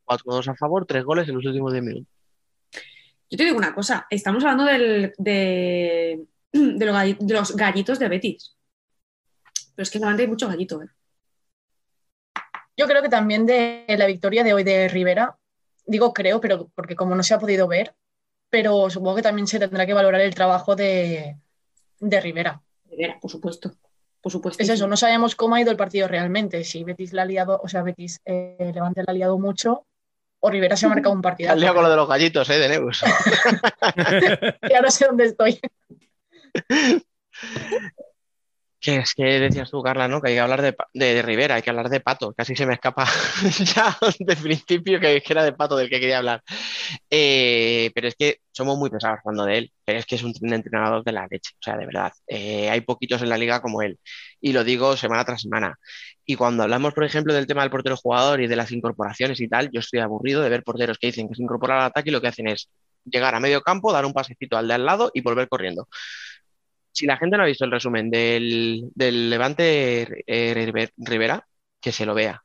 4-2 0.06 0.48
a 0.48 0.54
favor, 0.54 0.86
tres 0.86 1.04
goles 1.04 1.28
en 1.28 1.34
los 1.36 1.44
últimos 1.44 1.72
10 1.72 1.84
minutos. 1.84 2.12
Yo 3.30 3.38
te 3.38 3.44
digo 3.44 3.56
una 3.56 3.74
cosa, 3.74 4.06
estamos 4.10 4.44
hablando 4.44 4.64
del- 4.66 5.12
de, 5.16 6.24
los 6.52 7.56
gallitos 7.56 7.98
de 7.98 8.08
Betis. 8.08 8.56
Pero 9.74 9.82
es 9.84 9.90
que 9.90 9.98
en 9.98 10.02
Levante 10.02 10.22
hay 10.22 10.28
mucho 10.28 10.48
gallito, 10.48 10.82
¿eh? 10.82 10.86
Yo 12.76 12.86
creo 12.86 13.02
que 13.02 13.08
también 13.08 13.46
de 13.46 13.84
la 13.88 14.06
victoria 14.06 14.44
de 14.44 14.54
hoy 14.54 14.64
de 14.64 14.88
Rivera, 14.88 15.36
digo 15.86 16.12
creo, 16.12 16.40
pero 16.40 16.70
porque 16.74 16.96
como 16.96 17.14
no 17.14 17.22
se 17.22 17.34
ha 17.34 17.38
podido 17.38 17.68
ver, 17.68 17.94
pero 18.50 18.90
supongo 18.90 19.16
que 19.16 19.22
también 19.22 19.46
se 19.46 19.58
tendrá 19.58 19.86
que 19.86 19.94
valorar 19.94 20.20
el 20.20 20.34
trabajo 20.34 20.74
de, 20.76 21.36
de 22.00 22.20
Rivera. 22.20 22.62
Rivera, 22.84 23.18
por 23.20 23.30
supuesto. 23.30 23.72
Por 24.20 24.30
supuesto. 24.30 24.62
Es 24.62 24.68
eso, 24.68 24.86
no 24.86 24.96
sabemos 24.96 25.34
cómo 25.34 25.54
ha 25.54 25.60
ido 25.60 25.70
el 25.70 25.76
partido 25.76 26.06
realmente, 26.06 26.64
si 26.64 26.84
Betis 26.84 27.12
la 27.12 27.22
ha 27.22 27.26
liado, 27.26 27.60
o 27.62 27.68
sea, 27.68 27.82
Betis 27.82 28.20
eh, 28.24 28.70
Levante 28.74 29.02
la 29.02 29.10
ha 29.10 29.14
liado 29.14 29.38
mucho, 29.38 29.86
o 30.44 30.50
Rivera 30.50 30.76
se 30.76 30.86
ha 30.86 30.88
marcado 30.88 31.14
un 31.14 31.22
partido. 31.22 31.52
Al 31.52 31.60
día 31.60 31.72
con 31.72 31.84
lo 31.84 31.90
de 31.90 31.96
los 31.96 32.08
gallitos, 32.08 32.50
¿eh? 32.50 32.58
De 32.58 32.68
Neus. 32.68 33.02
Ya 34.68 34.80
no 34.80 34.90
sé 34.90 35.06
dónde 35.06 35.26
estoy. 35.26 35.60
Que 38.82 38.96
es 38.96 39.14
que 39.14 39.22
decías 39.38 39.70
tú, 39.70 39.80
Carla, 39.80 40.08
¿no? 40.08 40.20
Que 40.20 40.30
hay 40.30 40.34
que 40.34 40.40
hablar 40.40 40.60
de, 40.60 40.74
de, 40.92 41.22
Rivera, 41.22 41.54
hay 41.54 41.62
que 41.62 41.70
hablar 41.70 41.88
de 41.88 42.00
Pato. 42.00 42.34
Casi 42.34 42.56
se 42.56 42.66
me 42.66 42.74
escapa 42.74 43.06
ya 43.76 43.96
de 44.18 44.36
principio 44.36 44.98
que, 44.98 45.22
que 45.22 45.32
era 45.32 45.44
de 45.44 45.52
Pato 45.52 45.76
del 45.76 45.88
que 45.88 46.00
quería 46.00 46.18
hablar. 46.18 46.42
Eh, 47.08 47.92
pero 47.94 48.08
es 48.08 48.16
que 48.16 48.38
somos 48.50 48.76
muy 48.76 48.90
pesados 48.90 49.20
hablando 49.24 49.44
de 49.44 49.58
él. 49.58 49.72
Pero 49.84 50.00
es 50.00 50.06
que 50.06 50.16
es 50.16 50.24
un 50.24 50.34
entrenador 50.52 51.04
de 51.04 51.12
la 51.12 51.28
leche. 51.30 51.52
O 51.54 51.62
sea, 51.62 51.76
de 51.76 51.86
verdad. 51.86 52.12
Eh, 52.26 52.70
hay 52.70 52.80
poquitos 52.80 53.22
en 53.22 53.28
la 53.28 53.38
liga 53.38 53.62
como 53.62 53.82
él. 53.82 54.00
Y 54.40 54.52
lo 54.52 54.64
digo 54.64 54.96
semana 54.96 55.24
tras 55.24 55.42
semana. 55.42 55.78
Y 56.26 56.34
cuando 56.34 56.64
hablamos, 56.64 56.92
por 56.92 57.04
ejemplo, 57.04 57.32
del 57.34 57.46
tema 57.46 57.62
del 57.62 57.70
portero 57.70 57.96
jugador 57.96 58.40
y 58.40 58.48
de 58.48 58.56
las 58.56 58.72
incorporaciones 58.72 59.40
y 59.40 59.48
tal, 59.48 59.70
yo 59.72 59.78
estoy 59.78 60.00
aburrido 60.00 60.42
de 60.42 60.48
ver 60.48 60.64
porteros 60.64 60.98
que 60.98 61.06
dicen 61.06 61.28
que 61.28 61.36
se 61.36 61.42
incorporan 61.42 61.78
al 61.78 61.84
ataque 61.86 62.10
y 62.10 62.12
lo 62.12 62.20
que 62.20 62.28
hacen 62.28 62.48
es 62.48 62.68
llegar 63.04 63.34
a 63.34 63.40
medio 63.40 63.60
campo, 63.62 63.92
dar 63.92 64.06
un 64.06 64.12
pasecito 64.12 64.56
al 64.56 64.66
de 64.66 64.74
al 64.74 64.86
lado 64.86 65.10
y 65.14 65.20
volver 65.20 65.48
corriendo 65.48 65.88
si 66.92 67.06
la 67.06 67.16
gente 67.16 67.36
no 67.36 67.42
ha 67.44 67.46
visto 67.46 67.64
el 67.64 67.70
resumen 67.72 68.10
del, 68.10 68.90
del 68.94 69.30
Levante 69.30 70.02
eh, 70.26 70.54
River- 70.54 70.92
Rivera, 70.96 71.46
que 71.80 71.92
se 71.92 72.06
lo 72.06 72.14
vea. 72.14 72.42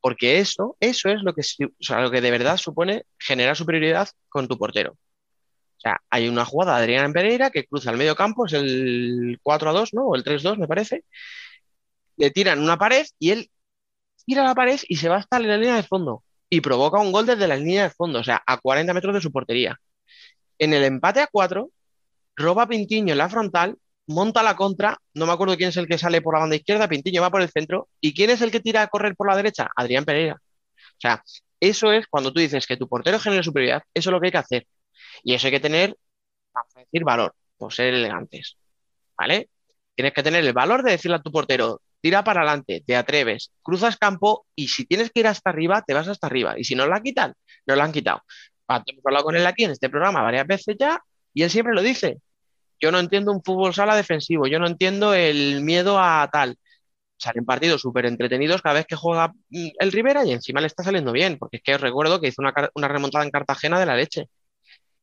Porque 0.00 0.38
eso, 0.40 0.76
eso 0.80 1.10
es 1.10 1.22
lo 1.22 1.34
que, 1.34 1.42
o 1.42 1.70
sea, 1.80 2.00
lo 2.02 2.10
que 2.10 2.20
de 2.22 2.30
verdad 2.32 2.56
supone 2.58 3.04
generar 3.18 3.56
superioridad 3.56 4.08
con 4.28 4.48
tu 4.48 4.58
portero. 4.58 4.92
O 4.92 5.80
sea, 5.80 6.00
hay 6.10 6.28
una 6.28 6.44
jugada 6.44 6.76
de 6.78 6.84
Adrián 6.84 7.12
Pereira 7.12 7.50
que 7.50 7.66
cruza 7.66 7.90
el 7.90 7.98
medio 7.98 8.16
campo, 8.16 8.46
es 8.46 8.54
el 8.54 9.38
4 9.42 9.70
a 9.70 9.72
2, 9.72 9.94
¿no? 9.94 10.06
O 10.08 10.16
el 10.16 10.24
3 10.24 10.42
2, 10.42 10.58
me 10.58 10.68
parece. 10.68 11.04
Le 12.16 12.30
tiran 12.30 12.60
una 12.62 12.76
pared 12.78 13.04
y 13.18 13.30
él 13.30 13.50
tira 14.26 14.44
la 14.44 14.54
pared 14.54 14.80
y 14.88 14.96
se 14.96 15.08
va 15.08 15.16
hasta 15.18 15.38
la 15.40 15.56
línea 15.58 15.76
de 15.76 15.82
fondo. 15.84 16.24
Y 16.50 16.60
provoca 16.62 17.00
un 17.00 17.12
gol 17.12 17.26
desde 17.26 17.48
la 17.48 17.56
línea 17.56 17.84
de 17.84 17.90
fondo, 17.90 18.20
o 18.20 18.24
sea, 18.24 18.42
a 18.46 18.58
40 18.58 18.94
metros 18.94 19.14
de 19.14 19.22
su 19.22 19.32
portería. 19.32 19.80
En 20.58 20.74
el 20.74 20.84
empate 20.84 21.20
a 21.20 21.28
4, 21.32 21.70
roba 22.36 22.66
Pintiño 22.66 23.12
en 23.12 23.18
la 23.18 23.28
frontal, 23.28 23.76
monta 24.06 24.42
la 24.42 24.56
contra, 24.56 24.98
no 25.14 25.26
me 25.26 25.32
acuerdo 25.32 25.56
quién 25.56 25.70
es 25.70 25.76
el 25.76 25.88
que 25.88 25.98
sale 25.98 26.22
por 26.22 26.34
la 26.34 26.40
banda 26.40 26.56
izquierda, 26.56 26.88
Pintiño 26.88 27.22
va 27.22 27.30
por 27.30 27.42
el 27.42 27.50
centro, 27.50 27.88
¿y 28.00 28.14
quién 28.14 28.30
es 28.30 28.42
el 28.42 28.50
que 28.50 28.60
tira 28.60 28.82
a 28.82 28.86
correr 28.88 29.16
por 29.16 29.28
la 29.28 29.36
derecha? 29.36 29.68
Adrián 29.74 30.04
Pereira. 30.04 30.34
O 30.36 31.00
sea, 31.00 31.22
eso 31.60 31.92
es 31.92 32.06
cuando 32.06 32.32
tú 32.32 32.40
dices 32.40 32.66
que 32.66 32.76
tu 32.76 32.88
portero 32.88 33.18
genera 33.18 33.42
superioridad, 33.42 33.82
eso 33.94 34.10
es 34.10 34.12
lo 34.12 34.20
que 34.20 34.28
hay 34.28 34.32
que 34.32 34.38
hacer. 34.38 34.66
Y 35.24 35.34
eso 35.34 35.46
hay 35.46 35.52
que 35.52 35.60
tener, 35.60 35.96
vamos 36.52 36.76
a 36.76 36.80
decir, 36.80 37.04
valor, 37.04 37.34
por 37.56 37.72
ser 37.72 37.94
elegantes. 37.94 38.56
¿Vale? 39.16 39.48
Tienes 39.94 40.12
que 40.12 40.22
tener 40.22 40.44
el 40.44 40.52
valor 40.52 40.82
de 40.82 40.92
decirle 40.92 41.16
a 41.16 41.22
tu 41.22 41.32
portero, 41.32 41.80
tira 42.00 42.22
para 42.22 42.42
adelante, 42.42 42.84
te 42.86 42.96
atreves, 42.96 43.52
cruzas 43.62 43.96
campo 43.96 44.46
y 44.54 44.68
si 44.68 44.84
tienes 44.84 45.10
que 45.10 45.20
ir 45.20 45.26
hasta 45.26 45.50
arriba, 45.50 45.82
te 45.86 45.94
vas 45.94 46.08
hasta 46.08 46.26
arriba. 46.26 46.58
Y 46.58 46.64
si 46.64 46.74
no 46.74 46.86
la 46.86 47.02
quitan, 47.02 47.32
no 47.66 47.76
la 47.76 47.84
han 47.84 47.92
quitado. 47.92 48.22
Hemos 48.68 49.06
hablado 49.06 49.24
con 49.24 49.36
él 49.36 49.46
aquí 49.46 49.64
en 49.64 49.70
este 49.70 49.88
programa 49.88 50.22
varias 50.22 50.46
veces 50.46 50.76
ya 50.78 51.00
y 51.32 51.42
él 51.42 51.50
siempre 51.50 51.74
lo 51.74 51.82
dice. 51.82 52.18
Yo 52.80 52.90
no 52.92 52.98
entiendo 52.98 53.32
un 53.32 53.42
fútbol 53.42 53.74
sala 53.74 53.96
defensivo, 53.96 54.46
yo 54.46 54.58
no 54.58 54.66
entiendo 54.66 55.14
el 55.14 55.62
miedo 55.62 55.98
a 55.98 56.28
tal. 56.32 56.56
Salen 57.18 57.44
partidos 57.46 57.80
súper 57.80 58.06
entretenidos 58.06 58.62
cada 58.62 58.76
vez 58.76 58.86
que 58.86 58.96
juega 58.96 59.28
mm, 59.50 59.68
el 59.78 59.92
Rivera 59.92 60.24
y 60.24 60.32
encima 60.32 60.60
le 60.60 60.66
está 60.68 60.82
saliendo 60.84 61.12
bien, 61.12 61.38
porque 61.38 61.58
es 61.58 61.62
que 61.62 61.74
os 61.74 61.80
recuerdo 61.80 62.20
que 62.20 62.28
hizo 62.28 62.42
una, 62.42 62.52
una 62.74 62.88
remontada 62.88 63.24
en 63.24 63.30
Cartagena 63.30 63.80
de 63.80 63.86
la 63.86 63.96
leche. 63.96 64.28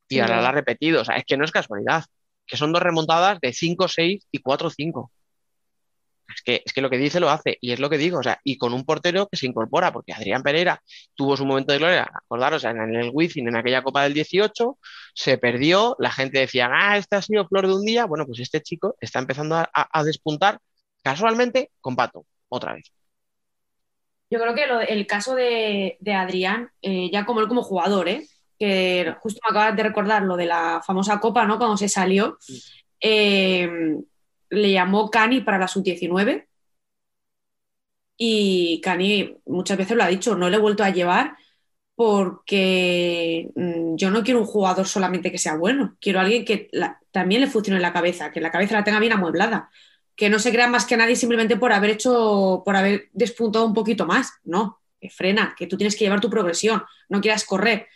Y 0.10 0.20
ahora 0.20 0.42
la 0.42 0.50
ha 0.50 0.52
repetido, 0.52 1.02
o 1.02 1.06
sea, 1.06 1.16
es 1.18 1.26
que 1.26 1.38
no 1.38 1.46
es 1.46 1.52
casualidad, 1.52 2.06
que 2.46 2.58
son 2.58 2.72
dos 2.72 2.84
remontadas 2.84 3.40
de 3.42 3.54
5-6 3.54 4.28
y 4.32 4.40
4-5. 4.42 5.10
Es 6.36 6.42
que, 6.44 6.62
es 6.66 6.74
que 6.74 6.82
lo 6.82 6.90
que 6.90 6.98
dice 6.98 7.20
lo 7.20 7.30
hace, 7.30 7.58
y 7.62 7.72
es 7.72 7.80
lo 7.80 7.90
que 7.90 7.98
digo, 7.98 8.20
o 8.20 8.24
sea, 8.24 8.40
y 8.44 8.58
con 8.58 8.74
un 8.74 8.86
portero 8.86 9.28
que 9.30 9.38
se 9.38 9.48
incorpora, 9.48 9.92
porque 9.92 10.14
Adrián 10.14 10.44
Pereira 10.44 10.82
tuvo 11.16 11.38
su 11.38 11.46
momento 11.46 11.72
de 11.74 11.80
gloria, 11.80 12.10
acordaros, 12.14 12.64
en 12.64 12.96
el 12.96 13.12
Wizzing, 13.14 13.48
en 13.48 13.56
aquella 13.56 13.82
Copa 13.84 14.04
del 14.04 14.14
18, 14.14 14.78
se 15.14 15.38
perdió, 15.38 15.96
la 16.00 16.12
gente 16.12 16.40
decía, 16.40 16.70
ah, 16.72 16.98
este 16.98 17.16
ha 17.16 17.22
sido 17.22 17.48
flor 17.48 17.68
de 17.68 17.76
un 17.76 17.86
día, 17.86 18.06
bueno, 18.06 18.26
pues 18.26 18.40
este 18.40 18.62
chico 18.62 18.96
está 19.00 19.20
empezando 19.20 19.56
a, 19.56 20.04
despuntar 20.04 20.60
casualmente 21.04 21.72
con 21.80 21.96
Pato, 21.96 22.26
otra 22.50 22.74
vez. 22.74 22.92
Yo 24.30 24.40
creo 24.40 24.56
que 24.56 24.66
lo- 24.68 24.82
el 24.82 25.06
caso 25.06 25.36
de, 25.36 25.98
de 26.00 26.14
Adrián, 26.14 26.72
eh, 26.82 27.10
ya 27.12 27.26
como 27.26 27.42
él 27.42 27.48
como 27.48 27.62
jugador, 27.62 28.10
¿eh? 28.10 28.28
que 28.58 29.16
justo 29.20 29.40
me 29.44 29.52
acabas 29.52 29.76
de 29.76 29.84
recordar 29.84 30.24
lo 30.24 30.38
de 30.38 30.46
la 30.46 30.82
famosa 30.86 31.20
copa, 31.20 31.46
¿no? 31.46 31.58
Cuando 31.58 31.78
se 31.78 31.90
salió, 31.90 32.38
eh, 33.00 33.70
le 34.54 34.72
llamó 34.72 35.10
Cani 35.10 35.42
para 35.42 35.58
la 35.60 35.68
sub-19 35.68 36.48
y 38.18 38.80
Cani 38.82 39.38
muchas 39.46 39.78
veces 39.78 39.98
lo 39.98 40.04
ha 40.04 40.08
dicho, 40.08 40.36
no 40.36 40.50
le 40.50 40.58
he 40.58 40.60
vuelto 40.60 40.84
a 40.84 40.90
llevar 40.92 41.36
porque 41.96 43.50
mm, 43.56 43.96
yo 43.96 44.12
no 44.12 44.24
quiero 44.24 44.40
un 44.42 44.46
jugador 44.46 44.88
solamente 44.88 45.32
que 45.32 45.38
sea 45.38 45.56
bueno, 45.56 45.98
quiero 46.02 46.20
alguien 46.20 46.46
que 46.46 46.70
también 47.12 47.42
le 47.42 47.48
funcione 47.48 47.80
la 47.80 47.94
cabeza, 47.94 48.32
que 48.32 48.42
la 48.42 48.52
cabeza 48.52 48.76
la 48.76 48.84
tenga 48.84 49.00
bien 49.00 49.14
amueblada, 49.14 49.70
que 50.16 50.30
no 50.30 50.40
se 50.40 50.52
crea 50.52 50.68
más 50.68 50.86
que 50.86 50.98
nadie 50.98 51.16
simplemente 51.16 51.58
por 51.58 51.74
haber 51.74 51.92
hecho, 51.92 52.64
por 52.66 52.76
haber 52.76 53.10
despuntado 53.14 53.66
un 53.66 53.74
poquito 53.74 54.06
más, 54.06 54.32
no, 54.44 54.82
que 55.00 55.10
frena, 55.10 55.56
que 55.58 55.68
tú 55.68 55.78
tienes 55.78 55.96
que 55.96 56.06
llevar 56.06 56.22
tu 56.22 56.30
progresión, 56.30 56.84
no 57.10 57.22
quieras 57.22 57.46
correr. 57.46 57.88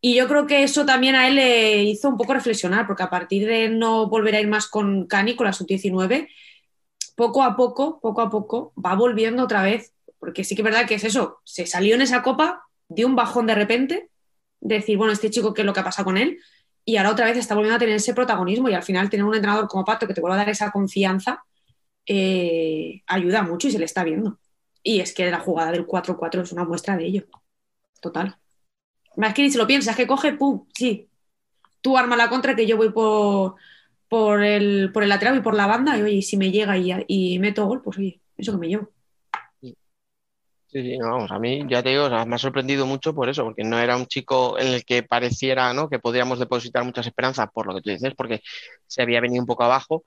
Y 0.00 0.14
yo 0.14 0.28
creo 0.28 0.46
que 0.46 0.62
eso 0.62 0.84
también 0.84 1.14
a 1.14 1.26
él 1.26 1.36
le 1.36 1.82
hizo 1.84 2.08
un 2.08 2.16
poco 2.16 2.34
reflexionar, 2.34 2.86
porque 2.86 3.02
a 3.02 3.10
partir 3.10 3.46
de 3.46 3.68
no 3.68 4.08
volver 4.08 4.34
a 4.34 4.40
ir 4.40 4.48
más 4.48 4.68
con 4.68 5.06
Cani, 5.06 5.34
con 5.34 5.46
la 5.46 5.52
sub-19, 5.52 6.28
poco 7.14 7.42
a 7.42 7.56
poco, 7.56 8.00
poco 8.00 8.20
a 8.20 8.30
poco, 8.30 8.72
va 8.82 8.94
volviendo 8.94 9.42
otra 9.42 9.62
vez. 9.62 9.92
Porque 10.18 10.44
sí 10.44 10.54
que 10.54 10.62
es 10.62 10.64
verdad 10.64 10.86
que 10.86 10.94
es 10.94 11.04
eso, 11.04 11.40
se 11.44 11.66
salió 11.66 11.94
en 11.94 12.02
esa 12.02 12.22
copa, 12.22 12.62
dio 12.88 13.06
un 13.06 13.16
bajón 13.16 13.46
de 13.46 13.54
repente, 13.54 14.10
de 14.60 14.76
decir, 14.76 14.96
bueno, 14.96 15.12
este 15.12 15.30
chico, 15.30 15.54
¿qué 15.54 15.62
es 15.62 15.66
lo 15.66 15.72
que 15.72 15.80
ha 15.80 15.84
pasado 15.84 16.06
con 16.06 16.16
él? 16.16 16.38
Y 16.84 16.96
ahora 16.96 17.10
otra 17.10 17.26
vez 17.26 17.36
está 17.36 17.54
volviendo 17.54 17.76
a 17.76 17.78
tener 17.78 17.96
ese 17.96 18.14
protagonismo 18.14 18.68
y 18.68 18.74
al 18.74 18.82
final 18.82 19.10
tener 19.10 19.24
un 19.24 19.34
entrenador 19.34 19.66
como 19.68 19.84
Pato 19.84 20.06
que 20.06 20.14
te 20.14 20.20
vuelva 20.20 20.36
a 20.36 20.38
dar 20.38 20.48
esa 20.48 20.70
confianza, 20.70 21.44
eh, 22.06 23.02
ayuda 23.06 23.42
mucho 23.42 23.68
y 23.68 23.72
se 23.72 23.78
le 23.78 23.84
está 23.84 24.04
viendo. 24.04 24.38
Y 24.82 25.00
es 25.00 25.12
que 25.12 25.30
la 25.30 25.40
jugada 25.40 25.72
del 25.72 25.86
4-4 25.86 26.42
es 26.42 26.52
una 26.52 26.64
muestra 26.64 26.96
de 26.96 27.06
ello. 27.06 27.26
Total. 28.00 28.38
Más 29.16 29.34
que 29.34 29.42
ni 29.42 29.50
se 29.50 29.58
lo 29.58 29.66
piensas, 29.66 29.96
que 29.96 30.06
coge, 30.06 30.32
pum, 30.34 30.66
sí. 30.74 31.08
Tú 31.80 31.96
arma 31.96 32.16
la 32.16 32.28
contra 32.28 32.54
que 32.56 32.66
yo 32.66 32.76
voy 32.76 32.90
por, 32.90 33.56
por, 34.08 34.42
el, 34.42 34.90
por 34.92 35.02
el 35.02 35.08
lateral 35.08 35.36
y 35.36 35.40
por 35.40 35.54
la 35.54 35.66
banda 35.66 35.96
y 35.98 36.02
oye, 36.02 36.22
si 36.22 36.36
me 36.36 36.50
llega 36.50 36.76
y, 36.76 37.38
meto 37.38 37.66
gol, 37.66 37.82
pues 37.82 37.98
oye, 37.98 38.20
eso 38.36 38.52
que 38.52 38.58
me 38.58 38.68
llevo. 38.68 38.90
Sí, 39.60 40.82
sí, 40.82 40.98
no, 40.98 41.10
vamos, 41.12 41.30
a 41.30 41.38
mí 41.38 41.64
ya 41.68 41.82
te 41.82 41.90
digo, 41.90 42.08
me 42.26 42.34
ha 42.34 42.38
sorprendido 42.38 42.86
mucho 42.86 43.14
por 43.14 43.28
eso, 43.28 43.44
porque 43.44 43.64
no 43.64 43.78
era 43.78 43.96
un 43.96 44.06
chico 44.06 44.58
en 44.58 44.68
el 44.68 44.84
que 44.84 45.02
pareciera, 45.02 45.72
¿no? 45.72 45.88
Que 45.88 45.98
podríamos 45.98 46.38
depositar 46.38 46.84
muchas 46.84 47.06
esperanzas 47.06 47.48
por 47.52 47.66
lo 47.66 47.74
que 47.74 47.82
tú 47.82 47.90
dices, 47.90 48.14
porque 48.16 48.42
se 48.86 49.02
había 49.02 49.20
venido 49.20 49.40
un 49.42 49.46
poco 49.46 49.64
abajo. 49.64 50.04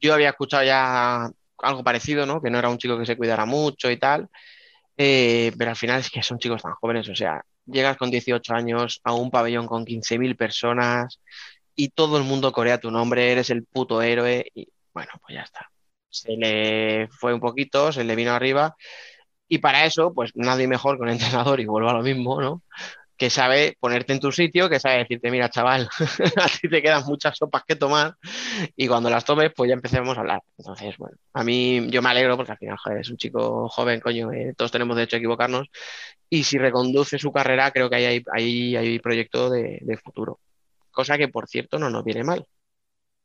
Yo 0.00 0.14
había 0.14 0.30
escuchado 0.30 0.64
ya 0.64 1.30
algo 1.58 1.84
parecido, 1.84 2.26
¿no? 2.26 2.40
Que 2.42 2.50
no 2.50 2.58
era 2.58 2.70
un 2.70 2.78
chico 2.78 2.98
que 2.98 3.06
se 3.06 3.16
cuidara 3.16 3.44
mucho 3.44 3.90
y 3.90 3.98
tal, 3.98 4.28
eh, 4.96 5.52
pero 5.56 5.70
al 5.70 5.76
final 5.76 6.00
es 6.00 6.10
que 6.10 6.22
son 6.22 6.38
chicos 6.38 6.62
tan 6.62 6.74
jóvenes, 6.74 7.08
o 7.08 7.14
sea, 7.14 7.44
llegas 7.70 7.96
con 7.96 8.10
18 8.10 8.54
años 8.54 9.00
a 9.04 9.12
un 9.14 9.30
pabellón 9.30 9.66
con 9.66 9.84
15.000 9.84 10.36
personas 10.36 11.20
y 11.74 11.90
todo 11.90 12.18
el 12.18 12.24
mundo 12.24 12.52
corea 12.52 12.78
tu 12.80 12.90
nombre, 12.90 13.32
eres 13.32 13.50
el 13.50 13.64
puto 13.64 14.02
héroe 14.02 14.46
y 14.54 14.68
bueno, 14.92 15.10
pues 15.22 15.34
ya 15.36 15.42
está. 15.42 15.70
Se 16.08 16.36
le 16.36 17.08
fue 17.08 17.32
un 17.34 17.40
poquito, 17.40 17.92
se 17.92 18.04
le 18.04 18.16
vino 18.16 18.32
arriba 18.32 18.76
y 19.52 19.58
para 19.58 19.84
eso, 19.84 20.14
pues 20.14 20.30
nadie 20.36 20.68
mejor 20.68 20.96
que 20.96 21.02
un 21.02 21.08
entrenador, 21.10 21.58
y 21.60 21.66
vuelvo 21.66 21.90
a 21.90 21.94
lo 21.94 22.02
mismo, 22.02 22.40
¿no? 22.40 22.62
Que 23.20 23.28
sabe 23.28 23.76
ponerte 23.78 24.14
en 24.14 24.20
tu 24.20 24.32
sitio, 24.32 24.70
que 24.70 24.80
sabe 24.80 24.98
decirte, 24.98 25.30
mira, 25.30 25.50
chaval, 25.50 25.88
a 26.36 26.48
ti 26.48 26.68
te 26.68 26.80
quedan 26.80 27.04
muchas 27.04 27.36
sopas 27.36 27.64
que 27.64 27.76
tomar 27.76 28.16
y 28.74 28.88
cuando 28.88 29.10
las 29.10 29.26
tomes, 29.26 29.52
pues 29.54 29.68
ya 29.68 29.74
empecemos 29.74 30.16
a 30.16 30.20
hablar. 30.22 30.42
Entonces, 30.56 30.96
bueno, 30.96 31.18
a 31.34 31.44
mí 31.44 31.86
yo 31.90 32.00
me 32.00 32.08
alegro 32.08 32.36
porque 32.36 32.52
al 32.52 32.58
final, 32.58 32.78
es 32.98 33.10
un 33.10 33.18
chico 33.18 33.68
joven, 33.68 34.00
coño, 34.00 34.32
eh, 34.32 34.54
todos 34.56 34.72
tenemos 34.72 34.96
derecho 34.96 35.16
a 35.16 35.18
equivocarnos 35.18 35.68
y 36.30 36.44
si 36.44 36.56
reconduce 36.56 37.18
su 37.18 37.30
carrera, 37.30 37.70
creo 37.72 37.90
que 37.90 37.96
ahí 37.96 38.24
hay, 38.76 38.98
proyecto 39.00 39.50
de 39.50 40.00
futuro. 40.02 40.40
Cosa 40.90 41.18
que, 41.18 41.28
por 41.28 41.48
cierto, 41.48 41.78
no 41.78 41.90
nos 41.90 42.04
viene 42.04 42.24
mal, 42.24 42.46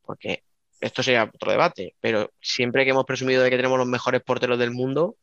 porque 0.02 0.44
esto 0.82 1.04
sería 1.04 1.24
otro 1.24 1.52
debate, 1.52 1.96
pero 2.00 2.32
siempre 2.42 2.84
que 2.84 2.92
hemos 2.92 3.06
presumido 3.06 3.44
de 3.44 3.50
que 3.50 3.58
tenemos 3.58 3.78
los 3.78 3.88
mejores 3.88 4.22
porteros 4.22 4.60
del 4.60 4.72
mundo, 4.72 5.18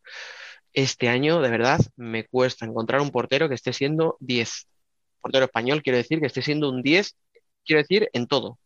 este 0.72 1.08
año, 1.08 1.40
de 1.40 1.50
verdad, 1.50 1.80
me 1.96 2.24
cuesta 2.24 2.64
encontrar 2.64 3.00
un 3.00 3.10
portero 3.10 3.48
que 3.48 3.54
esté 3.54 3.72
siendo 3.72 4.16
10. 4.20 4.68
Portero 5.20 5.44
español, 5.44 5.82
quiero 5.82 5.98
decir, 5.98 6.20
que 6.20 6.26
esté 6.26 6.42
siendo 6.42 6.70
un 6.70 6.82
10, 6.82 7.16
quiero 7.64 7.82
decir, 7.82 8.08
en 8.12 8.26
todo. 8.26 8.58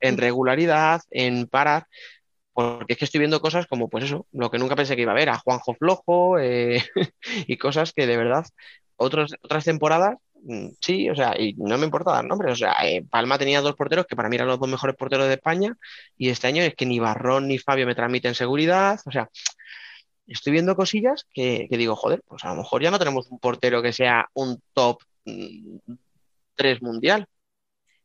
En 0.00 0.18
regularidad, 0.18 1.00
en 1.10 1.46
parar. 1.46 1.86
Porque 2.52 2.92
es 2.92 2.98
que 2.98 3.04
estoy 3.06 3.20
viendo 3.20 3.40
cosas 3.40 3.66
como, 3.66 3.88
pues 3.88 4.04
eso, 4.04 4.26
lo 4.32 4.50
que 4.50 4.58
nunca 4.58 4.76
pensé 4.76 4.94
que 4.96 5.02
iba 5.02 5.12
a 5.12 5.16
ver, 5.16 5.30
a 5.30 5.38
Juanjo 5.38 5.74
Flojo 5.74 6.38
eh, 6.38 6.84
y 7.46 7.56
cosas 7.56 7.92
que 7.92 8.06
de 8.06 8.16
verdad, 8.16 8.44
otros, 8.96 9.34
otras 9.42 9.64
temporadas, 9.64 10.18
mm, 10.42 10.68
sí, 10.80 11.08
o 11.08 11.14
sea, 11.16 11.34
y 11.38 11.54
no 11.54 11.78
me 11.78 11.84
importa 11.84 12.12
dar 12.12 12.24
nombres. 12.24 12.52
O 12.52 12.56
sea, 12.56 12.74
eh, 12.84 13.04
Palma 13.08 13.38
tenía 13.38 13.60
dos 13.62 13.74
porteros 13.74 14.06
que 14.06 14.16
para 14.16 14.28
mí 14.28 14.36
eran 14.36 14.48
los 14.48 14.60
dos 14.60 14.68
mejores 14.68 14.96
porteros 14.96 15.28
de 15.28 15.34
España 15.34 15.76
y 16.18 16.28
este 16.28 16.46
año 16.48 16.62
es 16.62 16.74
que 16.74 16.86
ni 16.86 16.98
Barrón 16.98 17.48
ni 17.48 17.58
Fabio 17.58 17.86
me 17.86 17.94
transmiten 17.94 18.34
seguridad. 18.34 19.00
O 19.06 19.10
sea, 19.10 19.30
estoy 20.32 20.52
viendo 20.52 20.76
cosillas 20.76 21.26
que, 21.32 21.66
que, 21.70 21.76
digo, 21.76 21.96
joder, 21.96 22.22
pues 22.26 22.44
a 22.44 22.48
lo 22.50 22.56
mejor 22.56 22.82
ya 22.82 22.90
no 22.90 22.98
tenemos 22.98 23.30
un 23.30 23.38
portero 23.38 23.82
que 23.82 23.92
sea 23.92 24.28
un 24.34 24.60
top 24.72 24.98
3 26.54 26.82
mundial. 26.82 27.26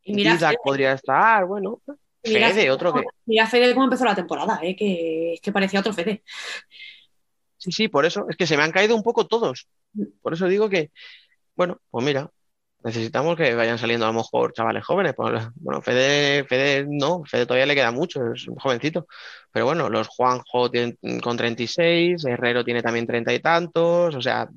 Y 0.04 0.14
mira, 0.14 0.38
Fede, 0.38 0.58
podría 0.64 0.94
estar, 0.94 1.46
bueno, 1.46 1.82
mira 2.24 2.50
Fede, 2.50 2.72
otro 2.72 2.94
que... 2.94 3.04
Mira 3.26 3.48
Fede 3.48 3.74
cómo 3.74 3.86
empezó 3.86 4.06
la 4.06 4.16
temporada, 4.16 4.60
¿eh? 4.64 4.76
que, 4.76 5.34
es 5.34 5.42
que 5.42 5.52
parecía 5.52 5.82
otro 5.82 5.94
Fede. 5.94 6.24
Sí, 7.58 7.72
sí, 7.72 7.88
por 7.88 8.06
eso, 8.06 8.26
es 8.30 8.38
que 8.38 8.48
se 8.48 8.56
me 8.56 8.64
han 8.64 8.72
caído 8.72 8.96
un 8.96 9.04
poco 9.04 9.28
todos. 9.28 9.68
Por 10.22 10.34
eso 10.34 10.48
digo 10.48 10.70
que, 10.70 10.92
bueno, 11.56 11.82
pues 11.90 12.06
mira, 12.06 12.32
necesitamos 12.88 13.36
que 13.36 13.54
vayan 13.54 13.78
saliendo 13.78 14.06
a 14.06 14.10
lo 14.10 14.14
mejor 14.14 14.54
chavales 14.54 14.86
jóvenes. 14.86 15.14
Pues, 15.16 15.48
bueno, 15.56 15.82
Fede, 15.82 16.46
Fede 16.46 16.86
no, 16.90 17.24
Fede 17.26 17.46
todavía 17.46 17.66
le 17.66 17.76
queda 17.76 17.92
mucho, 17.92 18.34
es 18.34 18.48
un 18.48 18.56
jovencito. 18.56 19.08
Pero 19.52 19.66
bueno, 19.66 19.90
los 19.90 20.08
Juanjo 20.08 20.72
tienen 20.72 20.98
con 21.22 21.36
36, 21.38 22.24
Herrero 22.26 22.64
tiene 22.64 22.82
también 22.82 23.06
treinta 23.06 23.34
y 23.34 23.40
tantos, 23.40 24.16
o 24.16 24.22
sea, 24.22 24.48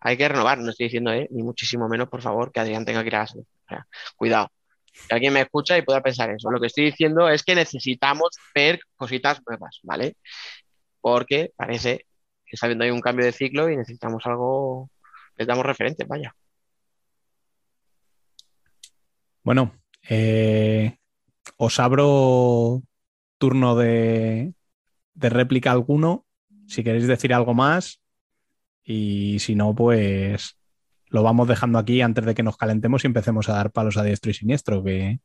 hay 0.00 0.16
que 0.16 0.28
renovar, 0.28 0.58
no 0.58 0.70
estoy 0.70 0.86
diciendo, 0.86 1.12
eh, 1.12 1.28
ni 1.30 1.42
muchísimo 1.42 1.88
menos, 1.88 2.08
por 2.08 2.22
favor, 2.22 2.50
que 2.52 2.60
Adrián 2.60 2.84
tenga 2.84 3.02
que 3.02 3.08
ir 3.08 3.16
a 3.16 3.18
la. 3.20 3.24
O 3.24 3.44
sea, 3.68 3.86
cuidado. 4.16 4.48
Que 5.08 5.14
alguien 5.14 5.32
me 5.32 5.40
escucha 5.42 5.78
y 5.78 5.82
pueda 5.82 6.02
pensar 6.02 6.30
eso. 6.30 6.50
Lo 6.50 6.60
que 6.60 6.66
estoy 6.68 6.86
diciendo 6.86 7.28
es 7.28 7.42
que 7.44 7.54
necesitamos 7.54 8.30
ver 8.54 8.80
cositas 8.96 9.40
nuevas, 9.46 9.78
¿vale? 9.84 10.16
Porque 11.00 11.52
parece 11.56 12.06
que 12.46 12.56
está 12.56 12.66
viendo 12.66 12.84
ahí 12.84 12.90
un 12.90 13.00
cambio 13.00 13.26
de 13.26 13.32
ciclo 13.32 13.70
y 13.70 13.76
necesitamos 13.76 14.26
algo, 14.26 14.90
necesitamos 15.36 15.66
referentes, 15.66 16.08
vaya. 16.08 16.34
Bueno, 19.42 19.72
eh, 20.08 20.96
os 21.56 21.80
abro 21.80 22.82
turno 23.38 23.76
de, 23.76 24.54
de, 25.14 25.28
réplica 25.28 25.70
alguno, 25.70 26.26
si 26.66 26.82
queréis 26.84 27.06
decir 27.06 27.32
algo 27.32 27.54
más, 27.54 28.00
y 28.84 29.38
si 29.40 29.54
no, 29.54 29.74
pues 29.74 30.56
lo 31.06 31.22
vamos 31.22 31.48
dejando 31.48 31.78
aquí 31.78 32.00
antes 32.00 32.24
de 32.24 32.34
que 32.34 32.42
nos 32.42 32.56
calentemos 32.56 33.04
y 33.04 33.06
empecemos 33.06 33.48
a 33.48 33.54
dar 33.54 33.70
palos 33.70 33.96
a 33.96 34.02
diestro 34.02 34.30
y 34.30 34.34
siniestro, 34.34 34.84
que, 34.84 35.20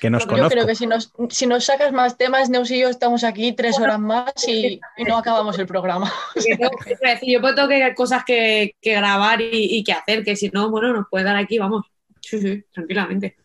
que 0.00 0.10
nos 0.10 0.26
Yo 0.26 0.48
creo 0.48 0.66
que 0.66 0.74
si 0.74 0.86
nos, 0.86 1.12
si 1.30 1.46
nos 1.46 1.64
sacas 1.64 1.92
más 1.92 2.16
temas, 2.16 2.50
Neus 2.50 2.70
y 2.70 2.80
yo 2.80 2.88
estamos 2.88 3.24
aquí 3.24 3.52
tres 3.52 3.78
horas 3.78 3.98
más 3.98 4.32
y, 4.46 4.80
y 4.96 5.04
no 5.04 5.16
acabamos 5.16 5.58
el 5.58 5.66
programa. 5.66 6.12
Yo, 6.36 6.56
tengo 7.54 7.68
que 7.68 7.94
cosas 7.94 8.24
que, 8.24 8.76
que 8.80 8.94
grabar 8.94 9.40
y, 9.40 9.76
y, 9.76 9.84
que 9.84 9.92
hacer, 9.92 10.24
que 10.24 10.36
si 10.36 10.48
no, 10.50 10.70
bueno, 10.70 10.92
nos 10.92 11.06
puede 11.10 11.24
dar 11.24 11.36
aquí, 11.36 11.58
vamos. 11.58 11.86
Sí, 12.22 12.40
sí, 12.40 12.64
tranquilamente. 12.72 13.36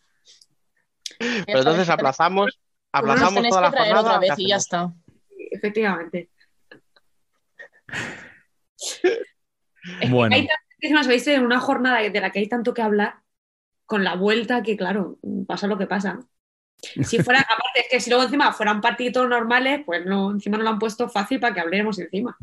Pero 1.19 1.59
entonces 1.59 1.89
aplazamos, 1.89 2.59
aplazamos 2.91 3.49
toda 3.49 3.61
la 3.61 3.71
jornada. 3.71 3.99
Otra 4.01 4.19
vez 4.19 4.34
y 4.38 4.49
ya 4.49 4.57
está. 4.57 4.93
Efectivamente. 5.51 6.30
Bueno. 10.09 10.36
Hay 10.36 10.47
tantas 10.82 11.07
veis 11.07 11.25
en 11.28 11.43
una 11.43 11.59
jornada 11.59 12.01
de 12.01 12.21
la 12.21 12.32
que 12.32 12.39
hay 12.39 12.47
tanto 12.47 12.73
que 12.73 12.82
hablar, 12.82 13.21
con 13.86 14.03
la 14.03 14.15
vuelta, 14.15 14.61
que 14.61 14.78
claro, 14.78 15.17
pasa 15.47 15.65
lo 15.67 15.78
que 15.78 15.88
pasa. 15.88 16.19
Si 16.78 17.23
fuera, 17.23 17.39
aparte, 17.49 17.80
es 17.80 17.88
que 17.89 17.99
si 17.99 18.09
luego 18.09 18.25
encima 18.25 18.53
fueran 18.53 18.82
partidos 18.82 19.28
normales, 19.28 19.82
pues 19.86 20.05
no, 20.05 20.32
encima 20.32 20.57
no 20.57 20.63
lo 20.63 20.69
han 20.69 20.80
puesto 20.80 21.09
fácil 21.09 21.39
para 21.39 21.53
que 21.53 21.61
hablemos 21.61 21.97
encima. 21.99 22.38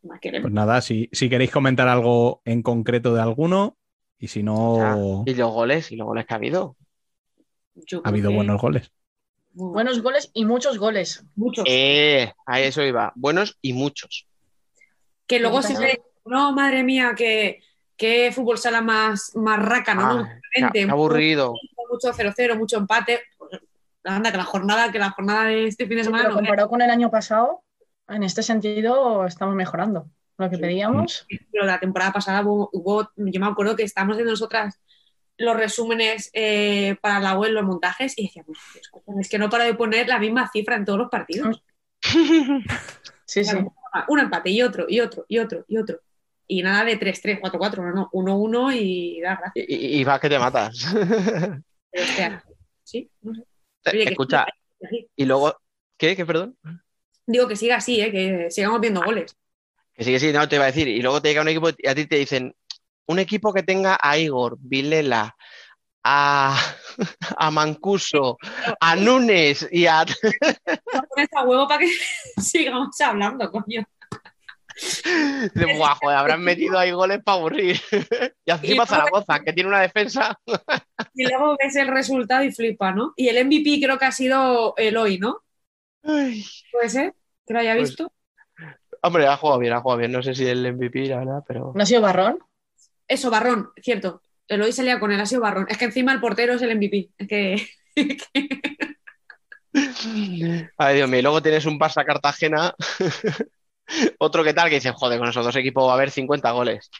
Pues 0.00 0.52
nada, 0.52 0.80
si, 0.80 1.08
si 1.12 1.28
queréis 1.28 1.50
comentar 1.50 1.88
algo 1.88 2.40
en 2.44 2.62
concreto 2.62 3.14
de 3.14 3.20
alguno, 3.20 3.76
y 4.18 4.28
si 4.28 4.42
no. 4.42 5.22
Y 5.26 5.34
los 5.34 5.52
goles, 5.52 5.92
y 5.92 5.96
los 5.96 6.06
goles 6.06 6.26
que 6.26 6.34
ha 6.34 6.36
habido. 6.36 6.76
ha 8.04 8.08
habido 8.08 8.30
que... 8.30 8.36
buenos 8.36 8.60
goles. 8.60 8.90
Buenos 9.52 10.02
goles 10.02 10.30
y 10.34 10.44
muchos 10.44 10.78
goles. 10.78 11.24
Muchos. 11.34 11.64
Eh, 11.68 12.32
a 12.46 12.60
eso 12.60 12.82
iba. 12.82 13.12
Buenos 13.16 13.58
y 13.60 13.72
muchos. 13.72 14.26
Que 15.26 15.40
luego 15.40 15.62
siempre, 15.62 16.00
no, 16.24 16.52
madre 16.52 16.82
mía, 16.82 17.14
que, 17.16 17.60
que 17.96 18.32
fútbol 18.32 18.58
sala 18.58 18.80
más, 18.80 19.34
más 19.34 19.58
raca, 19.58 19.94
¿no? 19.94 20.20
Ah, 20.20 20.40
qué, 20.52 20.68
qué 20.72 20.82
aburrido. 20.82 21.54
Mucho 21.90 22.12
0-0, 22.12 22.56
mucho 22.56 22.76
empate. 22.76 23.22
Anda, 24.04 24.30
que 24.30 24.36
la 24.38 24.44
jornada, 24.44 24.92
que 24.92 24.98
la 24.98 25.10
jornada 25.10 25.44
de 25.46 25.66
este 25.66 25.86
fin 25.86 25.98
de 25.98 26.04
semana. 26.04 26.24
Pero 26.24 26.36
comparado 26.36 26.68
con 26.68 26.82
el 26.82 26.90
año 26.90 27.10
pasado, 27.10 27.62
en 28.08 28.22
este 28.22 28.42
sentido 28.42 29.26
estamos 29.26 29.54
mejorando 29.54 30.08
lo 30.38 30.50
que 30.50 30.58
pedíamos. 30.58 31.26
Pero 31.52 31.66
la 31.66 31.80
temporada 31.80 32.12
pasada 32.12 32.42
hubo, 32.42 32.70
hubo, 32.72 33.10
yo 33.16 33.40
me 33.40 33.46
acuerdo 33.46 33.76
que 33.76 33.82
estábamos 33.82 34.14
haciendo 34.14 34.32
nosotras 34.32 34.80
los 35.36 35.56
resúmenes 35.56 36.30
eh, 36.32 36.96
para 37.00 37.20
la 37.20 37.38
web, 37.38 37.52
los 37.52 37.64
montajes, 37.64 38.18
y 38.18 38.24
decíamos, 38.24 38.58
es 39.20 39.28
que 39.28 39.38
no 39.38 39.48
para 39.48 39.64
de 39.64 39.74
poner 39.74 40.08
la 40.08 40.18
misma 40.18 40.50
cifra 40.52 40.76
en 40.76 40.84
todos 40.84 40.98
los 40.98 41.10
partidos. 41.10 41.62
sí, 43.24 43.44
sí. 43.44 43.56
Un 44.08 44.18
empate 44.18 44.50
y 44.50 44.62
otro, 44.62 44.86
y 44.88 45.00
otro, 45.00 45.24
y 45.28 45.38
otro, 45.38 45.64
y 45.68 45.76
otro. 45.76 46.00
Y 46.46 46.62
nada 46.62 46.84
de 46.84 46.98
3-3, 46.98 47.40
4-4, 47.40 47.76
no, 47.76 47.92
no, 47.92 48.10
1-1 48.10 48.74
y 48.80 49.20
da 49.20 49.36
gracias. 49.36 49.66
Y, 49.68 50.00
y 50.00 50.04
vas 50.04 50.18
que 50.20 50.28
te 50.28 50.38
matas. 50.38 50.86
Pero, 51.90 52.04
o 52.04 52.16
sea, 52.16 52.44
sí, 52.82 53.10
no 53.20 53.34
sé. 53.34 53.44
Oye, 53.92 54.10
Escucha, 54.10 54.46
que 54.80 55.08
y 55.14 55.24
luego, 55.24 55.56
¿qué? 55.96 56.16
¿Qué, 56.16 56.26
perdón? 56.26 56.56
Digo 57.26 57.46
que 57.46 57.56
siga 57.56 57.76
así, 57.76 58.00
¿eh? 58.00 58.10
que 58.10 58.50
sigamos 58.50 58.80
viendo 58.80 59.02
goles. 59.02 59.36
Que 59.98 60.04
sigue 60.04 60.20
sí, 60.20 60.32
no 60.32 60.48
te 60.48 60.54
iba 60.54 60.62
a 60.64 60.68
decir. 60.68 60.86
Y 60.86 61.02
luego 61.02 61.20
te 61.20 61.28
llega 61.28 61.42
un 61.42 61.48
equipo 61.48 61.70
y 61.76 61.88
a 61.88 61.94
ti 61.94 62.06
te 62.06 62.16
dicen, 62.16 62.54
un 63.06 63.18
equipo 63.18 63.52
que 63.52 63.64
tenga 63.64 63.98
a 64.00 64.16
Igor, 64.16 64.56
Vilela, 64.60 65.34
a, 66.04 66.56
a 67.36 67.50
Mancuso, 67.50 68.38
a 68.80 68.94
Nunes 68.94 69.68
y 69.72 69.86
a. 69.86 70.02
A 71.36 71.42
huevo 71.44 71.66
para 71.66 71.80
que 71.80 71.90
sigamos 72.40 73.00
hablando, 73.00 73.50
coño. 73.50 73.84
De, 75.52 75.74
Buah, 75.76 75.96
joder, 75.96 76.16
habrán 76.16 76.42
metido 76.42 76.78
ahí 76.78 76.92
goles 76.92 77.20
para 77.24 77.38
aburrir. 77.38 77.80
Y 78.44 78.50
encima 78.52 78.86
Zaragoza, 78.86 79.40
que 79.40 79.52
tiene 79.52 79.68
una 79.68 79.80
defensa. 79.80 80.38
Y 81.12 81.24
luego 81.24 81.56
ves 81.58 81.74
el 81.74 81.88
resultado 81.88 82.44
y 82.44 82.52
flipa, 82.52 82.92
¿no? 82.92 83.14
Y 83.16 83.28
el 83.28 83.44
MVP 83.44 83.80
creo 83.82 83.98
que 83.98 84.04
ha 84.04 84.12
sido 84.12 84.74
Eloy, 84.76 85.18
¿no? 85.18 85.42
Ay, 86.04 86.44
¿Puede 86.70 86.88
ser? 86.88 87.14
Que 87.44 87.54
lo 87.54 87.58
haya 87.58 87.74
Pues- 87.74 87.88
visto. 87.88 88.12
Hombre, 89.02 89.26
ha 89.26 89.36
jugado 89.36 89.58
bien, 89.60 89.72
ha 89.72 89.80
jugado 89.80 89.98
bien. 89.98 90.12
No 90.12 90.22
sé 90.22 90.34
si 90.34 90.46
el 90.46 90.72
MVP, 90.74 91.06
la 91.06 91.18
verdad, 91.18 91.44
pero. 91.46 91.72
¿No 91.74 91.82
ha 91.82 91.86
sido 91.86 92.00
Barrón? 92.00 92.38
Eso, 93.06 93.30
Barrón, 93.30 93.70
cierto. 93.82 94.22
Eloy 94.48 94.72
salía 94.72 94.98
con 94.98 95.12
él, 95.12 95.20
ha 95.20 95.26
sido 95.26 95.42
Barrón. 95.42 95.66
Es 95.68 95.78
que 95.78 95.84
encima 95.86 96.12
el 96.12 96.20
portero 96.20 96.54
es 96.54 96.62
el 96.62 96.74
MVP. 96.76 97.10
Es 97.18 97.28
que. 97.28 97.68
Ay, 100.76 100.96
Dios 100.96 101.08
mío, 101.08 101.18
y 101.18 101.22
luego 101.22 101.42
tienes 101.42 101.66
un 101.66 101.78
Barça 101.78 102.04
Cartagena, 102.04 102.74
otro 104.18 104.42
que 104.42 104.54
tal, 104.54 104.68
que 104.68 104.76
dice, 104.76 104.92
joder, 104.92 105.18
con 105.18 105.28
esos 105.28 105.44
dos 105.44 105.56
equipos 105.56 105.86
va 105.86 105.92
a 105.92 105.94
haber 105.94 106.10
50 106.10 106.50
goles. 106.52 106.90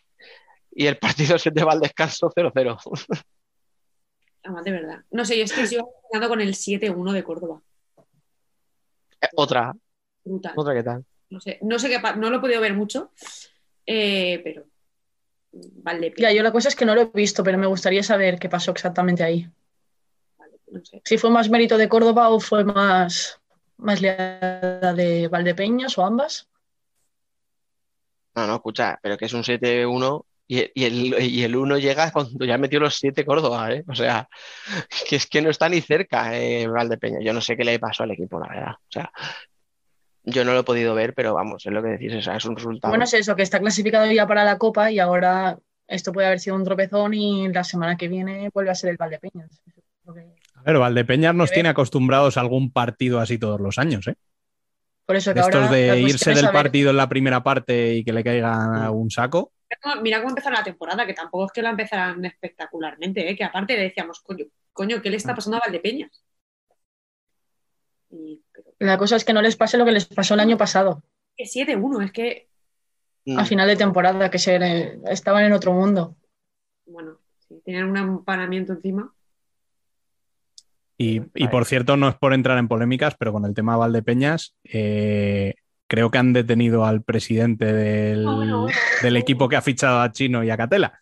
Y 0.71 0.87
el 0.87 0.99
partido 0.99 1.39
se 1.39 1.51
te 1.51 1.65
va 1.65 1.73
al 1.73 1.81
descanso 1.81 2.31
0-0. 2.31 2.79
Además, 4.45 4.65
de 4.65 4.71
verdad. 4.71 5.05
No 5.11 5.25
sé, 5.25 5.37
yo 5.37 5.45
es 5.45 5.53
que 5.53 5.67
yo 5.67 5.89
jugando 6.03 6.29
con 6.29 6.41
el 6.41 6.55
7-1 6.55 7.13
de 7.13 7.25
Córdoba. 7.25 7.61
Eh, 9.21 9.29
Otra, 9.35 9.75
Brutal. 10.25 10.53
otra 10.57 10.75
que 10.75 10.83
tal. 10.83 11.05
No 11.31 11.41
sé, 11.41 11.59
no 11.62 11.79
sé 11.79 11.89
qué 11.89 12.01
no 12.16 12.31
lo 12.31 12.37
he 12.37 12.41
podido 12.41 12.61
ver 12.61 12.74
mucho, 12.74 13.11
eh, 13.87 14.41
pero 14.43 14.64
vale, 15.53 16.12
Ya, 16.16 16.33
yo 16.33 16.43
la 16.43 16.53
cosa 16.53 16.68
es 16.68 16.76
que 16.76 16.85
no 16.85 16.95
lo 16.95 17.03
he 17.03 17.11
visto, 17.12 17.43
pero 17.45 17.59
me 17.59 17.66
gustaría 17.66 18.03
saber 18.03 18.39
qué 18.39 18.49
pasó 18.49 18.70
exactamente 18.70 19.22
ahí. 19.22 19.49
no 20.70 20.85
sé. 20.85 21.03
Si 21.05 21.18
fue 21.18 21.31
más 21.31 21.51
mérito 21.51 21.76
de 21.76 21.89
Córdoba 21.89 22.31
o 22.31 22.41
fue 22.41 22.64
más, 22.64 23.41
más 23.76 24.01
liada 24.01 24.95
de 24.95 25.29
Valdepeñas 25.29 25.99
o 25.99 26.05
ambas. 26.05 26.49
No, 28.35 28.47
no, 28.47 28.55
escucha, 28.57 28.99
pero 29.03 29.18
que 29.18 29.26
es 29.26 29.33
un 29.33 29.43
7-1 29.43 30.24
y, 30.47 30.61
y 30.74 30.85
el, 30.85 31.22
y 31.22 31.43
el 31.43 31.57
1 31.57 31.79
llega 31.79 32.11
cuando 32.11 32.45
ya 32.45 32.57
metió 32.57 32.81
los 32.81 32.97
7 32.97 33.24
Córdoba, 33.24 33.72
¿eh? 33.72 33.85
O 33.87 33.95
sea, 33.95 34.29
que 35.09 35.16
es 35.16 35.26
que 35.26 35.43
no 35.43 35.51
está 35.51 35.68
ni 35.68 35.81
cerca 35.83 36.39
eh, 36.39 36.66
Valdepeña. 36.66 37.18
Yo 37.20 37.33
no 37.33 37.41
sé 37.41 37.57
qué 37.57 37.64
le 37.64 37.79
pasó 37.79 38.05
al 38.05 38.12
equipo, 38.12 38.41
la 38.41 38.49
verdad. 38.49 38.72
O 38.72 38.91
sea, 38.91 39.12
yo 40.29 40.45
no 40.45 40.53
lo 40.53 40.61
he 40.61 40.64
podido 40.64 40.95
ver, 40.95 41.14
pero 41.14 41.35
vamos, 41.35 41.64
es 41.66 41.72
lo 41.72 41.83
que 41.83 41.91
decís, 41.91 42.14
o 42.14 42.22
sea, 42.22 42.37
es 42.37 42.45
un 42.45 42.57
resultado. 42.57 42.91
Bueno, 42.91 43.05
es 43.05 43.14
eso, 43.14 43.35
que 43.35 43.43
está 43.43 43.59
clasificado 43.59 44.11
ya 44.11 44.26
para 44.26 44.45
la 44.45 44.59
Copa 44.59 44.91
y 44.91 44.99
ahora 44.99 45.59
esto 45.87 46.12
puede 46.12 46.26
haber 46.26 46.41
sido 46.41 46.57
un 46.57 46.64
tropezón 46.64 47.14
y 47.14 47.49
la 47.49 47.64
semana 47.64 47.97
que 47.97 48.09
viene 48.09 48.51
vuelve 48.53 48.70
a 48.70 48.74
ser 48.74 48.91
el 48.91 48.97
Valdepeñas. 48.97 49.62
Ver, 50.64 50.79
Valdepeñas 50.79 51.35
nos 51.35 51.51
tiene 51.51 51.70
acostumbrados 51.70 52.37
a 52.37 52.41
algún 52.41 52.70
partido 52.70 53.20
así 53.20 53.39
todos 53.39 53.61
los 53.61 53.79
años, 53.79 54.07
¿eh? 54.07 54.14
Por 55.07 55.16
eso 55.16 55.31
De 55.31 55.35
que 55.35 55.41
ahora 55.41 55.57
estos 55.57 55.70
de 55.70 56.01
irse 56.01 56.35
del 56.35 56.51
partido 56.51 56.91
en 56.91 56.99
la 56.99 57.09
primera 57.09 57.43
parte 57.43 57.95
y 57.95 58.05
que 58.05 58.12
le 58.12 58.22
caiga 58.22 58.85
a 58.85 58.91
un 58.91 59.11
saco. 59.11 59.53
Mira 60.03 60.18
cómo 60.18 60.31
empezaron 60.31 60.59
la 60.59 60.64
temporada, 60.64 61.07
que 61.07 61.14
tampoco 61.14 61.47
es 61.47 61.53
que 61.53 61.62
la 61.62 61.70
empezaran 61.70 62.22
espectacularmente, 62.26 63.31
¿eh? 63.31 63.35
que 63.35 63.45
aparte 63.45 63.74
le 63.74 63.85
decíamos, 63.85 64.20
coño, 64.20 64.45
coño, 64.72 65.01
¿qué 65.01 65.09
le 65.09 65.16
está 65.16 65.35
pasando 65.35 65.57
a 65.57 65.61
Valdepeñas? 65.61 66.11
Y, 68.11 68.41
pero, 68.53 68.71
La 68.81 68.97
cosa 68.99 69.17
es 69.17 69.25
que 69.25 69.33
no 69.33 69.43
les 69.43 69.57
pase 69.57 69.77
lo 69.79 69.85
que 69.85 69.93
les 69.93 70.07
pasó 70.07 70.35
el 70.35 70.41
año 70.41 70.57
pasado, 70.57 71.03
que 71.37 71.45
7-1, 71.47 72.03
es 72.05 72.13
que, 72.13 72.49
Mm. 73.27 73.39
a 73.39 73.45
final 73.45 73.69
de 73.69 73.77
temporada, 73.77 74.31
que 74.31 74.39
se 74.39 74.59
le- 74.59 74.99
estaban 75.11 75.45
en 75.45 75.53
otro 75.53 75.73
mundo. 75.73 76.17
bueno, 76.87 77.19
sí, 77.47 77.61
tenían 77.65 77.91
un 77.91 77.97
empanamiento 77.99 78.73
encima. 78.73 79.13
Y, 80.97 81.21
y 81.35 81.49
por 81.49 81.65
cierto, 81.67 81.97
no 81.97 82.09
es 82.09 82.17
por 82.17 82.33
entrar 82.33 82.59
en 82.59 82.67
polémicas, 82.67 83.15
pero 83.19 83.33
con 83.33 83.45
el 83.45 83.55
tema 83.55 83.77
Valdepeñas, 83.77 84.57
eh, 84.65 85.55
creo 85.87 86.11
que 86.11 86.19
han 86.19 86.33
detenido 86.33 86.85
al 86.85 87.03
presidente 87.03 87.73
del, 87.73 88.25
bueno. 88.25 88.67
del 89.03 89.17
equipo 89.17 89.49
que 89.49 89.57
ha 89.57 89.63
fichado 89.63 90.01
a 90.01 90.11
Chino 90.11 90.43
y 90.43 90.51
a 90.51 90.57
Catela. 90.57 90.99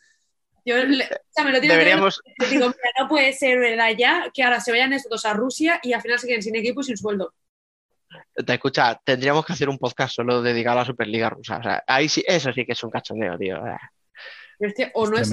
Yo 0.66 0.76
le- 0.84 1.04
o 1.04 1.08
sea, 1.30 1.44
me 1.44 1.52
lo 1.52 1.60
tiene 1.60 1.74
Deberíamos, 1.76 2.20
que 2.38 2.46
digo, 2.48 2.66
mira, 2.66 2.90
no 3.00 3.08
puede 3.08 3.32
ser 3.32 3.58
verdad 3.58 3.90
ya 3.96 4.30
que 4.34 4.42
ahora 4.42 4.60
se 4.60 4.72
vayan 4.72 4.92
estos 4.92 5.10
dos 5.10 5.24
a 5.24 5.32
Rusia 5.32 5.78
y 5.82 5.92
al 5.92 6.02
final 6.02 6.18
se 6.18 6.26
queden 6.26 6.42
sin 6.42 6.56
equipo 6.56 6.80
y 6.80 6.84
sin 6.84 6.96
sueldo. 6.96 7.32
te 8.44 8.52
escucha, 8.54 9.00
tendríamos 9.04 9.46
que 9.46 9.52
hacer 9.52 9.68
un 9.68 9.78
podcast 9.78 10.14
solo 10.14 10.42
dedicado 10.42 10.78
a 10.78 10.82
la 10.82 10.86
Superliga 10.86 11.30
rusa. 11.30 11.58
O 11.58 11.62
sea, 11.62 11.84
ahí 11.86 12.08
sí, 12.08 12.24
eso 12.26 12.52
sí 12.52 12.66
que 12.66 12.72
es 12.72 12.82
un 12.82 12.90
cachondeo, 12.90 13.38
tío. 13.38 13.62
Pero 14.58 14.70
es 14.70 14.74
que 14.74 14.90
o, 14.94 15.04
Es 15.04 15.10
no 15.10 15.18
es, 15.18 15.30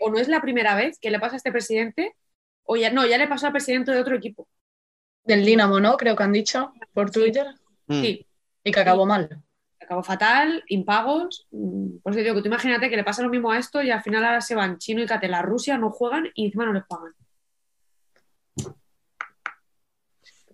o 0.00 0.10
no 0.10 0.18
es 0.18 0.28
la 0.28 0.40
primera 0.40 0.74
vez 0.74 0.98
que 0.98 1.10
le 1.10 1.20
pasa 1.20 1.34
a 1.34 1.36
este 1.36 1.52
presidente, 1.52 2.16
o 2.64 2.76
ya 2.76 2.90
no, 2.90 3.06
ya 3.06 3.16
le 3.18 3.28
pasó 3.28 3.46
al 3.46 3.52
presidente 3.52 3.92
de 3.92 4.00
otro 4.00 4.16
equipo. 4.16 4.48
Del 5.24 5.44
Dinamo, 5.44 5.78
¿no? 5.80 5.96
Creo 5.96 6.16
que 6.16 6.22
han 6.24 6.32
dicho 6.32 6.72
por 6.94 7.10
Sí. 7.12 7.20
Twitter. 7.20 7.46
Mm. 7.86 8.00
Sí, 8.00 8.26
Y 8.64 8.72
que 8.72 8.80
acabó 8.80 9.06
mal. 9.06 9.40
Acabó 9.88 10.02
fatal, 10.02 10.62
impagos. 10.68 11.46
mm, 11.50 11.98
Por 12.02 12.12
eso 12.12 12.20
digo 12.20 12.34
que 12.34 12.42
tú 12.42 12.48
imagínate 12.48 12.90
que 12.90 12.96
le 12.96 13.04
pasa 13.04 13.22
lo 13.22 13.30
mismo 13.30 13.50
a 13.50 13.58
esto 13.58 13.82
y 13.82 13.90
al 13.90 14.02
final 14.02 14.22
ahora 14.24 14.40
se 14.42 14.54
van 14.54 14.78
Chino 14.78 15.02
y 15.02 15.06
Catela 15.06 15.38
a 15.38 15.42
Rusia, 15.42 15.78
no 15.78 15.90
juegan 15.90 16.28
y 16.34 16.46
encima 16.46 16.66
no 16.66 16.74
les 16.74 16.84
pagan. 16.84 17.12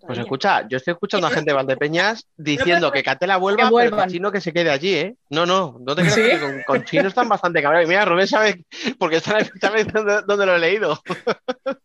Pues 0.07 0.19
escucha, 0.19 0.67
yo 0.69 0.77
estoy 0.77 0.93
escuchando 0.93 1.25
a 1.25 1.31
gente 1.31 1.49
de 1.49 1.55
Valdepeñas 1.55 2.27
diciendo 2.37 2.91
que 2.91 3.01
Catela 3.03 3.37
vuelva, 3.37 3.69
Que 3.69 3.89
pero 3.89 4.07
Chino 4.07 4.31
que 4.31 4.39
se 4.39 4.53
quede 4.53 4.69
allí, 4.69 4.93
¿eh? 4.93 5.15
No, 5.31 5.45
no, 5.45 5.77
no 5.79 5.95
te 5.95 6.03
creas 6.03 6.15
¿Sí? 6.15 6.21
que 6.21 6.39
con, 6.39 6.63
con 6.63 6.85
Chino 6.85 7.07
están 7.07 7.27
bastante 7.27 7.61
cabreados. 7.61 7.87
Y 7.87 7.89
Mira, 7.89 8.05
Rubén 8.05 8.27
sabe, 8.27 8.65
porque 8.99 9.17
está 9.17 9.39
dónde, 9.59 10.21
dónde 10.27 10.45
lo 10.45 10.55
he 10.55 10.59
leído. 10.59 11.01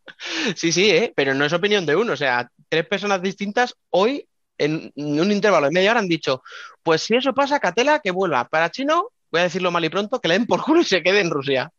Sí, 0.55 0.71
sí, 0.71 0.91
¿eh? 0.91 1.15
Pero 1.17 1.33
no 1.33 1.47
es 1.47 1.53
opinión 1.55 1.87
de 1.87 1.97
uno. 1.97 2.13
O 2.13 2.17
sea, 2.17 2.51
tres 2.69 2.87
personas 2.87 3.23
distintas 3.23 3.75
hoy, 3.89 4.29
en 4.59 4.93
un 4.95 5.33
intervalo 5.33 5.67
de 5.67 5.73
media 5.73 5.93
hora, 5.93 6.01
han 6.01 6.09
dicho: 6.09 6.43
Pues 6.83 7.03
si 7.03 7.17
eso 7.17 7.35
pasa, 7.35 7.61
Catela 7.61 8.01
que 8.01 8.11
vuelva. 8.11 8.49
Para 8.49 8.71
Chino, 8.71 9.11
voy 9.31 9.41
a 9.41 9.45
decirlo 9.45 9.71
mal 9.71 9.85
y 9.85 9.89
pronto, 9.89 10.21
que 10.21 10.29
le 10.29 10.35
den 10.35 10.47
por 10.47 10.63
culo 10.63 10.81
y 10.81 10.85
se 10.85 11.03
quede 11.03 11.21
en 11.21 11.31
Rusia. 11.31 11.71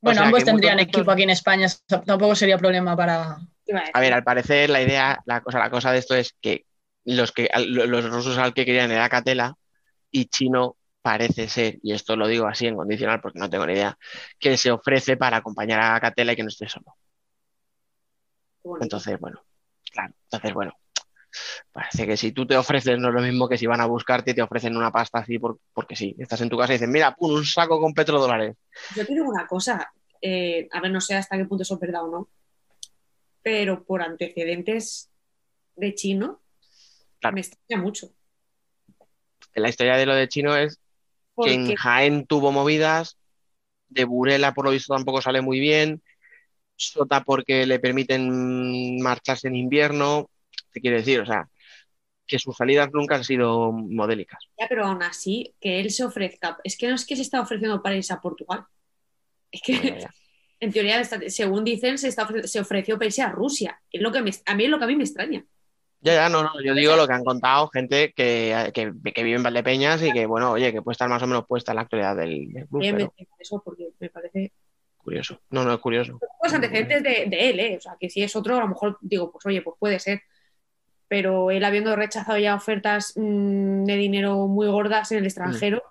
Bueno, 0.00 0.20
sea, 0.20 0.26
ambos 0.26 0.44
tendrían 0.44 0.78
equipo 0.80 1.10
aquí 1.10 1.22
en 1.22 1.30
España. 1.30 1.66
Tampoco 2.06 2.34
sería 2.34 2.58
problema 2.58 2.96
para. 2.96 3.38
¿Qué 3.64 3.72
iba 3.72 3.82
a 3.92 4.00
ver, 4.00 4.12
al 4.12 4.24
parecer 4.24 4.70
la 4.70 4.80
idea, 4.80 5.20
la 5.26 5.42
cosa, 5.42 5.58
la 5.58 5.70
cosa 5.70 5.92
de 5.92 5.98
esto 5.98 6.14
es 6.14 6.34
que 6.40 6.64
los 7.04 7.32
que 7.32 7.48
los 7.66 8.10
rusos 8.10 8.38
al 8.38 8.54
que 8.54 8.64
querían 8.64 8.90
era 8.90 9.08
Catela 9.08 9.56
y 10.10 10.26
Chino 10.26 10.76
parece 11.02 11.48
ser, 11.48 11.78
y 11.82 11.92
esto 11.92 12.16
lo 12.16 12.26
digo 12.26 12.46
así 12.46 12.66
en 12.66 12.76
condicional 12.76 13.20
porque 13.20 13.38
no 13.38 13.48
tengo 13.48 13.66
ni 13.66 13.72
idea, 13.72 13.96
que 14.38 14.56
se 14.56 14.70
ofrece 14.70 15.16
para 15.16 15.38
acompañar 15.38 15.80
a 15.80 16.00
Catela 16.00 16.32
y 16.32 16.36
que 16.36 16.42
no 16.42 16.48
esté 16.48 16.68
solo. 16.68 16.94
Entonces, 18.80 19.18
bueno, 19.18 19.42
claro, 19.90 20.14
entonces, 20.24 20.52
bueno, 20.52 20.72
parece 21.72 22.06
que 22.06 22.16
si 22.16 22.32
tú 22.32 22.46
te 22.46 22.56
ofreces 22.56 22.98
no 22.98 23.08
es 23.08 23.14
lo 23.14 23.20
mismo 23.22 23.48
que 23.48 23.58
si 23.58 23.66
van 23.66 23.80
a 23.80 23.86
buscarte 23.86 24.32
y 24.32 24.34
te 24.34 24.42
ofrecen 24.42 24.76
una 24.76 24.90
pasta 24.92 25.18
así 25.20 25.38
por- 25.38 25.58
porque 25.72 25.96
sí, 25.96 26.14
estás 26.18 26.40
en 26.40 26.48
tu 26.50 26.58
casa 26.58 26.72
y 26.72 26.76
dicen, 26.76 26.90
mira, 26.92 27.14
pum, 27.14 27.32
un 27.34 27.44
saco 27.44 27.80
con 27.80 27.94
petrodólares. 27.94 28.56
Yo 28.96 29.06
te 29.06 29.12
digo 29.14 29.28
una 29.28 29.46
cosa, 29.46 29.92
eh, 30.20 30.68
a 30.72 30.80
ver, 30.80 30.90
no 30.90 31.00
sé 31.00 31.14
hasta 31.14 31.36
qué 31.36 31.44
punto 31.44 31.62
eso 31.62 31.74
es 31.74 31.80
verdad 31.80 32.04
o 32.04 32.10
no, 32.10 32.28
pero 33.42 33.84
por 33.84 34.02
antecedentes 34.02 35.10
de 35.76 35.94
chino, 35.94 36.40
Claro. 37.20 37.34
me 37.34 37.40
extraña 37.42 37.82
mucho. 37.82 38.12
La 39.54 39.68
historia 39.68 39.96
de 39.96 40.06
lo 40.06 40.14
de 40.14 40.28
Chino 40.28 40.56
es 40.56 40.80
que 41.40 41.52
en 41.54 41.74
Jaén 41.74 42.26
tuvo 42.26 42.52
movidas, 42.52 43.18
de 43.88 44.04
Burela 44.04 44.54
por 44.54 44.64
lo 44.66 44.72
visto 44.72 44.94
tampoco 44.94 45.22
sale 45.22 45.40
muy 45.42 45.60
bien, 45.60 46.02
Sota 46.76 47.22
porque 47.24 47.66
le 47.66 47.80
permiten 47.80 49.00
marcharse 49.02 49.48
en 49.48 49.56
invierno, 49.56 50.30
te 50.72 50.80
quiere 50.80 50.98
decir, 50.98 51.20
o 51.20 51.26
sea, 51.26 51.48
que 52.26 52.38
sus 52.38 52.56
salidas 52.56 52.90
nunca 52.92 53.16
han 53.16 53.24
sido 53.24 53.72
modélicas. 53.72 54.40
ya, 54.58 54.66
pero 54.68 54.86
aún 54.86 55.02
así, 55.02 55.54
que 55.60 55.80
él 55.80 55.90
se 55.90 56.04
ofrezca, 56.04 56.58
es 56.64 56.76
que 56.76 56.88
no 56.88 56.94
es 56.94 57.06
que 57.06 57.16
se 57.16 57.22
está 57.22 57.40
ofreciendo 57.40 57.82
para 57.82 57.96
irse 57.96 58.12
a 58.12 58.20
Portugal. 58.20 58.64
Es 59.50 59.62
que, 59.62 59.74
ya. 60.00 60.10
en 60.60 60.72
teoría, 60.72 61.02
según 61.04 61.64
dicen, 61.64 61.98
se, 61.98 62.08
está 62.08 62.26
ofre- 62.26 62.46
se 62.46 62.60
ofreció 62.60 62.96
para 62.96 63.06
irse 63.06 63.22
a 63.22 63.30
Rusia. 63.30 63.80
Es 63.90 64.00
lo 64.02 64.12
que 64.12 64.22
me- 64.22 64.30
a 64.46 64.54
mí 64.54 64.64
es 64.64 64.70
lo 64.70 64.78
que 64.78 64.84
a 64.84 64.88
mí 64.88 64.96
me 64.96 65.04
extraña. 65.04 65.44
Ya, 66.02 66.14
ya, 66.14 66.28
no, 66.30 66.42
no, 66.42 66.50
yo 66.64 66.74
digo 66.74 66.96
lo 66.96 67.06
que 67.06 67.12
han 67.12 67.24
contado 67.24 67.68
gente 67.68 68.14
que, 68.14 68.70
que, 68.72 68.90
que 69.12 69.22
vive 69.22 69.36
en 69.36 69.42
Valdepeñas 69.42 70.02
y 70.02 70.10
que, 70.12 70.24
bueno, 70.24 70.52
oye, 70.52 70.72
que 70.72 70.80
puede 70.80 70.94
estar 70.94 71.10
más 71.10 71.22
o 71.22 71.26
menos 71.26 71.46
puesta 71.46 71.72
en 71.72 71.76
la 71.76 71.82
actualidad 71.82 72.16
del, 72.16 72.50
del 72.52 72.66
club, 72.68 72.80
pero 72.90 73.14
eso 73.38 73.60
porque 73.62 73.88
me 73.98 74.08
parece 74.08 74.52
curioso. 74.96 75.38
No, 75.50 75.62
no, 75.62 75.74
es 75.74 75.80
curioso. 75.80 76.18
pues 76.40 76.54
antecedentes 76.54 77.02
de, 77.02 77.26
de 77.28 77.50
él, 77.50 77.60
¿eh? 77.60 77.76
O 77.76 77.80
sea, 77.82 77.96
que 78.00 78.08
si 78.08 78.22
es 78.22 78.34
otro, 78.34 78.56
a 78.56 78.60
lo 78.60 78.68
mejor 78.68 78.96
digo, 79.02 79.30
pues 79.30 79.44
oye, 79.44 79.60
pues 79.60 79.76
puede 79.78 79.98
ser. 79.98 80.22
Pero 81.10 81.50
él 81.50 81.64
habiendo 81.64 81.96
rechazado 81.96 82.38
ya 82.38 82.54
ofertas 82.54 83.14
mm, 83.16 83.82
de 83.84 83.96
dinero 83.96 84.46
muy 84.46 84.68
gordas 84.68 85.10
en 85.10 85.18
el 85.18 85.24
extranjero 85.26 85.82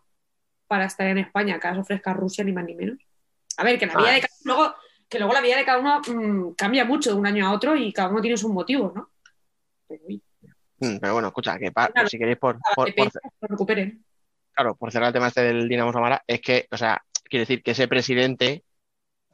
para 0.66 0.86
estar 0.86 1.08
en 1.08 1.18
España, 1.18 1.60
que 1.60 1.68
se 1.74 1.78
ofrezca 1.78 2.14
Rusia 2.14 2.46
ni 2.46 2.54
más 2.54 2.64
ni 2.64 2.74
menos. 2.74 2.98
A 3.58 3.66
ver, 3.66 3.78
que 3.78 3.86
la 3.86 3.98
vida 3.98 4.12
Ah. 4.12 4.14
de 4.14 4.22
cada 4.22 4.34
luego, 4.46 4.76
que 5.10 5.20
luego 5.20 5.34
la 5.34 5.42
vida 5.42 5.58
de 5.58 5.66
cada 5.66 5.80
uno 5.80 6.00
mm, 6.00 6.54
cambia 6.54 6.86
mucho 6.86 7.10
de 7.12 7.18
un 7.18 7.28
año 7.28 7.46
a 7.46 7.52
otro 7.52 7.76
y 7.76 7.92
cada 7.92 8.08
uno 8.08 8.22
tiene 8.22 8.38
sus 8.38 8.50
motivos, 8.50 8.96
¿no? 8.96 9.10
Pero, 9.90 10.02
Mm, 10.82 10.98
bueno, 11.12 11.28
escucha, 11.28 11.60
que 11.60 11.70
Claro. 11.74 12.08
si 12.08 12.18
queréis 12.18 12.38
por, 12.38 12.58
por, 12.74 12.88
recuperen. 13.42 14.02
claro, 14.54 14.76
por 14.76 14.90
cerrar 14.94 15.08
el 15.10 15.14
tema 15.14 15.28
este 15.28 15.42
del 15.42 15.68
Dinamo 15.68 15.92
Samara, 15.92 16.24
es 16.26 16.40
que, 16.40 16.68
o 16.72 16.78
sea, 16.78 17.04
quiere 17.26 17.42
decir 17.42 17.62
que 17.62 17.72
ese 17.72 17.90
presidente 17.90 18.64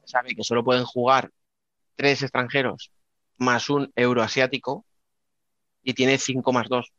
sabe 0.05 0.33
que 0.33 0.43
solo 0.43 0.63
pueden 0.63 0.85
jugar 0.85 1.29
tres 1.95 2.23
extranjeros 2.23 2.89
más 3.37 3.69
un 3.69 3.91
euroasiático 3.95 4.85
y 5.85 5.93
tiene 5.93 6.17
cinco 6.17 6.51
más 6.51 6.67
dos. 6.67 6.91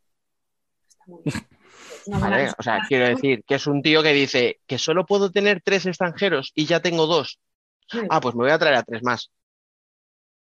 Está 0.88 1.04
muy 1.06 1.22
bien. 1.24 1.36
Es 1.36 2.06
una 2.08 2.18
¿vale? 2.20 2.36
buena- 2.36 2.54
O 2.58 2.62
sea, 2.62 2.80
quiero 2.88 3.06
decir 3.08 3.44
que 3.44 3.56
es 3.56 3.66
un 3.66 3.82
tío 3.82 4.02
que 4.02 4.12
dice 4.12 4.60
que 4.66 4.78
solo 4.78 5.04
puedo 5.04 5.30
tener 5.30 5.60
tres 5.62 5.84
extranjeros 5.86 6.52
y 6.54 6.64
ya 6.66 6.80
tengo 6.80 7.06
dos. 7.06 7.38
Ah, 8.08 8.20
pues 8.20 8.34
me 8.34 8.44
voy 8.44 8.52
a 8.52 8.58
traer 8.58 8.76
a 8.76 8.82
tres 8.84 9.02
más. 9.02 9.30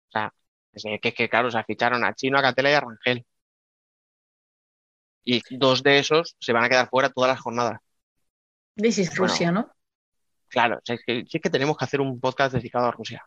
O 0.10 0.11
sea, 0.11 0.32
es 0.74 0.84
que, 0.84 0.99
que, 0.99 1.14
que, 1.14 1.30
claro, 1.30 1.48
o 1.48 1.52
sea, 1.52 1.64
ficharon 1.64 2.03
a 2.03 2.14
Chino, 2.14 2.38
a 2.38 2.41
Catela 2.41 2.70
y 2.70 2.74
a 2.74 2.82
Rangel. 2.82 3.26
Y 5.26 5.41
dos 5.57 5.82
de 5.84 5.99
esos 5.99 6.36
se 6.40 6.52
van 6.53 6.65
a 6.65 6.70
quedar 6.70 6.90
fuera 6.90 7.10
todas 7.10 7.30
las 7.30 7.40
jornadas. 7.40 7.80
This 8.76 8.98
is 8.99 9.10
Bueno. 9.10 9.24
Rusia, 9.24 9.52
¿no? 9.52 9.72
Claro, 10.49 10.76
o 10.78 10.82
sea, 10.84 10.95
es 10.95 11.02
que 11.41 11.49
tenemos 11.49 11.78
que 11.78 11.86
hacer 11.86 12.02
un 12.02 12.20
podcast 12.20 12.53
dedicado 12.53 12.86
a 12.88 12.91
Rusia. 12.91 13.26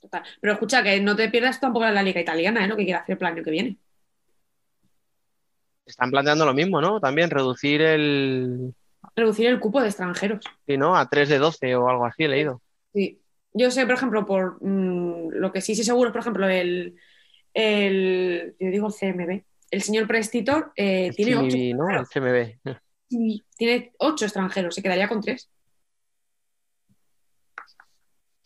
Total. 0.00 0.22
Pero 0.40 0.52
escucha, 0.52 0.82
que 0.82 1.00
no 1.00 1.16
te 1.16 1.28
pierdas 1.28 1.60
tampoco 1.60 1.86
la 1.86 2.02
liga 2.02 2.20
italiana, 2.20 2.64
¿eh? 2.64 2.68
lo 2.68 2.76
que 2.76 2.84
quiere 2.84 3.00
hacer 3.00 3.18
el 3.20 3.26
año 3.26 3.42
que 3.42 3.50
viene. 3.50 3.76
Están 5.84 6.10
planteando 6.10 6.44
lo 6.44 6.54
mismo, 6.54 6.80
¿no? 6.80 7.00
También 7.00 7.30
reducir 7.30 7.80
el, 7.80 8.74
Reducir 9.16 9.46
el 9.46 9.60
cupo 9.60 9.80
de 9.80 9.88
extranjeros. 9.88 10.44
sí, 10.66 10.76
¿no? 10.76 10.96
A 10.96 11.08
3 11.08 11.28
de 11.28 11.38
12 11.38 11.76
o 11.76 11.88
algo 11.88 12.06
así, 12.06 12.24
he 12.24 12.28
leído. 12.28 12.62
Sí. 12.92 13.20
Yo 13.52 13.70
sé, 13.70 13.86
por 13.86 13.94
ejemplo, 13.94 14.26
por 14.26 14.62
mm, 14.62 15.30
lo 15.30 15.50
que 15.50 15.60
sí 15.60 15.74
sí 15.74 15.82
seguro 15.82 16.08
es, 16.08 16.12
por 16.12 16.20
ejemplo, 16.20 16.48
el, 16.48 16.96
el 17.54 18.54
yo 18.60 18.70
digo 18.70 18.88
el 18.88 18.92
CMB, 18.92 19.42
el 19.70 19.82
señor 19.82 20.06
Prestitor 20.06 20.72
eh, 20.76 21.10
tiene, 21.16 21.36
ocho, 21.36 21.56
CMB, 21.56 21.76
¿no? 21.76 21.90
El 21.90 22.06
CMB. 22.06 22.78
tiene 23.56 23.92
ocho 23.98 24.24
extranjeros, 24.24 24.74
se 24.74 24.82
quedaría 24.82 25.08
con 25.08 25.20
tres. 25.20 25.50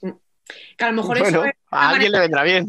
Mm. 0.00 0.12
Que 0.76 0.84
a 0.84 0.88
lo 0.90 0.94
mejor 0.96 1.18
Bueno, 1.18 1.38
eso 1.38 1.44
es 1.46 1.52
a 1.70 1.90
alguien 1.90 2.12
le 2.12 2.20
vendrá 2.20 2.42
bien. 2.42 2.66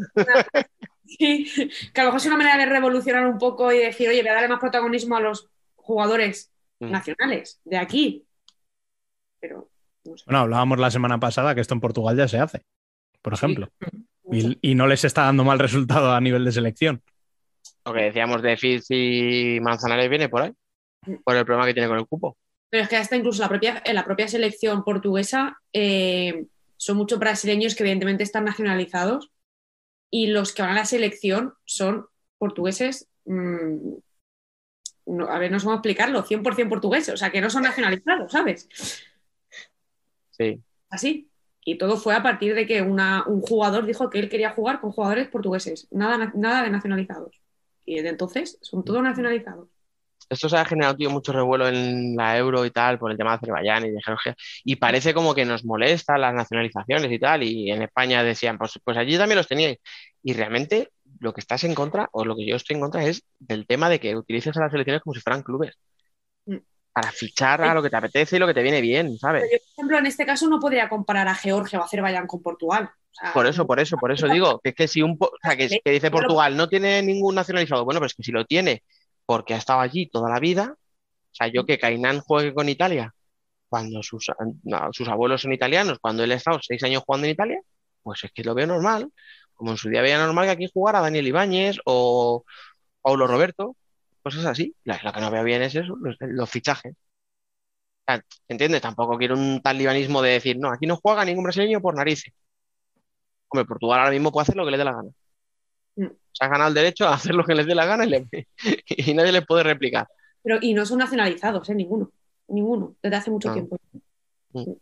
Sí, 1.06 1.46
que 1.92 2.00
a 2.00 2.04
lo 2.04 2.08
mejor 2.08 2.20
es 2.20 2.26
una 2.26 2.36
manera 2.36 2.56
de 2.58 2.66
revolucionar 2.66 3.26
un 3.26 3.38
poco 3.38 3.70
y 3.72 3.78
decir, 3.78 4.08
oye, 4.08 4.20
voy 4.22 4.28
a 4.30 4.34
darle 4.34 4.48
más 4.48 4.58
protagonismo 4.60 5.16
a 5.16 5.20
los 5.20 5.48
jugadores 5.76 6.50
Mm. 6.80 6.90
nacionales 6.90 7.60
de 7.64 7.76
aquí. 7.76 8.24
Pero, 9.40 9.70
no 10.04 10.16
sé. 10.16 10.24
Bueno, 10.26 10.40
hablábamos 10.40 10.78
la 10.80 10.90
semana 10.90 11.20
pasada 11.20 11.54
que 11.54 11.60
esto 11.60 11.72
en 11.74 11.80
Portugal 11.80 12.16
ya 12.16 12.26
se 12.26 12.38
hace, 12.38 12.62
por 13.22 13.32
ejemplo. 13.34 13.68
Y, 14.32 14.58
y 14.70 14.74
no 14.74 14.86
les 14.86 15.04
está 15.04 15.24
dando 15.24 15.44
mal 15.44 15.58
resultado 15.58 16.12
a 16.12 16.20
nivel 16.20 16.46
de 16.46 16.50
selección. 16.52 17.02
Lo 17.84 17.92
que 17.92 18.04
decíamos 18.04 18.40
de 18.40 18.56
Fitz 18.56 18.86
y 18.88 19.58
Manzanares 19.60 20.08
viene 20.08 20.30
por 20.30 20.40
ahí. 20.42 20.52
Por 21.22 21.36
el 21.36 21.44
problema 21.44 21.66
que 21.66 21.74
tiene 21.74 21.88
con 21.88 21.98
el 21.98 22.06
cupo. 22.06 22.38
Pero 22.70 22.84
es 22.84 22.88
que 22.88 22.96
hasta 22.96 23.16
incluso 23.16 23.42
la 23.42 23.50
propia, 23.50 23.82
en 23.84 23.94
la 23.94 24.04
propia 24.04 24.26
selección 24.26 24.82
portuguesa 24.82 25.58
eh, 25.74 26.46
son 26.84 26.98
muchos 26.98 27.18
brasileños 27.18 27.74
que 27.74 27.82
evidentemente 27.82 28.22
están 28.24 28.44
nacionalizados 28.44 29.30
y 30.10 30.26
los 30.26 30.52
que 30.52 30.60
van 30.60 30.72
a 30.72 30.74
la 30.74 30.84
selección 30.84 31.54
son 31.64 32.06
portugueses, 32.36 33.08
mm, 33.24 33.94
no, 35.06 35.28
a 35.28 35.38
ver, 35.38 35.50
no 35.50 35.58
sé 35.58 35.64
cómo 35.64 35.76
explicarlo, 35.76 36.22
100% 36.24 36.68
portugueses, 36.68 37.14
o 37.14 37.16
sea, 37.16 37.30
que 37.30 37.40
no 37.40 37.48
son 37.48 37.62
nacionalizados, 37.62 38.30
¿sabes? 38.30 38.68
Sí. 40.30 40.60
Así. 40.90 41.30
Y 41.64 41.78
todo 41.78 41.96
fue 41.96 42.14
a 42.14 42.22
partir 42.22 42.54
de 42.54 42.66
que 42.66 42.82
una- 42.82 43.24
un 43.26 43.40
jugador 43.40 43.86
dijo 43.86 44.10
que 44.10 44.18
él 44.18 44.28
quería 44.28 44.50
jugar 44.50 44.82
con 44.82 44.92
jugadores 44.92 45.28
portugueses, 45.28 45.88
nada, 45.90 46.18
na- 46.18 46.32
nada 46.34 46.62
de 46.64 46.70
nacionalizados. 46.70 47.40
Y 47.86 47.96
desde 47.96 48.10
entonces 48.10 48.58
son 48.60 48.84
todos 48.84 49.02
nacionalizados. 49.02 49.68
Esto 50.28 50.48
se 50.48 50.56
ha 50.56 50.64
generado, 50.64 50.96
tío, 50.96 51.10
mucho 51.10 51.32
revuelo 51.32 51.68
en 51.68 52.16
la 52.16 52.36
Euro 52.38 52.64
y 52.64 52.70
tal, 52.70 52.98
por 52.98 53.10
el 53.10 53.16
tema 53.18 53.30
de 53.32 53.36
Azerbaiyán 53.36 53.86
y 53.86 53.90
de 53.90 54.02
Georgia. 54.04 54.34
Y 54.64 54.76
parece 54.76 55.14
como 55.14 55.34
que 55.34 55.44
nos 55.44 55.64
molesta 55.64 56.18
las 56.18 56.34
nacionalizaciones 56.34 57.10
y 57.12 57.18
tal. 57.18 57.42
Y 57.42 57.70
en 57.70 57.82
España 57.82 58.22
decían, 58.22 58.58
pues, 58.58 58.78
pues 58.84 58.96
allí 58.96 59.16
también 59.18 59.38
los 59.38 59.48
teníais. 59.48 59.78
Y 60.22 60.32
realmente 60.34 60.90
lo 61.20 61.32
que 61.32 61.40
estás 61.40 61.64
en 61.64 61.74
contra, 61.74 62.08
o 62.12 62.24
lo 62.24 62.36
que 62.36 62.46
yo 62.46 62.56
estoy 62.56 62.74
en 62.74 62.80
contra, 62.82 63.04
es 63.04 63.22
del 63.38 63.66
tema 63.66 63.88
de 63.88 64.00
que 64.00 64.16
utilices 64.16 64.56
a 64.56 64.60
las 64.60 64.70
selecciones 64.72 65.02
como 65.02 65.14
si 65.14 65.20
fueran 65.20 65.42
clubes. 65.42 65.74
Mm. 66.46 66.56
Para 66.92 67.10
fichar 67.10 67.62
a 67.62 67.74
lo 67.74 67.82
que 67.82 67.90
te 67.90 67.96
apetece 67.96 68.36
y 68.36 68.38
lo 68.38 68.46
que 68.46 68.54
te 68.54 68.62
viene 68.62 68.80
bien, 68.80 69.18
¿sabes? 69.18 69.42
Pero 69.42 69.52
yo, 69.52 69.58
por 69.64 69.72
ejemplo, 69.74 69.98
en 69.98 70.06
este 70.06 70.26
caso 70.26 70.48
no 70.48 70.60
podría 70.60 70.88
comparar 70.88 71.26
a 71.28 71.34
Georgia 71.34 71.78
o 71.78 71.82
a 71.82 71.86
Azerbaiyán 71.86 72.26
con 72.26 72.40
Portugal. 72.42 72.84
O 72.88 73.14
sea, 73.16 73.32
Por 73.32 73.46
eso, 73.46 73.66
por 73.66 73.80
eso, 73.80 73.96
por 73.96 74.12
eso 74.12 74.26
digo, 74.28 74.60
que 74.62 74.70
es 74.70 74.74
que 74.76 74.88
si 74.88 75.02
un, 75.02 75.18
po- 75.18 75.26
o 75.26 75.38
sea, 75.42 75.56
que, 75.56 75.68
que 75.84 75.90
dice 75.90 76.10
Portugal 76.10 76.56
no 76.56 76.68
tiene 76.68 77.02
ningún 77.02 77.34
nacionalizado, 77.34 77.84
bueno, 77.84 78.00
pues 78.00 78.14
que 78.14 78.22
si 78.22 78.30
lo 78.32 78.44
tiene 78.44 78.82
porque 79.26 79.54
ha 79.54 79.58
estado 79.58 79.80
allí 79.80 80.08
toda 80.08 80.30
la 80.30 80.40
vida, 80.40 80.76
o 80.76 81.34
sea, 81.34 81.48
yo 81.48 81.66
que 81.66 81.78
Kainan 81.78 82.20
juegue 82.20 82.54
con 82.54 82.68
Italia 82.68 83.14
cuando 83.68 84.02
sus, 84.02 84.26
no, 84.64 84.88
sus 84.92 85.08
abuelos 85.08 85.42
son 85.42 85.52
italianos, 85.52 85.98
cuando 86.00 86.24
él 86.24 86.32
ha 86.32 86.36
estado 86.36 86.60
seis 86.62 86.82
años 86.84 87.02
jugando 87.04 87.26
en 87.26 87.32
Italia, 87.32 87.60
pues 88.02 88.24
es 88.24 88.32
que 88.32 88.44
lo 88.44 88.54
veo 88.54 88.66
normal, 88.66 89.10
como 89.54 89.72
en 89.72 89.76
su 89.78 89.88
día 89.88 90.02
veía 90.02 90.18
normal 90.18 90.46
que 90.46 90.52
aquí 90.52 90.66
jugara 90.72 91.00
Daniel 91.00 91.26
Ibáñez 91.28 91.78
o 91.84 92.44
Paulo 93.02 93.26
Roberto, 93.26 93.76
cosas 94.22 94.44
así. 94.46 94.74
Lo, 94.84 94.94
lo 95.02 95.12
que 95.12 95.20
no 95.20 95.30
veo 95.30 95.44
bien 95.44 95.62
es 95.62 95.74
eso, 95.74 95.96
los, 96.00 96.16
los 96.20 96.50
fichajes. 96.50 96.94
O 98.06 98.12
sea, 98.12 98.22
¿entiendes? 98.48 98.82
Tampoco 98.82 99.16
quiero 99.18 99.34
un 99.34 99.60
talibanismo 99.62 100.22
de 100.22 100.30
decir, 100.32 100.58
no, 100.58 100.70
aquí 100.70 100.86
no 100.86 100.96
juega 100.96 101.24
ningún 101.24 101.44
brasileño 101.44 101.80
por 101.80 101.96
narices. 101.96 102.32
Hombre, 103.48 103.64
Portugal 103.66 104.00
ahora 104.00 104.10
mismo 104.10 104.30
puede 104.32 104.42
hacer 104.42 104.56
lo 104.56 104.64
que 104.64 104.70
le 104.72 104.78
dé 104.78 104.84
la 104.84 104.92
gana. 104.92 105.10
Mm. 105.96 106.06
Se 106.32 106.44
ha 106.44 106.48
ganado 106.48 106.68
el 106.68 106.74
derecho 106.74 107.06
a 107.06 107.14
hacer 107.14 107.34
lo 107.34 107.44
que 107.44 107.54
les 107.54 107.66
dé 107.66 107.74
la 107.74 107.86
gana 107.86 108.04
y, 108.04 108.10
le- 108.10 108.48
y 108.88 109.14
nadie 109.14 109.32
les 109.32 109.46
puede 109.46 109.62
replicar. 109.62 110.08
Pero, 110.42 110.58
y 110.60 110.74
no 110.74 110.84
son 110.84 110.98
nacionalizados, 110.98 111.68
¿eh? 111.70 111.74
Ninguno. 111.74 112.10
Ninguno. 112.48 112.96
Desde 113.02 113.16
hace 113.16 113.30
mucho 113.30 113.48
No. 113.48 113.54
tiempo. 113.54 113.76
Mm. 114.52 114.72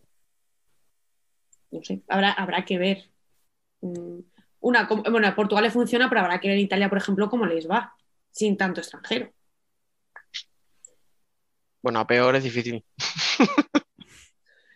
No 1.72 1.82
sé. 1.82 2.02
Habrá, 2.09 2.32
habrá 2.32 2.64
que 2.64 2.78
ver. 2.78 3.10
Mm, 3.80 4.20
Una, 4.60 4.84
bueno, 4.84 5.26
a 5.26 5.34
Portugal 5.34 5.64
le 5.64 5.70
funciona, 5.70 6.09
pero 6.09 6.20
habrá 6.20 6.40
que 6.40 6.48
ver 6.48 6.56
en 6.56 6.64
Italia, 6.64 6.89
por 6.89 6.98
ejemplo, 6.98 7.28
cómo 7.28 7.47
les 7.47 7.68
va. 7.68 7.94
Sin 8.30 8.56
tanto 8.56 8.80
extranjero. 8.80 9.30
Bueno, 11.82 11.98
a 12.01 12.06
peor 12.06 12.36
es 12.36 12.44
difícil. 12.44 12.84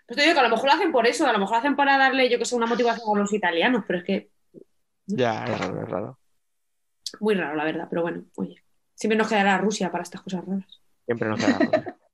Pues 0.07 0.17
te 0.17 0.23
digo 0.23 0.35
que 0.35 0.41
a 0.41 0.43
lo 0.45 0.51
mejor 0.51 0.67
lo 0.67 0.73
hacen 0.73 0.93
por 0.93 1.07
eso, 1.07 1.27
a 1.27 1.33
lo 1.33 1.39
mejor 1.39 1.55
lo 1.55 1.59
hacen 1.59 1.77
para 1.77 1.99
darle, 1.99 2.29
yo 2.31 2.39
que 2.39 2.45
sé, 2.45 2.55
una 2.55 2.67
motivación 2.67 3.17
a 3.17 3.21
los 3.21 3.33
italianos, 3.33 3.85
pero 3.87 3.99
es 4.01 4.05
que 4.05 4.31
Ya, 5.07 5.45
es 5.45 5.59
raro, 5.59 5.83
es 5.83 5.89
raro. 5.89 6.19
Muy 7.21 7.35
raro, 7.35 7.55
la 7.57 7.65
verdad. 7.65 7.87
Pero 7.89 8.03
bueno, 8.03 8.25
oye, 8.37 8.63
siempre 8.95 9.17
nos 9.17 9.29
quedará 9.29 9.59
Rusia 9.59 9.91
para 9.91 10.03
estas 10.03 10.23
cosas 10.23 10.45
raras. 10.45 10.81
Siempre 11.05 11.29
nos 11.29 11.45
queda. 11.45 11.57
algo. 11.57 11.73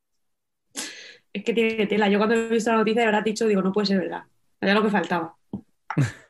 Es 1.35 1.45
que 1.45 1.55
tiene 1.55 1.87
tela. 1.87 2.11
Yo 2.11 2.19
cuando 2.19 2.35
he 2.35 2.49
visto 2.49 2.71
la 2.71 2.77
noticia, 2.77 3.01
de 3.01 3.07
verdad 3.07 3.25
dicho, 3.25 3.47
digo, 3.47 3.63
no 3.63 3.73
puede 3.73 3.87
ser 3.87 3.99
verdad. 3.99 4.25
Era 4.61 4.75
lo 4.75 4.83
que 4.83 4.91
faltaba. 4.91 5.35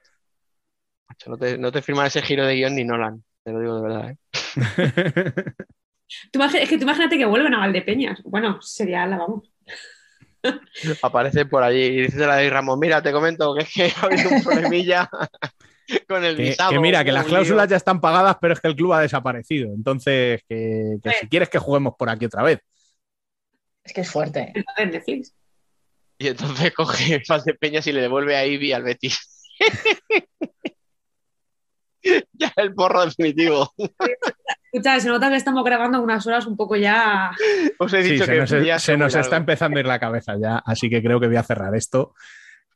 No 1.24 1.36
te, 1.38 1.56
no 1.56 1.70
te 1.70 1.82
firma 1.82 2.04
ese 2.04 2.20
giro 2.20 2.44
de 2.44 2.56
guion 2.56 2.74
ni 2.74 2.82
Nolan, 2.82 3.22
te 3.44 3.52
lo 3.52 3.60
digo 3.60 3.76
de 3.76 3.82
verdad. 3.82 4.10
¿eh? 4.10 4.16
Tú 6.30 6.42
es 6.42 6.68
que 6.68 6.76
tú 6.76 6.82
imagínate 6.82 7.16
que 7.16 7.24
vuelven 7.24 7.54
a 7.54 7.58
Valdepeñas. 7.58 8.22
Bueno, 8.24 8.60
sería 8.60 9.06
la 9.06 9.18
vamos. 9.18 9.50
Aparece 11.02 11.46
por 11.46 11.62
allí 11.62 11.80
y 11.80 12.02
dices 12.02 12.20
a 12.22 12.26
la 12.26 12.36
de 12.36 12.50
Ramón, 12.50 12.78
mira, 12.80 13.02
te 13.02 13.12
comento 13.12 13.54
que 13.54 13.62
es 13.62 13.72
que 13.72 13.92
ha 13.96 14.06
habido 14.06 14.30
un 14.30 14.42
problemilla 14.42 15.08
con 16.08 16.24
el 16.24 16.36
Que, 16.36 16.42
visado. 16.42 16.70
que 16.72 16.78
mira, 16.78 17.04
que 17.04 17.12
las 17.12 17.26
cláusulas 17.26 17.68
ya 17.68 17.76
están 17.76 18.00
pagadas, 18.00 18.36
pero 18.40 18.54
es 18.54 18.60
que 18.60 18.68
el 18.68 18.76
club 18.76 18.92
ha 18.92 19.00
desaparecido. 19.00 19.68
Entonces, 19.74 20.42
que, 20.48 20.96
que 21.02 21.10
si 21.20 21.28
quieres 21.28 21.48
que 21.48 21.58
juguemos 21.58 21.94
por 21.98 22.08
aquí 22.10 22.26
otra 22.26 22.42
vez. 22.42 22.60
Es 23.84 23.92
que 23.92 24.02
es 24.02 24.10
fuerte. 24.10 24.52
Netflix. 24.78 25.34
Y 26.18 26.28
entonces 26.28 26.72
coge 26.76 27.22
Valdepeñas 27.28 27.86
y 27.86 27.92
le 27.92 28.00
devuelve 28.02 28.36
a 28.36 28.46
Ivy 28.46 28.72
al 28.72 28.82
Betis. 28.84 29.18
ya 32.32 32.52
el 32.56 32.74
porro 32.74 33.04
definitivo. 33.04 33.72
Escucha, 34.72 35.00
se 35.00 35.08
nota 35.08 35.28
que 35.28 35.36
estamos 35.36 35.64
grabando 35.64 36.00
unas 36.00 36.26
horas 36.26 36.46
un 36.46 36.56
poco 36.56 36.76
ya. 36.76 37.30
Os 37.78 37.92
he 37.92 38.02
Sí, 38.02 38.12
dicho 38.12 38.24
se 38.24 38.32
que 38.32 38.38
nos, 38.38 38.50
ya 38.50 38.78
se 38.78 38.96
nos 38.96 39.14
está 39.14 39.36
empezando 39.36 39.76
a 39.76 39.80
ir 39.80 39.86
la 39.86 40.00
cabeza 40.00 40.34
ya, 40.40 40.56
así 40.64 40.88
que 40.88 41.02
creo 41.02 41.20
que 41.20 41.26
voy 41.28 41.36
a 41.36 41.42
cerrar 41.42 41.74
esto. 41.76 42.14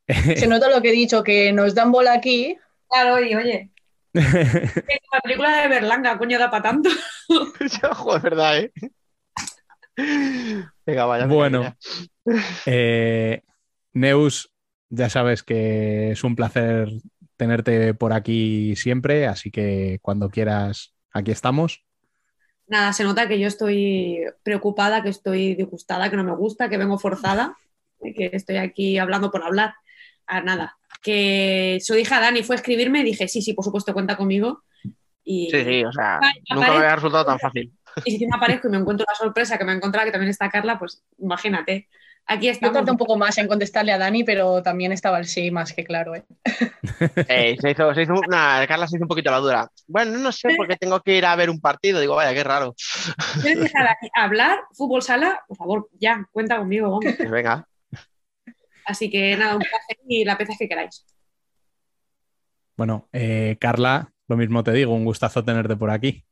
Se 0.07 0.47
nota 0.47 0.71
lo 0.71 0.81
que 0.81 0.91
he 0.91 0.93
dicho, 0.93 1.25
que 1.25 1.53
nos 1.53 1.75
dan 1.75 1.91
bola 1.91 2.13
aquí. 2.13 2.57
Claro, 2.89 3.25
y 3.25 3.35
oye. 3.35 3.71
La 4.15 5.21
película 5.23 5.63
de 5.63 5.69
Berlanga, 5.69 6.19
coño, 6.19 6.39
da 6.39 6.51
para 6.51 6.63
tanto. 6.63 6.91
Joder, 7.95 8.23
verdad, 8.23 8.59
¿eh? 8.59 8.73
Venga, 10.85 11.05
vaya. 11.07 11.27
Bueno. 11.27 11.77
Eh, 12.67 13.43
Neus, 13.93 14.53
ya 14.89 15.09
sabes 15.09 15.43
que 15.43 16.13
es 16.13 16.25
un 16.25 16.37
placer 16.37 16.89
tenerte 17.37 17.95
por 17.95 18.13
aquí 18.13 18.75
siempre, 18.77 19.27
así 19.27 19.51
que 19.51 19.99
cuando 20.03 20.31
quieras, 20.31 20.95
aquí 21.13 21.31
estamos. 21.31 21.85
Nada, 22.67 22.93
se 22.93 23.05
nota 23.05 23.29
que 23.29 23.39
yo 23.39 23.47
estoy 23.47 24.25
preocupada, 24.43 25.03
que 25.03 25.11
estoy 25.11 25.55
disgustada, 25.55 26.11
que 26.11 26.17
no 26.17 26.25
me 26.25 26.35
gusta, 26.35 26.69
que 26.69 26.79
vengo 26.79 26.99
forzada, 26.99 27.57
que 28.01 28.31
estoy 28.33 28.57
aquí 28.57 28.99
hablando 28.99 29.31
por 29.31 29.45
hablar. 29.45 29.75
Ah, 30.27 30.41
nada, 30.41 30.77
que 31.03 31.79
su 31.81 31.97
hija 31.97 32.21
Dani 32.21 32.43
fue 32.43 32.57
a 32.57 32.59
escribirme 32.59 33.01
y 33.01 33.05
dije, 33.05 33.29
sí, 33.29 33.43
sí, 33.43 33.53
por 33.53 33.65
supuesto, 33.65 33.93
cuenta 33.93 34.17
conmigo. 34.17 34.63
Y, 35.25 35.51
Sí, 35.51 35.65
sí, 35.65 35.85
o 35.85 35.93
sea, 35.93 36.21
nunca 36.51 36.71
me 36.71 36.77
había 36.77 36.97
resultado 36.97 37.25
tan 37.25 37.39
fácil. 37.39 37.73
y 38.05 38.11
si 38.11 38.17
encima 38.17 38.37
aparezco 38.37 38.69
y 38.69 38.71
me 38.71 38.77
encuentro 38.79 39.07
la 39.09 39.15
sorpresa 39.17 39.59
que 39.59 39.65
me 39.65 39.73
encontraba 39.73 40.05
que 40.05 40.13
también 40.13 40.31
está 40.31 40.49
Carla, 40.51 40.79
pues 40.79 41.03
imagínate. 41.19 41.89
Aquí 42.29 42.47
Yo 42.47 42.53
estamos. 42.53 42.75
tardé 42.75 42.91
un 42.91 42.97
poco 42.97 43.17
más 43.17 43.39
en 43.39 43.47
contestarle 43.47 43.93
a 43.93 43.99
Dani, 43.99 44.25
pero 44.25 44.61
también 44.61 44.91
estaba 44.91 45.19
el 45.19 45.27
sí 45.27 45.53
más 45.53 45.73
que 45.73 45.85
claro. 45.85 46.17
¿eh? 46.17 46.25
Eh, 47.29 47.57
se 47.61 47.71
hizo, 47.71 47.95
se 47.95 48.03
hizo 48.03 48.15
Carla 48.29 48.89
se 48.89 48.97
hizo 48.97 49.05
un 49.05 49.09
poquito 49.09 49.31
la 49.31 49.39
dura. 49.39 49.71
Bueno, 49.87 50.19
no 50.19 50.33
sé, 50.33 50.49
porque 50.57 50.75
tengo 50.77 51.01
que 51.01 51.17
ir 51.17 51.25
a 51.25 51.37
ver 51.37 51.51
un 51.51 51.61
partido. 51.61 52.01
Digo, 52.01 52.17
vaya, 52.17 52.35
qué 52.35 52.43
raro. 52.43 52.75
¿Quieres 53.43 53.61
dejar 53.61 53.87
aquí 53.87 54.09
hablar? 54.15 54.59
Fútbol 54.73 55.03
sala, 55.03 55.41
por 55.47 55.57
favor, 55.57 55.89
ya, 56.01 56.27
cuenta 56.33 56.59
conmigo, 56.59 56.91
vamos. 56.91 57.15
Pues 57.17 57.31
venga. 57.31 57.65
Así 58.87 59.11
que 59.11 59.37
nada, 59.37 59.57
un 59.57 59.61
placer 59.61 59.99
y 60.09 60.25
la 60.25 60.39
pez 60.39 60.49
que 60.59 60.69
queráis. 60.69 61.05
Bueno, 62.77 63.09
eh, 63.13 63.57
Carla, 63.61 64.13
lo 64.29 64.37
mismo 64.37 64.63
te 64.63 64.73
digo, 64.73 64.95
un 64.95 65.05
gustazo 65.05 65.45
tenerte 65.45 65.77
por 65.77 65.91
aquí. 65.91 66.25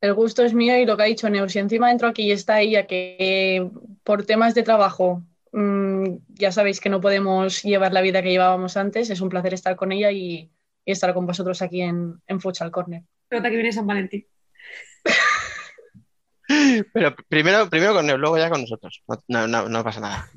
El 0.00 0.14
gusto 0.14 0.42
es 0.42 0.54
mío 0.54 0.76
y 0.78 0.86
lo 0.86 0.96
que 0.96 1.02
ha 1.02 1.06
dicho 1.06 1.28
Neus. 1.28 1.52
Si 1.52 1.58
encima 1.58 1.92
entro 1.92 2.08
aquí 2.08 2.22
y 2.24 2.32
está 2.32 2.60
ella, 2.60 2.86
que 2.86 3.16
eh, 3.18 3.70
por 4.02 4.24
temas 4.24 4.54
de 4.54 4.62
trabajo 4.62 5.22
mm, 5.52 6.16
ya 6.28 6.50
sabéis 6.50 6.80
que 6.80 6.88
no 6.88 7.00
podemos 7.00 7.62
llevar 7.62 7.92
la 7.92 8.00
vida 8.00 8.22
que 8.22 8.30
llevábamos 8.30 8.76
antes, 8.76 9.10
es 9.10 9.20
un 9.20 9.28
placer 9.28 9.54
estar 9.54 9.76
con 9.76 9.92
ella 9.92 10.10
y, 10.10 10.50
y 10.84 10.92
estar 10.92 11.12
con 11.14 11.26
vosotros 11.26 11.60
aquí 11.62 11.82
en, 11.82 12.20
en 12.26 12.40
Futsal 12.40 12.70
Corner. 12.70 13.02
Nota 13.30 13.50
que 13.50 13.56
viene 13.56 13.72
San 13.72 13.86
Valentín. 13.86 14.26
Pero 16.92 17.14
primero, 17.28 17.68
primero 17.68 17.94
con 17.94 18.08
él, 18.08 18.16
luego 18.20 18.38
ya 18.38 18.50
con 18.50 18.62
nosotros. 18.62 19.02
No, 19.28 19.46
no, 19.46 19.68
no 19.68 19.84
pasa 19.84 20.00
nada. 20.00 20.30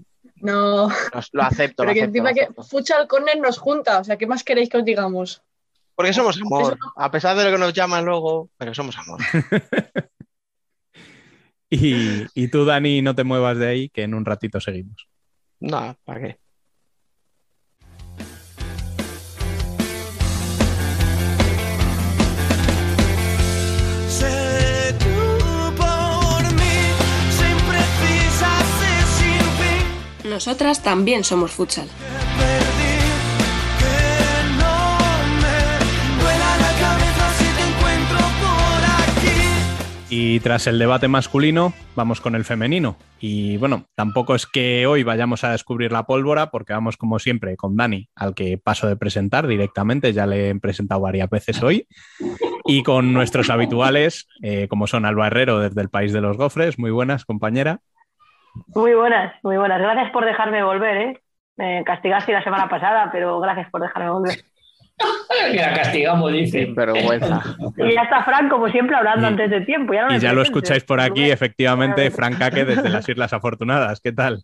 No, 0.45 0.89
lo 1.31 1.43
acepto. 1.43 1.83
pero 1.83 1.89
lo 1.89 1.93
que 1.93 2.01
acepto, 2.01 2.03
encima 2.03 2.33
que. 2.33 2.47
Futsal 2.63 3.07
Corner 3.07 3.39
nos 3.39 3.57
junta, 3.57 3.99
o 3.99 4.03
sea, 4.03 4.17
¿qué 4.17 4.27
más 4.27 4.43
queréis 4.43 4.69
que 4.69 4.77
os 4.77 4.85
digamos? 4.85 5.41
Porque 5.95 6.13
somos 6.13 6.39
amor. 6.41 6.77
A 6.97 7.09
pesar 7.09 7.37
de 7.37 7.45
lo 7.45 7.51
que 7.51 7.57
nos 7.57 7.73
llaman 7.73 8.05
luego, 8.05 8.49
pero 8.57 8.73
somos 8.73 8.97
amor. 8.97 9.19
Y, 11.67 12.25
y 12.35 12.47
tú, 12.49 12.63
Dani, 12.63 13.01
no 13.01 13.15
te 13.15 13.23
muevas 13.23 13.57
de 13.57 13.67
ahí, 13.67 13.89
que 13.89 14.03
en 14.03 14.13
un 14.13 14.23
ratito 14.23 14.59
seguimos. 14.59 15.07
No, 15.59 15.97
¿para 16.03 16.21
qué? 16.21 16.39
Nosotras 30.35 30.83
también 30.83 31.23
somos 31.23 31.51
futsal. 31.51 31.87
Y 40.09 40.41
tras 40.41 40.67
el 40.67 40.77
debate 40.77 41.07
masculino, 41.07 41.73
vamos 41.95 42.19
con 42.19 42.35
el 42.35 42.43
femenino. 42.43 42.97
Y 43.21 43.55
bueno, 43.55 43.85
tampoco 43.95 44.35
es 44.35 44.45
que 44.45 44.85
hoy 44.85 45.03
vayamos 45.03 45.45
a 45.45 45.53
descubrir 45.53 45.93
la 45.93 46.05
pólvora, 46.05 46.51
porque 46.51 46.73
vamos 46.73 46.97
como 46.97 47.17
siempre 47.19 47.55
con 47.55 47.77
Dani, 47.77 48.09
al 48.13 48.35
que 48.35 48.57
paso 48.57 48.89
de 48.89 48.97
presentar 48.97 49.47
directamente, 49.47 50.11
ya 50.11 50.27
le 50.27 50.49
he 50.49 50.55
presentado 50.59 50.99
varias 50.99 51.29
veces 51.29 51.63
hoy, 51.63 51.87
y 52.65 52.83
con 52.83 53.13
nuestros 53.13 53.49
habituales, 53.49 54.27
eh, 54.43 54.67
como 54.67 54.85
son 54.85 55.05
Alba 55.05 55.27
Herrero 55.27 55.59
desde 55.59 55.81
el 55.81 55.89
País 55.89 56.11
de 56.11 56.19
los 56.19 56.35
Gofres. 56.35 56.77
Muy 56.77 56.91
buenas, 56.91 57.23
compañera. 57.23 57.79
Muy 58.73 58.93
buenas, 58.93 59.33
muy 59.43 59.57
buenas. 59.57 59.79
Gracias 59.81 60.11
por 60.11 60.25
dejarme 60.25 60.63
volver, 60.63 60.97
¿eh? 60.97 61.21
Me 61.57 61.83
castigaste 61.85 62.33
la 62.33 62.43
semana 62.43 62.67
pasada, 62.67 63.09
pero 63.11 63.39
gracias 63.39 63.69
por 63.69 63.81
dejarme 63.81 64.09
volver. 64.11 64.35
Que 65.51 65.57
la 65.57 65.73
castigamos, 65.73 66.31
dice. 66.31 66.65
Sin 66.65 66.73
vergüenza. 66.75 67.41
Y 67.77 67.93
ya 67.93 68.03
está 68.03 68.23
Fran, 68.23 68.47
como 68.47 68.69
siempre, 68.69 68.95
hablando 68.95 69.25
Y- 69.27 69.31
antes 69.31 69.49
de 69.49 69.61
tiempo. 69.61 69.93
Ya 69.93 70.05
no 70.07 70.15
Y 70.15 70.19
ya 70.19 70.31
lo 70.31 70.41
escucháis 70.41 70.85
por 70.85 71.01
aquí, 71.01 71.29
efectivamente, 71.29 72.09
Frank 72.11 72.37
Caque 72.39 72.63
desde 72.63 72.87
las 72.89 73.07
Islas 73.09 73.33
Afortunadas. 73.33 73.99
¿Qué 73.99 74.13
tal? 74.13 74.43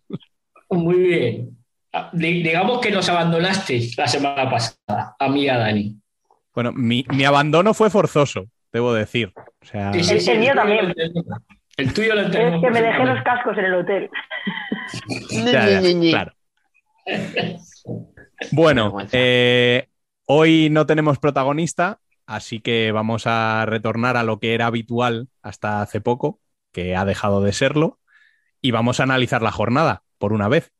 Muy 0.68 0.96
bien. 0.98 1.56
Ah, 1.94 2.10
di- 2.12 2.42
Digamos 2.42 2.80
que 2.82 2.90
nos 2.90 3.08
abandonaste 3.08 3.80
la 3.96 4.06
semana 4.06 4.50
pasada, 4.50 5.16
a 5.18 5.28
mí 5.30 5.44
y 5.44 5.48
a 5.48 5.56
Dani. 5.56 5.96
Bueno, 6.54 6.70
mi, 6.72 7.06
mi 7.14 7.24
abandono 7.24 7.72
fue 7.72 7.88
forzoso, 7.88 8.44
debo 8.72 8.92
decir. 8.92 9.32
O 9.34 9.64
sea, 9.64 9.90
El- 9.92 10.28
el 10.28 10.38
mío 10.38 10.52
también. 10.54 10.92
El 11.76 11.92
tuyo 11.94 12.14
lo 12.14 12.20
Es 12.20 12.26
entendemos. 12.26 12.62
que 12.62 12.70
me 12.70 12.82
dejé 12.82 13.04
los 13.04 13.22
cascos 13.24 13.58
en 13.58 13.64
el 13.64 13.74
hotel. 13.74 14.10
Ya, 15.30 15.80
ya, 15.80 15.80
claro. 16.10 16.32
Bueno, 18.50 18.96
eh, 19.12 19.88
hoy 20.26 20.68
no 20.70 20.86
tenemos 20.86 21.18
protagonista, 21.18 22.00
así 22.26 22.60
que 22.60 22.92
vamos 22.92 23.26
a 23.26 23.64
retornar 23.66 24.16
a 24.16 24.22
lo 24.24 24.38
que 24.38 24.54
era 24.54 24.66
habitual 24.66 25.28
hasta 25.42 25.80
hace 25.82 26.00
poco, 26.00 26.40
que 26.72 26.96
ha 26.96 27.04
dejado 27.04 27.42
de 27.42 27.52
serlo, 27.52 28.00
y 28.60 28.70
vamos 28.72 29.00
a 29.00 29.04
analizar 29.04 29.40
la 29.42 29.52
jornada 29.52 30.02
por 30.18 30.32
una 30.32 30.48
vez. 30.48 30.72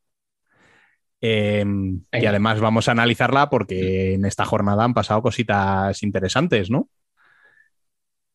Eh, 1.20 1.64
y 2.12 2.27
además 2.27 2.60
vamos 2.60 2.89
a 2.89 2.93
analizarla 2.93 3.48
porque 3.48 4.14
en 4.14 4.24
esta 4.24 4.44
jornada 4.44 4.85
han 4.85 4.94
pasado 4.94 5.23
cositas 5.23 6.02
interesantes, 6.02 6.69
¿no? 6.70 6.89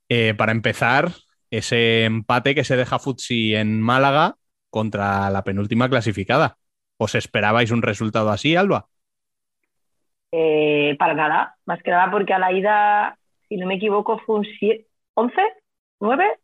Eh, 0.10 0.34
para 0.36 0.54
empezar, 0.54 1.12
ese 1.52 2.06
empate 2.06 2.56
que 2.56 2.64
se 2.64 2.78
deja 2.78 3.00
Futsi 3.00 3.56
en 3.56 3.82
Málaga 3.82 4.36
contra 4.70 5.30
la 5.30 5.44
penúltima 5.44 5.90
clasificada. 5.90 6.58
¿Os 6.98 7.16
esperabais 7.16 7.72
un 7.72 7.82
resultado 7.82 8.30
así, 8.30 8.56
Alba? 8.56 8.88
Eh, 10.32 10.96
para 11.00 11.14
nada, 11.14 11.56
más 11.66 11.82
que 11.82 11.92
nada 11.92 12.12
porque 12.12 12.34
a 12.34 12.40
la 12.40 12.52
ida, 12.52 13.18
si 13.48 13.58
no 13.58 13.68
me 13.68 13.76
equivoco, 13.76 14.20
fue 14.20 14.38
un 14.38 14.46
7, 14.60 14.86
11, 15.14 15.42
9, 16.00 16.40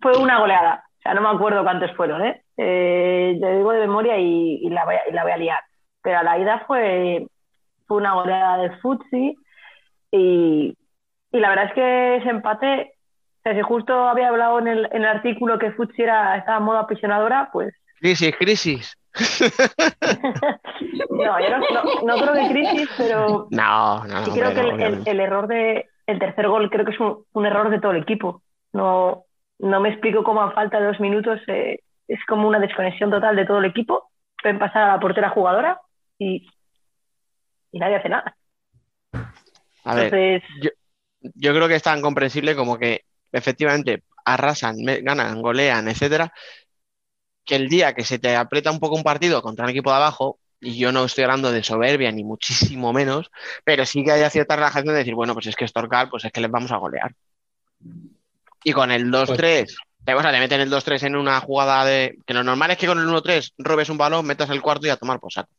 fue 0.00 0.16
una 0.16 0.40
goleada. 0.40 0.84
O 0.98 1.02
sea, 1.02 1.14
no 1.14 1.20
me 1.20 1.28
acuerdo 1.28 1.62
cuántos 1.62 1.94
fueron, 1.96 2.24
¿eh? 2.24 2.42
Eh, 2.56 3.38
te 3.40 3.56
digo 3.56 3.72
de 3.72 3.80
memoria 3.80 4.18
y, 4.18 4.68
la 4.70 4.84
voy 4.84 4.94
a, 4.94 5.08
y 5.08 5.12
la 5.12 5.22
voy 5.22 5.32
a 5.32 5.36
liar. 5.36 5.60
Pero 6.02 6.18
a 6.18 6.22
la 6.22 6.38
ida 6.38 6.64
fue, 6.66 7.26
fue 7.86 7.98
una 7.98 8.14
goleada 8.14 8.58
de 8.58 8.76
Futsi 8.78 9.36
y, 10.10 10.76
y 11.32 11.38
la 11.38 11.48
verdad 11.48 11.66
es 11.66 11.72
que 11.74 12.16
ese 12.16 12.28
empate, 12.30 12.93
sea, 13.44 13.54
si 13.54 13.62
justo 13.62 14.08
había 14.08 14.28
hablado 14.28 14.58
en 14.58 14.68
el, 14.68 14.86
en 14.86 15.02
el 15.02 15.06
artículo 15.06 15.58
que 15.58 15.70
Futsi 15.72 16.02
era, 16.02 16.36
estaba 16.36 16.58
en 16.58 16.64
modo 16.64 16.78
aprisionadora, 16.78 17.50
pues 17.52 17.74
Crisis, 18.00 18.34
crisis. 18.36 18.96
no, 21.10 21.40
yo 21.40 21.50
no, 21.50 21.58
no- 21.58 22.02
no 22.04 22.16
creo 22.20 22.34
que 22.34 22.52
crisis, 22.52 22.88
pero 22.96 23.46
No, 23.50 24.04
no, 24.06 24.24
Sí, 24.24 24.30
no, 24.30 24.34
creo 24.36 24.48
hombre, 24.48 24.54
que 24.54 24.70
no, 24.70 24.86
el, 24.86 24.94
el- 24.98 25.08
el 25.08 25.20
error 25.20 25.46
de 25.46 25.86
el 26.06 26.18
tercer 26.18 26.48
gol 26.48 26.68
creo 26.70 26.84
que 26.84 26.92
es 26.92 27.00
un, 27.00 27.24
un 27.32 27.46
error 27.46 27.70
de 27.70 27.80
todo 27.80 27.92
el 27.92 28.02
equipo. 28.02 28.42
No, 28.72 29.24
no 29.58 29.80
me 29.80 29.88
explico 29.90 30.22
cómo 30.24 30.42
a 30.42 30.52
falta 30.52 30.80
de 30.80 30.86
dos 30.86 31.00
minutos 31.00 31.40
eh, 31.46 31.78
es 32.08 32.18
como 32.26 32.48
una 32.48 32.58
desconexión 32.58 33.10
total 33.10 33.36
de 33.36 33.46
todo 33.46 33.58
el 33.58 33.64
equipo. 33.66 34.10
Pueden 34.42 34.58
pasar 34.58 34.82
a 34.82 34.88
la 34.94 35.00
portera 35.00 35.30
jugadora 35.30 35.80
y, 36.18 36.46
y 37.72 37.78
nadie 37.78 37.96
hace 37.96 38.08
nada. 38.08 38.36
A 39.84 39.94
ver, 39.94 40.14
Entonces, 40.14 40.42
yo 41.34 41.54
creo 41.54 41.68
que 41.68 41.76
es 41.76 41.82
tan 41.82 42.02
comprensible 42.02 42.54
como 42.54 42.76
que 42.78 43.02
efectivamente 43.34 44.02
arrasan, 44.24 44.76
ganan, 45.02 45.42
golean, 45.42 45.88
etcétera, 45.88 46.32
que 47.44 47.56
el 47.56 47.68
día 47.68 47.92
que 47.92 48.04
se 48.04 48.18
te 48.18 48.34
aprieta 48.36 48.70
un 48.70 48.80
poco 48.80 48.96
un 48.96 49.02
partido 49.02 49.42
contra 49.42 49.64
un 49.64 49.70
equipo 49.70 49.90
de 49.90 49.96
abajo, 49.96 50.38
y 50.60 50.78
yo 50.78 50.92
no 50.92 51.04
estoy 51.04 51.24
hablando 51.24 51.52
de 51.52 51.62
soberbia 51.62 52.10
ni 52.10 52.24
muchísimo 52.24 52.92
menos, 52.92 53.30
pero 53.64 53.84
sí 53.84 54.02
que 54.02 54.12
haya 54.12 54.30
cierta 54.30 54.56
relajación 54.56 54.94
de 54.94 55.00
decir, 55.00 55.14
bueno, 55.14 55.34
pues 55.34 55.46
es 55.46 55.56
que 55.56 55.66
es 55.66 55.72
Torcal, 55.72 56.08
pues 56.08 56.24
es 56.24 56.32
que 56.32 56.40
les 56.40 56.50
vamos 56.50 56.72
a 56.72 56.78
golear. 56.78 57.12
Y 58.62 58.72
con 58.72 58.90
el 58.90 59.10
2-3, 59.10 59.76
te, 60.04 60.14
o 60.14 60.22
sea, 60.22 60.32
te 60.32 60.38
meten 60.38 60.60
el 60.62 60.70
2-3 60.70 61.02
en 61.02 61.16
una 61.16 61.38
jugada 61.40 61.84
de. 61.84 62.16
Que 62.26 62.32
lo 62.32 62.42
normal 62.42 62.70
es 62.70 62.78
que 62.78 62.86
con 62.86 62.98
el 62.98 63.06
1-3 63.06 63.52
robes 63.58 63.90
un 63.90 63.98
balón, 63.98 64.24
metas 64.24 64.48
el 64.48 64.62
cuarto 64.62 64.86
y 64.86 64.90
a 64.90 64.96
tomar 64.96 65.20
por 65.20 65.30
saco. 65.30 65.50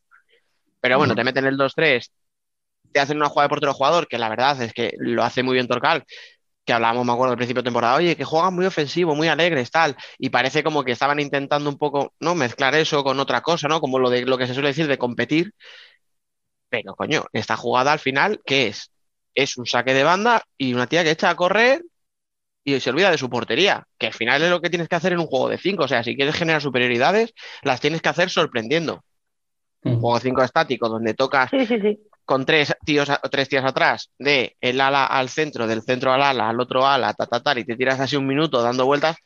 Pero 0.80 0.98
bueno, 0.98 1.14
te 1.14 1.22
meten 1.22 1.46
el 1.46 1.56
2-3, 1.56 2.10
te 2.92 3.00
hacen 3.00 3.16
una 3.16 3.28
jugada 3.28 3.46
de 3.46 3.50
portero 3.50 3.74
jugador, 3.74 4.08
que 4.08 4.18
la 4.18 4.28
verdad 4.28 4.60
es 4.62 4.72
que 4.72 4.92
lo 4.98 5.22
hace 5.22 5.44
muy 5.44 5.54
bien 5.54 5.68
Torcal, 5.68 6.04
que 6.66 6.72
hablábamos, 6.72 7.06
me 7.06 7.12
acuerdo, 7.12 7.32
al 7.32 7.38
principio 7.38 7.62
de 7.62 7.66
temporada, 7.66 7.94
oye, 7.94 8.16
que 8.16 8.24
juegan 8.24 8.52
muy 8.54 8.66
ofensivo, 8.66 9.14
muy 9.14 9.28
alegres, 9.28 9.70
tal, 9.70 9.96
y 10.18 10.30
parece 10.30 10.64
como 10.64 10.82
que 10.82 10.92
estaban 10.92 11.20
intentando 11.20 11.70
un 11.70 11.78
poco, 11.78 12.12
¿no? 12.18 12.34
Mezclar 12.34 12.74
eso 12.74 13.04
con 13.04 13.20
otra 13.20 13.40
cosa, 13.40 13.68
¿no? 13.68 13.80
Como 13.80 14.00
lo 14.00 14.10
de 14.10 14.26
lo 14.26 14.36
que 14.36 14.48
se 14.48 14.54
suele 14.54 14.70
decir 14.70 14.88
de 14.88 14.98
competir. 14.98 15.54
Pero, 16.68 16.96
coño, 16.96 17.24
esta 17.32 17.56
jugada 17.56 17.92
al 17.92 18.00
final, 18.00 18.42
¿qué 18.44 18.66
es? 18.66 18.90
Es 19.32 19.56
un 19.56 19.66
saque 19.66 19.94
de 19.94 20.02
banda 20.02 20.42
y 20.58 20.74
una 20.74 20.88
tía 20.88 21.04
que 21.04 21.12
echa 21.12 21.30
a 21.30 21.36
correr 21.36 21.84
y 22.64 22.80
se 22.80 22.90
olvida 22.90 23.12
de 23.12 23.18
su 23.18 23.30
portería, 23.30 23.86
que 23.96 24.08
al 24.08 24.12
final 24.12 24.42
es 24.42 24.50
lo 24.50 24.60
que 24.60 24.68
tienes 24.68 24.88
que 24.88 24.96
hacer 24.96 25.12
en 25.12 25.20
un 25.20 25.26
juego 25.26 25.48
de 25.48 25.58
cinco. 25.58 25.84
O 25.84 25.88
sea, 25.88 26.02
si 26.02 26.16
quieres 26.16 26.34
generar 26.34 26.60
superioridades, 26.60 27.32
las 27.62 27.80
tienes 27.80 28.02
que 28.02 28.08
hacer 28.08 28.28
sorprendiendo. 28.28 29.04
Un 29.82 30.00
juego 30.00 30.16
de 30.16 30.22
cinco 30.22 30.42
estático 30.42 30.88
donde 30.88 31.14
tocas 31.14 31.48
sí, 31.50 31.64
sí, 31.64 31.80
sí. 31.80 32.00
Con 32.26 32.44
tres 32.44 32.74
tíos 32.84 33.08
tres 33.30 33.48
tías 33.48 33.64
atrás, 33.64 34.10
de 34.18 34.56
el 34.60 34.80
ala 34.80 35.06
al 35.06 35.28
centro, 35.30 35.66
del 35.66 35.82
centro 35.82 36.12
al 36.12 36.22
ala, 36.22 36.48
al 36.50 36.60
otro 36.60 36.86
ala, 36.86 37.14
ta, 37.14 37.26
ta, 37.26 37.58
y 37.58 37.64
te 37.64 37.76
tiras 37.76 38.00
así 38.00 38.16
un 38.16 38.26
minuto 38.26 38.62
dando 38.62 38.84
vueltas, 38.84 39.16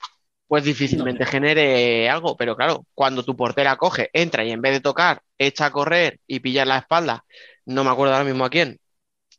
pues 0.47 0.65
difícilmente 0.65 1.27
genere 1.27 2.09
algo. 2.11 2.37
Pero 2.37 2.57
claro, 2.57 2.85
cuando 2.95 3.25
tu 3.25 3.37
portera 3.37 3.77
coge, 3.77 4.11
entra 4.13 4.45
y 4.45 4.53
en 4.53 4.63
vez 4.63 4.75
de 4.75 4.81
tocar, 4.81 5.23
echa 5.39 5.67
a 5.67 5.73
correr 5.73 6.21
y 6.27 6.41
pilla 6.41 6.65
la 6.65 6.79
espalda, 6.79 7.25
no 7.67 7.85
me 7.85 7.91
acuerdo 7.91 8.15
ahora 8.15 8.27
mismo 8.27 8.45
a 8.45 8.51
quién, 8.51 8.79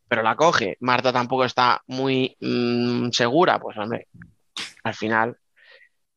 pero 0.08 0.24
la 0.24 0.36
coge, 0.36 0.78
Marta 0.82 1.14
tampoco 1.14 1.46
está 1.46 1.82
muy 1.88 2.36
mm, 2.42 3.12
segura, 3.12 3.60
pues 3.60 3.78
hombre, 3.78 4.08
al 4.84 4.96
final 4.96 5.38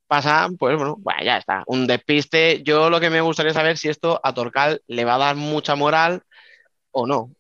pasa, 0.07 0.49
pues 0.59 0.77
bueno, 0.77 0.97
bueno, 0.99 1.23
ya 1.25 1.39
está. 1.39 1.65
Un 1.67 1.87
despiste. 1.87 2.63
Yo 2.63 2.91
lo 2.91 3.01
que 3.01 3.11
me 3.11 3.21
gustaría 3.21 3.53
saber 3.53 3.77
si 3.79 3.89
esto 3.89 4.21
a 4.23 4.35
Torcal 4.35 4.83
le 4.87 5.05
va 5.05 5.17
a 5.17 5.19
dar 5.19 5.37
mucha 5.37 5.75
moral 5.75 6.23
o 6.95 7.07
no. 7.07 7.31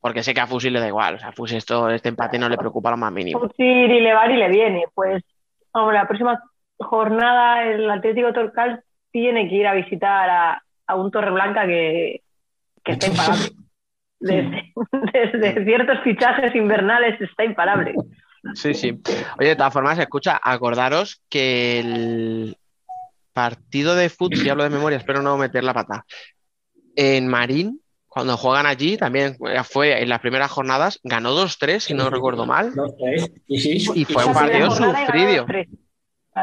Porque 0.00 0.24
sé 0.24 0.34
que 0.34 0.40
a 0.40 0.48
Fusil 0.48 0.72
le 0.72 0.80
da 0.80 0.88
igual. 0.88 1.14
O 1.14 1.18
sea, 1.18 1.28
a 1.28 1.32
Fusil 1.32 1.58
esto, 1.58 1.88
este 1.88 2.08
empate 2.08 2.38
no 2.38 2.48
le 2.48 2.58
preocupa 2.58 2.90
lo 2.90 2.96
más 2.96 3.12
mínimo. 3.12 3.38
Fusil 3.38 3.90
y 3.90 4.00
le 4.00 4.12
va 4.12 4.26
y 4.26 4.36
le 4.36 4.48
viene. 4.48 4.84
Pues, 4.92 5.22
hombre, 5.70 5.96
la 5.96 6.08
próxima 6.08 6.42
jornada 6.78 7.62
el 7.62 7.88
Atlético 7.88 8.32
Torcal 8.32 8.82
tiene 9.12 9.48
que 9.48 9.54
ir 9.54 9.66
a 9.66 9.74
visitar 9.74 10.28
a, 10.28 10.62
a 10.86 10.94
un 10.96 11.10
Torreblanca 11.12 11.66
que, 11.66 12.22
que 12.82 12.92
está 12.92 13.06
imparable. 13.06 13.50
Desde, 14.18 14.72
desde 15.12 15.64
ciertos 15.64 16.00
fichajes 16.02 16.54
invernales 16.54 17.20
está 17.20 17.44
imparable. 17.44 17.94
Sí, 18.54 18.74
sí. 18.74 19.00
Oye, 19.38 19.50
de 19.50 19.56
todas 19.56 19.72
formas, 19.72 19.98
escucha, 19.98 20.40
acordaros 20.42 21.22
que 21.28 21.78
el 21.78 22.56
partido 23.32 23.94
de 23.94 24.08
fútbol, 24.08 24.38
si 24.38 24.48
hablo 24.48 24.64
de 24.64 24.70
memoria, 24.70 24.98
espero 24.98 25.22
no 25.22 25.36
meter 25.36 25.62
la 25.62 25.74
pata. 25.74 26.04
En 26.96 27.28
Marín, 27.28 27.81
cuando 28.14 28.36
juegan 28.36 28.66
allí, 28.66 28.98
también 28.98 29.36
fue 29.64 30.02
en 30.02 30.08
las 30.10 30.20
primeras 30.20 30.50
jornadas, 30.50 31.00
ganó 31.02 31.34
2-3, 31.34 31.78
si 31.80 31.94
no 31.94 32.10
recuerdo 32.10 32.44
mal. 32.44 32.70
Y, 33.48 33.58
sí, 33.58 33.90
Y 33.94 34.04
fue 34.04 34.24
un 34.26 34.34
partido 34.34 34.70
sufrido. 34.70 35.46
2-3. 35.46 35.68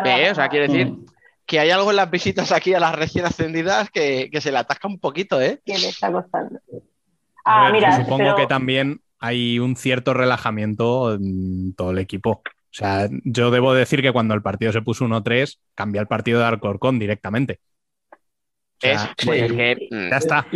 ¿Eh? 0.06 0.32
O 0.32 0.36
sea, 0.36 0.50
quiere 0.50 0.68
decir 0.68 0.88
Mm. 0.88 1.06
que 1.46 1.60
hay 1.60 1.70
algo 1.70 1.92
en 1.92 1.96
las 1.98 2.10
visitas 2.10 2.52
aquí 2.52 2.74
a 2.74 2.80
las 2.80 2.96
recién 2.96 3.26
ascendidas 3.26 3.90
que, 3.92 4.30
que 4.32 4.42
se 4.42 4.52
le 4.52 4.58
atasca 4.58 4.88
un 4.88 5.00
poquito, 5.00 5.40
¿eh? 5.42 5.62
que 5.64 5.78
le 5.78 5.90
está 5.90 6.12
costando. 6.12 6.60
A 7.46 7.62
Ah, 7.62 7.64
ver, 7.66 7.74
mira, 7.74 7.96
supongo 7.98 8.18
pero- 8.18 8.36
que 8.36 8.48
también 8.48 9.02
hay 9.20 9.60
un 9.60 9.76
cierto 9.76 10.14
relajamiento 10.16 11.14
en 11.14 11.74
todo 11.76 11.92
el 11.92 12.00
equipo. 12.00 12.42
O 12.42 12.72
sea, 12.72 13.08
yo 13.24 13.52
debo 13.52 13.74
decir 13.74 14.02
que 14.02 14.12
cuando 14.12 14.34
el 14.34 14.42
partido 14.42 14.72
se 14.72 14.82
puso 14.82 15.06
1-3, 15.06 15.60
cambié 15.76 16.02
el 16.02 16.08
partido 16.08 16.40
de 16.40 16.46
Alcorcón 16.46 16.98
directamente. 17.00 17.60
Pues 18.82 19.42
es 19.42 19.52
que, 19.52 19.88
mm, 19.92 20.10
ya 20.10 20.18
está. 20.18 20.48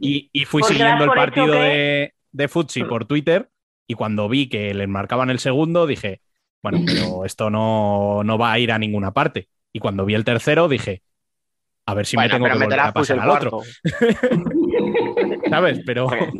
Y, 0.00 0.30
y 0.32 0.44
fui 0.44 0.62
Porque 0.62 0.74
siguiendo 0.76 1.04
el 1.04 1.10
partido 1.10 1.52
que- 1.52 1.58
de, 1.58 2.14
de 2.32 2.48
Futsi 2.48 2.84
por 2.84 3.04
Twitter 3.04 3.50
y 3.86 3.94
cuando 3.94 4.28
vi 4.28 4.48
que 4.48 4.72
les 4.74 4.88
marcaban 4.88 5.30
el 5.30 5.38
segundo 5.38 5.86
dije, 5.86 6.20
bueno, 6.62 6.80
pero 6.86 7.24
esto 7.24 7.50
no, 7.50 8.22
no 8.24 8.38
va 8.38 8.52
a 8.52 8.58
ir 8.58 8.72
a 8.72 8.78
ninguna 8.78 9.12
parte. 9.12 9.48
Y 9.72 9.80
cuando 9.80 10.04
vi 10.04 10.14
el 10.14 10.24
tercero 10.24 10.66
dije, 10.68 11.02
a 11.86 11.94
ver 11.94 12.06
si 12.06 12.16
bueno, 12.16 12.28
me 12.28 12.34
tengo 12.34 12.46
que 12.58 12.64
volver 12.64 12.80
a 12.80 12.92
pasar 12.92 13.16
Fusil 13.16 13.20
al 13.20 13.30
otro. 13.30 13.60
¿sabes? 15.50 15.80
Pero 15.84 16.06
Porque, 16.06 16.30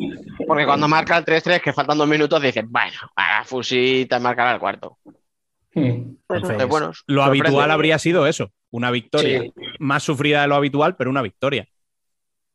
porque 0.47 0.65
cuando 0.65 0.87
marca 0.87 1.17
el 1.17 1.25
3-3, 1.25 1.61
que 1.61 1.73
faltan 1.73 1.97
dos 1.97 2.07
minutos, 2.07 2.41
dices, 2.41 2.65
bueno, 2.67 2.97
a 3.15 3.43
Fusil 3.43 4.07
te 4.07 4.19
marcará 4.19 4.53
el 4.53 4.59
cuarto. 4.59 4.97
Mm. 5.73 6.15
pues. 6.27 6.41
Entonces, 6.43 6.67
bueno, 6.67 6.87
lo 7.07 7.23
sorprende. 7.23 7.47
habitual 7.47 7.71
habría 7.71 7.99
sido 7.99 8.27
eso, 8.27 8.51
una 8.71 8.91
victoria. 8.91 9.41
Sí. 9.41 9.53
Más 9.79 10.03
sufrida 10.03 10.41
de 10.41 10.47
lo 10.47 10.55
habitual, 10.55 10.95
pero 10.95 11.09
una 11.09 11.21
victoria. 11.21 11.67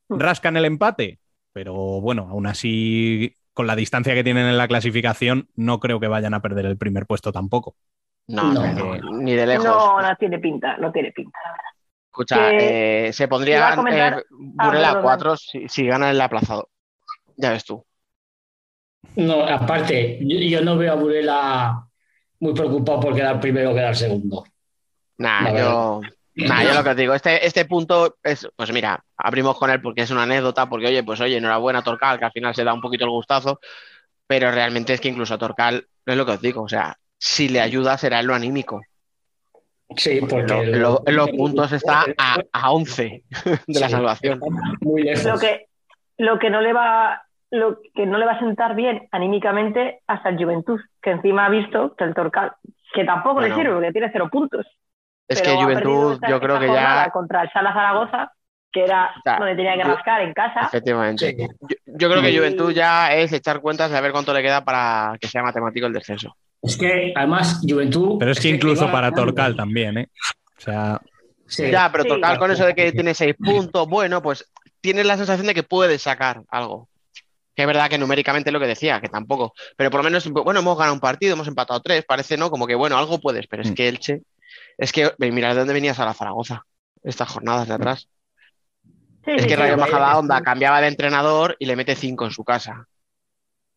Mm. 0.09 0.19
Rascan 0.19 0.57
el 0.57 0.65
empate, 0.65 1.19
pero 1.53 1.75
bueno, 1.75 2.27
aún 2.31 2.47
así, 2.47 3.37
con 3.53 3.67
la 3.67 3.77
distancia 3.77 4.15
que 4.15 4.25
tienen 4.25 4.47
en 4.47 4.59
la 4.59 4.69
clasificación, 4.69 5.49
no 5.55 5.81
creo 5.81 6.01
que 6.01 6.09
vayan 6.09 6.35
a 6.35 6.43
perder 6.43 6.67
el 6.67 6.77
primer 6.77 7.07
puesto 7.07 7.33
tampoco. 7.33 7.77
No, 8.27 8.53
No. 8.53 8.73
no, 8.73 9.19
ni 9.21 9.35
de 9.35 9.47
lejos. 9.47 9.65
No, 9.67 10.01
no 10.01 10.17
tiene 10.17 10.39
pinta, 10.39 10.77
no 10.79 10.91
tiene 10.93 11.13
pinta, 11.13 11.39
la 11.45 11.51
verdad. 11.51 11.65
Escucha, 12.07 12.51
eh, 12.53 13.13
se 13.13 13.27
pondría 13.27 13.75
comentar- 13.75 14.21
eh, 14.21 14.25
Burela 14.31 14.89
Ah, 14.89 14.93
perdón, 14.93 15.03
4 15.03 15.37
si, 15.37 15.69
si 15.69 15.85
gana 15.87 16.11
el 16.11 16.21
aplazado. 16.21 16.71
Ya 17.37 17.51
ves 17.51 17.65
tú. 17.65 17.85
No, 19.17 19.43
aparte, 19.45 20.19
yo, 20.23 20.39
yo 20.39 20.65
no 20.65 20.77
veo 20.77 20.93
a 20.93 20.97
Burela 20.97 21.87
muy 22.41 22.55
preocupado 22.55 23.01
por 23.01 23.15
quedar 23.15 23.41
primero 23.41 23.73
o 23.73 23.75
quedar 23.75 23.95
segundo. 23.97 24.45
Nah, 25.19 25.51
yo, 25.57 26.01
nah, 26.35 26.63
yo 26.65 26.75
lo 26.75 26.83
que 26.85 26.91
os 26.91 26.97
digo, 26.97 27.15
este, 27.15 27.47
este 27.47 27.65
punto 27.65 28.17
es, 28.23 28.49
pues 28.57 28.73
mira, 28.73 29.03
abrimos 29.17 29.57
con 29.59 29.71
él 29.71 29.81
porque 29.81 30.03
es 30.03 30.11
una 30.11 30.25
anécdota, 30.25 30.69
porque 30.69 30.87
oye, 30.89 31.03
pues 31.05 31.21
oye, 31.21 31.37
enhorabuena 31.37 31.81
a 31.81 31.83
Torcal, 31.85 32.19
que 32.19 32.25
al 32.25 32.33
final 32.33 32.55
se 32.55 32.65
da 32.65 32.75
un 32.75 32.81
poquito 32.81 33.05
el 33.05 33.11
gustazo, 33.11 33.61
pero 34.27 34.51
realmente 34.51 34.93
es 34.93 35.01
que 35.01 35.09
incluso 35.09 35.35
a 35.35 35.39
Torcal, 35.39 35.87
es 36.07 36.17
lo 36.17 36.27
que 36.27 36.33
os 36.33 36.41
digo, 36.41 36.63
o 36.63 36.69
sea, 36.69 36.97
si 37.19 37.49
le 37.49 37.61
ayuda 37.61 37.97
será 37.99 38.21
en 38.21 38.27
lo 38.27 38.35
anímico. 38.35 38.81
Sí, 39.97 40.21
porque 40.29 40.67
Lo- 40.67 41.03
en 41.07 41.15
los 41.17 41.31
puntos 41.31 41.71
está 41.73 42.07
a, 42.19 42.39
a 42.53 42.73
11 42.73 43.23
de 43.67 43.81
la 43.81 43.89
salvación. 43.89 44.41
muy 44.81 45.03
lejos. 45.03 45.25
Lo 45.25 45.39
que, 45.39 45.67
lo 46.19 46.39
que 46.39 46.51
no 46.51 46.61
le 46.61 46.73
va 46.73 47.21
lo 47.51 47.79
que 47.95 48.05
no 48.05 48.19
le 48.19 48.27
va 48.27 48.33
a 48.33 48.39
sentar 48.41 48.75
bien 48.75 49.07
anímicamente 49.13 50.01
hasta 50.09 50.31
el 50.31 50.39
Juventud, 50.43 50.81
que 51.01 51.11
encima 51.11 51.47
ha 51.47 51.51
visto 51.51 51.95
que 51.95 52.03
el 52.03 52.13
Torcal, 52.15 52.53
que 52.93 53.05
tampoco 53.05 53.35
Bueno. 53.37 53.55
le 53.55 53.55
sirve 53.63 53.75
porque 53.75 53.93
tiene 53.93 54.11
cero 54.13 54.29
puntos. 54.33 54.67
Es 55.29 55.41
que 55.43 55.51
Juventud, 55.57 56.21
yo 56.29 56.41
creo 56.41 56.59
que 56.61 56.67
ya, 56.67 57.09
contra 57.13 57.43
el 57.43 57.51
Sala 57.51 57.73
Zaragoza, 57.73 58.33
que 58.71 58.85
era 58.85 59.15
O 59.17 59.23
sea, 59.23 59.39
donde 59.39 59.55
tenía 59.57 59.75
que 59.75 59.83
yo- 59.89 59.95
rascar 59.95 60.21
en 60.23 60.35
casa. 60.35 60.61
efectivamente. 60.67 61.31
Sí. 61.39 61.47
Yo, 61.61 61.77
yo 61.87 62.11
creo 62.11 62.23
que 62.23 62.37
Juventud 62.37 62.73
ya 62.73 63.13
es 63.15 63.33
echar 63.33 63.61
cuentas 63.61 63.91
de 63.91 63.97
a 63.97 64.01
ver 64.01 64.13
cuánto 64.13 64.33
le 64.35 64.43
queda 64.43 64.65
para 64.65 65.17
que 65.21 65.29
sea 65.29 65.43
matemático 65.43 65.87
el 65.87 65.93
descenso. 65.93 66.37
Es 66.63 66.77
que 66.77 67.13
además 67.15 67.61
Juventud. 67.67 68.17
Pero 68.19 68.33
es 68.33 68.41
que 68.41 68.49
incluso 68.49 68.91
para. 68.91 69.13
Torcal 69.13 69.55
también, 69.57 69.99
¿eh? 69.99 70.09
O 70.59 70.61
sea, 70.61 71.01
Sí. 71.47 71.71
Ya, 71.71 71.91
pero 71.93 72.05
Sí. 72.05 72.09
Torcal 72.09 72.39
con 72.39 72.51
eso 72.51 72.65
de 72.67 72.75
que 72.75 72.91
tiene 72.93 73.13
seis 73.15 73.35
puntos, 73.39 73.87
bueno, 73.87 74.23
pues 74.23 74.51
tienes 74.81 75.05
la 75.07 75.17
sensación 75.19 75.47
de 75.47 75.55
que 75.55 75.63
puedes 75.63 76.01
sacar 76.03 76.41
algo. 76.51 76.89
Que 77.55 77.63
es 77.63 77.67
verdad 77.69 77.89
que 77.89 77.99
numéricamente 77.99 78.49
es 78.49 78.53
lo 78.55 78.59
que 78.59 78.67
decía, 78.67 79.01
que 79.01 79.09
tampoco. 79.11 79.53
Pero 79.77 79.91
por 79.91 80.01
lo 80.01 80.05
menos, 80.05 80.27
bueno, 80.29 80.61
hemos 80.61 80.77
ganado 80.77 80.95
un 80.95 81.01
partido, 81.01 81.35
hemos 81.35 81.47
empatado 81.47 81.81
tres, 81.81 82.05
parece, 82.07 82.37
¿no? 82.39 82.51
Como 82.51 82.67
que, 82.67 82.75
bueno, 82.75 82.97
algo 82.99 83.21
puedes, 83.21 83.47
pero 83.47 83.63
es 83.63 83.71
Mm. 83.71 83.75
que 83.75 83.89
Elche, 83.89 84.23
es 84.79 84.93
que, 84.93 85.13
mira, 85.19 85.51
¿de 85.53 85.59
dónde 85.61 85.75
venías 85.75 85.99
a 86.01 86.05
la 86.05 86.15
Zaragoza? 86.15 86.65
Estas 87.03 87.29
jornadas 87.29 87.69
de 87.69 87.75
atrás. 87.75 88.09
Sí, 89.25 89.31
Es 89.37 89.43
que 89.45 89.51
sí, 89.51 89.57
Rayo 89.57 89.75
sí. 89.75 89.81
Majadahonda 89.81 90.43
cambiaba 90.43 90.81
de 90.81 90.89
entrenador 90.89 91.57
y 91.59 91.67
le 91.67 91.77
mete 91.77 91.95
cinco 91.97 92.25
en 92.25 92.31
su 92.31 92.45
casa. 92.45 92.87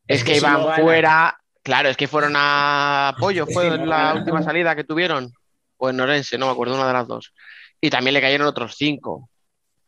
Es, 0.08 0.20
Es 0.20 0.24
que, 0.24 0.34
que 0.34 0.40
si 0.40 0.46
iban 0.46 0.62
no 0.62 0.72
fuera, 0.74 1.38
claro, 1.64 1.90
es 1.90 1.98
que 1.98 2.08
fueron 2.08 2.34
a 2.36 3.14
que 3.18 3.46
fue 3.46 3.64
si 3.72 3.78
no 3.78 3.86
la 3.86 3.98
gana- 3.98 4.14
última 4.20 4.42
salida 4.44 4.76
que 4.76 4.84
tuvieron. 4.84 5.32
O 5.78 5.90
en 5.90 6.00
Orense, 6.00 6.38
no 6.38 6.48
me 6.48 6.52
acuerdo, 6.54 6.76
una 6.76 6.88
de 6.88 6.94
las 6.94 7.08
dos. 7.08 7.34
Y 7.80 7.90
también 7.90 8.14
le 8.14 8.22
cayeron 8.22 8.48
otros 8.48 8.76
cinco. 8.78 9.30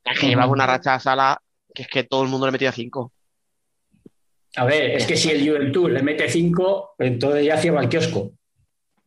Es 0.03 0.19
que 0.19 0.27
llevaba 0.27 0.51
una 0.51 0.65
racha 0.67 0.93
a 0.95 0.99
sala 0.99 1.41
que 1.73 1.83
es 1.83 1.87
que 1.87 2.03
todo 2.03 2.23
el 2.23 2.29
mundo 2.29 2.45
le 2.45 2.51
metía 2.51 2.71
cinco. 2.71 3.11
A 4.55 4.65
ver, 4.65 4.91
es 4.91 5.05
que 5.05 5.15
si 5.15 5.29
el 5.29 5.47
Juventud 5.47 5.91
le 5.91 6.01
mete 6.01 6.27
5, 6.27 6.95
entonces 6.97 7.45
ya 7.45 7.57
cierra 7.57 7.81
el 7.81 7.89
kiosco. 7.89 8.19
O 8.19 8.33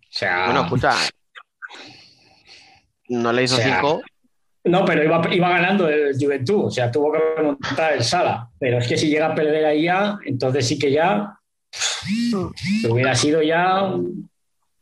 sea. 0.08 0.44
Bueno, 0.46 0.62
escucha. 0.62 0.94
No 3.08 3.32
le 3.32 3.42
hizo 3.44 3.56
O 3.56 3.58
sea, 3.58 3.74
cinco. 3.80 4.02
No, 4.64 4.84
pero 4.84 5.02
iba, 5.02 5.20
iba 5.34 5.48
ganando 5.48 5.88
el 5.88 6.14
Juventud, 6.18 6.66
o 6.66 6.70
sea, 6.70 6.90
tuvo 6.90 7.12
que 7.12 7.18
remontar 7.36 7.94
el 7.94 8.02
Sala. 8.04 8.48
Pero 8.60 8.78
es 8.78 8.86
que 8.88 8.96
si 8.96 9.08
llega 9.10 9.26
a 9.26 9.34
perder 9.34 9.64
ahí 9.66 9.84
ya, 9.84 10.16
entonces 10.24 10.66
sí 10.68 10.78
que 10.78 10.92
ya 10.92 11.34
hubiera 12.88 13.14
sido 13.14 13.42
ya 13.42 13.82
un- 13.82 14.28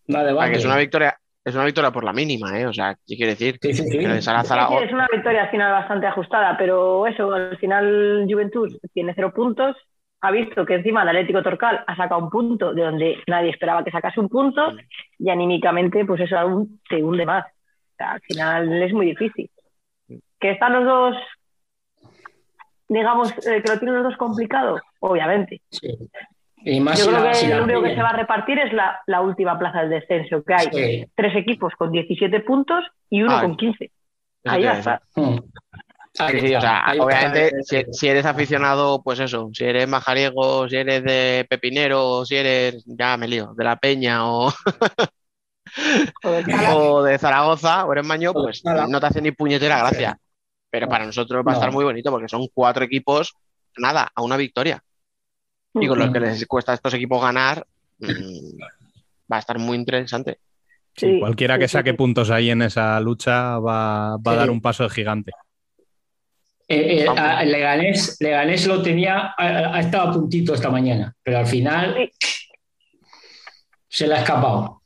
una 0.08 0.24
debate. 0.24 0.52
que 0.52 0.58
es 0.58 0.64
una 0.64 0.76
victoria, 0.76 1.16
es 1.44 1.54
una 1.54 1.64
victoria 1.64 1.90
por 1.90 2.04
la 2.04 2.12
mínima, 2.12 2.58
¿eh? 2.58 2.66
O 2.66 2.72
sea, 2.72 2.94
¿qué 3.06 3.16
quiere 3.16 3.32
decir? 3.32 3.58
Sí, 3.62 3.72
sí, 3.72 3.84
sí. 3.88 3.98
Que 3.98 4.20
Sala 4.22 4.40
es 4.84 4.92
una 4.92 5.08
victoria 5.12 5.44
al 5.44 5.50
final 5.50 5.72
bastante 5.72 6.06
ajustada, 6.06 6.56
pero 6.58 7.06
eso, 7.06 7.32
al 7.32 7.56
final 7.58 8.26
Juventud 8.28 8.76
tiene 8.92 9.12
cero 9.14 9.32
puntos, 9.34 9.76
ha 10.22 10.30
visto 10.30 10.66
que 10.66 10.74
encima 10.74 11.02
el 11.02 11.08
Atlético 11.10 11.42
Torcal 11.42 11.82
ha 11.86 11.96
sacado 11.96 12.22
un 12.22 12.28
punto 12.30 12.74
de 12.74 12.82
donde 12.82 13.16
nadie 13.26 13.50
esperaba 13.50 13.82
que 13.84 13.90
sacase 13.90 14.20
un 14.20 14.28
punto 14.28 14.72
y 15.18 15.30
anímicamente 15.30 16.04
pues 16.04 16.20
eso 16.20 16.36
aún 16.36 16.80
se 16.88 16.96
hunde 17.02 17.24
más. 17.24 17.46
O 18.00 18.02
sea, 18.02 18.12
al 18.12 18.20
final 18.22 18.82
es 18.82 18.92
muy 18.94 19.06
difícil. 19.06 19.50
Que 20.40 20.52
están 20.52 20.72
los 20.72 20.84
dos, 20.86 21.16
digamos, 22.88 23.30
eh, 23.46 23.62
que 23.62 23.68
lo 23.70 23.78
tienen 23.78 23.96
los 23.96 24.04
dos 24.04 24.16
complicado, 24.16 24.80
obviamente. 25.00 25.60
Sí. 25.70 25.96
Y 26.64 26.80
más 26.80 26.98
Yo 26.98 27.06
creo 27.10 27.22
la- 27.24 27.32
que 27.32 27.48
lo 27.54 27.64
único 27.64 27.82
que 27.82 27.94
se 27.94 28.02
va 28.02 28.08
a 28.10 28.16
repartir 28.16 28.58
es 28.58 28.72
la, 28.72 29.00
la 29.06 29.20
última 29.20 29.58
plaza 29.58 29.80
del 29.80 29.90
descenso, 29.90 30.42
que 30.42 30.54
hay 30.54 30.68
Sí. 30.72 31.06
tres 31.14 31.36
equipos 31.36 31.74
con 31.74 31.90
17 31.92 32.40
puntos 32.40 32.84
y 33.10 33.22
uno 33.22 33.36
Ah, 33.36 33.40
con 33.42 33.56
15. 33.56 33.84
eso 33.84 33.92
Ahí 34.54 34.62
ya 34.62 34.72
a. 34.72 35.00
Mm. 35.20 35.38
Sí, 36.12 36.40
sí, 36.40 36.54
o 36.56 36.60
sea, 36.60 36.84
obviamente, 36.98 37.62
si, 37.62 37.84
si 37.92 38.08
eres 38.08 38.26
aficionado, 38.26 39.00
pues 39.02 39.20
eso, 39.20 39.48
si 39.52 39.64
eres 39.64 39.86
majariego, 39.88 40.68
si 40.68 40.76
eres 40.76 41.04
de 41.04 41.46
Pepinero, 41.48 42.24
si 42.24 42.34
eres, 42.36 42.82
ya 42.86 43.16
me 43.16 43.28
lío, 43.28 43.52
de 43.54 43.64
La 43.64 43.76
Peña 43.76 44.26
o. 44.26 44.50
o 46.72 47.02
de 47.02 47.18
Zaragoza 47.18 47.84
o 47.84 47.92
eres 47.92 48.04
Maño, 48.06 48.32
pues 48.32 48.62
no 48.64 49.00
te 49.00 49.06
hace 49.06 49.20
ni 49.20 49.32
puñetera 49.32 49.78
gracia. 49.78 50.18
Pero 50.70 50.88
para 50.88 51.04
nosotros 51.04 51.44
va 51.46 51.52
a 51.52 51.54
estar 51.54 51.72
muy 51.72 51.84
bonito 51.84 52.10
porque 52.10 52.28
son 52.28 52.46
cuatro 52.54 52.84
equipos, 52.84 53.34
nada, 53.76 54.10
a 54.14 54.22
una 54.22 54.36
victoria. 54.36 54.82
Y 55.74 55.86
con 55.86 55.98
los 55.98 56.10
que 56.10 56.20
les 56.20 56.46
cuesta 56.46 56.72
a 56.72 56.74
estos 56.76 56.94
equipos 56.94 57.20
ganar, 57.22 57.66
mm, 57.98 58.60
va 59.32 59.36
a 59.36 59.38
estar 59.38 59.58
muy 59.58 59.76
interesante. 59.76 60.38
sí, 60.96 61.06
Sí, 61.06 61.20
cualquiera 61.20 61.58
que 61.58 61.68
sí, 61.68 61.72
saque 61.72 61.90
sí. 61.90 61.96
puntos 61.96 62.30
ahí 62.30 62.50
en 62.50 62.62
esa 62.62 63.00
lucha 63.00 63.58
va, 63.58 64.16
va 64.16 64.32
a 64.32 64.36
dar 64.36 64.50
un 64.50 64.60
paso 64.60 64.84
de 64.84 64.90
gigante. 64.90 65.32
Eh, 66.68 67.02
eh, 67.02 67.08
a- 67.08 67.42
Leganés, 67.44 68.16
Leganés 68.20 68.64
lo 68.68 68.80
tenía, 68.80 69.34
ha, 69.36 69.80
estado 69.80 70.08
a 70.08 70.12
puntito 70.12 70.54
esta 70.54 70.70
mañana, 70.70 71.12
pero 71.20 71.38
al 71.38 71.46
final 71.46 72.08
se 73.88 74.06
le 74.06 74.14
ha 74.14 74.18
escapado. 74.18 74.79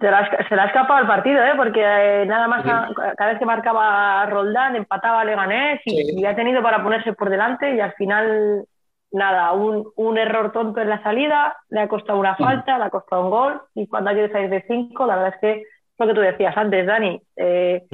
Se 0.00 0.06
le, 0.10 0.16
ha, 0.16 0.48
se 0.48 0.56
le 0.56 0.62
ha 0.62 0.66
escapado 0.66 0.98
el 1.00 1.06
partido, 1.06 1.42
¿eh? 1.44 1.52
porque 1.56 1.82
eh, 1.84 2.24
nada 2.26 2.48
más 2.48 2.64
a- 2.66 2.88
cada 3.16 3.30
vez 3.30 3.38
que 3.38 3.44
marcaba 3.44 4.24
Roldán 4.26 4.74
empataba 4.74 5.24
Leganés 5.24 5.80
y, 5.84 5.90
Sí. 5.90 6.20
y 6.20 6.24
ha 6.24 6.34
tenido 6.34 6.62
para 6.62 6.82
ponerse 6.82 7.12
por 7.12 7.28
delante 7.28 7.74
y 7.74 7.80
al 7.80 7.92
final, 7.92 8.64
nada, 9.12 9.52
un, 9.52 9.86
un 9.96 10.16
error 10.16 10.52
tonto 10.52 10.80
en 10.80 10.88
la 10.88 11.02
salida, 11.02 11.54
le 11.68 11.80
ha 11.80 11.88
costado 11.88 12.18
una 12.18 12.34
falta, 12.36 12.78
le 12.78 12.84
ha 12.84 12.90
costado 12.90 13.24
un 13.24 13.30
gol 13.30 13.60
y 13.74 13.86
cuando 13.88 14.08
hay 14.10 14.16
que 14.16 14.30
salir 14.32 14.48
de 14.48 14.62
cinco, 14.66 15.04
la 15.06 15.16
verdad 15.16 15.34
es 15.34 15.40
que 15.40 15.62
lo 15.98 16.06
que 16.06 16.14
tú 16.14 16.20
decías 16.22 16.56
antes, 16.56 16.86
Dani, 16.86 17.20
eh, 17.36 17.84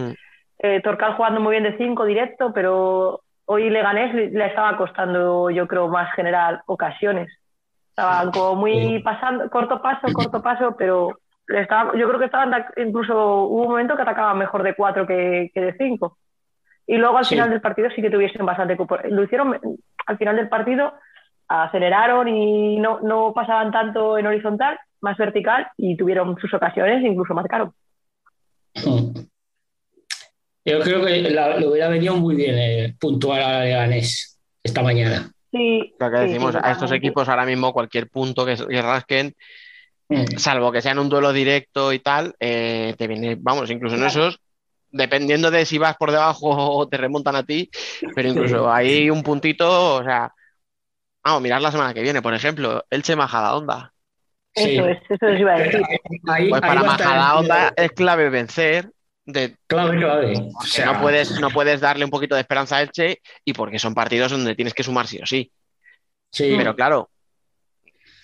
eh, 0.61 0.81
Torcal 0.83 1.15
jugando 1.17 1.41
muy 1.41 1.53
bien 1.59 1.65
de 1.65 1.77
cinco 1.77 2.05
directo, 2.05 2.53
pero 2.53 3.21
hoy 3.47 3.69
Leganés 3.69 4.15
le, 4.15 4.47
estaba 4.47 4.77
costando, 4.77 5.51
yo 5.51 5.67
creo, 5.67 5.89
más 5.89 6.15
general 6.15 6.61
ocasiones. 6.67 7.29
Estaban 7.91 8.31
como 8.31 8.55
muy 8.55 9.01
pasando, 9.03 9.51
corto 9.51 9.83
paso, 9.83 10.07
corto 10.13 10.41
paso, 10.41 10.77
pero 10.79 11.19
estaba, 11.49 11.93
yo 11.97 12.07
creo 12.09 12.19
que 12.19 12.25
estaban, 12.27 12.65
incluso 12.77 13.15
hubo 13.45 13.63
un 13.63 13.69
momento 13.69 13.97
que 13.97 14.03
atacaban 14.03 14.39
mejor 14.39 14.63
de 14.63 14.75
cuatro 14.75 15.07
que, 15.07 15.51
que 15.55 15.61
de 15.61 15.75
cinco. 15.77 16.19
Y 16.87 16.97
luego 16.97 17.19
al 17.19 17.25
Sí. 17.25 17.35
final 17.35 17.51
del 17.51 17.61
partido 17.61 17.89
sí 17.91 18.01
que 18.03 18.11
tuviesen 18.11 18.47
bastante. 18.47 18.77
Lo 19.11 19.23
hicieron 19.25 19.59
al 20.07 20.19
final 20.19 20.37
del 20.37 20.49
partido, 20.49 20.93
aceleraron 21.49 22.29
y 22.29 22.79
no, 22.79 23.01
no 23.01 23.33
pasaban 23.35 23.71
tanto 23.73 24.19
en 24.19 24.27
horizontal, 24.27 24.79
más 25.01 25.17
vertical 25.17 25.69
y 25.77 25.97
tuvieron 25.97 26.37
sus 26.39 26.53
ocasiones 26.55 27.03
e 27.05 27.09
incluso 27.09 27.35
marcaron. 27.35 27.73
Yo 30.65 30.81
creo 30.81 31.05
que 31.05 31.23
la- 31.31 31.57
le 31.57 31.67
hubiera 31.69 31.89
venido 31.89 32.17
muy 32.17 32.35
bien 32.35 32.57
eh, 32.59 32.95
puntuar 32.99 33.41
a 33.41 33.61
Leganés 33.65 34.41
esta 34.63 34.83
mañana. 34.83 35.31
Sí, 35.53 35.95
Lo 35.99 36.11
que 36.11 36.19
decimos, 36.19 36.55
sí, 36.55 36.61
a 36.63 36.73
estos 36.73 36.91
equipos 36.93 37.29
ahora 37.29 37.47
mismo 37.47 37.73
cualquier 37.73 38.09
punto 38.11 38.45
que, 38.45 38.57
que 38.57 38.83
rasquen, 38.83 39.33
Mm. 40.09 40.39
salvo 40.39 40.71
que 40.71 40.81
sea 40.83 40.93
en 40.93 41.01
un 41.01 41.09
duelo 41.09 41.33
directo 41.33 41.93
y 41.93 41.99
tal, 41.99 42.35
eh, 42.39 42.95
te 42.97 43.07
viene, 43.09 43.37
vamos, 43.41 43.71
incluso 43.71 43.97
en 43.97 44.03
Claro. 44.03 44.21
esos, 44.29 44.41
dependiendo 44.91 45.51
de 45.51 45.67
si 45.67 45.79
vas 45.79 45.97
por 45.97 46.13
debajo 46.13 46.49
o 46.79 46.89
te 46.89 46.97
remontan 46.97 47.37
a 47.37 47.43
ti, 47.43 47.69
pero 48.15 48.29
incluso 48.29 48.71
ahí 48.73 49.11
un 49.11 49.23
puntito, 49.23 49.97
o 49.97 50.05
sea, 50.05 50.33
vamos, 51.25 51.43
mirar 51.43 51.61
la 51.61 51.73
semana 51.73 51.93
que 51.93 52.03
viene, 52.03 52.23
por 52.23 52.35
ejemplo, 52.35 52.85
Elche 52.91 53.17
Majadahonda. 53.17 53.93
Sí. 54.55 54.77
Eso 54.77 54.87
es, 54.89 54.99
eso 55.09 55.27
os 55.27 55.39
iba 55.39 55.55
a 55.55 55.59
decir. 55.59 55.83
Ahí, 56.29 56.49
Pues 56.49 56.63
ahí 56.63 56.69
para 56.69 56.83
Majadahonda 56.83 57.75
es 57.77 57.91
clave 57.91 58.31
vencer, 58.31 58.91
de, 59.27 59.57
Clave, 59.67 59.99
clave. 59.99 60.33
O 60.39 60.53
porque 60.53 60.69
sea, 60.69 60.93
no 60.93 61.01
puedes, 61.01 61.41
no 61.41 61.51
puedes 61.51 61.81
darle 61.81 62.05
un 62.05 62.11
poquito 62.11 62.37
de 62.37 62.43
esperanza 62.43 62.77
a 62.77 62.83
Elche 62.83 63.21
y 63.45 63.53
porque 63.53 63.79
son 63.81 63.93
partidos 63.93 64.31
donde 64.31 64.55
tienes 64.55 64.73
que 64.73 64.85
sumar 64.85 65.09
sí 65.09 65.19
o 65.21 65.27
sí. 65.27 65.51
sí. 66.31 66.55
Pero 66.57 66.77
claro, 66.77 67.11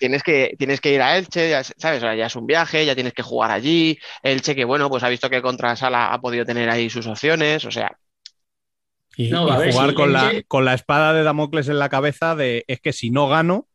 tienes 0.03 0.21
que, 0.21 0.53
tienes 0.57 0.81
que 0.81 0.93
ir 0.93 1.01
a 1.01 1.17
Elche, 1.17 1.49
ya, 1.49 1.63
¿sabes? 1.63 2.01
Ya 2.01 2.25
es 2.25 2.35
un 2.35 2.45
viaje, 2.45 2.85
ya 2.85 2.93
tienes 2.93 3.13
que 3.13 3.23
jugar 3.23 3.51
allí. 3.51 3.97
Elche, 4.21 4.53
que 4.53 4.65
bueno, 4.65 4.89
pues 4.89 5.01
ha 5.03 5.07
visto 5.07 5.29
que 5.29 5.41
contra 5.41 5.77
Sala 5.77 6.13
ha 6.13 6.19
podido 6.19 6.43
tener 6.43 6.69
ahí 6.69 6.89
sus 6.89 7.07
opciones, 7.07 7.63
o 7.63 7.71
sea, 7.71 7.97
Y, 9.15 9.29
No, 9.29 9.47
y 9.47 9.71
jugar 9.71 9.89
si 9.91 9.95
con, 9.95 10.11
la, 10.11 10.33
con 10.49 10.65
la 10.65 10.73
espada 10.73 11.13
de 11.13 11.23
Damocles 11.23 11.69
en 11.69 11.79
la 11.79 11.87
cabeza 11.87 12.35
de 12.35 12.65
es 12.67 12.81
que 12.81 12.91
si 12.91 13.11
no 13.11 13.29
gano, 13.29 13.67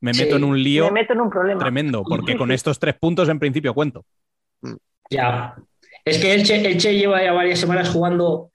me 0.00 0.12
Sí, 0.12 0.24
meto 0.24 0.36
en 0.36 0.44
un 0.44 0.62
lío 0.62 0.84
Me 0.86 1.00
meto 1.00 1.14
en 1.14 1.20
un 1.22 1.30
problema. 1.30 1.58
tremendo, 1.60 2.04
porque 2.04 2.36
con 2.36 2.50
estos 2.52 2.78
tres 2.78 2.96
puntos 3.00 3.30
en 3.30 3.38
principio 3.38 3.72
cuento. 3.72 4.04
Ya. 5.08 5.56
Es 6.04 6.18
que 6.18 6.34
Elche, 6.34 6.56
Elche 6.70 6.94
lleva 6.94 7.22
ya 7.24 7.32
varias 7.32 7.58
semanas 7.58 7.88
jugando 7.88 8.51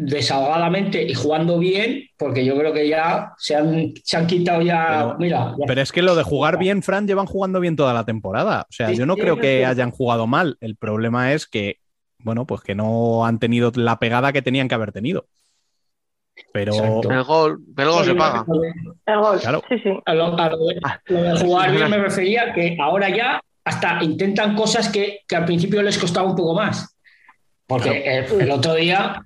desahogadamente 0.00 1.02
y 1.02 1.12
jugando 1.12 1.58
bien, 1.58 2.04
porque 2.16 2.44
yo 2.44 2.56
creo 2.56 2.72
que 2.72 2.88
ya 2.88 3.32
se 3.36 3.56
han, 3.56 3.92
se 4.04 4.16
han 4.16 4.26
quitado 4.28 4.62
ya. 4.62 4.86
Pero- 4.88 5.16
mira, 5.18 5.54
ya- 5.58 5.64
Pero 5.66 5.80
es 5.82 5.90
que 5.92 6.02
lo 6.02 6.14
de 6.14 6.22
jugar 6.22 6.56
bien, 6.58 6.82
Fran, 6.82 7.06
llevan 7.06 7.26
jugando 7.26 7.58
bien 7.60 7.74
toda 7.76 7.92
la 7.92 8.04
temporada. 8.04 8.62
O 8.62 8.72
sea, 8.72 8.88
Sí, 8.90 8.96
yo 8.96 9.06
no 9.06 9.14
sí, 9.16 9.20
creo 9.22 9.38
que 9.38 9.66
hayan 9.66 9.90
jugado 9.90 10.26
mal. 10.28 10.56
El 10.60 10.76
problema 10.76 11.32
es 11.32 11.46
que, 11.48 11.78
bueno, 12.20 12.46
pues 12.46 12.60
que 12.62 12.74
no 12.76 13.26
han 13.26 13.38
tenido 13.40 13.72
la 13.74 13.98
pegada 13.98 14.32
que 14.32 14.40
tenían 14.40 14.68
que 14.68 14.74
haber 14.76 14.92
tenido. 14.92 15.26
Pero 16.52 16.72
Exacto. 16.72 17.10
el 17.10 17.22
gol, 17.24 17.58
el 17.76 17.88
gol 17.90 18.04
se 18.04 18.14
paga. 18.14 18.44
El 19.06 19.18
gol. 19.18 19.40
Claro. 19.40 19.62
Sí, 19.68 19.78
sí. 19.82 19.90
A 20.06 20.14
lo, 20.14 20.38
a 20.38 20.48
lo 20.50 20.66
de, 20.68 20.80
lo 21.06 21.22
de 21.22 21.38
jugar 21.40 21.72
bien 21.72 21.90
me 21.90 21.98
refería 21.98 22.52
que 22.54 22.76
ahora 22.80 23.08
ya 23.08 23.40
hasta 23.64 24.02
intentan 24.04 24.54
cosas 24.54 24.88
que, 24.88 25.20
que 25.26 25.34
al 25.36 25.44
principio 25.44 25.82
les 25.82 25.98
costaba 25.98 26.28
un 26.28 26.36
poco 26.36 26.54
más. 26.54 26.96
Porque 27.66 28.04
el, 28.18 28.40
el 28.42 28.50
otro 28.52 28.74
día 28.74 29.20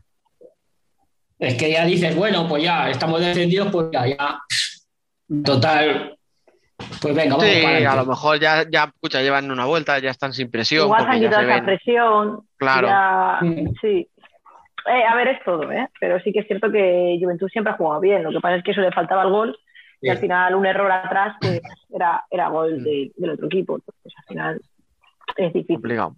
es 1.42 1.54
que 1.58 1.70
ya 1.72 1.84
dices, 1.84 2.14
bueno, 2.16 2.46
pues 2.48 2.62
ya 2.62 2.88
estamos 2.90 3.20
descendidos, 3.20 3.68
pues 3.72 3.88
ya, 3.92 4.06
ya. 4.06 4.38
Total. 5.44 6.16
Pues 7.00 7.14
venga, 7.14 7.36
vamos 7.36 7.46
Sí, 7.50 7.62
para 7.62 7.92
a 7.92 7.96
lo 7.96 8.06
mejor 8.06 8.40
ya, 8.40 8.64
ya 8.70 8.84
escucha, 8.84 9.22
llevan 9.22 9.50
una 9.50 9.64
vuelta, 9.66 9.98
ya 9.98 10.10
están 10.10 10.32
sin 10.32 10.50
presión. 10.50 10.84
Igual 10.86 11.06
han 11.06 11.20
quitado 11.20 11.48
esa 11.48 11.64
presión. 11.64 12.40
Claro. 12.56 12.88
ya- 12.88 13.38
Mm. 13.40 13.72
sí. 13.80 14.08
Eh, 14.86 15.04
a 15.08 15.14
ver, 15.14 15.28
es 15.28 15.44
todo, 15.44 15.70
¿eh? 15.70 15.88
Pero 16.00 16.18
sí 16.20 16.32
que 16.32 16.40
es 16.40 16.46
cierto 16.48 16.70
que 16.72 17.16
Juventud 17.20 17.48
siempre 17.48 17.72
ha 17.72 17.76
jugado 17.76 18.00
bien. 18.00 18.24
Lo 18.24 18.30
que 18.30 18.40
pasa 18.40 18.56
es 18.56 18.64
que 18.64 18.72
eso 18.72 18.80
le 18.80 18.90
faltaba 18.90 19.22
el 19.22 19.30
gol 19.30 19.56
y 20.00 20.06
Sí. 20.06 20.10
al 20.10 20.18
final 20.18 20.54
un 20.56 20.66
error 20.66 20.90
atrás 20.90 21.36
pues, 21.40 21.60
era, 21.94 22.24
era 22.30 22.48
Mm. 22.48 22.52
gol 22.52 22.82
de- 22.82 23.12
del 23.16 23.30
otro 23.30 23.46
equipo. 23.46 23.76
Entonces, 23.76 24.12
al 24.18 24.24
final 24.26 24.60
es 25.36 25.52
difícil. 25.52 25.76
complicado. 25.76 26.16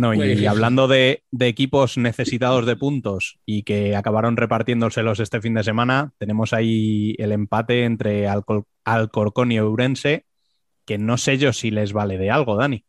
Bueno, 0.00 0.14
y 0.14 0.28
difícil. 0.28 0.48
hablando 0.48 0.88
de, 0.88 1.24
de 1.30 1.48
equipos 1.48 1.96
necesitados 1.96 2.66
de 2.66 2.76
puntos 2.76 3.38
y 3.46 3.62
que 3.62 3.96
acabaron 3.96 4.36
repartiéndoselos 4.36 5.20
este 5.20 5.40
fin 5.40 5.54
de 5.54 5.64
semana, 5.64 6.12
tenemos 6.18 6.52
ahí 6.52 7.14
el 7.18 7.32
empate 7.32 7.84
entre 7.84 8.28
Alcor- 8.28 8.66
Alcorcón 8.84 9.52
y 9.52 9.58
Ourense, 9.58 10.26
que 10.84 10.98
no 10.98 11.16
sé 11.16 11.38
yo 11.38 11.52
si 11.52 11.70
les 11.70 11.92
vale 11.92 12.18
de 12.18 12.30
algo, 12.30 12.56
Dani. 12.56 12.84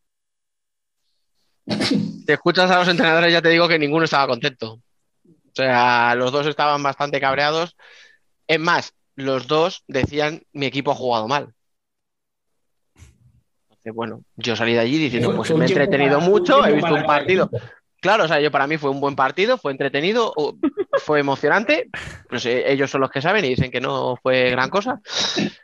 Te 2.26 2.34
escuchas 2.34 2.70
a 2.72 2.80
los 2.80 2.88
entrenadores, 2.88 3.32
ya 3.32 3.42
te 3.42 3.50
digo 3.50 3.68
que 3.68 3.80
ninguno 3.80 4.06
estaba 4.06 4.28
contento. 4.28 4.74
O 4.74 5.52
sea, 5.54 6.14
los 6.16 6.32
dos 6.32 6.46
estaban 6.46 6.84
bastante 6.84 7.20
cabreados. 7.20 7.76
Es 8.48 8.60
más, 8.60 8.94
los 9.16 9.48
dos 9.48 9.84
decían, 9.88 10.44
mi 10.54 10.66
equipo 10.66 10.92
ha 10.92 10.96
jugado 10.96 11.28
mal. 11.28 11.54
Bueno, 13.92 14.22
yo 14.36 14.56
salí 14.56 14.74
de 14.74 14.80
allí 14.80 14.98
diciendo, 14.98 15.36
pues 15.36 15.52
me 15.56 15.66
he 15.66 15.68
entretenido 15.68 16.20
mucho, 16.20 16.66
he 16.66 16.74
visto 16.74 16.94
un 16.94 17.06
partido. 17.06 17.50
Claro, 18.00 18.26
o 18.26 18.28
sea, 18.28 18.40
yo 18.40 18.52
para 18.52 18.68
mí 18.68 18.78
fue 18.78 18.92
un 18.92 19.02
buen 19.02 19.16
partido, 19.16 19.58
fue 19.58 19.72
entretenido, 19.72 20.34
fue 21.04 21.20
emocionante. 21.20 21.90
Pues 22.30 22.46
ellos 22.46 22.92
son 22.92 23.02
los 23.02 23.10
que 23.10 23.22
saben 23.22 23.44
y 23.46 23.50
dicen 23.50 23.72
que 23.72 23.82
no 23.82 24.18
fue 24.22 24.52
gran 24.52 24.70
cosa. 24.70 25.02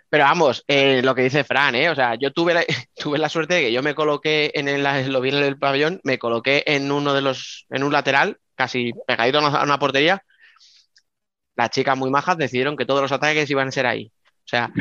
Pero 0.10 0.24
vamos, 0.24 0.64
eh, 0.68 1.02
lo 1.04 1.16
que 1.16 1.24
dice 1.24 1.44
Fran, 1.44 1.76
¿eh? 1.76 1.90
O 1.90 1.96
sea, 1.96 2.16
yo 2.16 2.32
tuve 2.32 2.54
la, 2.54 2.64
tuve 2.96 3.18
la 3.18 3.30
suerte 3.30 3.56
de 3.56 3.62
que 3.62 3.72
yo 3.72 3.84
me 3.84 3.96
coloqué 3.96 4.52
en 4.56 4.68
el, 4.68 4.84
lo 5.12 5.22
vi 5.22 5.30
en 5.30 5.36
el 5.38 5.58
pabellón, 5.58 6.02
me 6.04 6.18
coloqué 6.18 6.64
en 6.66 6.92
uno 6.92 7.14
de 7.14 7.22
los, 7.22 7.66
en 7.70 7.84
un 7.84 7.94
lateral, 7.94 8.38
casi 8.56 8.94
pegadito 9.08 9.40
a 9.40 9.48
una, 9.48 9.60
a 9.60 9.64
una 9.64 9.80
portería. 9.80 10.24
Las 11.56 11.70
chicas 11.70 11.98
muy 11.98 12.10
majas 12.10 12.38
decidieron 12.38 12.76
que 12.76 12.86
todos 12.86 13.02
los 13.02 13.12
ataques 13.12 13.50
iban 13.50 13.68
a 13.68 13.72
ser 13.72 13.86
ahí. 13.86 14.12
O 14.26 14.48
sea, 14.48 14.72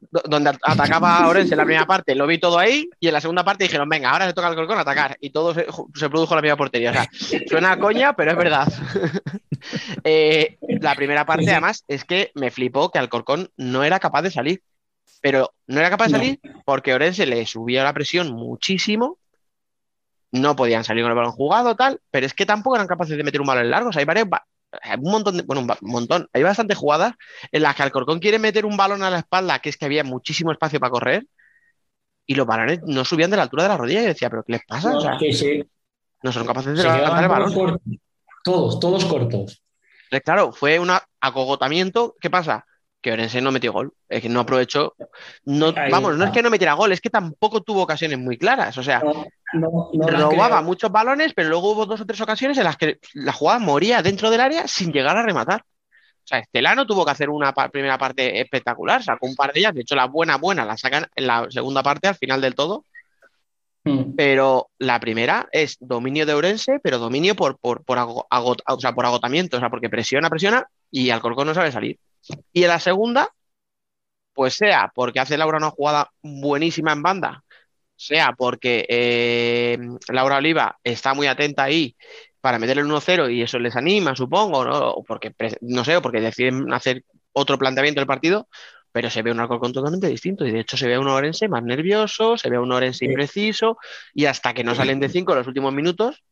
donde 0.00 0.50
at- 0.50 0.58
atacaba 0.62 1.26
Orense 1.28 1.54
en 1.54 1.58
la 1.58 1.64
primera 1.64 1.86
parte, 1.86 2.14
lo 2.14 2.26
vi 2.26 2.38
todo 2.38 2.58
ahí, 2.58 2.88
y 3.00 3.08
en 3.08 3.14
la 3.14 3.20
segunda 3.20 3.44
parte 3.44 3.64
dijeron, 3.64 3.88
venga, 3.88 4.10
ahora 4.10 4.26
se 4.26 4.32
toca 4.32 4.46
al 4.48 4.54
Corcón 4.54 4.78
atacar, 4.78 5.16
y 5.20 5.30
todo 5.30 5.54
se, 5.54 5.66
se 5.94 6.08
produjo 6.08 6.34
en 6.34 6.36
la 6.36 6.42
misma 6.42 6.56
portería. 6.56 6.90
O 6.90 6.94
sea, 6.94 7.08
suena 7.48 7.72
a 7.72 7.78
coña, 7.78 8.14
pero 8.14 8.30
es 8.32 8.36
verdad. 8.36 8.72
Eh, 10.04 10.56
la 10.80 10.94
primera 10.94 11.26
parte, 11.26 11.50
además, 11.50 11.84
es 11.88 12.04
que 12.04 12.30
me 12.34 12.52
flipó 12.52 12.90
que 12.90 13.00
Alcorcón 13.00 13.50
no 13.56 13.82
era 13.82 13.98
capaz 13.98 14.22
de 14.22 14.30
salir. 14.30 14.62
Pero 15.20 15.52
no 15.66 15.80
era 15.80 15.90
capaz 15.90 16.06
de 16.06 16.12
salir 16.12 16.40
porque 16.64 16.94
Orense 16.94 17.26
le 17.26 17.44
subió 17.44 17.82
la 17.82 17.92
presión 17.92 18.30
muchísimo. 18.32 19.18
No 20.30 20.54
podían 20.54 20.84
salir 20.84 21.02
con 21.02 21.10
el 21.10 21.16
balón 21.16 21.32
jugado, 21.32 21.74
tal, 21.74 22.00
pero 22.12 22.24
es 22.24 22.34
que 22.34 22.46
tampoco 22.46 22.76
eran 22.76 22.86
capaces 22.86 23.16
de 23.16 23.24
meter 23.24 23.40
un 23.40 23.48
balón 23.48 23.68
largo. 23.68 23.88
O 23.88 23.92
sea, 23.92 23.98
hay 24.00 24.06
varias, 24.06 24.28
un 25.00 25.10
montón 25.10 25.36
de, 25.38 25.42
bueno, 25.44 25.62
un 25.62 25.90
montón. 25.90 26.28
Hay 26.32 26.42
bastantes 26.42 26.76
jugadas 26.76 27.14
en 27.52 27.62
las 27.62 27.74
que 27.74 27.82
Alcorcón 27.82 28.18
quiere 28.20 28.38
meter 28.38 28.66
un 28.66 28.76
balón 28.76 29.02
a 29.02 29.10
la 29.10 29.18
espalda, 29.18 29.58
que 29.60 29.68
es 29.70 29.76
que 29.76 29.84
había 29.86 30.04
muchísimo 30.04 30.52
espacio 30.52 30.78
para 30.80 30.90
correr, 30.90 31.26
y 32.26 32.34
los 32.34 32.46
balones 32.46 32.80
no 32.84 33.04
subían 33.04 33.30
de 33.30 33.36
la 33.38 33.44
altura 33.44 33.62
de 33.64 33.68
la 33.70 33.76
rodilla. 33.78 34.00
Y 34.00 34.02
yo 34.04 34.08
decía, 34.08 34.28
¿pero 34.30 34.44
qué 34.44 34.52
les 34.52 34.64
pasa? 34.66 34.96
O 34.96 35.00
sea, 35.00 35.18
Sí, 35.18 35.32
sí. 35.32 35.64
no 36.22 36.32
son 36.32 36.46
capaces 36.46 36.76
de 36.76 36.82
Se 36.82 36.88
levantar 36.88 37.22
el 37.22 37.28
balón. 37.28 37.52
todos 37.52 37.70
cortos. 37.70 37.82
Todos, 38.44 38.80
todos 38.80 39.04
cortos. 39.06 39.62
Entonces, 40.04 40.24
claro, 40.24 40.52
fue 40.52 40.78
un 40.78 40.90
acogotamiento. 41.20 42.14
¿Qué 42.20 42.30
pasa? 42.30 42.64
Que 43.00 43.12
Orense 43.12 43.40
no 43.40 43.52
metió 43.52 43.72
gol. 43.72 43.92
Es 44.08 44.20
que 44.22 44.28
no 44.28 44.40
aprovechó. 44.40 44.94
No, 45.44 45.68
Ahí 45.76 45.90
vamos, 45.90 46.16
no 46.16 46.24
es 46.24 46.30
que 46.32 46.42
no 46.42 46.50
metiera 46.50 46.72
gol, 46.74 46.90
es 46.92 47.00
que 47.00 47.10
tampoco 47.10 47.60
tuvo 47.62 47.82
ocasiones 47.82 48.18
muy 48.18 48.36
claras. 48.36 48.76
O 48.76 48.82
sea, 48.82 49.00
No, 49.00 49.24
no, 49.54 49.90
no 49.94 50.08
las 50.10 50.20
robaba 50.22 50.62
muchos 50.62 50.90
balones, 50.90 51.32
pero 51.34 51.48
luego 51.48 51.72
hubo 51.72 51.86
dos 51.86 52.00
o 52.00 52.06
tres 52.06 52.20
ocasiones 52.20 52.58
en 52.58 52.64
las 52.64 52.76
que 52.76 52.98
la 53.14 53.32
jugada 53.32 53.60
moría 53.60 54.02
dentro 54.02 54.30
del 54.30 54.40
área 54.40 54.66
sin 54.66 54.92
llegar 54.92 55.16
a 55.16 55.22
rematar. 55.22 55.60
O 55.62 56.26
sea, 56.28 56.40
Estelano 56.40 56.86
tuvo 56.86 57.04
que 57.04 57.12
hacer 57.12 57.30
una 57.30 57.52
pa- 57.54 57.68
primera 57.70 57.96
parte 57.96 58.40
espectacular, 58.40 59.02
sacó 59.02 59.26
un 59.26 59.36
par 59.36 59.52
de 59.52 59.60
ellas, 59.60 59.74
de 59.74 59.80
hecho 59.82 59.94
la 59.94 60.06
buena 60.06 60.36
buena 60.36 60.64
la 60.64 60.76
sacan 60.76 61.06
en 61.14 61.26
la 61.26 61.46
segunda 61.50 61.82
parte 61.82 62.08
al 62.08 62.16
final 62.16 62.40
del 62.40 62.54
todo, 62.54 62.84
Mm. 63.84 64.14
pero 64.16 64.68
la 64.78 64.98
primera 65.00 65.48
es 65.52 65.76
dominio 65.80 66.26
de 66.26 66.34
Ourense, 66.34 66.80
pero 66.82 66.98
dominio 66.98 67.34
por, 67.36 67.58
por, 67.58 67.84
por, 67.84 67.96
ago- 67.98 68.26
agot- 68.28 68.60
o 68.66 68.78
sea, 68.80 68.92
por 68.92 69.06
agotamiento, 69.06 69.56
o 69.56 69.60
sea, 69.60 69.70
porque 69.70 69.88
presiona, 69.88 70.28
presiona 70.28 70.66
y 70.90 71.08
Alcorcón 71.10 71.46
no 71.46 71.54
sabe 71.54 71.72
salir. 71.72 71.98
Y 72.52 72.62
en 72.62 72.68
la 72.68 72.80
segunda, 72.80 73.30
pues 74.34 74.54
sea 74.54 74.92
porque 74.94 75.20
hace 75.20 75.36
Laura 75.36 75.58
una 75.58 75.70
jugada 75.70 76.10
buenísima 76.22 76.92
en 76.92 77.02
banda, 77.02 77.44
sea 77.96 78.32
porque 78.36 78.86
eh, 78.88 79.78
Laura 80.08 80.36
Oliva 80.36 80.78
está 80.84 81.14
muy 81.14 81.26
atenta 81.26 81.64
ahí 81.64 81.96
para 82.40 82.58
meterle 82.58 82.82
el 82.82 82.88
1-0 82.88 83.30
y 83.34 83.42
eso 83.42 83.58
les 83.58 83.74
anima, 83.76 84.14
supongo, 84.14 84.64
¿no? 84.64 84.90
O 84.90 85.02
porque, 85.02 85.34
no 85.62 85.84
sé, 85.84 85.96
o 85.96 86.02
porque 86.02 86.20
deciden 86.20 86.72
hacer 86.72 87.04
otro 87.32 87.58
planteamiento 87.58 88.00
del 88.00 88.06
partido, 88.06 88.48
pero 88.92 89.10
se 89.10 89.22
ve 89.22 89.32
un 89.32 89.40
Alcorcón 89.40 89.72
totalmente 89.72 90.08
distinto 90.08 90.46
y 90.46 90.52
de 90.52 90.60
hecho 90.60 90.76
se 90.76 90.86
ve 90.86 90.94
a 90.94 91.00
un 91.00 91.08
Orense 91.08 91.48
más 91.48 91.62
nervioso, 91.62 92.36
se 92.36 92.48
ve 92.48 92.56
a 92.56 92.60
un 92.60 92.72
Orense 92.72 93.04
impreciso 93.06 93.78
y 94.14 94.26
hasta 94.26 94.54
que 94.54 94.64
no 94.64 94.74
salen 94.74 95.00
de 95.00 95.08
5 95.08 95.34
los 95.34 95.46
últimos 95.46 95.72
minutos, 95.72 96.22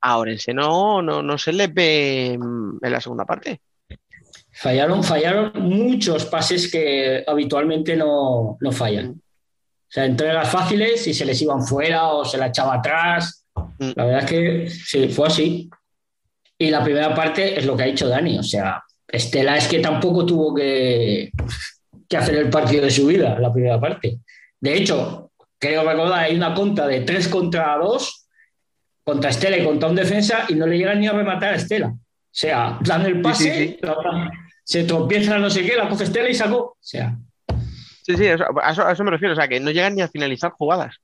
a 0.00 0.18
Orense 0.18 0.54
no, 0.54 1.02
no, 1.02 1.22
no 1.22 1.38
se 1.38 1.52
les 1.52 1.72
ve 1.72 2.32
en 2.32 2.78
la 2.80 3.00
segunda 3.00 3.24
parte. 3.26 3.60
Fallaron, 4.62 5.02
fallaron 5.02 5.52
muchos 5.54 6.26
pases 6.26 6.70
que 6.70 7.24
habitualmente 7.26 7.96
no, 7.96 8.58
no 8.60 8.72
fallan. 8.72 9.12
O 9.12 9.92
sea, 9.92 10.04
entregas 10.04 10.50
fáciles 10.50 11.06
y 11.06 11.14
se 11.14 11.24
les 11.24 11.40
iban 11.40 11.62
fuera 11.66 12.08
o 12.08 12.26
se 12.26 12.36
la 12.36 12.48
echaba 12.48 12.74
atrás. 12.74 13.46
Mm. 13.78 13.92
La 13.96 14.04
verdad 14.04 14.24
es 14.24 14.30
que 14.30 14.68
sí, 14.68 15.08
fue 15.08 15.28
así. 15.28 15.70
Y 16.58 16.68
la 16.68 16.84
primera 16.84 17.14
parte 17.14 17.58
es 17.58 17.64
lo 17.64 17.74
que 17.74 17.84
ha 17.84 17.86
dicho 17.86 18.06
Dani. 18.06 18.38
O 18.38 18.42
sea, 18.42 18.84
Estela 19.08 19.56
es 19.56 19.66
que 19.66 19.78
tampoco 19.78 20.26
tuvo 20.26 20.54
que, 20.54 21.30
que 22.06 22.16
hacer 22.18 22.34
el 22.34 22.50
partido 22.50 22.84
de 22.84 22.90
su 22.90 23.06
vida, 23.06 23.38
la 23.38 23.50
primera 23.50 23.80
parte. 23.80 24.18
De 24.60 24.74
hecho, 24.74 25.30
creo 25.58 25.88
recordar, 25.88 26.24
hay 26.24 26.36
una 26.36 26.52
conta 26.52 26.86
de 26.86 27.00
3 27.00 27.28
contra 27.28 27.78
2 27.78 28.26
contra 29.02 29.30
Estela 29.30 29.56
y 29.56 29.64
contra 29.64 29.88
un 29.88 29.96
defensa 29.96 30.44
y 30.50 30.54
no 30.54 30.66
le 30.66 30.76
llegan 30.76 31.00
ni 31.00 31.06
a 31.06 31.12
rematar 31.12 31.54
a 31.54 31.56
Estela. 31.56 31.88
O 31.88 31.98
sea, 32.30 32.78
dan 32.82 33.06
el 33.06 33.22
pase, 33.22 33.54
sí, 33.54 33.68
sí. 33.68 33.78
la- 33.80 34.30
se 34.70 34.84
tropieza 34.84 35.36
no 35.38 35.50
sé 35.50 35.64
qué, 35.66 35.76
la 35.76 35.88
coge 35.88 36.04
Estela 36.04 36.28
y 36.30 36.34
sacó. 36.34 36.56
O 36.58 36.76
sea, 36.80 37.16
Sí, 38.02 38.16
sí, 38.16 38.26
eso- 38.26 38.44
a, 38.62 38.70
eso, 38.70 38.86
a 38.86 38.92
eso 38.92 39.04
me 39.04 39.10
refiero, 39.10 39.32
o 39.32 39.36
sea, 39.36 39.48
que 39.48 39.58
no 39.60 39.70
llegan 39.72 39.94
ni 39.96 40.02
a 40.02 40.08
finalizar 40.08 40.52
jugadas. 40.52 40.96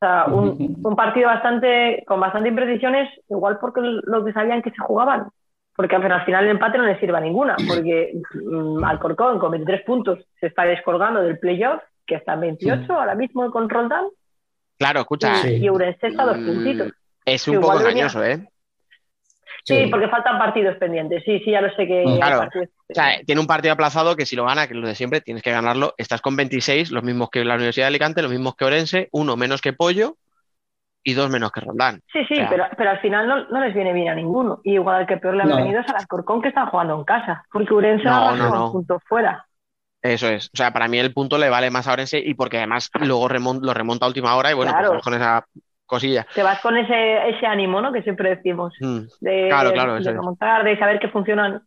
O 0.00 0.06
sea, 0.06 0.26
un, 0.26 0.76
un 0.82 0.96
partido 0.96 1.26
bastante 1.28 2.04
con 2.06 2.20
bastante 2.20 2.48
imprecisiones, 2.48 3.08
igual 3.28 3.58
porque 3.60 3.80
lo 3.82 4.24
que 4.24 4.32
sabían 4.32 4.62
que 4.62 4.70
se 4.70 4.78
jugaban. 4.78 5.28
Porque 5.76 5.94
al 5.94 6.02
final- 6.02 6.18
al 6.20 6.26
final 6.26 6.44
el 6.44 6.50
empate 6.50 6.78
no 6.78 6.84
les 6.86 6.98
sirve 7.00 7.16
a 7.16 7.20
ninguna, 7.20 7.56
porque 7.68 8.14
mm, 8.34 8.82
Alcorcón 8.84 9.38
con 9.38 9.52
23 9.52 9.84
puntos 9.84 10.18
se 10.40 10.46
está 10.48 10.64
descolgando 10.64 11.20
del 11.22 11.38
playoff, 11.38 11.80
que 12.06 12.16
está 12.16 12.34
en 12.34 12.40
28 12.40 12.92
ahora 12.92 13.14
mismo 13.14 13.48
con 13.52 13.68
Roldán, 13.68 14.06
Claro, 14.78 15.00
escucha, 15.00 15.34
Sí. 15.36 15.56
y 15.56 15.68
está 15.82 16.08
a 16.18 16.26
dos 16.26 16.38
mm, 16.38 16.46
puntitos. 16.46 16.92
es 17.24 17.48
un 17.48 17.60
poco 17.60 17.80
engañoso, 17.80 18.24
¿eh? 18.24 18.48
Sí, 19.68 19.86
porque 19.90 20.08
faltan 20.08 20.38
partidos 20.38 20.76
pendientes. 20.76 21.22
Sí, 21.24 21.40
sí, 21.40 21.50
ya 21.50 21.60
lo 21.60 21.70
sé 21.74 21.86
que 21.86 22.00
hay 22.00 22.18
Claro. 22.18 22.48
O 22.90 22.94
sea, 22.94 23.20
tiene 23.24 23.40
un 23.40 23.46
partido 23.46 23.74
aplazado 23.74 24.16
que 24.16 24.26
si 24.26 24.34
lo 24.34 24.46
gana, 24.46 24.66
que 24.66 24.74
es 24.74 24.80
lo 24.80 24.88
de 24.88 24.94
siempre, 24.94 25.20
tienes 25.20 25.42
que 25.42 25.50
ganarlo. 25.50 25.94
Estás 25.98 26.20
con 26.22 26.36
26, 26.36 26.90
los 26.90 27.02
mismos 27.04 27.28
que 27.30 27.44
la 27.44 27.54
Universidad 27.56 27.84
de 27.84 27.88
Alicante, 27.88 28.22
los 28.22 28.30
mismos 28.30 28.56
que 28.56 28.64
Orense, 28.64 29.08
uno 29.12 29.36
menos 29.36 29.60
que 29.60 29.72
Pollo 29.72 30.16
y 31.04 31.14
dos 31.14 31.30
menos 31.30 31.52
que 31.52 31.60
Roldán. 31.60 32.00
Sí, 32.12 32.20
sí, 32.26 32.34
O 32.34 32.36
sea, 32.36 32.48
pero, 32.50 32.64
pero 32.76 32.90
al 32.90 33.00
final 33.00 33.28
no, 33.28 33.48
no 33.48 33.60
les 33.60 33.74
viene 33.74 33.92
bien 33.92 34.08
a 34.08 34.14
ninguno. 34.14 34.60
Y 34.64 34.74
igual 34.74 34.96
al 34.96 35.06
que 35.06 35.16
peor 35.18 35.36
le 35.36 35.42
han 35.42 35.48
No. 35.48 35.56
venido 35.56 35.80
es 35.80 35.88
al 35.88 35.96
Alcorcón 35.96 36.42
que 36.42 36.48
están 36.48 36.66
jugando 36.66 36.94
en 36.96 37.04
casa, 37.04 37.44
porque 37.52 37.72
Urense 37.74 38.04
No, 38.04 38.36
no, 38.36 38.66
un 38.66 38.72
punto 38.72 38.98
fuera. 39.06 39.46
Eso 40.02 40.28
es. 40.28 40.46
O 40.46 40.56
sea, 40.56 40.72
para 40.72 40.88
mí 40.88 40.98
el 40.98 41.12
punto 41.12 41.38
le 41.38 41.48
vale 41.50 41.70
más 41.70 41.86
a 41.88 41.92
Orense 41.92 42.18
y 42.18 42.34
porque 42.34 42.58
además 42.58 42.90
luego 43.00 43.28
lo 43.28 43.74
remonta 43.74 44.06
a 44.06 44.08
última 44.08 44.34
hora 44.36 44.50
y 44.50 44.54
bueno, 44.54 44.72
Claro. 44.72 44.90
pues 44.92 45.02
con 45.02 45.14
esa 45.14 45.44
cosilla. 45.88 46.24
Te 46.34 46.44
vas 46.44 46.60
con 46.60 46.76
ese, 46.76 47.28
ese 47.30 47.46
ánimo, 47.46 47.80
¿no? 47.80 47.92
Que 47.92 48.02
siempre 48.02 48.36
decimos. 48.36 48.72
Mm. 48.80 48.98
De, 49.20 49.46
Claro, 49.48 49.72
claro, 49.72 49.94
de 50.00 50.12
remontar, 50.12 50.62
de 50.62 50.78
saber 50.78 51.00
que 51.00 51.08
funcionan 51.08 51.62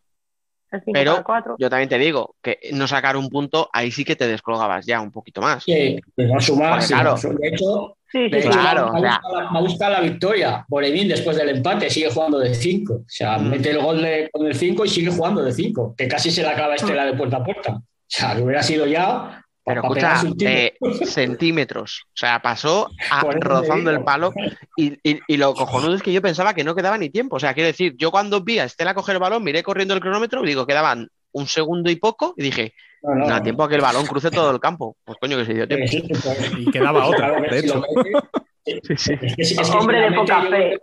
el 0.72 0.80
5 0.86 0.92
Pero 0.94 1.12
para 1.12 1.24
4. 1.24 1.56
yo 1.60 1.70
también 1.70 1.90
te 1.90 1.98
digo 1.98 2.36
que 2.42 2.58
no 2.72 2.88
sacar 2.88 3.18
un 3.18 3.28
punto, 3.30 3.70
ahí 3.74 3.92
sí 3.92 4.06
que 4.06 4.16
te 4.16 4.26
descolgabas 4.28 4.86
ya 4.86 5.02
un 5.02 5.12
poquito 5.12 5.42
más. 5.42 5.68
les 5.68 6.00
va 6.32 6.38
a 6.38 6.40
sumar. 6.40 6.70
Porque, 6.72 6.86
sí, 6.86 6.94
claro. 6.94 7.16
De 7.16 7.48
hecho, 7.50 7.98
Sí, 8.12 8.26
sí, 8.26 8.30
de 8.30 8.42
sí. 8.42 8.48
hecho, 8.50 8.60
Claro, 8.60 8.92
me, 8.94 9.00
gusta 9.00 9.22
la, 9.32 9.52
me 9.52 9.60
gusta 9.62 9.90
la 9.90 10.00
victoria. 10.02 10.66
Boremín, 10.68 11.08
después 11.08 11.36
del 11.38 11.48
empate, 11.50 11.90
sigue 11.90 12.10
jugando 12.10 12.40
de 12.40 12.54
5. 12.54 12.94
O 12.94 13.04
sea, 13.08 13.38
Mm. 13.38 13.50
mete 13.50 13.70
el 13.72 13.80
gol 13.82 14.02
de- 14.02 14.30
con 14.32 14.46
el 14.46 14.54
5 14.56 14.84
y 14.86 14.90
sigue 14.90 15.10
jugando 15.12 15.42
de 15.42 15.52
5. 15.54 15.96
Que 15.98 16.08
casi 16.10 16.30
se 16.30 16.42
le 16.42 16.50
acaba 16.50 16.76
Estela 16.76 17.06
de 17.06 17.14
puerta 17.14 17.38
a 17.38 17.44
puerta. 17.44 17.72
O 17.76 17.82
sea, 18.08 18.36
que 18.36 18.42
hubiera 18.42 18.62
sido 18.64 18.86
ya. 18.86 19.42
Pero 19.74 19.82
escucha, 19.84 20.22
eh, 20.46 20.76
centímetros. 21.06 22.04
O 22.08 22.12
sea, 22.18 22.42
pasó 22.42 22.90
a- 23.10 23.22
rozando 23.32 23.92
el 23.92 24.04
palo. 24.04 24.34
Y, 24.78 24.94
y- 25.10 25.20
y 25.28 25.38
lo 25.38 25.54
cojonudo 25.54 25.96
es 25.96 26.02
que 26.04 26.14
yo 26.14 26.22
pensaba 26.22 26.54
que 26.54 26.64
no 26.64 26.76
quedaba 26.76 26.98
ni 26.98 27.10
tiempo. 27.10 27.36
O 27.38 27.40
sea, 27.40 27.54
quiero 27.54 27.68
decir, 27.68 27.96
yo 27.98 28.12
cuando 28.12 28.42
vi 28.42 28.60
a 28.60 28.66
Estela 28.66 28.94
coger 28.94 29.16
el 29.16 29.22
balón, 29.22 29.44
miré 29.44 29.64
corriendo 29.64 29.94
el 29.94 30.00
cronómetro 30.02 30.44
y 30.44 30.48
digo, 30.48 30.66
quedaban 30.66 31.08
un 31.34 31.48
segundo 31.48 31.90
y 31.92 31.96
poco. 31.96 32.34
Y 32.38 32.44
dije, 32.44 32.74
No, 33.04 33.16
no, 33.16 33.22
no 33.22 33.28
da 33.30 33.38
no. 33.38 33.44
tiempo 33.44 33.64
a 33.64 33.70
que 33.70 33.76
el 33.76 33.82
balón 33.82 34.06
cruce 34.06 34.30
todo 34.32 34.52
el 34.52 34.60
campo. 34.60 34.96
Pues 35.04 35.18
coño, 35.20 35.38
que 35.38 35.46
se 35.46 35.54
dio 35.54 35.68
tiempo. 35.68 35.86
Y 36.58 36.70
quedaba 36.72 37.06
otra, 37.06 37.32
de 37.42 37.60
hecho. 37.60 37.82
mete- 37.96 38.82
Sí, 38.84 38.96
sí. 38.96 39.14
es 39.22 39.36
que 39.36 39.44
si- 39.44 39.60
es 39.60 39.70
que 39.72 39.78
Hombre 39.78 40.00
de 40.02 40.12
poca 40.12 40.42
fe. 40.44 40.78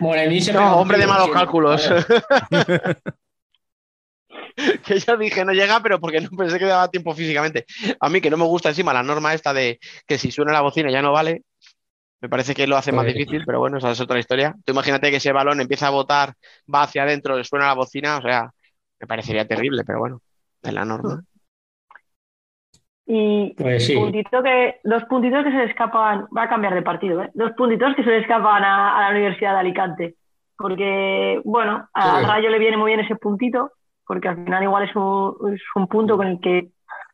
pega 0.00 0.52
No, 0.52 0.76
hombre 0.78 0.98
de 0.98 1.06
malos 1.06 1.28
cálculos. 1.30 1.88
Que 4.86 4.98
yo 4.98 5.16
dije 5.16 5.44
no 5.44 5.52
llega, 5.52 5.80
pero 5.80 6.00
porque 6.00 6.20
no 6.20 6.30
pensé 6.38 6.58
que 6.58 6.64
daba 6.66 6.88
tiempo 6.90 7.14
físicamente. 7.14 7.66
A 8.00 8.08
mí 8.08 8.20
que 8.20 8.30
no 8.30 8.36
me 8.36 8.44
gusta 8.44 8.70
encima 8.70 8.92
la 8.92 9.02
norma 9.02 9.34
esta 9.34 9.52
de 9.52 9.78
que 10.06 10.18
si 10.18 10.30
suena 10.30 10.52
la 10.52 10.60
bocina 10.62 10.90
ya 10.90 11.02
no 11.02 11.12
vale. 11.12 11.42
Me 12.20 12.28
parece 12.28 12.54
que 12.54 12.66
lo 12.68 12.76
hace 12.76 12.92
más 12.92 13.06
difícil, 13.06 13.42
pero 13.44 13.58
bueno, 13.58 13.78
esa 13.78 13.90
es 13.90 14.00
otra 14.00 14.18
historia. 14.18 14.54
Tú 14.64 14.72
imagínate 14.72 15.10
que 15.10 15.16
ese 15.16 15.32
balón 15.32 15.60
empieza 15.60 15.88
a 15.88 15.90
botar, 15.90 16.34
va 16.72 16.84
hacia 16.84 17.02
adentro, 17.02 17.36
le 17.36 17.44
suena 17.44 17.66
la 17.66 17.74
bocina, 17.74 18.18
o 18.18 18.22
sea, 18.22 18.50
me 19.00 19.06
parecería 19.08 19.46
terrible, 19.48 19.82
pero 19.84 19.98
bueno, 19.98 20.22
es 20.62 20.72
la 20.72 20.84
norma. 20.84 21.22
Y 23.06 23.54
Pues 23.56 23.86
sí. 23.86 23.94
puntito 23.96 24.42
que, 24.42 24.76
dos 24.84 25.04
puntitos 25.04 25.44
que 25.44 25.50
se 25.50 25.56
le 25.58 25.64
escapan, 25.64 26.26
va 26.36 26.44
a 26.44 26.48
cambiar 26.48 26.74
de 26.74 26.82
partido, 26.82 27.22
¿eh? 27.22 27.30
Dos 27.34 27.52
puntitos 27.56 27.94
que 27.96 28.04
se 28.04 28.10
le 28.10 28.18
escapan 28.20 28.62
a, 28.64 28.98
a 28.98 29.02
la 29.02 29.10
Universidad 29.10 29.54
de 29.54 29.60
Alicante. 29.60 30.16
Porque, 30.56 31.40
bueno, 31.44 31.88
al 31.94 32.20
Sí. 32.22 32.26
Rayo 32.26 32.50
le 32.50 32.58
viene 32.60 32.76
muy 32.76 32.92
bien 32.92 33.00
ese 33.00 33.16
puntito, 33.16 33.72
porque 34.06 34.28
al 34.28 34.44
final 34.44 34.62
igual 34.62 34.88
es 34.88 34.96
un, 34.96 35.54
es 35.54 35.62
un 35.74 35.86
punto 35.86 36.16
con 36.16 36.26
el 36.26 36.40
que 36.40 36.68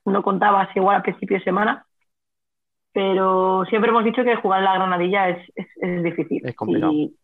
no 0.04 0.22
contabas 0.22 0.74
igual 0.76 0.96
a 0.96 1.02
principio 1.02 1.38
de 1.38 1.44
semana. 1.44 1.84
Pero 2.92 3.64
siempre 3.66 3.90
hemos 3.90 4.04
dicho 4.04 4.24
que 4.24 4.36
jugar 4.36 4.60
en 4.60 4.64
la 4.64 4.74
Granadilla 4.74 5.28
es, 5.28 5.48
es, 5.54 5.66
es 5.80 6.02
difícil. 6.02 6.40
Es 6.44 6.56
complicado. 6.56 6.92
Y, 6.92 7.14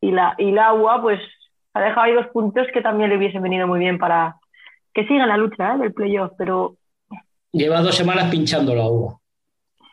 y 0.00 0.10
la, 0.10 0.34
y 0.38 0.50
la 0.50 0.72
UA, 0.72 1.02
pues, 1.02 1.20
ha 1.74 1.80
dejado 1.80 2.02
ahí 2.02 2.14
dos 2.14 2.26
puntos 2.28 2.66
que 2.72 2.80
también 2.80 3.10
le 3.10 3.16
hubiesen 3.16 3.42
venido 3.42 3.66
muy 3.66 3.78
bien 3.78 3.98
para 3.98 4.36
que 4.92 5.06
siga 5.06 5.26
la 5.26 5.36
lucha 5.36 5.74
¿eh? 5.74 5.78
del 5.78 5.92
playoff, 5.92 6.32
pero 6.36 6.76
Lleva 7.52 7.82
dos 7.82 7.94
semanas 7.94 8.30
pinchando 8.30 8.74
la 8.74 8.86
uva. 8.86 9.18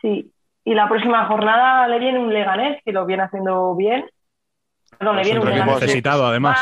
Sí, 0.00 0.32
y 0.64 0.74
la 0.74 0.88
próxima 0.88 1.26
jornada 1.26 1.86
le 1.88 1.98
viene 1.98 2.18
un 2.18 2.32
Leganés 2.32 2.82
que 2.82 2.92
lo 2.92 3.04
viene 3.04 3.24
haciendo 3.24 3.76
bien. 3.76 4.06
Perdón, 4.98 5.16
le 5.16 5.22
viene 5.22 5.40
un 5.40 5.66
necesitado, 5.66 6.26
además. 6.26 6.58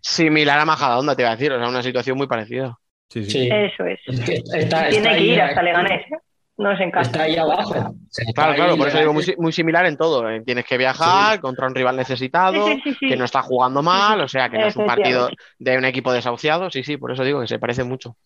Similar 0.00 0.58
a 0.58 0.64
Majadahonda, 0.64 1.16
te 1.16 1.22
iba 1.22 1.30
a 1.30 1.36
decir, 1.36 1.52
o 1.52 1.58
sea, 1.58 1.68
una 1.68 1.82
situación 1.82 2.16
muy 2.16 2.26
parecida. 2.26 2.76
Sí, 3.08 3.24
sí. 3.24 3.30
Sí. 3.30 3.48
eso 3.50 3.84
es. 3.84 3.98
Es 4.06 4.20
que 4.20 4.34
está, 4.58 4.88
Tiene 4.88 5.08
está 5.08 5.14
que 5.18 5.24
ir 5.24 5.40
hasta 5.40 5.62
Leganés, 5.62 6.02
¿eh? 6.02 6.16
no 6.58 6.72
es 6.72 6.80
en 6.80 6.90
casa. 6.92 7.10
Está 7.10 7.22
ahí 7.24 7.36
abajo. 7.36 7.72
Claro, 7.72 8.50
ahí 8.52 8.56
claro, 8.56 8.76
por 8.76 8.86
eso 8.88 8.98
digo 8.98 9.12
muy, 9.12 9.34
muy 9.38 9.52
similar 9.52 9.86
en 9.86 9.96
todo. 9.96 10.30
eh. 10.30 10.42
Tienes 10.46 10.64
que 10.64 10.78
viajar 10.78 11.40
contra 11.40 11.66
un 11.66 11.74
rival 11.74 11.96
necesitado, 11.96 12.66
Sí, 12.68 12.74
sí, 12.74 12.90
sí, 12.90 12.96
sí. 13.00 13.08
que 13.08 13.16
no 13.16 13.24
está 13.24 13.42
jugando 13.42 13.82
mal, 13.82 14.20
o 14.20 14.28
sea, 14.28 14.48
que 14.48 14.58
no 14.58 14.66
es 14.66 14.76
un 14.76 14.86
partido 14.86 15.28
de 15.58 15.76
un 15.78 15.84
equipo 15.84 16.12
desahuciado. 16.12 16.70
Sí, 16.70 16.84
sí, 16.84 16.96
por 16.98 17.10
eso 17.10 17.24
digo 17.24 17.40
que 17.40 17.48
se 17.48 17.58
parece 17.58 17.82
mucho. 17.82 18.16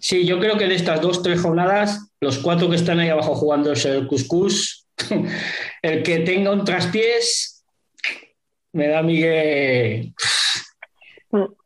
Sí, 0.00 0.24
yo 0.26 0.38
creo 0.40 0.56
que 0.56 0.66
de 0.66 0.74
estas 0.76 1.00
dos, 1.00 1.22
tres 1.22 1.40
jornadas, 1.42 2.12
los 2.20 2.38
cuatro 2.38 2.68
que 2.70 2.76
están 2.76 2.98
ahí 3.00 3.08
abajo 3.08 3.34
jugando 3.34 3.72
es 3.72 3.84
el 3.84 4.06
Cuscús. 4.08 4.86
El 5.82 6.02
que 6.02 6.18
tenga 6.20 6.52
un 6.52 6.64
traspiés, 6.64 7.51
me 8.72 8.88
da 8.88 8.98
a 9.00 9.02
mí 9.02 9.20
que, 9.20 10.12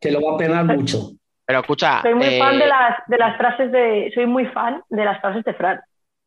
que 0.00 0.10
lo 0.10 0.20
va 0.22 0.34
a 0.34 0.38
penar 0.38 0.64
mucho. 0.64 1.10
Pero 1.46 1.60
escucha, 1.60 2.02
Soy 2.02 2.14
muy 2.14 2.26
eh, 2.26 2.38
fan 2.38 2.58
de 2.58 2.66
las, 2.66 2.98
de 3.06 3.18
las 3.18 3.36
frases 3.36 3.70
de. 3.70 4.10
Soy 4.14 4.26
muy 4.26 4.46
fan 4.46 4.82
de 4.88 5.04
las 5.04 5.20
frases 5.20 5.44
de 5.44 5.54
Fran. 5.54 5.80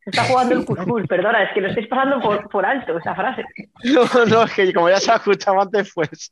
Se 0.03 0.11
está 0.11 0.23
jugando 0.23 0.55
el 0.55 0.65
cuscús, 0.65 1.03
perdona, 1.09 1.43
es 1.43 1.53
que 1.53 1.59
lo 1.59 1.67
estáis 1.67 1.87
pasando 1.87 2.21
por, 2.21 2.49
por 2.49 2.65
alto 2.65 2.97
esa 2.97 3.13
frase. 3.15 3.43
No, 3.83 4.05
no, 4.25 4.43
es 4.43 4.53
que 4.53 4.73
como 4.73 4.89
ya 4.89 4.99
se 4.99 5.11
ha 5.11 5.15
escuchado 5.15 5.61
antes, 5.61 5.91
pues. 5.93 6.31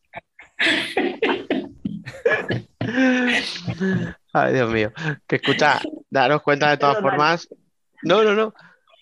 Ay, 4.34 4.53
Dios 4.53 4.69
mío. 4.72 4.94
Que 5.28 5.36
escucha, 5.36 5.82
daros 6.10 6.41
cuenta 6.41 6.69
de 6.69 6.78
todas 6.78 7.02
formas. 7.02 7.49
No, 8.03 8.24
no, 8.24 8.34
no. 8.34 8.53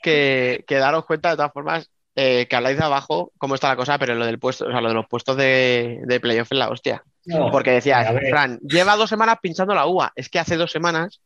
Que, 0.01 0.63
que 0.67 0.77
daros 0.77 1.05
cuenta 1.05 1.29
de 1.29 1.35
todas 1.35 1.53
formas 1.53 1.91
eh, 2.15 2.47
que 2.47 2.55
habláis 2.55 2.77
de 2.77 2.83
abajo 2.85 3.31
cómo 3.37 3.55
está 3.55 3.67
la 3.69 3.75
cosa, 3.75 3.97
pero 3.99 4.15
lo 4.15 4.25
del 4.25 4.39
puesto, 4.39 4.65
o 4.67 4.71
sea, 4.71 4.81
lo 4.81 4.89
de 4.89 4.93
los 4.95 5.07
puestos 5.07 5.35
de, 5.37 6.01
de 6.05 6.19
playoff 6.19 6.51
es 6.51 6.57
la 6.57 6.69
hostia. 6.69 7.03
No, 7.25 7.51
Porque 7.51 7.71
decías, 7.71 8.07
Fran, 8.29 8.59
lleva 8.59 8.95
dos 8.95 9.09
semanas 9.09 9.37
pinchando 9.41 9.73
la 9.73 9.87
UA. 9.87 10.13
Es 10.15 10.29
que 10.29 10.39
hace 10.39 10.57
dos 10.57 10.71
semanas 10.71 11.21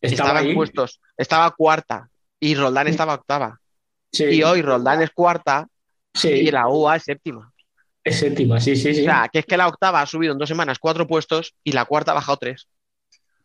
estaba 0.00 0.40
estaba 0.40 0.42
en 0.42 0.54
puestos, 0.54 1.00
estaba 1.16 1.50
cuarta 1.52 2.08
y 2.40 2.54
Roldán 2.54 2.88
estaba 2.88 3.14
octava. 3.14 3.60
Sí, 4.12 4.24
Y 4.24 4.42
hoy 4.42 4.62
Roldán 4.62 5.02
es 5.02 5.10
cuarta 5.10 5.66
sí, 6.12 6.28
y 6.30 6.50
la 6.50 6.68
UA 6.68 6.96
es 6.96 7.02
séptima. 7.04 7.52
es 8.04 8.18
séptima, 8.18 8.60
sí, 8.60 8.76
sí, 8.76 8.94
sí. 8.94 9.00
O 9.02 9.04
sea, 9.04 9.28
que 9.32 9.38
es 9.40 9.46
que 9.46 9.56
la 9.56 9.68
octava 9.68 10.00
ha 10.02 10.06
subido 10.06 10.32
en 10.32 10.38
dos 10.38 10.48
semanas 10.48 10.78
cuatro 10.78 11.06
puestos 11.06 11.54
y 11.64 11.72
la 11.72 11.84
cuarta 11.86 12.10
ha 12.12 12.14
bajado 12.14 12.36
tres. 12.38 12.68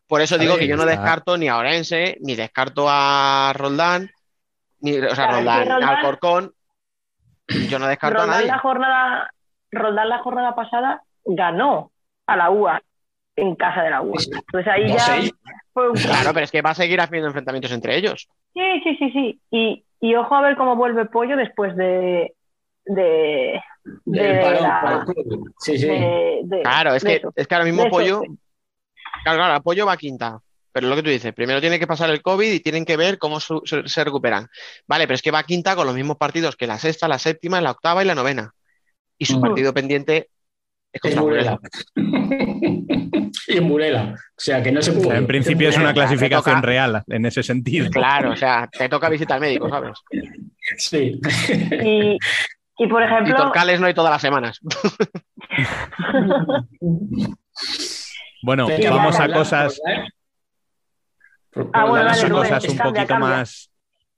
Por 0.08 0.22
eso 0.22 0.36
A 0.36 0.38
digo 0.38 0.54
ver, 0.54 0.62
que 0.62 0.68
yo 0.68 0.76
no 0.76 0.86
descarto 0.86 1.38
ni 1.38 1.48
a 1.48 1.58
Orense, 1.58 2.18
ni 2.22 2.36
descarto 2.36 2.88
a 2.90 3.54
Roldán, 3.56 4.10
o 4.82 5.16
sea, 5.16 5.32
Roldán, 5.32 5.68
Roldán- 5.68 5.84
Alcorcón, 5.84 6.54
yo 7.70 7.80
no 7.80 7.88
descarto 7.88 8.18
a 8.20 8.22
Roldán 8.22 8.38
nadie. 8.38 8.48
la 8.48 8.60
jornada, 8.60 9.32
Roldán 9.72 10.10
la 10.10 10.20
jornada 10.20 10.56
pasada 10.56 11.04
ganó 11.26 11.92
a 12.28 12.36
la 12.38 12.50
UA 12.50 12.82
en 13.36 13.56
casa 13.56 13.82
de 13.84 13.90
la 13.90 14.02
UA. 14.02 14.18
Entonces 14.34 14.68
ahí 14.74 14.84
No 14.84 14.90
ya 14.98 15.00
sé. 15.00 15.32
fue 15.74 15.90
un 15.90 15.96
Claro, 15.96 16.34
pero 16.34 16.44
es 16.44 16.52
que 16.52 16.62
va 16.62 16.72
a 16.72 16.76
seguir 16.76 17.00
habiendo 17.02 17.28
enfrentamientos 17.28 17.72
entre 17.72 17.96
ellos. 17.96 18.28
Sí, 18.54 18.82
sí, 18.84 18.96
sí, 18.98 19.12
sí. 19.12 19.40
Y, 19.52 19.86
y 20.02 20.16
ojo 20.16 20.36
a 20.36 20.42
ver 20.42 20.56
cómo 20.58 20.76
vuelve 20.76 21.06
Pollo 21.06 21.36
después 21.38 21.76
de. 21.76 22.34
de. 22.86 23.62
de, 24.06 24.40
parón 24.42 24.64
la-. 24.64 25.06
Sí, 25.60 25.78
sí. 25.78 25.88
de- 25.88 26.42
de- 26.44 26.62
Claro, 26.62 26.94
es 26.96 27.04
de 27.04 27.10
que, 27.10 27.16
eso. 27.18 27.34
es 27.36 27.48
que 27.48 27.56
ahora 27.56 27.66
mismo 27.66 27.90
Pollo, 27.90 28.22
sí. 28.22 28.28
claro, 29.24 29.38
claro, 29.40 29.54
Apoyo 29.56 29.86
va 29.86 29.94
a 29.94 29.98
quinta. 29.98 30.40
Pero 30.80 30.88
lo 30.90 30.96
que 30.96 31.04
tú 31.04 31.10
dices, 31.10 31.34
primero 31.34 31.60
tiene 31.60 31.78
que 31.78 31.88
pasar 31.88 32.10
el 32.10 32.22
COVID 32.22 32.52
y 32.54 32.62
tienen 32.62 32.86
que 32.86 32.96
ver 32.96 33.18
cómo 33.18 33.42
su- 33.42 33.62
se, 33.66 33.86
se 33.88 34.04
recuperan. 34.06 34.48
Vale, 34.88 35.06
pero 35.08 35.16
es 35.16 35.22
que 35.22 35.30
va 35.32 35.40
a 35.40 35.44
quinta 35.44 35.76
con 35.76 35.86
los 35.86 35.94
mismos 35.96 36.16
partidos 36.16 36.56
que 36.56 36.68
la 36.68 36.80
sexta, 36.80 37.08
la 37.10 37.20
séptima, 37.20 37.60
la 37.60 37.72
octava 37.72 38.02
y 38.02 38.08
la 38.08 38.16
novena. 38.16 38.52
Y 39.18 39.26
su 39.26 39.38
Mm. 39.38 39.42
partido 39.42 39.74
pendiente 39.74 40.18
es 40.18 40.26
Es 40.94 41.02
contra 41.02 41.22
Burela. 41.22 41.60
Burela. 41.96 42.32
y 43.48 43.58
en 43.58 43.68
Burela. 43.68 44.14
O 44.16 44.18
sea, 44.38 44.64
que 44.64 44.72
no 44.72 44.82
se 44.82 44.92
O 44.92 44.94
sea, 44.94 45.04
puede. 45.04 45.18
en 45.18 45.28
principio 45.28 45.68
es 45.68 45.76
una 45.78 45.94
clasificación 45.94 46.56
toca. 46.56 46.66
real 46.66 47.04
en 47.08 47.26
ese 47.26 47.44
sentido. 47.44 47.90
Claro, 47.92 48.32
o 48.32 48.36
sea, 48.38 48.70
te 48.72 48.88
toca 48.88 49.10
visitar 49.10 49.36
al 49.36 49.42
médico, 49.42 49.70
¿sabes? 49.70 49.98
Sí. 50.78 51.20
Y, 51.84 52.18
y 52.78 52.88
por 52.88 53.02
Y 53.02 53.06
ejemplo. 53.06 53.36
Torcales 53.36 53.82
no 53.82 53.88
hay 53.88 53.94
todas 53.94 54.12
las 54.12 54.22
semanas. 54.22 54.60
Bueno, 58.42 58.68
vamos 58.90 59.20
a 59.20 59.28
cosas, 59.32 59.80
¿eh? 59.86 60.08
Ah, 61.74 61.86
bueno, 61.86 62.14
son 62.14 62.30
cosas 62.30 62.64
un 62.64 62.78
cambia, 62.78 62.84
poquito 62.84 63.08
cambia. 63.08 63.30
más 63.30 63.72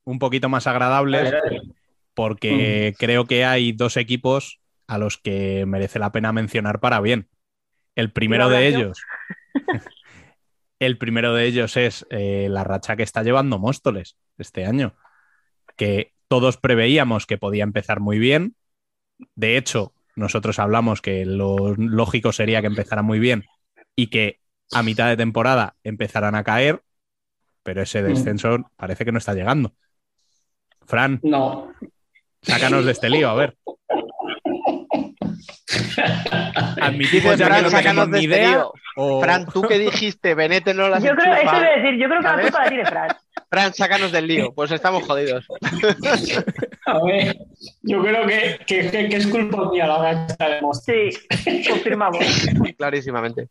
un 0.04 0.20
poquito 0.20 0.50
más 0.50 0.68
agradables 0.68 1.34
porque 2.14 2.94
creo 2.98 3.26
que 3.26 3.46
hay 3.46 3.72
dos 3.72 3.98
equipos 3.98 4.60
a 4.88 4.98
los 4.98 5.18
que 5.18 5.66
merece 5.66 6.00
la 6.00 6.12
pena 6.12 6.34
mencionar 6.34 6.80
para 6.80 7.00
bien. 7.00 7.30
El 7.96 8.12
primero 8.12 8.46
¿Lo 8.46 8.50
de 8.52 8.68
ellos, 8.68 9.02
el 10.80 10.98
primero 10.98 11.34
de 11.34 11.46
ellos 11.46 11.78
es 11.78 12.06
eh, 12.10 12.48
la 12.50 12.64
racha 12.64 12.96
que 12.96 13.04
está 13.04 13.24
llevando 13.24 13.60
Móstoles 13.60 14.18
este 14.38 14.66
año, 14.66 14.96
que 15.78 16.14
todos 16.28 16.58
preveíamos 16.58 17.26
que 17.26 17.38
podía 17.38 17.64
empezar 17.64 18.00
muy 18.00 18.20
bien. 18.20 18.56
De 19.36 19.58
hecho, 19.58 19.94
nosotros 20.16 20.60
hablamos 20.60 21.02
que 21.02 21.26
lo 21.26 21.76
lógico 21.76 22.32
sería 22.32 22.62
que 22.62 22.68
empezara 22.68 23.02
muy 23.02 23.20
bien 23.20 23.46
y 23.96 24.08
que 24.08 24.40
a 24.72 24.84
mitad 24.84 25.08
de 25.08 25.18
temporada 25.18 25.76
empezaran 25.84 26.36
a 26.36 26.44
caer, 26.44 26.82
pero 27.64 27.82
ese 27.82 28.02
descenso 28.04 28.58
parece 28.76 29.06
que 29.06 29.12
no 29.12 29.18
está 29.18 29.34
llegando. 29.34 29.74
Fran, 30.86 31.20
No. 31.24 31.72
sácanos 32.42 32.86
de 32.86 32.92
este 32.92 33.10
lío, 33.10 33.30
a 33.30 33.36
ver. 33.36 33.56
Admitimos 36.82 37.12
Dice 37.12 37.38
ya 37.38 37.38
que 37.38 37.46
Fran, 37.46 37.64
no 37.64 37.70
sácanos 37.70 37.84
tenemos 38.06 38.12
de 38.12 38.18
ni 38.20 38.26
este 38.26 38.38
idea. 38.38 38.50
lío. 38.52 38.74
o- 38.98 39.22
Fran, 39.22 39.46
tú 39.46 39.62
que 39.62 39.80
dijiste, 39.80 40.36
Benete 40.36 40.74
no 40.74 40.90
las 40.90 41.04
Yo 41.04 41.16
creo, 41.16 41.34
eso 41.34 41.44
iba 41.44 41.58
a 41.58 41.78
decir, 41.78 42.00
yo 42.00 42.08
creo 42.08 42.20
que 42.20 42.28
la 42.28 42.42
culpa 42.42 42.64
la 42.64 42.70
tiene 42.70 42.86
Fran. 42.86 43.08
Fran, 43.50 43.74
sácanos 43.74 44.12
del 44.12 44.28
lío. 44.28 44.54
Pues 44.54 44.72
estamos 44.72 45.04
jodidos. 45.04 45.46
A 46.86 47.04
ver, 47.04 47.38
yo 47.84 48.02
creo 48.02 48.26
que, 48.28 48.60
que, 48.66 48.90
que- 48.92 49.10
que 49.10 49.16
es 49.16 49.28
culpa 49.28 49.70
mía 49.72 49.88
la 49.88 49.98
racha 49.98 50.50
de. 50.50 50.62
Sí, 50.74 51.64
confirmamos. 51.70 52.20
Clarísimamente. 52.78 53.50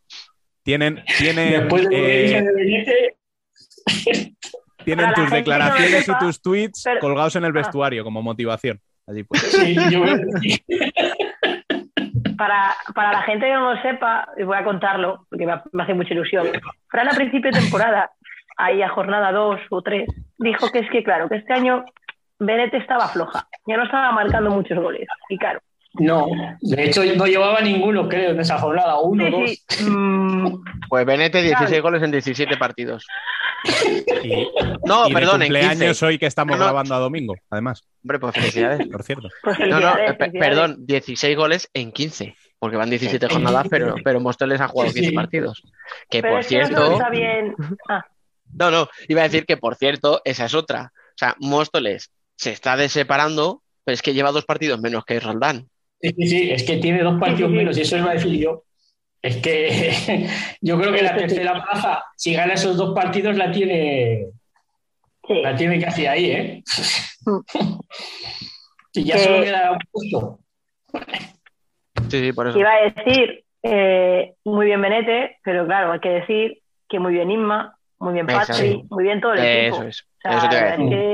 Tienen, 0.62 1.02
tienen, 1.18 1.60
Después 1.62 1.88
de 1.88 1.96
lo 1.96 2.04
que 2.04 2.36
eh, 2.36 2.42
de 2.42 2.52
Benete, 2.52 3.16
tienen 4.84 5.06
Para 5.06 5.08
la 5.08 5.14
tus 5.14 5.24
gente 5.30 5.44
que 5.44 5.50
no 5.50 5.58
lo 5.58 5.64
declaraciones 5.64 6.00
y 6.00 6.04
sepa, 6.04 6.18
tus 6.18 6.42
tweets 6.42 6.82
pero- 6.84 7.00
colgados 7.00 7.36
en 7.36 7.44
el 7.44 7.50
Ah. 7.50 7.54
vestuario 7.54 8.04
como 8.04 8.22
motivación. 8.22 8.80
Allí 9.06 9.24
pues. 9.24 9.42
sí, 9.42 9.76
yo. 9.90 10.02
Para, 12.36 12.74
para 12.94 13.12
la 13.12 13.22
gente 13.22 13.44
que 13.46 13.52
no 13.52 13.74
lo 13.74 13.82
sepa, 13.82 14.26
y 14.38 14.44
voy 14.44 14.56
a 14.56 14.64
contarlo, 14.64 15.26
porque 15.28 15.44
me, 15.46 15.60
me 15.72 15.82
hace 15.82 15.92
mucha 15.92 16.14
ilusión. 16.14 16.46
Fran 16.88 17.06
a 17.08 17.12
principio 17.12 17.50
de 17.50 17.60
temporada, 17.60 18.10
ahí 18.56 18.80
a 18.80 18.88
jornada 18.88 19.30
2 19.30 19.60
o 19.68 19.82
3, 19.82 20.08
dijo 20.38 20.70
que 20.72 20.78
es 20.78 20.90
que, 20.90 21.04
claro, 21.04 21.28
que 21.28 21.36
este 21.36 21.52
año 21.52 21.84
Benete 22.38 22.78
estaba 22.78 23.08
floja, 23.08 23.46
ya 23.66 23.76
no 23.76 23.82
estaba 23.84 24.10
marcando 24.12 24.48
muchos 24.50 24.78
goles. 24.78 25.06
Y 25.28 25.36
claro, 25.36 25.60
No, 25.94 26.26
de 26.60 26.84
hecho 26.84 27.02
no 27.16 27.26
llevaba 27.26 27.60
ninguno, 27.60 28.08
creo, 28.08 28.30
en 28.30 28.40
esa 28.40 28.58
jornada. 28.58 29.00
Uno, 29.00 29.24
sí, 29.24 29.30
dos. 29.30 29.64
sí, 29.68 29.84
mm, 29.90 30.62
Pues 30.88 31.04
Benete, 31.04 31.42
16 31.42 31.68
Claro. 31.68 31.82
goles 31.82 32.02
en 32.02 32.10
17 32.12 32.56
partidos. 32.56 33.06
Y, 34.22 34.46
No, 34.86 35.06
y 35.06 35.08
de 35.10 35.14
perdón, 35.14 35.42
en 35.42 35.48
cumpleaños 35.48 35.78
15. 35.98 36.06
hoy 36.06 36.18
que 36.18 36.26
estamos 36.26 36.52
No, 36.56 36.58
no. 36.60 36.64
grabando 36.70 36.94
a 36.94 36.98
domingo, 36.98 37.34
además, 37.50 37.82
Hombre, 38.02 38.18
pues 38.18 38.34
felicidades. 38.34 38.86
por 38.88 39.02
cierto. 39.02 39.28
pues 39.42 39.58
No, 39.68 39.80
no, 39.80 39.92
perdón, 40.38 40.76
16 40.86 41.36
goles 41.36 41.68
en 41.74 41.92
15, 41.92 42.34
porque 42.58 42.76
van 42.78 42.88
17 42.88 43.26
En 43.26 43.32
jornadas, 43.32 43.62
15. 43.64 43.70
pero, 43.70 43.94
pero 44.02 44.20
Móstoles 44.20 44.60
ha 44.60 44.68
jugado 44.68 44.90
Sí, 44.92 45.00
15 45.00 45.10
sí. 45.10 45.14
partidos. 45.16 45.62
Que 46.08 46.22
Pero 46.22 46.34
por 46.34 46.40
es 46.40 46.46
que 46.46 46.54
cierto, 46.54 46.92
está 46.92 47.10
bien. 47.10 47.54
Ah, 47.88 48.04
no, 48.54 48.70
no, 48.70 48.88
iba 49.08 49.20
a 49.20 49.24
decir 49.24 49.44
que 49.44 49.56
por 49.58 49.74
cierto, 49.76 50.22
esa 50.24 50.46
es 50.46 50.54
otra. 50.54 50.92
O 50.94 51.16
sea, 51.16 51.34
Móstoles 51.38 52.10
se 52.36 52.52
está 52.52 52.76
deseparando, 52.76 53.62
pero 53.84 53.94
es 53.94 54.00
que 54.02 54.14
lleva 54.14 54.32
dos 54.32 54.44
partidos 54.46 54.80
menos 54.80 55.04
que 55.04 55.20
Roldán. 55.20 55.68
Sí, 56.00 56.14
sí, 56.16 56.26
sí, 56.26 56.50
es 56.50 56.62
que 56.62 56.78
tiene 56.78 57.02
dos 57.02 57.20
partidos 57.20 57.50
menos 57.50 57.76
y 57.76 57.82
eso 57.82 57.96
iba 57.96 58.10
a 58.10 58.14
decir 58.14 58.32
yo. 58.38 58.64
Es 59.22 59.36
que 59.36 60.26
yo 60.60 60.78
creo 60.78 60.92
que 60.92 61.02
la 61.02 61.16
tercera 61.16 61.62
plaza, 61.62 62.04
si 62.16 62.34
gana 62.34 62.54
esos 62.54 62.76
dos 62.76 62.94
partidos, 62.94 63.36
la 63.36 63.52
tiene, 63.52 64.28
sí. 65.26 65.42
la 65.42 65.54
tiene 65.54 65.80
casi 65.80 66.06
ahí, 66.06 66.30
¿eh? 66.30 66.62
Y 68.92 69.04
ya 69.04 69.18
solo 69.18 69.42
queda 69.42 69.70
un 69.70 69.78
puesto. 69.92 70.38
Sí, 72.08 72.20
sí, 72.20 72.32
por 72.32 72.48
eso. 72.48 72.58
Iba 72.58 72.72
a 72.72 72.90
decir 72.90 73.44
eh, 73.62 74.34
muy 74.44 74.66
bien 74.66 74.80
Benete, 74.80 75.38
pero 75.44 75.66
claro, 75.66 75.92
hay 75.92 76.00
que 76.00 76.08
decir 76.08 76.58
que 76.88 76.98
muy 76.98 77.12
bien 77.12 77.30
Inma, 77.30 77.76
muy 77.98 78.14
bien 78.14 78.26
Patri, 78.26 78.82
muy 78.90 79.04
bien 79.04 79.20
todo 79.20 79.34
el 79.34 79.44
equipo. 79.44 79.76
Eso 79.76 79.86
es. 79.86 80.02
O 80.02 80.06
sea, 80.22 80.38
Eso 80.38 80.48
te 80.48 80.56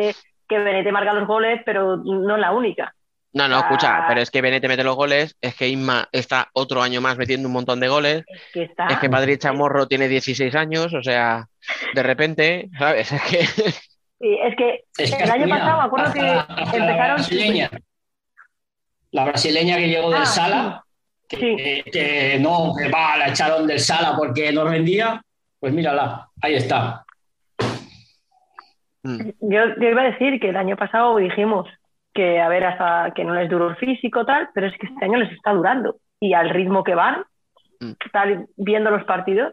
es 0.09 0.17
que, 0.17 0.23
que 0.49 0.59
Benete 0.59 0.91
marca 0.91 1.13
los 1.13 1.27
goles, 1.27 1.61
pero 1.67 1.99
no 1.99 2.35
es 2.35 2.41
la 2.41 2.53
única. 2.53 2.95
No, 3.32 3.48
no, 3.48 3.57
Ah. 3.57 3.61
escucha, 3.61 4.05
pero 4.09 4.20
es 4.23 4.31
que 4.31 4.40
Benete 4.40 4.66
mete 4.69 4.82
los 4.85 4.97
goles, 4.97 5.36
es 5.43 5.55
que 5.55 5.69
Inma 5.69 6.09
está 6.12 6.48
otro 6.55 6.82
año 6.82 7.01
más 7.03 7.19
metiendo 7.19 7.48
un 7.48 7.53
montón 7.53 7.81
de 7.81 7.89
goles, 7.89 8.24
Es 8.28 8.40
que 8.53 8.62
está. 8.65 8.86
es 8.86 8.98
que 8.98 9.11
Padre 9.11 9.39
Chamorro 9.39 9.86
tiene 9.86 10.09
16 10.09 10.55
años, 10.55 10.94
o 10.94 11.03
sea, 11.03 11.47
de 11.94 12.03
repente, 12.03 12.69
¿sabes? 12.78 13.11
Es 13.12 13.23
que 13.23 13.47
Sí, 14.19 14.39
es 14.43 14.57
que 14.57 14.85
Es 14.97 15.15
que 15.15 15.23
el 15.24 15.31
año 15.31 15.44
mira, 15.44 15.59
pasado 15.59 15.78
me 15.82 15.86
acuerdo 15.86 16.12
que 16.15 16.23
la- 16.23 16.40
hasta 16.40 16.55
la 16.78 16.85
empezaron. 16.86 17.16
brasileña. 17.16 17.70
La 19.11 19.24
brasileña 19.27 19.77
que 19.77 19.89
llegó 19.89 20.11
del 20.11 20.23
Ah, 20.23 20.27
Sala, 20.27 20.85
Sí. 21.28 21.36
que, 21.39 21.85
que 21.93 22.39
no, 22.40 22.73
que 22.78 22.89
va, 22.89 23.16
la 23.19 23.28
echaron 23.28 23.66
del 23.66 23.81
Sala 23.81 24.15
porque 24.16 24.51
no 24.53 24.65
rendía, 24.65 25.20
pues 25.61 25.74
mírala, 25.74 26.28
ahí 26.40 26.55
está. 26.55 27.05
mm, 29.03 29.20
Yo, 29.40 29.61
yo 29.81 29.89
iba 29.90 30.03
a 30.03 30.11
decir 30.11 30.40
que 30.40 30.48
el 30.48 30.57
año 30.57 30.77
pasado 30.77 31.16
dijimos 31.19 31.69
que 32.17 32.41
a 32.41 32.49
ver 32.49 32.65
hasta 32.65 33.13
que 33.15 33.23
no 33.25 33.35
les 33.35 33.49
duró 33.49 33.69
el 33.69 33.77
físico 33.77 34.25
tal, 34.27 34.49
pero 34.55 34.67
es 34.67 34.73
que 34.79 34.87
este 34.87 35.05
año 35.05 35.19
les 35.19 35.31
está 35.33 35.53
durando. 35.53 35.97
Y 36.19 36.33
al 36.33 36.51
ritmo 36.51 36.83
que 36.83 36.95
van, 36.97 37.23
Mm. 37.79 37.93
tal, 38.11 38.47
viendo 38.57 38.91
los 38.91 39.05
partidos, 39.05 39.53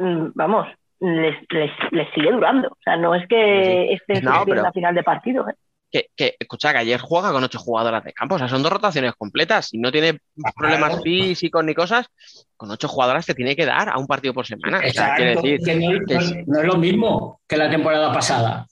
mm, 0.00 0.30
vamos, 0.34 0.66
les, 1.00 1.36
les, 1.50 1.70
les 1.92 2.12
sigue 2.14 2.32
durando. 2.32 2.66
O 2.68 2.78
sea, 2.84 2.96
no 2.96 3.14
es 3.14 3.26
que 3.28 3.92
estén 3.92 4.24
No, 4.24 4.38
sufriendo 4.40 4.62
pero- 4.62 4.68
a 4.68 4.72
final 4.72 4.94
de 4.94 5.02
partido. 5.04 5.48
¿eh? 5.48 5.54
que, 5.92 6.06
que, 6.16 6.34
escucha, 6.40 6.72
que 6.72 6.78
ayer 6.78 6.98
juega 7.00 7.30
con 7.30 7.44
ocho 7.44 7.60
jugadoras 7.60 8.02
de 8.02 8.12
campo, 8.12 8.34
o 8.34 8.38
sea, 8.38 8.48
son 8.48 8.64
dos 8.64 8.72
rotaciones 8.72 9.14
completas, 9.14 9.68
si 9.68 9.78
no 9.78 9.92
tiene 9.92 10.18
problemas 10.56 11.00
físicos 11.04 11.62
ni 11.64 11.72
cosas, 11.72 12.08
con 12.56 12.68
ocho 12.72 12.88
jugadoras 12.88 13.24
te 13.24 13.32
tiene 13.34 13.54
que 13.54 13.64
dar 13.64 13.88
a 13.88 13.96
un 13.98 14.08
partido 14.08 14.34
por 14.34 14.44
semana. 14.44 14.78
O 14.84 14.90
sea, 14.90 15.14
decir, 15.14 15.60
que 15.64 15.74
no, 15.76 16.04
que 16.04 16.14
no- 16.16 16.20
es- 16.20 16.46
no 16.48 16.58
es 16.60 16.66
lo 16.66 16.74
mismo 16.78 17.40
que 17.46 17.56
la 17.56 17.70
temporada 17.70 18.12
pasada. 18.12 18.66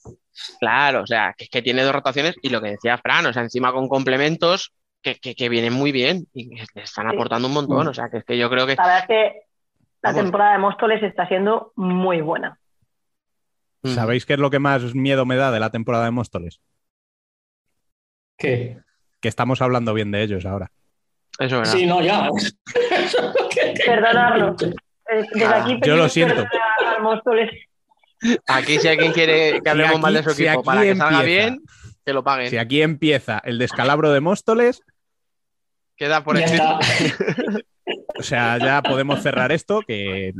Claro, 0.59 1.01
o 1.03 1.07
sea, 1.07 1.33
que 1.37 1.45
es 1.45 1.49
que 1.49 1.61
tiene 1.61 1.83
dos 1.83 1.93
rotaciones 1.93 2.35
y 2.41 2.49
lo 2.49 2.61
que 2.61 2.71
decía 2.71 2.97
Fran, 2.97 3.25
o 3.25 3.33
sea, 3.33 3.43
encima 3.43 3.71
con 3.71 3.87
complementos 3.87 4.73
que, 5.01 5.15
que, 5.15 5.35
que 5.35 5.49
vienen 5.49 5.73
muy 5.73 5.91
bien 5.91 6.27
y 6.33 6.49
que 6.55 6.81
están 6.81 7.09
Sí. 7.09 7.15
aportando 7.15 7.47
un 7.47 7.53
montón, 7.53 7.87
o 7.87 7.93
sea, 7.93 8.09
que 8.09 8.17
es 8.17 8.25
que 8.25 8.37
yo 8.37 8.49
creo 8.49 8.65
que... 8.65 8.75
La 8.75 8.83
verdad 8.83 8.99
es 9.01 9.07
que 9.07 9.41
la 10.01 10.09
Vamos. 10.11 10.21
temporada 10.23 10.51
de 10.53 10.57
Móstoles 10.59 11.03
está 11.03 11.27
siendo 11.27 11.71
muy 11.75 12.21
buena. 12.21 12.57
Mm. 13.83 13.89
¿Sabéis 13.89 14.25
qué 14.25 14.33
es 14.33 14.39
lo 14.39 14.49
que 14.49 14.59
más 14.59 14.95
miedo 14.95 15.25
me 15.25 15.35
da 15.35 15.51
de 15.51 15.59
la 15.59 15.69
temporada 15.71 16.05
de 16.05 16.11
Móstoles? 16.11 16.61
¿Qué? 18.37 18.77
Que 19.21 19.27
estamos 19.27 19.61
hablando 19.61 19.93
bien 19.93 20.11
de 20.11 20.23
ellos 20.23 20.45
ahora. 20.45 20.71
Eso 21.39 21.45
es 21.45 21.51
verdad. 21.53 21.71
Sí, 21.73 21.85
no, 21.85 22.01
ya. 22.01 22.29
Perdonarlo. 23.85 24.55
Eh, 24.61 25.23
Desde 25.33 25.45
Ah, 25.45 25.63
aquí 25.63 25.79
yo 25.83 25.95
lo 25.95 26.09
siento. 26.09 26.41
a- 26.41 26.95
al 26.95 27.01
Móstoles. 27.03 27.49
Aquí 28.47 28.79
si 28.79 28.87
alguien 28.87 29.11
quiere 29.13 29.61
que 29.63 29.69
hablemos 29.69 29.93
aquí- 29.93 30.01
mal 30.01 30.13
de 30.13 30.23
su 30.23 30.29
equipo 30.31 30.63
para 30.63 30.81
que 30.81 30.95
salga 30.95 31.21
bien, 31.21 31.61
que 32.05 32.13
lo 32.13 32.23
paguen. 32.23 32.49
Si 32.49 32.57
aquí 32.57 32.81
empieza 32.81 33.39
el 33.43 33.57
descalabro 33.57 34.11
de 34.11 34.19
Móstoles, 34.21 34.81
Queda 35.95 36.23
por 36.23 36.37
escrito. 36.37 36.79
o 38.19 38.23
sea, 38.23 38.57
ya 38.57 38.81
podemos 38.81 39.21
cerrar 39.21 39.51
esto, 39.51 39.81
que 39.87 40.33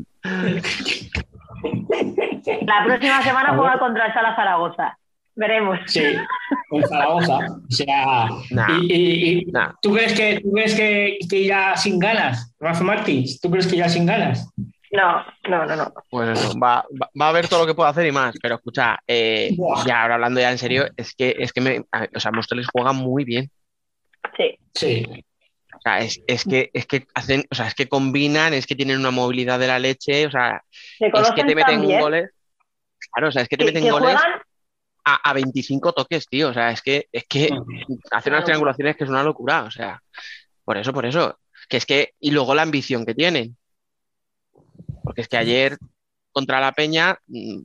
La 2.66 2.84
próxima 2.86 3.22
semana 3.24 3.56
juega 3.56 3.80
contra 3.80 4.08
el 4.08 4.14
Sala 4.14 4.36
Zaragoza. 4.36 4.98
Veremos. 5.36 5.80
Sí. 5.88 6.04
con 6.70 6.84
Zaragoza. 6.88 7.38
O 7.38 7.72
sea, 7.72 8.28
Nah. 8.52 8.68
y, 8.82 8.94
y- 8.94 9.40
y- 9.42 9.46
Nah. 9.52 9.74
¿tú 9.82 9.94
crees 9.94 10.14
que 10.14 10.40
tú 10.42 10.52
crees 10.52 10.76
que, 10.76 11.18
que 11.30 11.38
irá 11.38 11.76
sin 11.78 11.98
ganas, 12.00 12.54
Rafa 12.60 12.84
Martins? 12.84 13.40
¿Tú 13.40 13.50
crees 13.50 13.66
que 13.68 13.76
irá 13.78 13.90
sin 13.90 14.06
ganas? 14.06 14.48
No, 14.94 15.26
no, 15.50 15.66
no, 15.66 15.76
no. 15.76 15.94
Pues 16.10 16.40
eso, 16.40 16.58
va, 16.60 16.86
va- 17.02 17.10
va 17.20 17.30
a 17.30 17.32
ver 17.32 17.48
todo 17.48 17.62
lo 17.62 17.66
que 17.66 17.74
puedo 17.74 17.90
hacer 17.90 18.06
y 18.06 18.12
más. 18.12 18.36
Pero 18.42 18.56
escucha, 18.56 19.00
eh, 19.08 19.56
ya 19.86 20.04
ahora 20.04 20.16
hablando 20.16 20.40
ya 20.40 20.52
en 20.52 20.58
serio, 20.60 20.86
es 20.96 21.14
que, 21.16 21.36
es 21.40 21.52
que 21.52 21.62
me, 21.62 21.80
o 22.16 22.20
sea, 22.20 22.32
Móstoles 22.32 22.68
juega 22.72 22.94
muy 22.94 23.24
bien. 23.24 23.50
Sí. 24.38 24.58
Sí. 24.76 25.06
O 25.76 25.82
sea, 25.84 26.00
es, 26.00 26.22
es 26.28 26.44
que, 26.46 26.70
es 26.74 26.86
que 26.86 27.08
hacen, 27.16 27.44
o 27.52 27.56
sea, 27.56 27.68
es 27.68 27.74
que 27.76 27.90
combinan, 27.90 28.54
es 28.54 28.68
que 28.68 28.76
tienen 28.76 29.00
una 29.00 29.10
movilidad 29.12 29.60
de 29.60 29.68
la 29.68 29.80
leche, 29.80 30.28
o 30.28 30.32
sea, 30.32 30.64
Se 31.00 31.08
es 31.08 31.32
que 31.32 31.44
te 31.44 31.56
meten 31.56 31.82
goles. 32.00 32.30
Claro, 33.12 33.30
o 33.30 33.32
sea, 33.32 33.42
es 33.42 33.50
que 33.50 33.58
te 33.58 33.66
meten 33.66 33.84
que 33.84 33.90
goles 33.92 34.16
a, 35.06 35.30
a 35.30 35.34
25 35.34 35.92
toques, 35.94 36.28
tío. 36.28 36.50
O 36.50 36.54
sea, 36.54 36.70
es 36.72 36.82
que, 36.84 37.08
es 37.12 37.26
que 37.28 37.50
hacen 38.12 38.34
unas 38.34 38.46
triangulaciones 38.46 38.96
que 38.96 39.04
es 39.04 39.10
una 39.10 39.24
locura. 39.24 39.64
O 39.64 39.72
sea, 39.72 40.00
por 40.64 40.78
eso, 40.78 40.94
por 40.94 41.06
eso. 41.08 41.40
Que 41.68 41.78
es 41.78 41.86
que, 41.86 42.14
y 42.20 42.30
luego 42.32 42.54
la 42.54 42.62
ambición 42.62 43.06
que 43.06 43.16
tienen. 43.16 43.58
Porque 45.04 45.22
es 45.22 45.28
que 45.28 45.38
ayer 45.38 45.78
contra 46.32 46.60
la 46.60 46.72
Peña, 46.72 47.18
mm, 47.28 47.60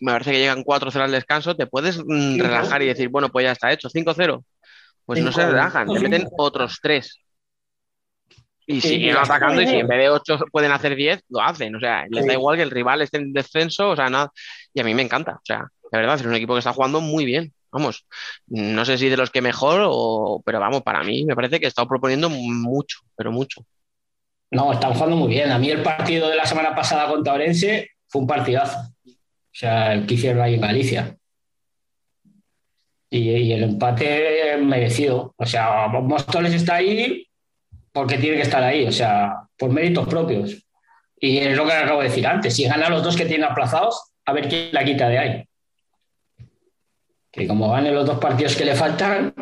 me 0.00 0.12
parece 0.12 0.32
que 0.32 0.38
llegan 0.38 0.64
4-0 0.64 1.02
al 1.02 1.12
descanso, 1.12 1.56
te 1.56 1.66
puedes 1.66 1.98
mm, 1.98 2.40
relajar 2.40 2.82
y 2.82 2.86
decir, 2.86 3.08
bueno, 3.08 3.28
pues 3.30 3.44
ya 3.44 3.52
está 3.52 3.72
hecho, 3.72 3.88
5-0. 3.88 4.44
Pues 5.04 5.22
no 5.22 5.30
se 5.30 5.46
relajan, 5.46 5.86
te 5.86 6.00
meten 6.00 6.28
otros 6.38 6.78
3. 6.82 7.20
Y 8.68 8.80
siguen 8.80 9.16
atacando 9.16 9.62
y 9.62 9.66
si 9.68 9.76
en 9.76 9.86
vez 9.86 9.98
de 9.98 10.08
8 10.08 10.38
pueden 10.50 10.72
hacer 10.72 10.96
10, 10.96 11.22
lo 11.28 11.40
hacen. 11.40 11.76
O 11.76 11.80
sea, 11.80 12.04
les 12.10 12.26
da 12.26 12.32
igual 12.32 12.56
que 12.56 12.64
el 12.64 12.72
rival 12.72 13.00
esté 13.00 13.18
en 13.18 13.32
descenso, 13.32 13.90
o 13.90 13.96
sea, 13.96 14.10
nada. 14.10 14.32
Y 14.74 14.80
a 14.80 14.84
mí 14.84 14.92
me 14.92 15.02
encanta. 15.02 15.34
O 15.34 15.44
sea, 15.44 15.68
de 15.92 15.98
verdad, 15.98 16.16
es 16.16 16.26
un 16.26 16.34
equipo 16.34 16.54
que 16.54 16.58
está 16.58 16.72
jugando 16.72 17.00
muy 17.00 17.24
bien. 17.24 17.52
Vamos, 17.70 18.06
no 18.48 18.84
sé 18.84 18.98
si 18.98 19.08
de 19.08 19.16
los 19.16 19.30
que 19.30 19.42
mejor, 19.42 19.82
o, 19.84 20.42
pero 20.44 20.58
vamos, 20.58 20.82
para 20.82 21.04
mí 21.04 21.24
me 21.24 21.36
parece 21.36 21.60
que 21.60 21.66
he 21.66 21.68
estado 21.68 21.86
proponiendo 21.86 22.28
mucho, 22.28 23.00
pero 23.14 23.30
mucho. 23.30 23.64
No, 24.50 24.72
están 24.72 24.94
jugando 24.94 25.16
muy 25.16 25.28
bien. 25.28 25.50
A 25.50 25.58
mí 25.58 25.70
el 25.70 25.82
partido 25.82 26.28
de 26.28 26.36
la 26.36 26.46
semana 26.46 26.74
pasada 26.74 27.08
contra 27.08 27.32
Orense 27.34 27.90
fue 28.08 28.22
un 28.22 28.26
partidazo. 28.26 28.78
O 29.06 29.58
sea, 29.58 29.92
el 29.92 30.06
que 30.06 30.14
hicieron 30.14 30.42
ahí 30.42 30.54
en 30.54 30.60
Galicia. 30.60 31.16
Y, 33.10 33.30
y 33.30 33.52
el 33.52 33.62
empate 33.64 34.56
merecido. 34.60 35.34
O 35.36 35.46
sea, 35.46 35.88
Móstoles 35.88 36.54
está 36.54 36.76
ahí 36.76 37.26
porque 37.92 38.18
tiene 38.18 38.36
que 38.36 38.42
estar 38.42 38.62
ahí, 38.62 38.86
o 38.86 38.92
sea, 38.92 39.32
por 39.56 39.70
méritos 39.70 40.06
propios. 40.06 40.62
Y 41.18 41.38
es 41.38 41.56
lo 41.56 41.64
que 41.64 41.72
acabo 41.72 42.02
de 42.02 42.08
decir 42.08 42.26
antes. 42.26 42.54
Si 42.54 42.64
ganan 42.64 42.92
los 42.92 43.02
dos 43.02 43.16
que 43.16 43.24
tienen 43.24 43.48
aplazados, 43.50 44.12
a 44.26 44.32
ver 44.32 44.48
quién 44.48 44.68
la 44.72 44.84
quita 44.84 45.08
de 45.08 45.18
ahí. 45.18 45.44
Que 47.32 47.46
como 47.46 47.70
ganen 47.70 47.94
los 47.94 48.06
dos 48.06 48.18
partidos 48.18 48.54
que 48.54 48.66
le 48.66 48.74
faltan, 48.74 49.34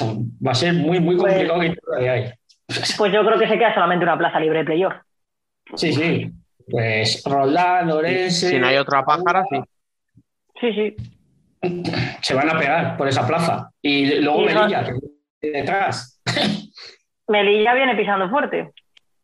va 0.00 0.52
a 0.52 0.54
ser 0.54 0.74
muy, 0.74 1.00
muy 1.00 1.16
Pues- 1.16 1.32
complicado 1.32 1.60
quitarla 1.60 1.98
de 1.98 2.08
ahí. 2.08 2.32
Pues 2.96 3.12
yo 3.12 3.24
creo 3.24 3.38
que 3.38 3.48
se 3.48 3.58
queda 3.58 3.72
solamente 3.74 4.04
una 4.04 4.18
plaza 4.18 4.38
libre 4.40 4.58
de 4.60 4.64
playoff. 4.64 4.94
Sí, 5.74 5.92
sí. 5.92 6.30
Pues 6.70 7.22
Roldán, 7.24 7.90
Orense. 7.90 8.50
Si 8.50 8.58
no 8.58 8.66
hay 8.66 8.76
otra 8.76 9.04
pájara, 9.04 9.44
sí. 9.50 9.60
Sí, 10.60 10.72
sí. 10.72 10.96
Se 12.20 12.34
van 12.34 12.50
a 12.50 12.58
pegar 12.58 12.96
por 12.96 13.08
esa 13.08 13.26
plaza. 13.26 13.70
Y 13.80 14.20
luego 14.20 14.42
Y 14.42 14.54
no- 14.54 14.60
Melilla, 14.62 14.84
que 15.40 15.50
detrás. 15.50 16.20
Melilla 17.28 17.74
viene 17.74 17.94
pisando 17.96 18.28
fuerte. 18.28 18.70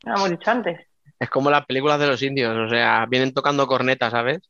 Lo 0.05 0.15
hemos 0.17 0.31
dicho 0.31 0.51
antes. 0.51 0.81
Es 1.19 1.31
como 1.31 1.51
las 1.51 1.65
películas 1.67 1.99
de 1.99 2.07
los 2.07 2.23
indios, 2.23 2.57
o 2.57 2.69
sea, 2.69 3.07
vienen 3.09 3.33
tocando 3.33 3.67
cornetas, 3.67 4.11
¿sabes? 4.11 4.41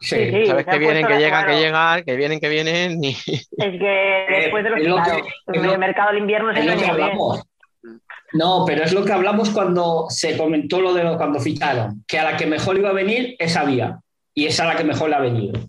Sí. 0.00 0.16
Sí, 0.16 0.30
sí. 0.30 0.46
Sabes 0.46 0.66
que 0.66 0.78
vienen, 0.78 1.06
que 1.06 1.18
llegan, 1.18 1.46
que 1.46 1.58
llegan, 1.58 2.04
que 2.04 2.16
vienen, 2.16 2.40
que 2.40 2.48
vienen, 2.48 3.04
y 3.04 3.10
Es 3.10 3.48
que 3.56 4.26
después 4.30 4.64
de 4.64 4.70
los 4.70 4.80
es 4.80 4.86
lo 4.88 4.96
que- 4.96 5.02
claro, 5.02 5.26
es 5.52 5.62
lo- 5.62 5.72
el 5.72 5.78
mercado 5.78 6.08
del 6.10 6.18
invierno 6.18 6.52
se 6.54 6.60
Es 6.60 6.66
lo 6.66 6.72
que 6.72 6.76
viene 6.78 6.92
bien. 6.92 7.04
hablamos. 7.04 7.42
No, 8.32 8.64
pero 8.66 8.84
es 8.84 8.92
lo 8.92 9.04
que 9.04 9.12
hablamos 9.12 9.50
cuando 9.50 10.06
se 10.08 10.36
comentó 10.36 10.80
lo 10.80 10.94
de 10.94 11.04
lo, 11.04 11.16
cuando 11.16 11.40
ficharon, 11.40 12.04
que 12.06 12.18
a 12.18 12.24
la 12.30 12.36
que 12.36 12.46
mejor 12.46 12.78
iba 12.78 12.90
a 12.90 12.92
venir 12.94 13.34
esa 13.38 13.64
vía. 13.64 13.98
Y 14.34 14.46
es 14.46 14.58
a 14.60 14.66
la 14.66 14.76
que 14.76 14.84
mejor 14.84 15.10
le 15.10 15.16
ha 15.16 15.20
venido. 15.20 15.58
O 15.60 15.68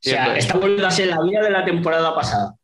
sea, 0.00 0.36
es. 0.36 0.44
está 0.46 0.58
volviendo 0.58 0.86
a 0.86 0.90
ser 0.92 1.08
la 1.08 1.20
vía 1.22 1.42
de 1.42 1.50
la 1.50 1.64
temporada 1.64 2.14
pasada. 2.14 2.54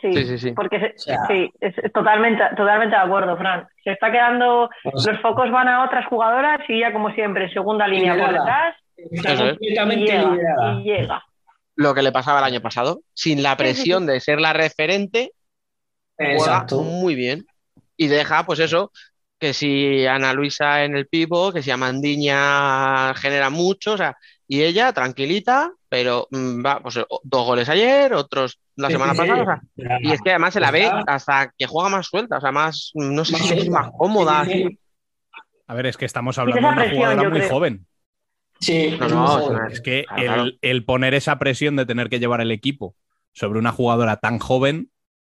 Sí, 0.00 0.12
Sí, 0.12 0.24
sí, 0.26 0.38
sí. 0.38 0.52
porque 0.52 0.78
se- 0.80 0.86
O 0.94 0.98
sea- 0.98 1.26
sí, 1.28 1.50
es 1.60 1.74
totalmente, 1.92 2.42
totalmente 2.56 2.94
de 2.96 3.02
acuerdo, 3.02 3.36
Fran. 3.36 3.66
Se 3.84 3.92
está 3.92 4.10
quedando, 4.12 4.68
O 4.84 4.98
sea, 4.98 5.12
los 5.12 5.22
focos 5.22 5.50
van 5.50 5.68
a 5.68 5.84
otras 5.84 6.06
jugadoras 6.06 6.60
y 6.68 6.80
ya 6.80 6.92
como 6.92 7.10
siempre, 7.14 7.52
segunda 7.52 7.86
línea 7.88 8.16
por 8.16 8.32
detrás 8.32 8.76
está 8.96 9.32
es. 9.32 9.40
y 9.40 9.42
completamente 9.50 10.04
llega, 10.12 10.30
liderada. 10.30 10.72
y 10.74 10.82
llega. 10.84 11.22
lo 11.76 11.94
que 11.94 12.02
le 12.02 12.12
pasaba 12.12 12.38
el 12.40 12.44
año 12.44 12.60
pasado, 12.60 13.00
sin 13.14 13.42
la 13.42 13.50
Sí, 13.50 13.56
sí, 13.56 13.62
presión 13.62 14.06
de 14.06 14.20
ser 14.20 14.40
la 14.40 14.52
referente, 14.52 15.30
juega 16.16 16.32
Exacto. 16.34 16.82
muy 16.82 17.14
bien. 17.14 17.44
Y 17.98 18.08
deja, 18.08 18.46
pues 18.46 18.60
eso, 18.60 18.92
que 19.40 19.54
si 19.54 20.06
Ana 20.06 20.32
Luisa 20.34 20.84
en 20.84 20.96
el 20.96 21.08
pivo, 21.08 21.52
que 21.52 21.62
si 21.62 21.72
Amandiña 21.72 23.14
genera 23.16 23.50
mucho, 23.50 23.94
o 23.94 23.98
sea, 23.98 24.16
y 24.48 24.62
ella 24.64 24.92
tranquilita, 24.94 25.72
pero 25.90 26.28
mm, 26.32 26.64
va, 26.66 26.80
pues 26.82 26.96
dos 27.24 27.46
goles 27.46 27.68
ayer, 27.70 28.14
otros 28.14 28.60
la 28.76 28.88
Sí, 28.88 28.92
semana 28.92 29.14
sí, 29.14 29.16
sí. 29.16 29.26
pasada, 29.26 29.42
o 29.42 29.46
sea, 29.46 29.62
y 30.02 30.12
es 30.12 30.22
que 30.22 30.30
además 30.30 30.54
se 30.54 30.60
la 30.60 30.70
ve 30.72 30.96
hasta 31.06 31.52
que 31.58 31.66
juega 31.66 31.90
más 31.90 32.06
suelta, 32.08 32.38
o 32.38 32.42
sea, 32.42 32.52
más, 32.52 32.92
no 32.94 33.24
sé 33.26 33.36
si 33.36 33.48
suelta. 33.54 33.70
más 33.70 33.90
cómoda. 33.96 34.40
Sí, 34.40 34.50
sí, 34.50 34.64
así. 34.64 34.78
A 35.66 35.74
ver, 35.74 35.86
es 35.86 35.96
que 35.96 36.04
estamos 36.06 36.38
hablando 36.38 36.66
de 36.68 36.72
una 36.74 36.86
jugadora 36.86 37.24
muy 37.24 37.40
creo. 37.40 37.50
joven. 37.50 37.86
Sí, 38.60 38.96
No, 38.98 39.06
es 39.06 39.12
no, 39.12 39.38
es 39.68 39.74
Es 39.74 39.80
que 39.80 40.06
claro. 40.06 40.44
el, 40.44 40.58
el 40.62 40.84
poner 40.84 41.14
esa 41.14 41.38
presión 41.38 41.76
de 41.76 41.86
tener 41.86 42.08
que 42.08 42.18
llevar 42.20 42.40
el 42.40 42.50
equipo 42.50 42.96
sobre 43.32 43.58
una 43.58 43.72
jugadora 43.72 44.16
tan 44.18 44.38
joven, 44.38 44.90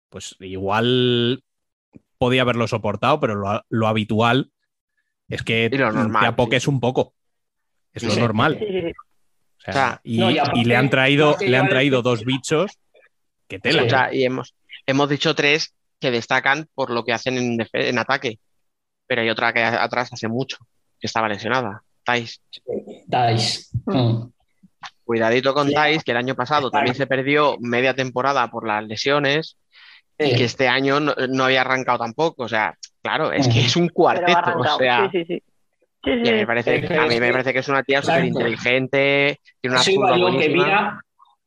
pues 0.09 0.35
igual 0.39 1.43
podía 2.19 2.43
haberlo 2.43 2.67
soportado, 2.67 3.19
pero 3.19 3.33
lo, 3.35 3.65
lo 3.69 3.87
habitual 3.87 4.51
es 5.27 5.41
que 5.41 5.69
normal, 5.69 6.21
te 6.21 6.27
apoques 6.27 6.67
un 6.67 6.79
poco. 6.79 7.15
Es 7.93 8.03
lo 8.03 8.11
Sí. 8.11 8.19
normal. 8.19 8.57
Sí, 8.59 8.65
sí, 8.67 8.81
sí. 8.81 8.87
O 8.91 9.61
sea, 9.61 9.71
O 9.71 9.73
sea, 9.73 10.01
y, 10.03 10.17
no, 10.19 10.29
y 10.29 10.35
y 10.35 10.39
aparte, 10.39 10.65
le 10.65 10.75
han 10.75 10.89
traído, 10.89 11.35
le 11.39 11.57
han 11.57 11.69
traído 11.69 12.01
dos 12.01 12.23
bichos 12.23 12.77
que 13.47 13.59
tela. 13.59 13.83
O 13.83 13.89
sea, 13.89 14.13
y 14.13 14.23
hemos, 14.23 14.53
hemos 14.85 15.09
dicho 15.09 15.33
tres 15.35 15.73
que 15.99 16.11
destacan 16.11 16.67
por 16.75 16.91
lo 16.91 17.03
que 17.03 17.13
hacen 17.13 17.59
en, 17.73 17.97
ataque, 17.99 18.39
pero 19.07 19.21
hay 19.21 19.29
otra 19.29 19.51
que 19.53 19.61
a- 19.63 19.83
atrás 19.83 20.13
hace 20.13 20.27
mucho, 20.27 20.57
que 20.99 21.07
estaba 21.07 21.27
lesionada, 21.27 21.83
Thais. 22.03 22.41
Dice. 23.07 23.67
Mm. 23.85 24.31
Cuidadito 25.03 25.53
con. 25.53 25.71
Thais, 25.71 26.03
que 26.03 26.11
el 26.11 26.17
año 26.17 26.35
pasado 26.35 26.69
también 26.71 26.95
se 26.95 27.07
perdió 27.07 27.57
media 27.59 27.93
temporada 27.95 28.49
por 28.51 28.65
las 28.67 28.83
lesiones 28.85 29.57
y 30.19 30.35
que 30.35 30.43
este 30.43 30.67
año 30.67 30.99
no, 30.99 31.13
no 31.29 31.45
había 31.45 31.61
arrancado 31.61 31.99
tampoco. 31.99 32.43
O 32.43 32.47
sea, 32.49 32.77
claro, 33.01 33.31
es 33.31 33.47
que 33.47 33.61
es 33.61 33.75
un 33.75 33.89
cuarteto. 33.89 34.57
O 34.57 34.77
sea, 34.77 35.09
sí, 35.11 35.19
sí, 35.19 35.25
sí. 35.25 35.43
Sí, 36.03 36.11
sí. 36.13 36.21
y 36.23 36.29
a 36.29 36.31
mí 36.31 36.37
me 36.39 36.47
parece, 36.47 36.81
que- 36.81 36.93
a 36.97 37.07
mí 37.07 37.19
me 37.19 37.31
parece 37.31 37.51
que 37.53 37.59
es 37.59 37.67
una 37.67 37.83
tía 37.83 38.01
súper 38.01 38.23
inteligente, 38.25 39.39
tiene 39.59 39.75
una 39.75 39.83
yo, 40.17 40.37
que. 40.39 40.47
Vía, 40.49 40.99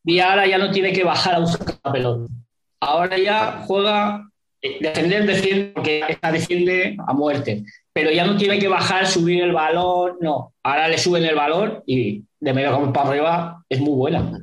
Vía 0.05 0.31
ahora 0.31 0.47
ya 0.47 0.59
no 0.59 0.71
tiene 0.71 0.93
que 0.93 1.05
bajar 1.05 1.37
a 1.37 1.39
buscar 1.39 1.77
la 1.85 1.93
pelota. 1.93 2.33
Ahora 2.81 3.17
ya 3.17 3.63
juega, 3.67 4.29
eh, 4.61 4.77
defender, 4.81 5.25
defiende, 5.27 5.73
porque 5.75 6.05
esta 6.09 6.33
defiende 6.33 6.97
a 7.07 7.13
muerte. 7.15 7.65
Pero 7.95 8.11
ya 8.11 8.27
no 8.27 8.37
tiene 8.37 8.59
que 8.59 8.69
bajar, 8.69 9.07
subir 9.07 9.43
el 9.43 9.53
balón, 9.53 10.17
no. 10.21 10.53
Ahora 10.63 10.89
le 10.89 10.99
suben 10.99 11.25
el 11.25 11.35
balón 11.35 11.83
y 11.87 12.23
de 12.41 12.53
medio 12.53 12.73
campo 12.73 12.93
para 12.93 13.09
arriba 13.11 13.65
es 13.69 13.81
muy 13.81 13.95
buena. 13.95 14.39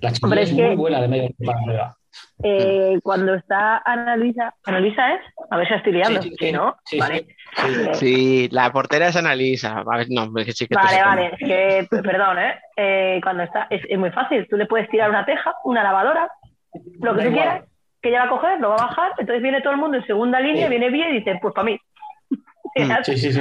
La 0.00 0.12
chica 0.12 0.26
Hombre, 0.26 0.42
es, 0.42 0.50
es 0.50 0.56
que- 0.56 0.62
muy 0.62 0.76
buena 0.76 1.00
de 1.00 1.08
medio 1.08 1.28
campo 1.28 1.44
para 1.44 1.58
arriba. 1.60 1.96
Eh, 2.42 2.98
cuando 3.02 3.34
está 3.34 3.78
Ana 3.84 4.16
Luisa, 4.16 4.54
¿Ana 4.66 4.80
Luisa 4.80 5.14
es? 5.14 5.20
A 5.50 5.56
ver 5.56 5.68
si 5.68 5.74
estoy 5.74 5.92
liando. 5.92 6.20
Sí, 6.22 6.28
Sí, 6.30 6.36
sí, 6.38 6.46
sí. 6.46 6.52
¿no? 6.52 6.76
Sí, 6.84 6.98
vale. 6.98 7.18
sí. 7.18 7.26
Eh, 7.66 7.94
Sí, 7.94 8.48
la 8.50 8.70
portera 8.72 9.08
es 9.08 9.16
Analisa. 9.16 9.78
A 9.78 9.96
ver, 9.96 10.06
no, 10.10 10.30
es 10.38 10.46
que 10.46 10.52
sí 10.52 10.66
que 10.66 10.74
Vale, 10.74 11.02
vale, 11.02 11.26
es 11.38 11.38
que, 11.48 11.86
perdón, 12.02 12.38
¿eh? 12.38 12.60
Eh, 12.76 13.20
Cuando 13.22 13.42
está, 13.44 13.66
es, 13.70 13.82
es 13.88 13.98
muy 13.98 14.10
fácil, 14.10 14.46
tú 14.50 14.56
le 14.56 14.66
puedes 14.66 14.88
tirar 14.90 15.08
una 15.10 15.24
teja, 15.24 15.54
una 15.64 15.82
lavadora, 15.82 16.30
lo 17.00 17.12
que 17.14 17.18
Da 17.18 17.24
tú 17.24 17.30
igual. 17.30 17.32
quieras, 17.32 17.64
que 18.02 18.08
ella 18.10 18.20
va 18.20 18.26
a 18.26 18.28
coger, 18.30 18.60
lo 18.60 18.68
va 18.68 18.74
a 18.76 18.86
bajar, 18.86 19.12
entonces 19.18 19.42
viene 19.42 19.62
todo 19.62 19.72
el 19.72 19.78
mundo 19.80 19.96
en 19.96 20.06
segunda 20.06 20.38
línea, 20.38 20.64
Sí. 20.66 20.70
viene 20.70 20.90
bien 20.90 21.10
y 21.10 21.18
dice, 21.20 21.38
pues 21.40 21.54
para 21.54 21.64
mí. 21.64 21.78
Sí, 23.04 23.16
sí, 23.16 23.32
sí. 23.32 23.40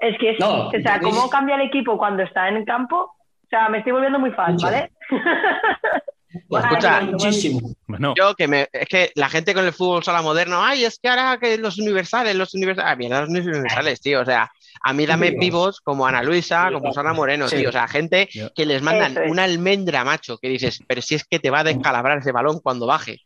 Es 0.00 0.18
que, 0.18 0.30
es- 0.30 0.40
No, 0.40 0.66
o 0.68 0.70
sea, 0.72 0.98
cómo 1.00 1.30
cambia 1.30 1.54
el 1.54 1.60
equipo 1.62 1.96
cuando 1.96 2.22
está 2.24 2.48
en 2.48 2.56
el 2.56 2.64
campo, 2.64 2.96
o 3.44 3.46
sea, 3.48 3.68
me 3.68 3.78
estoy 3.78 3.92
volviendo 3.92 4.18
muy 4.18 4.32
fan. 4.32 4.56
¿vale? 4.56 4.90
Pues 6.48 6.64
Escucha, 6.64 7.00
muchísimo. 7.02 7.74
Bueno, 7.86 8.14
Yo 8.16 8.34
que 8.36 8.46
me, 8.46 8.68
es 8.72 8.86
que 8.88 9.10
la 9.16 9.28
gente 9.28 9.52
con 9.52 9.64
el 9.66 9.72
fútbol 9.72 10.04
sala 10.04 10.22
moderno, 10.22 10.62
ay, 10.62 10.84
es 10.84 10.98
que 11.00 11.08
ahora 11.08 11.38
que 11.40 11.58
los 11.58 11.78
universales, 11.78 12.36
los 12.36 12.54
universales, 12.54 12.92
ah, 12.92 12.96
mierda, 12.96 13.20
los 13.22 13.30
universales, 13.30 14.00
tío, 14.00 14.20
o 14.20 14.24
sea, 14.24 14.48
a 14.82 14.92
mí 14.92 15.06
dame 15.06 15.32
pibos 15.32 15.80
como 15.80 16.06
Ana 16.06 16.22
Luisa, 16.22 16.70
como 16.72 16.92
Sara 16.92 17.12
Moreno, 17.12 17.48
Sí. 17.48 17.56
tío, 17.56 17.70
o 17.70 17.72
sea, 17.72 17.88
gente 17.88 18.28
que 18.54 18.64
les 18.64 18.80
mandan 18.80 19.18
una 19.28 19.42
almendra, 19.44 20.04
macho, 20.04 20.38
que 20.38 20.48
dices, 20.48 20.78
pero 20.86 21.02
si 21.02 21.16
es 21.16 21.24
que 21.24 21.40
te 21.40 21.50
va 21.50 21.60
a 21.60 21.64
descalabrar 21.64 22.18
ese 22.18 22.30
balón 22.32 22.60
cuando 22.60 22.86
baje, 22.86 23.18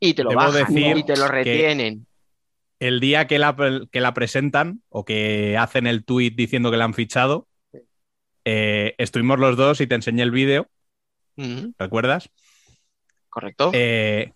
y 0.00 0.14
te 0.14 0.22
lo 0.24 0.30
Debo 0.30 0.40
bajan, 0.40 0.74
decir 0.74 0.96
y 0.96 1.02
te 1.04 1.16
lo 1.18 1.28
retienen. 1.28 2.06
el 2.78 3.00
día 3.00 3.26
que 3.26 3.38
la, 3.38 3.54
que 3.92 4.00
la 4.00 4.14
presentan 4.14 4.80
o 4.88 5.04
que 5.04 5.58
hacen 5.58 5.86
el 5.86 6.04
tuit 6.06 6.34
diciendo 6.34 6.70
que 6.70 6.78
la 6.78 6.84
han 6.86 6.94
fichado, 6.94 7.46
eh, 8.46 8.94
estuvimos 8.96 9.38
los 9.38 9.58
dos 9.58 9.80
y 9.82 9.86
te 9.86 9.94
enseñé 9.94 10.22
el 10.22 10.30
vídeo, 10.30 10.68
¿recuerdas? 11.78 12.30
Correcto. 13.28 13.70
Eh, 13.74 14.32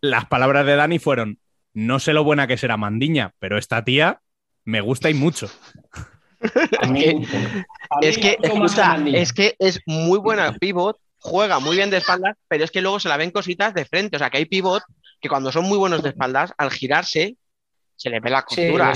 las 0.00 0.26
palabras 0.26 0.66
de 0.66 0.76
Dani 0.76 0.98
fueron: 0.98 1.38
No 1.74 1.98
sé 1.98 2.12
lo 2.12 2.24
buena 2.24 2.46
que 2.46 2.56
será 2.58 2.76
Mandiña, 2.76 3.34
pero 3.38 3.58
esta 3.58 3.84
tía 3.84 4.20
me 4.64 4.80
gusta 4.80 5.10
y 5.10 5.14
mucho. 5.14 5.48
Es 8.02 8.18
que, 8.18 8.36
escucha, 8.42 8.96
es 9.06 9.32
que 9.32 9.56
es 9.58 9.80
muy 9.86 10.18
buena 10.18 10.52
pivot, 10.52 10.98
juega 11.18 11.58
muy 11.60 11.76
bien 11.76 11.90
de 11.90 11.96
espaldas, 11.96 12.36
pero 12.46 12.62
es 12.62 12.70
que 12.70 12.82
luego 12.82 13.00
se 13.00 13.08
la 13.08 13.16
ven 13.16 13.30
cositas 13.30 13.72
de 13.74 13.86
frente. 13.86 14.16
O 14.16 14.18
sea, 14.18 14.28
que 14.30 14.36
hay 14.36 14.44
pivot 14.44 14.82
que 15.20 15.28
cuando 15.28 15.50
son 15.50 15.64
muy 15.64 15.78
buenos 15.78 16.02
de 16.02 16.10
espaldas, 16.10 16.52
al 16.58 16.70
girarse, 16.70 17.36
se 17.96 18.10
les 18.10 18.20
ve 18.20 18.30
la 18.30 18.44
Sí, 18.48 18.66
costura. 18.66 18.92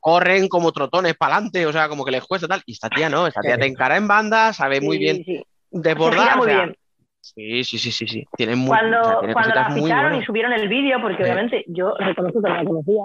Corren 0.00 0.48
como 0.48 0.72
trotones 0.72 1.14
para 1.16 1.34
adelante, 1.36 1.66
o 1.66 1.72
sea, 1.72 1.88
como 1.88 2.04
que 2.04 2.12
les 2.12 2.24
cuesta 2.24 2.48
tal. 2.48 2.62
Y 2.64 2.72
esta 2.72 2.88
tía 2.88 3.10
no, 3.10 3.26
esta 3.26 3.42
tía 3.42 3.58
te 3.58 3.66
encara 3.66 3.96
en 3.98 4.08
banda, 4.08 4.52
sabe 4.54 4.80
muy 4.80 4.96
Sí, 4.96 5.02
bien 5.02 5.22
sí. 5.24 5.42
Desbordar. 5.70 6.36
muy 6.36 6.46
o 6.46 6.50
sea, 6.50 6.64
bien. 6.64 6.76
Sí, 7.20 7.64
sí, 7.64 7.78
sí, 7.78 7.92
sí, 7.92 8.06
sí. 8.06 8.24
Tiene 8.36 8.56
muy, 8.56 8.68
Cuando, 8.68 9.00
o 9.00 9.04
sea, 9.04 9.18
tiene 9.20 9.32
cuando 9.34 9.54
la 9.54 9.68
muy 9.68 9.82
ficharon 9.82 10.14
y 10.14 10.24
subieron 10.24 10.52
el 10.52 10.68
vídeo, 10.68 11.00
porque 11.00 11.18
Sí. 11.18 11.22
obviamente 11.24 11.64
yo 11.68 11.94
reconozco 11.98 12.42
que 12.42 12.48
no 12.48 12.54
la 12.56 12.64
conocía, 12.64 13.02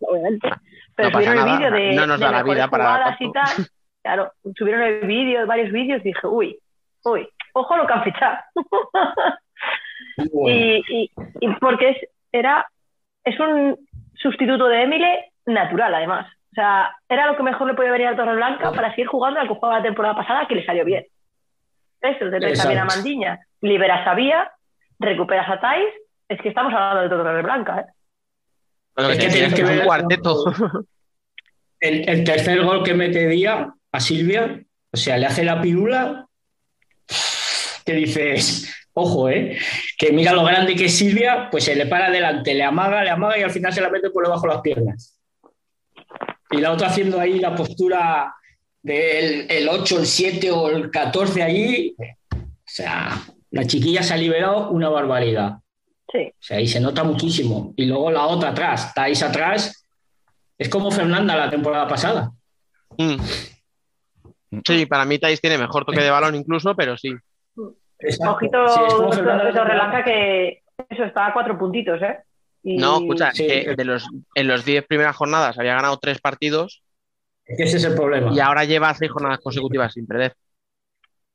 obviamente, 0.00 0.50
pero 0.94 1.10
No 1.10 1.14
subieron 1.18 1.38
el 1.48 1.58
vídeo 1.58 1.70
de, 1.70 1.94
no 1.94 2.06
nos 2.06 2.20
de 2.20 2.26
da 2.26 2.32
la 2.32 2.42
vida 2.42 2.68
para 2.68 2.84
jugadas 2.84 3.16
y 3.20 3.32
tal. 3.32 3.44
Claro, 4.04 4.32
subieron 4.54 4.82
el 4.82 5.06
vídeo, 5.06 5.46
varios 5.46 5.72
vídeos, 5.72 6.02
y 6.02 6.08
dije, 6.08 6.26
uy, 6.26 6.58
uy, 7.04 7.26
ojo 7.54 7.76
lo 7.78 7.86
que 7.86 7.92
han 7.94 8.04
fichado. 8.04 8.36
Bueno. 10.32 10.56
y, 10.56 10.84
y, 10.88 11.10
y 11.40 11.54
porque 11.54 11.88
es, 11.90 11.96
era, 12.30 12.68
es 13.24 13.40
un 13.40 13.76
sustituto 14.14 14.68
de 14.68 14.82
Emile 14.82 15.32
natural, 15.46 15.92
además. 15.94 16.26
O 16.52 16.54
sea, 16.54 16.94
era 17.08 17.26
lo 17.26 17.36
que 17.36 17.42
mejor 17.42 17.66
le 17.66 17.74
podía 17.74 17.90
venir 17.90 18.06
a 18.08 18.16
Torreblanca 18.16 18.70
para 18.72 18.90
seguir 18.90 19.06
jugando 19.06 19.40
al 19.40 19.48
que 19.48 19.54
jugaba 19.54 19.78
la 19.78 19.82
temporada 19.82 20.14
pasada, 20.14 20.46
que 20.46 20.54
le 20.54 20.64
salió 20.66 20.84
bien. 20.84 21.04
Eso, 22.04 22.26
Exacto. 22.26 22.84
Mandiña, 22.84 23.40
liberas 23.62 24.06
a 24.06 24.14
Vía, 24.14 24.50
recuperas 24.98 25.48
a 25.48 25.58
Thais, 25.60 25.88
es 26.28 26.40
que 26.40 26.50
estamos 26.50 26.72
hablando 26.72 27.02
de 27.02 27.08
Torreblanca, 27.08 27.80
¿eh? 27.80 27.84
Lo 28.96 29.06
que 29.08 29.12
Es 29.14 29.18
que 29.18 29.28
tienes 29.30 29.48
es 29.48 29.54
que 29.54 29.62
es 29.62 29.68
un 29.70 29.76
ver- 29.76 29.86
cuarteto. 29.86 30.44
El, 31.80 32.08
el 32.08 32.24
tercer 32.24 32.62
gol 32.62 32.82
que 32.82 32.94
mete 32.94 33.26
Día 33.28 33.72
a 33.92 34.00
Silvia, 34.00 34.60
o 34.92 34.96
sea, 34.96 35.16
le 35.18 35.26
hace 35.26 35.44
la 35.44 35.60
pirula, 35.60 36.26
que 37.84 37.92
dices, 37.94 38.86
ojo, 38.92 39.28
¿eh? 39.28 39.58
Que 39.98 40.12
mira 40.12 40.32
lo 40.32 40.44
grande 40.44 40.76
que 40.76 40.86
es 40.86 40.96
Silvia, 40.96 41.48
pues 41.50 41.64
se 41.64 41.74
le 41.74 41.86
para 41.86 42.06
adelante, 42.06 42.54
le 42.54 42.64
amaga, 42.64 43.02
le 43.02 43.10
amaga 43.10 43.38
y 43.38 43.42
al 43.42 43.50
final 43.50 43.72
se 43.72 43.80
la 43.80 43.90
mete 43.90 44.10
por 44.10 44.24
debajo 44.24 44.42
de 44.46 44.52
las 44.54 44.62
piernas. 44.62 45.20
Y 46.50 46.58
la 46.58 46.70
otra 46.72 46.86
haciendo 46.88 47.18
ahí 47.18 47.38
la 47.40 47.54
postura 47.54 48.32
del 48.84 49.46
el 49.50 49.66
8, 49.68 49.98
el 50.00 50.06
7 50.06 50.50
o 50.52 50.68
el 50.68 50.90
14 50.90 51.42
allí. 51.42 51.96
O 51.98 52.36
sea, 52.66 53.18
la 53.50 53.64
chiquilla 53.66 54.02
se 54.02 54.12
ha 54.14 54.16
liberado 54.18 54.68
una 54.70 54.90
barbaridad. 54.90 55.54
Sí. 56.12 56.28
O 56.30 56.36
sea, 56.38 56.58
ahí 56.58 56.66
se 56.66 56.80
nota 56.80 57.02
muchísimo. 57.02 57.72
Y 57.76 57.86
luego 57.86 58.10
la 58.10 58.26
otra 58.26 58.50
atrás, 58.50 58.88
estáis 58.88 59.22
atrás. 59.22 59.86
Es 60.58 60.68
como 60.68 60.90
Fernanda 60.90 61.34
la 61.34 61.48
temporada 61.50 61.88
pasada. 61.88 62.30
Mm. 62.98 63.16
Sí, 64.66 64.86
para 64.86 65.04
mí 65.04 65.18
Thais 65.18 65.40
tiene 65.40 65.58
mejor 65.58 65.84
toque 65.84 66.00
de 66.00 66.10
balón 66.10 66.34
incluso, 66.34 66.76
pero 66.76 66.96
sí. 66.96 67.12
Exacto. 67.98 68.32
Ojito 68.32 68.68
Sí, 68.68 68.80
es 68.86 68.94
como 68.94 69.12
Fernanda 69.12 69.44
la 69.44 69.50
temporada- 69.50 69.54
Torreblanca 69.78 70.04
que 70.04 70.62
eso 70.90 71.04
está 71.04 71.26
a 71.28 71.32
cuatro 71.32 71.58
puntitos, 71.58 72.00
¿eh? 72.02 72.18
Y- 72.62 72.76
No, 72.76 72.98
escucha, 72.98 73.32
Sí. 73.32 73.46
que 73.46 73.74
de 73.76 73.84
los, 73.84 74.06
en 74.34 74.46
los 74.46 74.64
10 74.64 74.86
primeras 74.86 75.16
jornadas 75.16 75.58
había 75.58 75.74
ganado 75.74 75.98
tres 75.98 76.20
partidos 76.20 76.82
ese 77.46 77.76
es 77.76 77.84
el 77.84 77.94
problema. 77.94 78.32
y 78.34 78.40
ahora 78.40 78.64
lleva 78.64 78.94
seis 78.94 79.10
jornadas 79.10 79.40
consecutivas 79.42 79.92
sin 79.92 80.06
perder. 80.06 80.34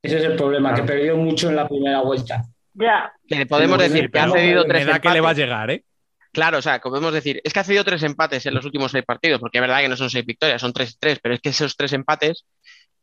Ese 0.02 0.18
es 0.18 0.24
el 0.24 0.36
problema, 0.36 0.70
Claro. 0.70 0.84
que 0.86 0.92
perdió 0.94 1.18
mucho 1.18 1.50
en 1.50 1.56
la 1.56 1.68
primera 1.68 2.02
vuelta. 2.02 2.44
Ya, 2.74 3.12
Que 3.28 3.36
le 3.36 3.46
podemos 3.46 3.82
Sí, 3.82 3.90
decir 3.90 4.10
que 4.12 4.20
ha 4.20 4.30
cedido 4.32 4.64
tres 4.66 4.86
da 4.86 5.00
que 5.00 5.10
le 5.10 5.20
va 5.22 5.30
a 5.30 5.32
empates. 5.32 5.38
llegar, 5.46 5.72
¿eh? 5.72 5.84
Claro, 6.32 6.60
o 6.60 6.62
sea, 6.62 6.80
podemos 6.80 7.12
decir, 7.12 7.42
es 7.44 7.52
que 7.52 7.60
ha 7.60 7.64
cedido 7.64 7.84
tres 7.84 8.04
empates 8.04 8.46
en 8.46 8.54
los 8.54 8.64
últimos 8.64 8.92
seis 8.92 9.04
partidos, 9.04 9.40
porque 9.40 9.58
es 9.58 9.62
verdad 9.62 9.80
que 9.82 9.90
no 9.90 9.98
son 9.98 10.10
seis 10.10 10.26
victorias, 10.26 10.62
son 10.62 10.72
tres 10.74 10.92
y 10.94 10.98
tres, 11.00 11.20
pero 11.22 11.34
es 11.36 11.42
que 11.42 11.50
esos 11.50 11.76
tres 11.76 11.92
empates, 11.94 12.46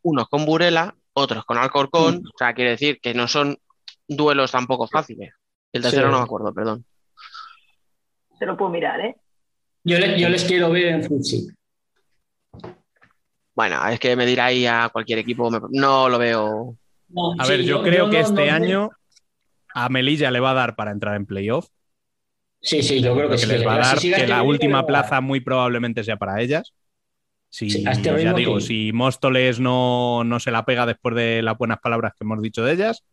unos 0.03 0.28
con 0.28 0.47
Burela, 0.47 0.95
otros 1.12 1.45
con 1.45 1.59
Alcorcón, 1.59 2.16
Mm. 2.23 2.27
o 2.28 2.39
sea, 2.39 2.55
quiere 2.55 2.70
decir 2.70 2.99
que 3.01 3.12
no 3.15 3.27
son 3.28 3.59
duelos 4.09 4.53
tampoco 4.53 4.87
fáciles. 4.87 5.35
El 5.73 5.83
tercero 5.83 6.07
Sí. 6.07 6.12
no 6.12 6.19
me 6.19 6.24
acuerdo, 6.24 6.55
perdón. 6.55 6.85
se 8.39 8.45
lo 8.47 8.57
puedo 8.57 8.70
mirar, 8.70 9.01
¿eh? 9.01 9.16
Yo, 9.83 9.99
le- 9.99 10.19
yo 10.20 10.28
les 10.28 10.45
quiero 10.45 10.70
ver 10.70 10.87
en 10.87 11.03
Futsi. 11.05 11.49
Bueno, 13.57 13.85
es 13.89 13.99
que 13.99 14.15
me 14.15 14.27
dirá 14.27 14.47
ahí 14.47 14.66
a 14.66 14.91
cualquier 14.93 15.19
equipo, 15.19 15.51
me- 15.51 15.61
no 15.70 16.09
lo 16.09 16.19
veo. 16.19 16.77
A 17.39 17.45
Sí, 17.45 17.51
ver, 17.51 17.62
yo, 17.62 17.83
creo 17.83 18.11
que 18.11 18.20
no- 18.20 18.28
este 18.28 18.47
no- 18.51 18.53
año 18.53 18.91
a 19.74 19.89
Melilla 19.89 20.31
le 20.31 20.41
va 20.41 20.51
a 20.51 20.55
dar 20.55 20.77
para 20.77 20.91
entrar 20.93 21.16
en 21.16 21.27
playoff. 21.27 21.66
Sí, 22.61 22.83
sí, 22.83 23.01
yo 23.01 23.15
creo 23.15 23.31
que 23.31 23.37
que 23.39 23.47
sí. 23.47 23.47
les 23.47 23.66
va 23.66 23.74
a 23.74 23.78
dar, 23.78 23.99
Si 23.99 24.09
que 24.09 24.16
este 24.16 24.28
la 24.28 24.43
última 24.43 24.87
plaza 24.87 25.20
muy 25.20 25.41
probablemente 25.41 26.05
sea 26.05 26.16
para 26.16 26.41
ellas. 26.43 26.74
Si, 27.49 27.70
Sí, 27.70 27.85
este 27.87 28.23
ya 28.23 28.35
digo, 28.35 28.61
si 28.61 28.93
Móstoles 28.93 29.61
no, 29.61 30.24
no 30.24 30.39
se 30.41 30.51
la 30.51 30.65
pega 30.65 30.85
después 30.85 31.15
de 31.15 31.43
las 31.43 31.57
buenas 31.57 31.78
palabras 31.81 32.12
que 32.12 32.24
hemos 32.24 32.43
dicho 32.43 32.62
de 32.65 32.73
ellas, 32.74 33.05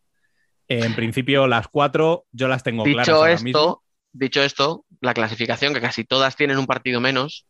en 0.68 0.94
principio 0.94 1.46
las 1.46 1.68
cuatro 1.68 2.26
yo 2.32 2.48
las 2.48 2.62
tengo 2.62 2.84
claras 2.84 3.20
mismo. 3.22 3.60
esto, 3.60 3.82
dicho 4.12 4.42
esto, 4.42 4.84
la 5.00 5.14
clasificación, 5.14 5.72
que 5.74 5.80
casi 5.80 6.04
todas 6.04 6.36
tienen 6.36 6.58
un 6.58 6.66
partido 6.66 7.00
menos, 7.00 7.46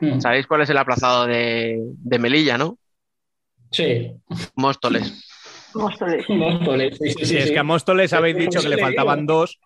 Mm, 0.00 0.20
¿sabéis 0.20 0.46
cuál 0.46 0.62
es 0.62 0.70
el 0.70 0.78
aplazado 0.78 1.26
de, 1.26 1.78
de 1.80 2.18
Melilla, 2.18 2.58
no? 2.58 2.78
Sí. 3.70 4.12
Móstoles. 4.54 5.24
Móstoles. 5.74 6.24
Móstoles, 6.28 6.98
sí, 6.98 7.10
sí, 7.10 7.14
Si 7.20 7.24
sí, 7.26 7.36
es 7.38 7.50
que 7.50 7.58
a 7.58 7.62
Móstoles 7.64 8.12
habéis 8.12 8.36
Sí, 8.36 8.42
dicho 8.42 8.60
que 8.60 8.68
le 8.68 8.78
faltaban 8.78 9.20
digo. 9.26 9.40
dos, 9.40 9.58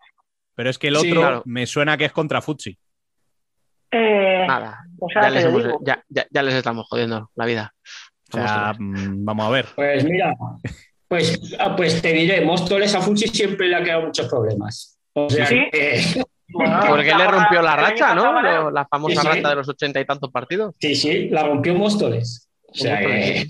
pero 0.55 0.71
es 0.71 0.79
que 0.79 0.89
el 0.89 0.97
Sí, 0.97 1.09
otro 1.11 1.21
claro. 1.21 1.43
me 1.47 1.67
suena 1.67 1.97
que 1.97 2.05
es 2.07 2.13
contra 2.13 2.41
Futsi. 2.43 2.77
Eh, 3.91 4.45
Nada, 4.47 4.85
pues 4.99 5.15
ya 5.15 5.21
ahora 5.21 5.31
les, 5.31 5.45
hemos- 5.45 5.65
ya- 5.85 6.05
ya- 6.09 6.27
ya 6.31 6.43
les 6.43 6.55
estamos 6.55 6.87
jodiendo 6.89 7.31
la 7.35 7.45
vida. 7.45 7.75
O 8.33 8.37
sea, 8.37 8.75
mm, 8.79 9.25
vamos 9.25 9.47
a 9.47 9.51
ver. 9.51 9.67
Pues 9.75 10.05
mira, 10.05 10.33
pues, 11.09 11.57
ah, 11.59 11.75
pues 11.75 12.01
te 12.01 12.13
diré, 12.13 12.41
Móstoles 12.45 12.95
a 12.95 13.01
Futsi 13.01 13.27
siempre 13.29 13.67
le 13.69 13.75
ha 13.77 13.83
quedado 13.83 14.07
muchos 14.07 14.29
problemas. 14.29 14.97
O 15.13 15.29
sea, 15.29 15.47
Sí. 15.47 15.61
que- 15.73 16.23
Bueno, 16.53 16.81
Porque 16.89 17.15
le 17.15 17.27
rompió 17.29 17.63
la 17.63 17.77
racha, 17.77 18.15
¿no? 18.15 18.71
La 18.71 18.87
famosa 18.87 19.21
Sí, 19.23 19.27
sí. 19.27 19.29
racha 19.37 19.49
de 19.51 19.55
los 19.57 19.69
ochenta 19.69 20.01
y 20.01 20.05
tantos 20.05 20.31
partidos. 20.31 20.75
sí, 20.79 20.95
sí, 20.95 21.29
la 21.29 21.45
rompió 21.45 21.75
Móstoles. 21.75 22.49
O 22.69 22.75
sea, 22.75 22.99
que- 23.01 23.47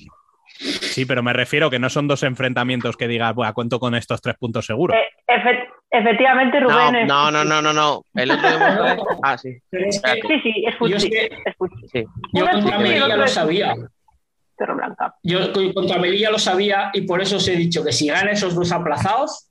Sí, 0.62 1.06
pero 1.06 1.22
me 1.22 1.32
refiero 1.32 1.70
que 1.70 1.78
no 1.78 1.88
son 1.88 2.06
dos 2.06 2.22
enfrentamientos 2.22 2.96
que 2.96 3.08
digas, 3.08 3.34
bueno, 3.34 3.52
cuento 3.54 3.80
con 3.80 3.94
estos 3.94 4.20
tres 4.20 4.36
puntos 4.38 4.66
seguros. 4.66 4.94
eh, 4.94 5.00
efe- 5.26 5.66
efectivamente, 5.90 6.60
No, 6.60 6.68
Rubén 6.68 6.96
es. 6.96 7.08
no, 7.08 7.30
no, 7.30 7.44
no, 7.44 7.62
no, 7.62 7.72
no. 7.72 8.02
El 8.14 8.30
otro 8.30 8.50
de 8.50 8.58
Móstoles. 8.58 8.98
Ah, 9.22 9.38
sí. 9.38 9.56
pero 9.70 9.86
es 9.88 10.02
que 10.02 10.10
Sí, 10.20 10.40
sí, 10.42 10.64
es 10.66 10.74
yo, 10.90 11.00
sí. 11.00 11.10
yo 12.34 12.44
es 12.44 12.50
contra 12.52 12.78
Melilla 12.78 13.16
lo 13.16 13.26
sabía. 13.26 13.74
Torreblanca. 14.58 15.14
Yo 15.22 15.50
contra 15.72 15.98
Melilla 15.98 16.30
lo 16.30 16.38
sabía 16.38 16.90
y 16.92 17.02
por 17.02 17.22
eso 17.22 17.36
os 17.36 17.48
he 17.48 17.56
dicho 17.56 17.82
que 17.82 17.92
si 17.92 18.08
gana 18.08 18.30
esos 18.32 18.54
dos 18.54 18.70
aplazados, 18.72 19.48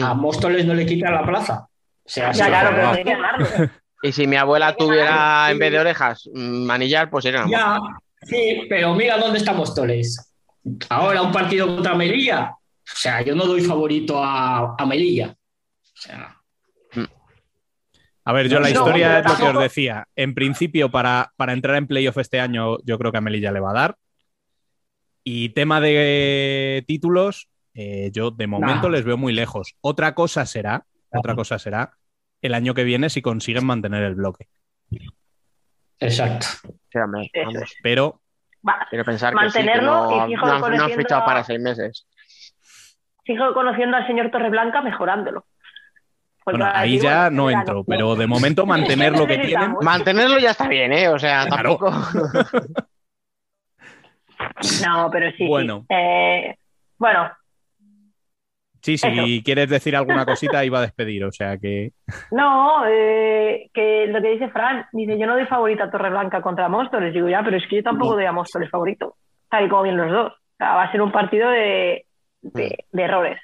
a 0.00 0.14
Móstoles 0.14 0.66
no 0.66 0.74
le 0.74 0.84
quita 0.86 1.10
la 1.12 1.24
plaza. 1.24 1.67
Sea, 2.08 2.32
Ya, 2.32 2.46
claro, 2.46 2.70
pero 3.04 3.38
no. 3.38 3.38
que. 4.02 4.08
Y 4.08 4.12
si 4.12 4.26
mi 4.26 4.36
abuela 4.36 4.74
tuviera 4.76 5.50
en 5.50 5.58
vez 5.58 5.70
de 5.72 5.78
orejas 5.80 6.28
manillar, 6.34 7.10
pues 7.10 7.24
sería 7.24 7.44
una 7.44 7.50
Ya, 7.50 7.78
sí, 8.22 8.62
pero 8.68 8.94
mira 8.94 9.16
dónde 9.18 9.38
está 9.38 9.52
Móstoles. 9.52 10.34
Ahora 10.88 11.22
un 11.22 11.32
partido 11.32 11.66
contra 11.66 11.94
Melilla. 11.94 12.50
O 12.50 12.96
sea, 12.96 13.20
yo 13.22 13.34
no 13.34 13.44
doy 13.44 13.60
favorito 13.62 14.22
a, 14.22 14.74
a 14.78 14.86
Melilla. 14.86 15.28
O 15.30 16.00
sea, 16.00 16.34
A 18.24 18.32
ver, 18.32 18.48
yo 18.48 18.60
la 18.60 18.68
No, 18.68 18.74
historia 18.74 19.20
pero 19.22 19.34
es 19.34 19.40
lo 19.40 19.46
que 19.52 19.56
os 19.56 19.62
decía. 19.62 20.06
En 20.14 20.34
principio, 20.34 20.90
para, 20.90 21.32
para 21.36 21.52
entrar 21.52 21.76
en 21.76 21.86
playoff 21.86 22.18
este 22.18 22.40
año, 22.40 22.78
yo 22.84 22.98
creo 22.98 23.10
que 23.12 23.18
a 23.18 23.22
Melilla 23.22 23.52
le 23.52 23.60
va 23.60 23.70
a 23.70 23.74
dar. 23.74 23.96
Y 25.24 25.50
tema 25.50 25.80
de 25.80 26.84
títulos, 26.86 27.48
eh, 27.74 28.10
yo 28.12 28.30
de 28.30 28.46
momento 28.46 28.88
Nah. 28.88 28.96
les 28.96 29.04
veo 29.04 29.16
muy 29.16 29.32
lejos. 29.32 29.74
Otra 29.80 30.14
cosa 30.14 30.46
será, 30.46 30.84
otra 31.12 31.34
cosa 31.34 31.58
será 31.58 31.92
el 32.42 32.54
año 32.54 32.74
que 32.74 32.84
viene 32.84 33.10
si 33.10 33.20
consiguen 33.22 33.66
mantener 33.66 34.02
el 34.04 34.14
bloque. 34.14 34.48
exacto. 36.00 36.46
Sí, 36.90 36.98
hombre, 36.98 37.30
Eso 37.32 37.46
vamos. 37.52 37.74
Pero 37.82 38.20
Va, 38.66 38.86
Quiero 38.90 39.04
pensar 39.04 39.34
que 39.34 39.38
sí, 39.50 39.58
que 39.58 39.64
Mantenerlo 39.64 40.10
no, 40.10 40.26
y 40.26 40.30
fijo 40.30 40.46
no 40.46 40.52
han, 40.52 40.60
no 40.60 40.66
han 40.66 40.72
conociendo 40.72 40.96
fichado 41.02 41.22
a- 41.22 41.24
para 41.24 41.44
seis 41.44 41.60
meses. 41.60 42.06
sigo 43.24 43.54
conociendo 43.54 43.96
al 43.96 44.06
señor 44.06 44.30
Torreblanca 44.30 44.82
mejorándolo. 44.82 45.46
Bueno, 46.44 46.66
ahí 46.72 46.92
digo, 46.92 47.04
ya 47.04 47.28
no 47.30 47.50
entro, 47.50 47.84
pero 47.84 48.16
de 48.16 48.26
momento 48.26 48.64
mantener 48.66 49.12
lo 49.16 49.26
que 49.26 49.36
tienen. 49.38 49.74
Mantenerlo 49.82 50.38
ya 50.38 50.50
está 50.52 50.66
bien, 50.66 50.92
¿eh? 50.92 51.08
O 51.08 51.18
sea, 51.18 51.46
Claro. 51.46 51.76
tampoco. 51.78 51.92
No, 54.86 55.08
pero 55.10 55.30
sí. 55.32 55.36
sí. 55.38 55.46
Bueno. 55.46 55.84
Eh, 55.88 56.56
bueno, 56.96 57.30
Sí, 58.82 58.96
si 58.96 59.06
Eso. 59.08 59.44
quieres 59.44 59.68
decir 59.68 59.96
alguna 59.96 60.24
cosita, 60.26 60.64
iba 60.64 60.78
a 60.78 60.82
despedir, 60.82 61.24
o 61.24 61.32
sea 61.32 61.58
que. 61.58 61.92
no, 62.30 62.86
eh, 62.86 63.70
que 63.72 64.06
lo 64.08 64.20
que 64.20 64.30
dice 64.30 64.48
Fran, 64.48 64.86
dice, 64.92 65.18
yo 65.18 65.26
no 65.26 65.34
doy 65.34 65.46
favorita 65.46 65.84
a 65.84 65.90
Torreblanca 65.90 66.40
contra 66.42 66.68
Móstoles. 66.68 67.12
Digo, 67.12 67.28
ya, 67.28 67.42
pero 67.42 67.56
es 67.56 67.66
que 67.68 67.76
yo 67.76 67.82
tampoco 67.82 68.14
doy 68.14 68.24
a 68.24 68.32
Móstoles 68.32 68.70
favorito. 68.70 69.16
Tal 69.50 69.66
y 69.66 69.68
como 69.68 69.82
bien 69.82 69.96
los 69.96 70.10
dos. 70.10 70.32
O 70.32 70.56
sea, 70.58 70.74
va 70.74 70.84
a 70.84 70.92
ser 70.92 71.02
un 71.02 71.12
partido 71.12 71.50
de, 71.50 72.06
de, 72.42 72.84
de 72.92 73.02
errores, 73.02 73.40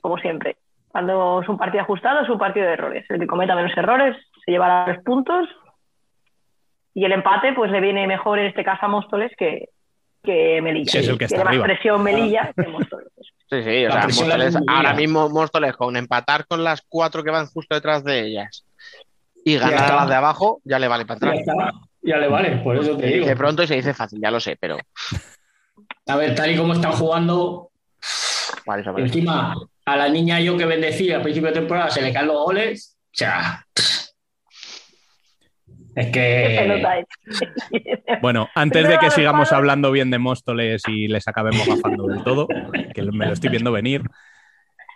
como 0.00 0.18
siempre. 0.18 0.56
Cuando 0.88 1.40
es 1.42 1.48
un 1.48 1.58
partido 1.58 1.82
ajustado, 1.82 2.20
es 2.20 2.28
un 2.28 2.38
partido 2.38 2.66
de 2.66 2.72
errores. 2.72 3.04
El 3.08 3.18
que 3.18 3.26
cometa 3.26 3.54
menos 3.54 3.76
errores 3.76 4.16
se 4.44 4.52
lleva 4.52 4.86
los 4.86 5.02
puntos 5.04 5.48
y 6.94 7.04
el 7.04 7.12
empate 7.12 7.54
pues 7.54 7.70
le 7.70 7.80
viene 7.80 8.06
mejor 8.06 8.38
en 8.38 8.46
este 8.46 8.64
caso 8.64 8.86
a 8.86 8.88
Móstoles 8.88 9.32
que, 9.36 9.70
que 10.22 10.60
Melilla. 10.62 10.90
Sí, 10.92 10.98
es 10.98 11.08
el 11.08 11.18
que 11.18 11.24
está 11.24 11.42
Tiene 11.42 11.58
más 11.58 11.66
presión 11.66 12.02
Melilla 12.02 12.52
que 12.56 12.68
Móstoles. 12.68 13.08
Sí, 13.50 13.62
sí, 13.62 13.86
o 13.86 13.92
sea, 13.92 14.02
Móstoles- 14.08 14.62
ahora 14.68 14.94
mismo 14.94 15.28
Móstoles 15.28 15.76
con 15.76 15.96
empatar 15.96 16.46
con 16.46 16.64
las 16.64 16.82
cuatro 16.88 17.22
que 17.22 17.30
van 17.30 17.46
justo 17.46 17.74
detrás 17.74 18.02
de 18.04 18.26
ellas 18.26 18.64
y 19.44 19.56
ganar 19.58 19.92
a 19.92 19.96
las 19.96 20.08
de 20.08 20.14
abajo, 20.14 20.60
ya 20.64 20.78
le 20.78 20.88
vale 20.88 21.04
para 21.04 21.16
atrás. 21.18 21.38
ya 22.02 22.16
le 22.18 22.28
vale, 22.28 22.56
por 22.58 22.76
eso 22.76 22.96
te 22.96 23.02
Se 23.02 23.06
digo. 23.08 23.24
dice 23.24 23.36
pronto 23.36 23.62
y 23.62 23.66
se 23.66 23.74
dice 23.74 23.92
fácil, 23.92 24.20
ya 24.22 24.30
lo 24.30 24.38
sé, 24.40 24.56
pero 24.60 24.78
A 26.06 26.16
ver, 26.16 26.34
tal 26.34 26.50
y 26.50 26.56
como 26.56 26.72
están 26.74 26.92
jugando, 26.92 27.70
por 28.64 28.80
eso. 28.80 28.96
encima 28.98 29.54
a 29.84 29.96
la 29.96 30.08
niña 30.08 30.38
yo 30.40 30.56
que 30.56 30.64
bendecí 30.64 31.10
al 31.12 31.22
principio 31.22 31.48
de 31.48 31.54
temporada 31.54 31.90
se 31.90 32.00
le 32.02 32.12
caen 32.12 32.28
los 32.28 32.44
goles, 32.44 32.96
o 33.06 33.10
sea, 33.14 33.66
es 35.94 36.06
que. 36.12 36.94
Bueno, 38.20 38.48
antes 38.54 38.86
de 38.86 38.98
que 38.98 39.10
sigamos 39.10 39.52
hablando 39.52 39.90
bien 39.90 40.10
de 40.10 40.18
Móstoles 40.18 40.82
y 40.86 41.08
les 41.08 41.26
acabemos 41.26 41.66
gafando 41.66 42.06
del 42.06 42.22
todo, 42.22 42.46
que 42.94 43.02
me 43.02 43.26
lo 43.26 43.32
estoy 43.32 43.50
viendo 43.50 43.72
venir, 43.72 44.02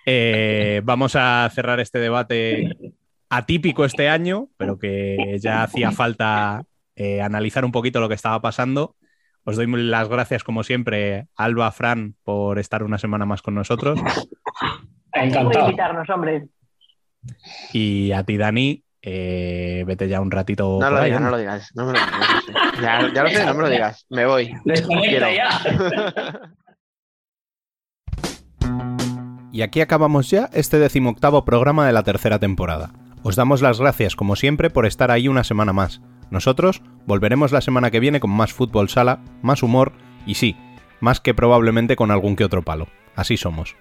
eh, 0.05 0.81
vamos 0.85 1.17
a 1.17 1.51
cerrar 1.53 1.81
este 1.81 1.99
debate 1.99 2.71
atípico 3.29 3.85
este 3.85 4.09
año, 4.09 4.49
pero 4.57 4.79
que 4.79 5.37
ya 5.41 5.65
hacía 5.65 5.91
falta 5.91 6.63
eh, 6.95 7.21
analizar 7.21 7.65
un 7.65 7.73
poquito 7.73 8.01
lo 8.01 8.09
que 8.09 8.15
estaba 8.15 8.41
pasando. 8.41 8.97
Os 9.45 9.57
doy 9.57 9.67
las 9.67 10.09
gracias, 10.09 10.45
como 10.45 10.63
siempre, 10.63 11.27
Alba, 11.37 11.71
Fran, 11.73 12.17
por 12.23 12.59
estar 12.59 12.83
una 12.83 12.99
semana 12.99 13.27
más 13.27 13.43
con 13.43 13.55
nosotros. 13.55 14.01
Por 14.01 15.23
encantado. 15.23 15.67
invitarnos, 15.67 16.09
hombre. 16.11 16.47
Y 17.73 18.13
a 18.13 18.23
ti, 18.25 18.37
Dani, 18.37 18.85
eh, 19.09 19.85
vete 19.87 20.09
ya 20.09 20.21
un 20.21 20.33
ratito. 20.33 20.79
No 20.81 20.89
por 20.89 20.99
lo 20.99 21.05
digas, 21.05 21.21
no 21.21 21.31
lo 21.31 21.39
digas. 21.39 21.71
No 21.77 21.87
me 21.87 21.93
lo 21.93 21.99
digas, 21.99 22.13
no 22.19 22.35
lo 22.35 22.41
sé. 22.41 22.83
Ya, 22.83 23.13
ya 23.15 23.23
lo 23.23 23.29
sé, 23.29 23.47
no 23.47 23.55
me 23.55 23.63
lo 23.63 23.69
digas. 23.71 24.05
Me 24.11 24.27
voy. 24.27 24.53
Quiero. 24.65 25.29
ya. 25.31 25.61
Y 29.53 29.63
aquí 29.63 29.81
acabamos 29.81 30.29
ya 30.29 30.51
este 30.53 30.79
decimoctavo 30.79 31.47
programa 31.47 31.87
de 31.87 31.95
la 31.95 32.03
tercera 32.03 32.39
temporada. 32.39 32.93
Os 33.23 33.37
damos 33.37 33.63
las 33.63 33.81
gracias, 33.81 34.15
como 34.15 34.37
siempre, 34.37 34.69
por 34.69 34.85
estar 34.85 35.11
ahí 35.11 35.29
una 35.29 35.45
semana 35.45 35.73
más. 35.73 36.03
Nosotros 36.29 36.83
volveremos 37.07 37.53
la 37.53 37.63
semana 37.63 37.91
que 37.91 38.01
viene 38.01 38.21
con 38.21 38.31
más 38.31 38.53
fútbol 38.53 38.91
sala, 38.91 39.21
más 39.41 39.63
humor 39.63 39.93
y 40.27 40.35
sí, 40.35 40.57
más 41.01 41.21
que 41.21 41.33
probablemente 41.33 41.97
con 41.97 42.11
algún 42.11 42.37
que 42.37 42.45
otro 42.45 42.61
palo. 42.61 42.89
Así 43.15 43.39
somos. 43.39 43.77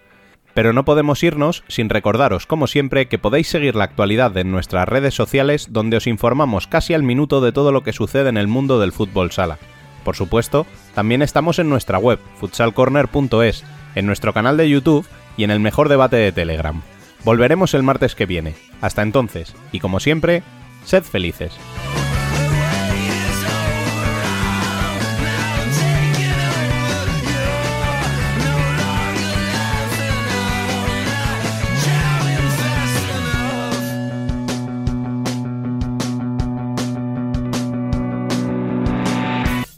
Pero 0.55 0.71
no 0.71 0.85
podemos 0.85 1.21
irnos 1.21 1.63
sin 1.67 1.89
recordaros, 1.89 2.47
como 2.47 2.65
siempre, 2.65 3.07
que 3.07 3.19
podéis 3.19 3.49
seguir 3.49 3.75
la 3.75 3.83
actualidad 3.83 4.35
en 4.37 4.51
nuestras 4.51 4.87
redes 4.87 5.13
sociales 5.13 5.67
donde 5.69 5.97
os 5.97 6.07
informamos 6.07 6.65
casi 6.65 6.93
al 6.93 7.03
minuto 7.03 7.41
de 7.41 7.51
todo 7.51 7.73
lo 7.73 7.83
que 7.83 7.91
sucede 7.91 8.29
en 8.29 8.37
el 8.37 8.47
mundo 8.47 8.79
del 8.79 8.93
fútbol 8.93 9.31
sala. 9.31 9.59
Por 10.05 10.15
supuesto, 10.15 10.65
también 10.93 11.21
estamos 11.21 11.59
en 11.59 11.67
nuestra 11.67 11.97
web, 11.99 12.19
futsalcorner.es, 12.39 13.65
en 13.95 14.05
nuestro 14.05 14.33
canal 14.33 14.55
de 14.55 14.69
YouTube 14.69 15.05
y 15.35 15.43
en 15.43 15.51
el 15.51 15.59
mejor 15.59 15.89
debate 15.89 16.15
de 16.15 16.31
Telegram. 16.31 16.81
Volveremos 17.25 17.73
el 17.73 17.83
martes 17.83 18.15
que 18.15 18.25
viene. 18.25 18.55
Hasta 18.79 19.01
entonces, 19.01 19.53
y 19.73 19.81
como 19.81 19.99
siempre, 19.99 20.41
sed 20.85 21.03
felices. 21.03 21.53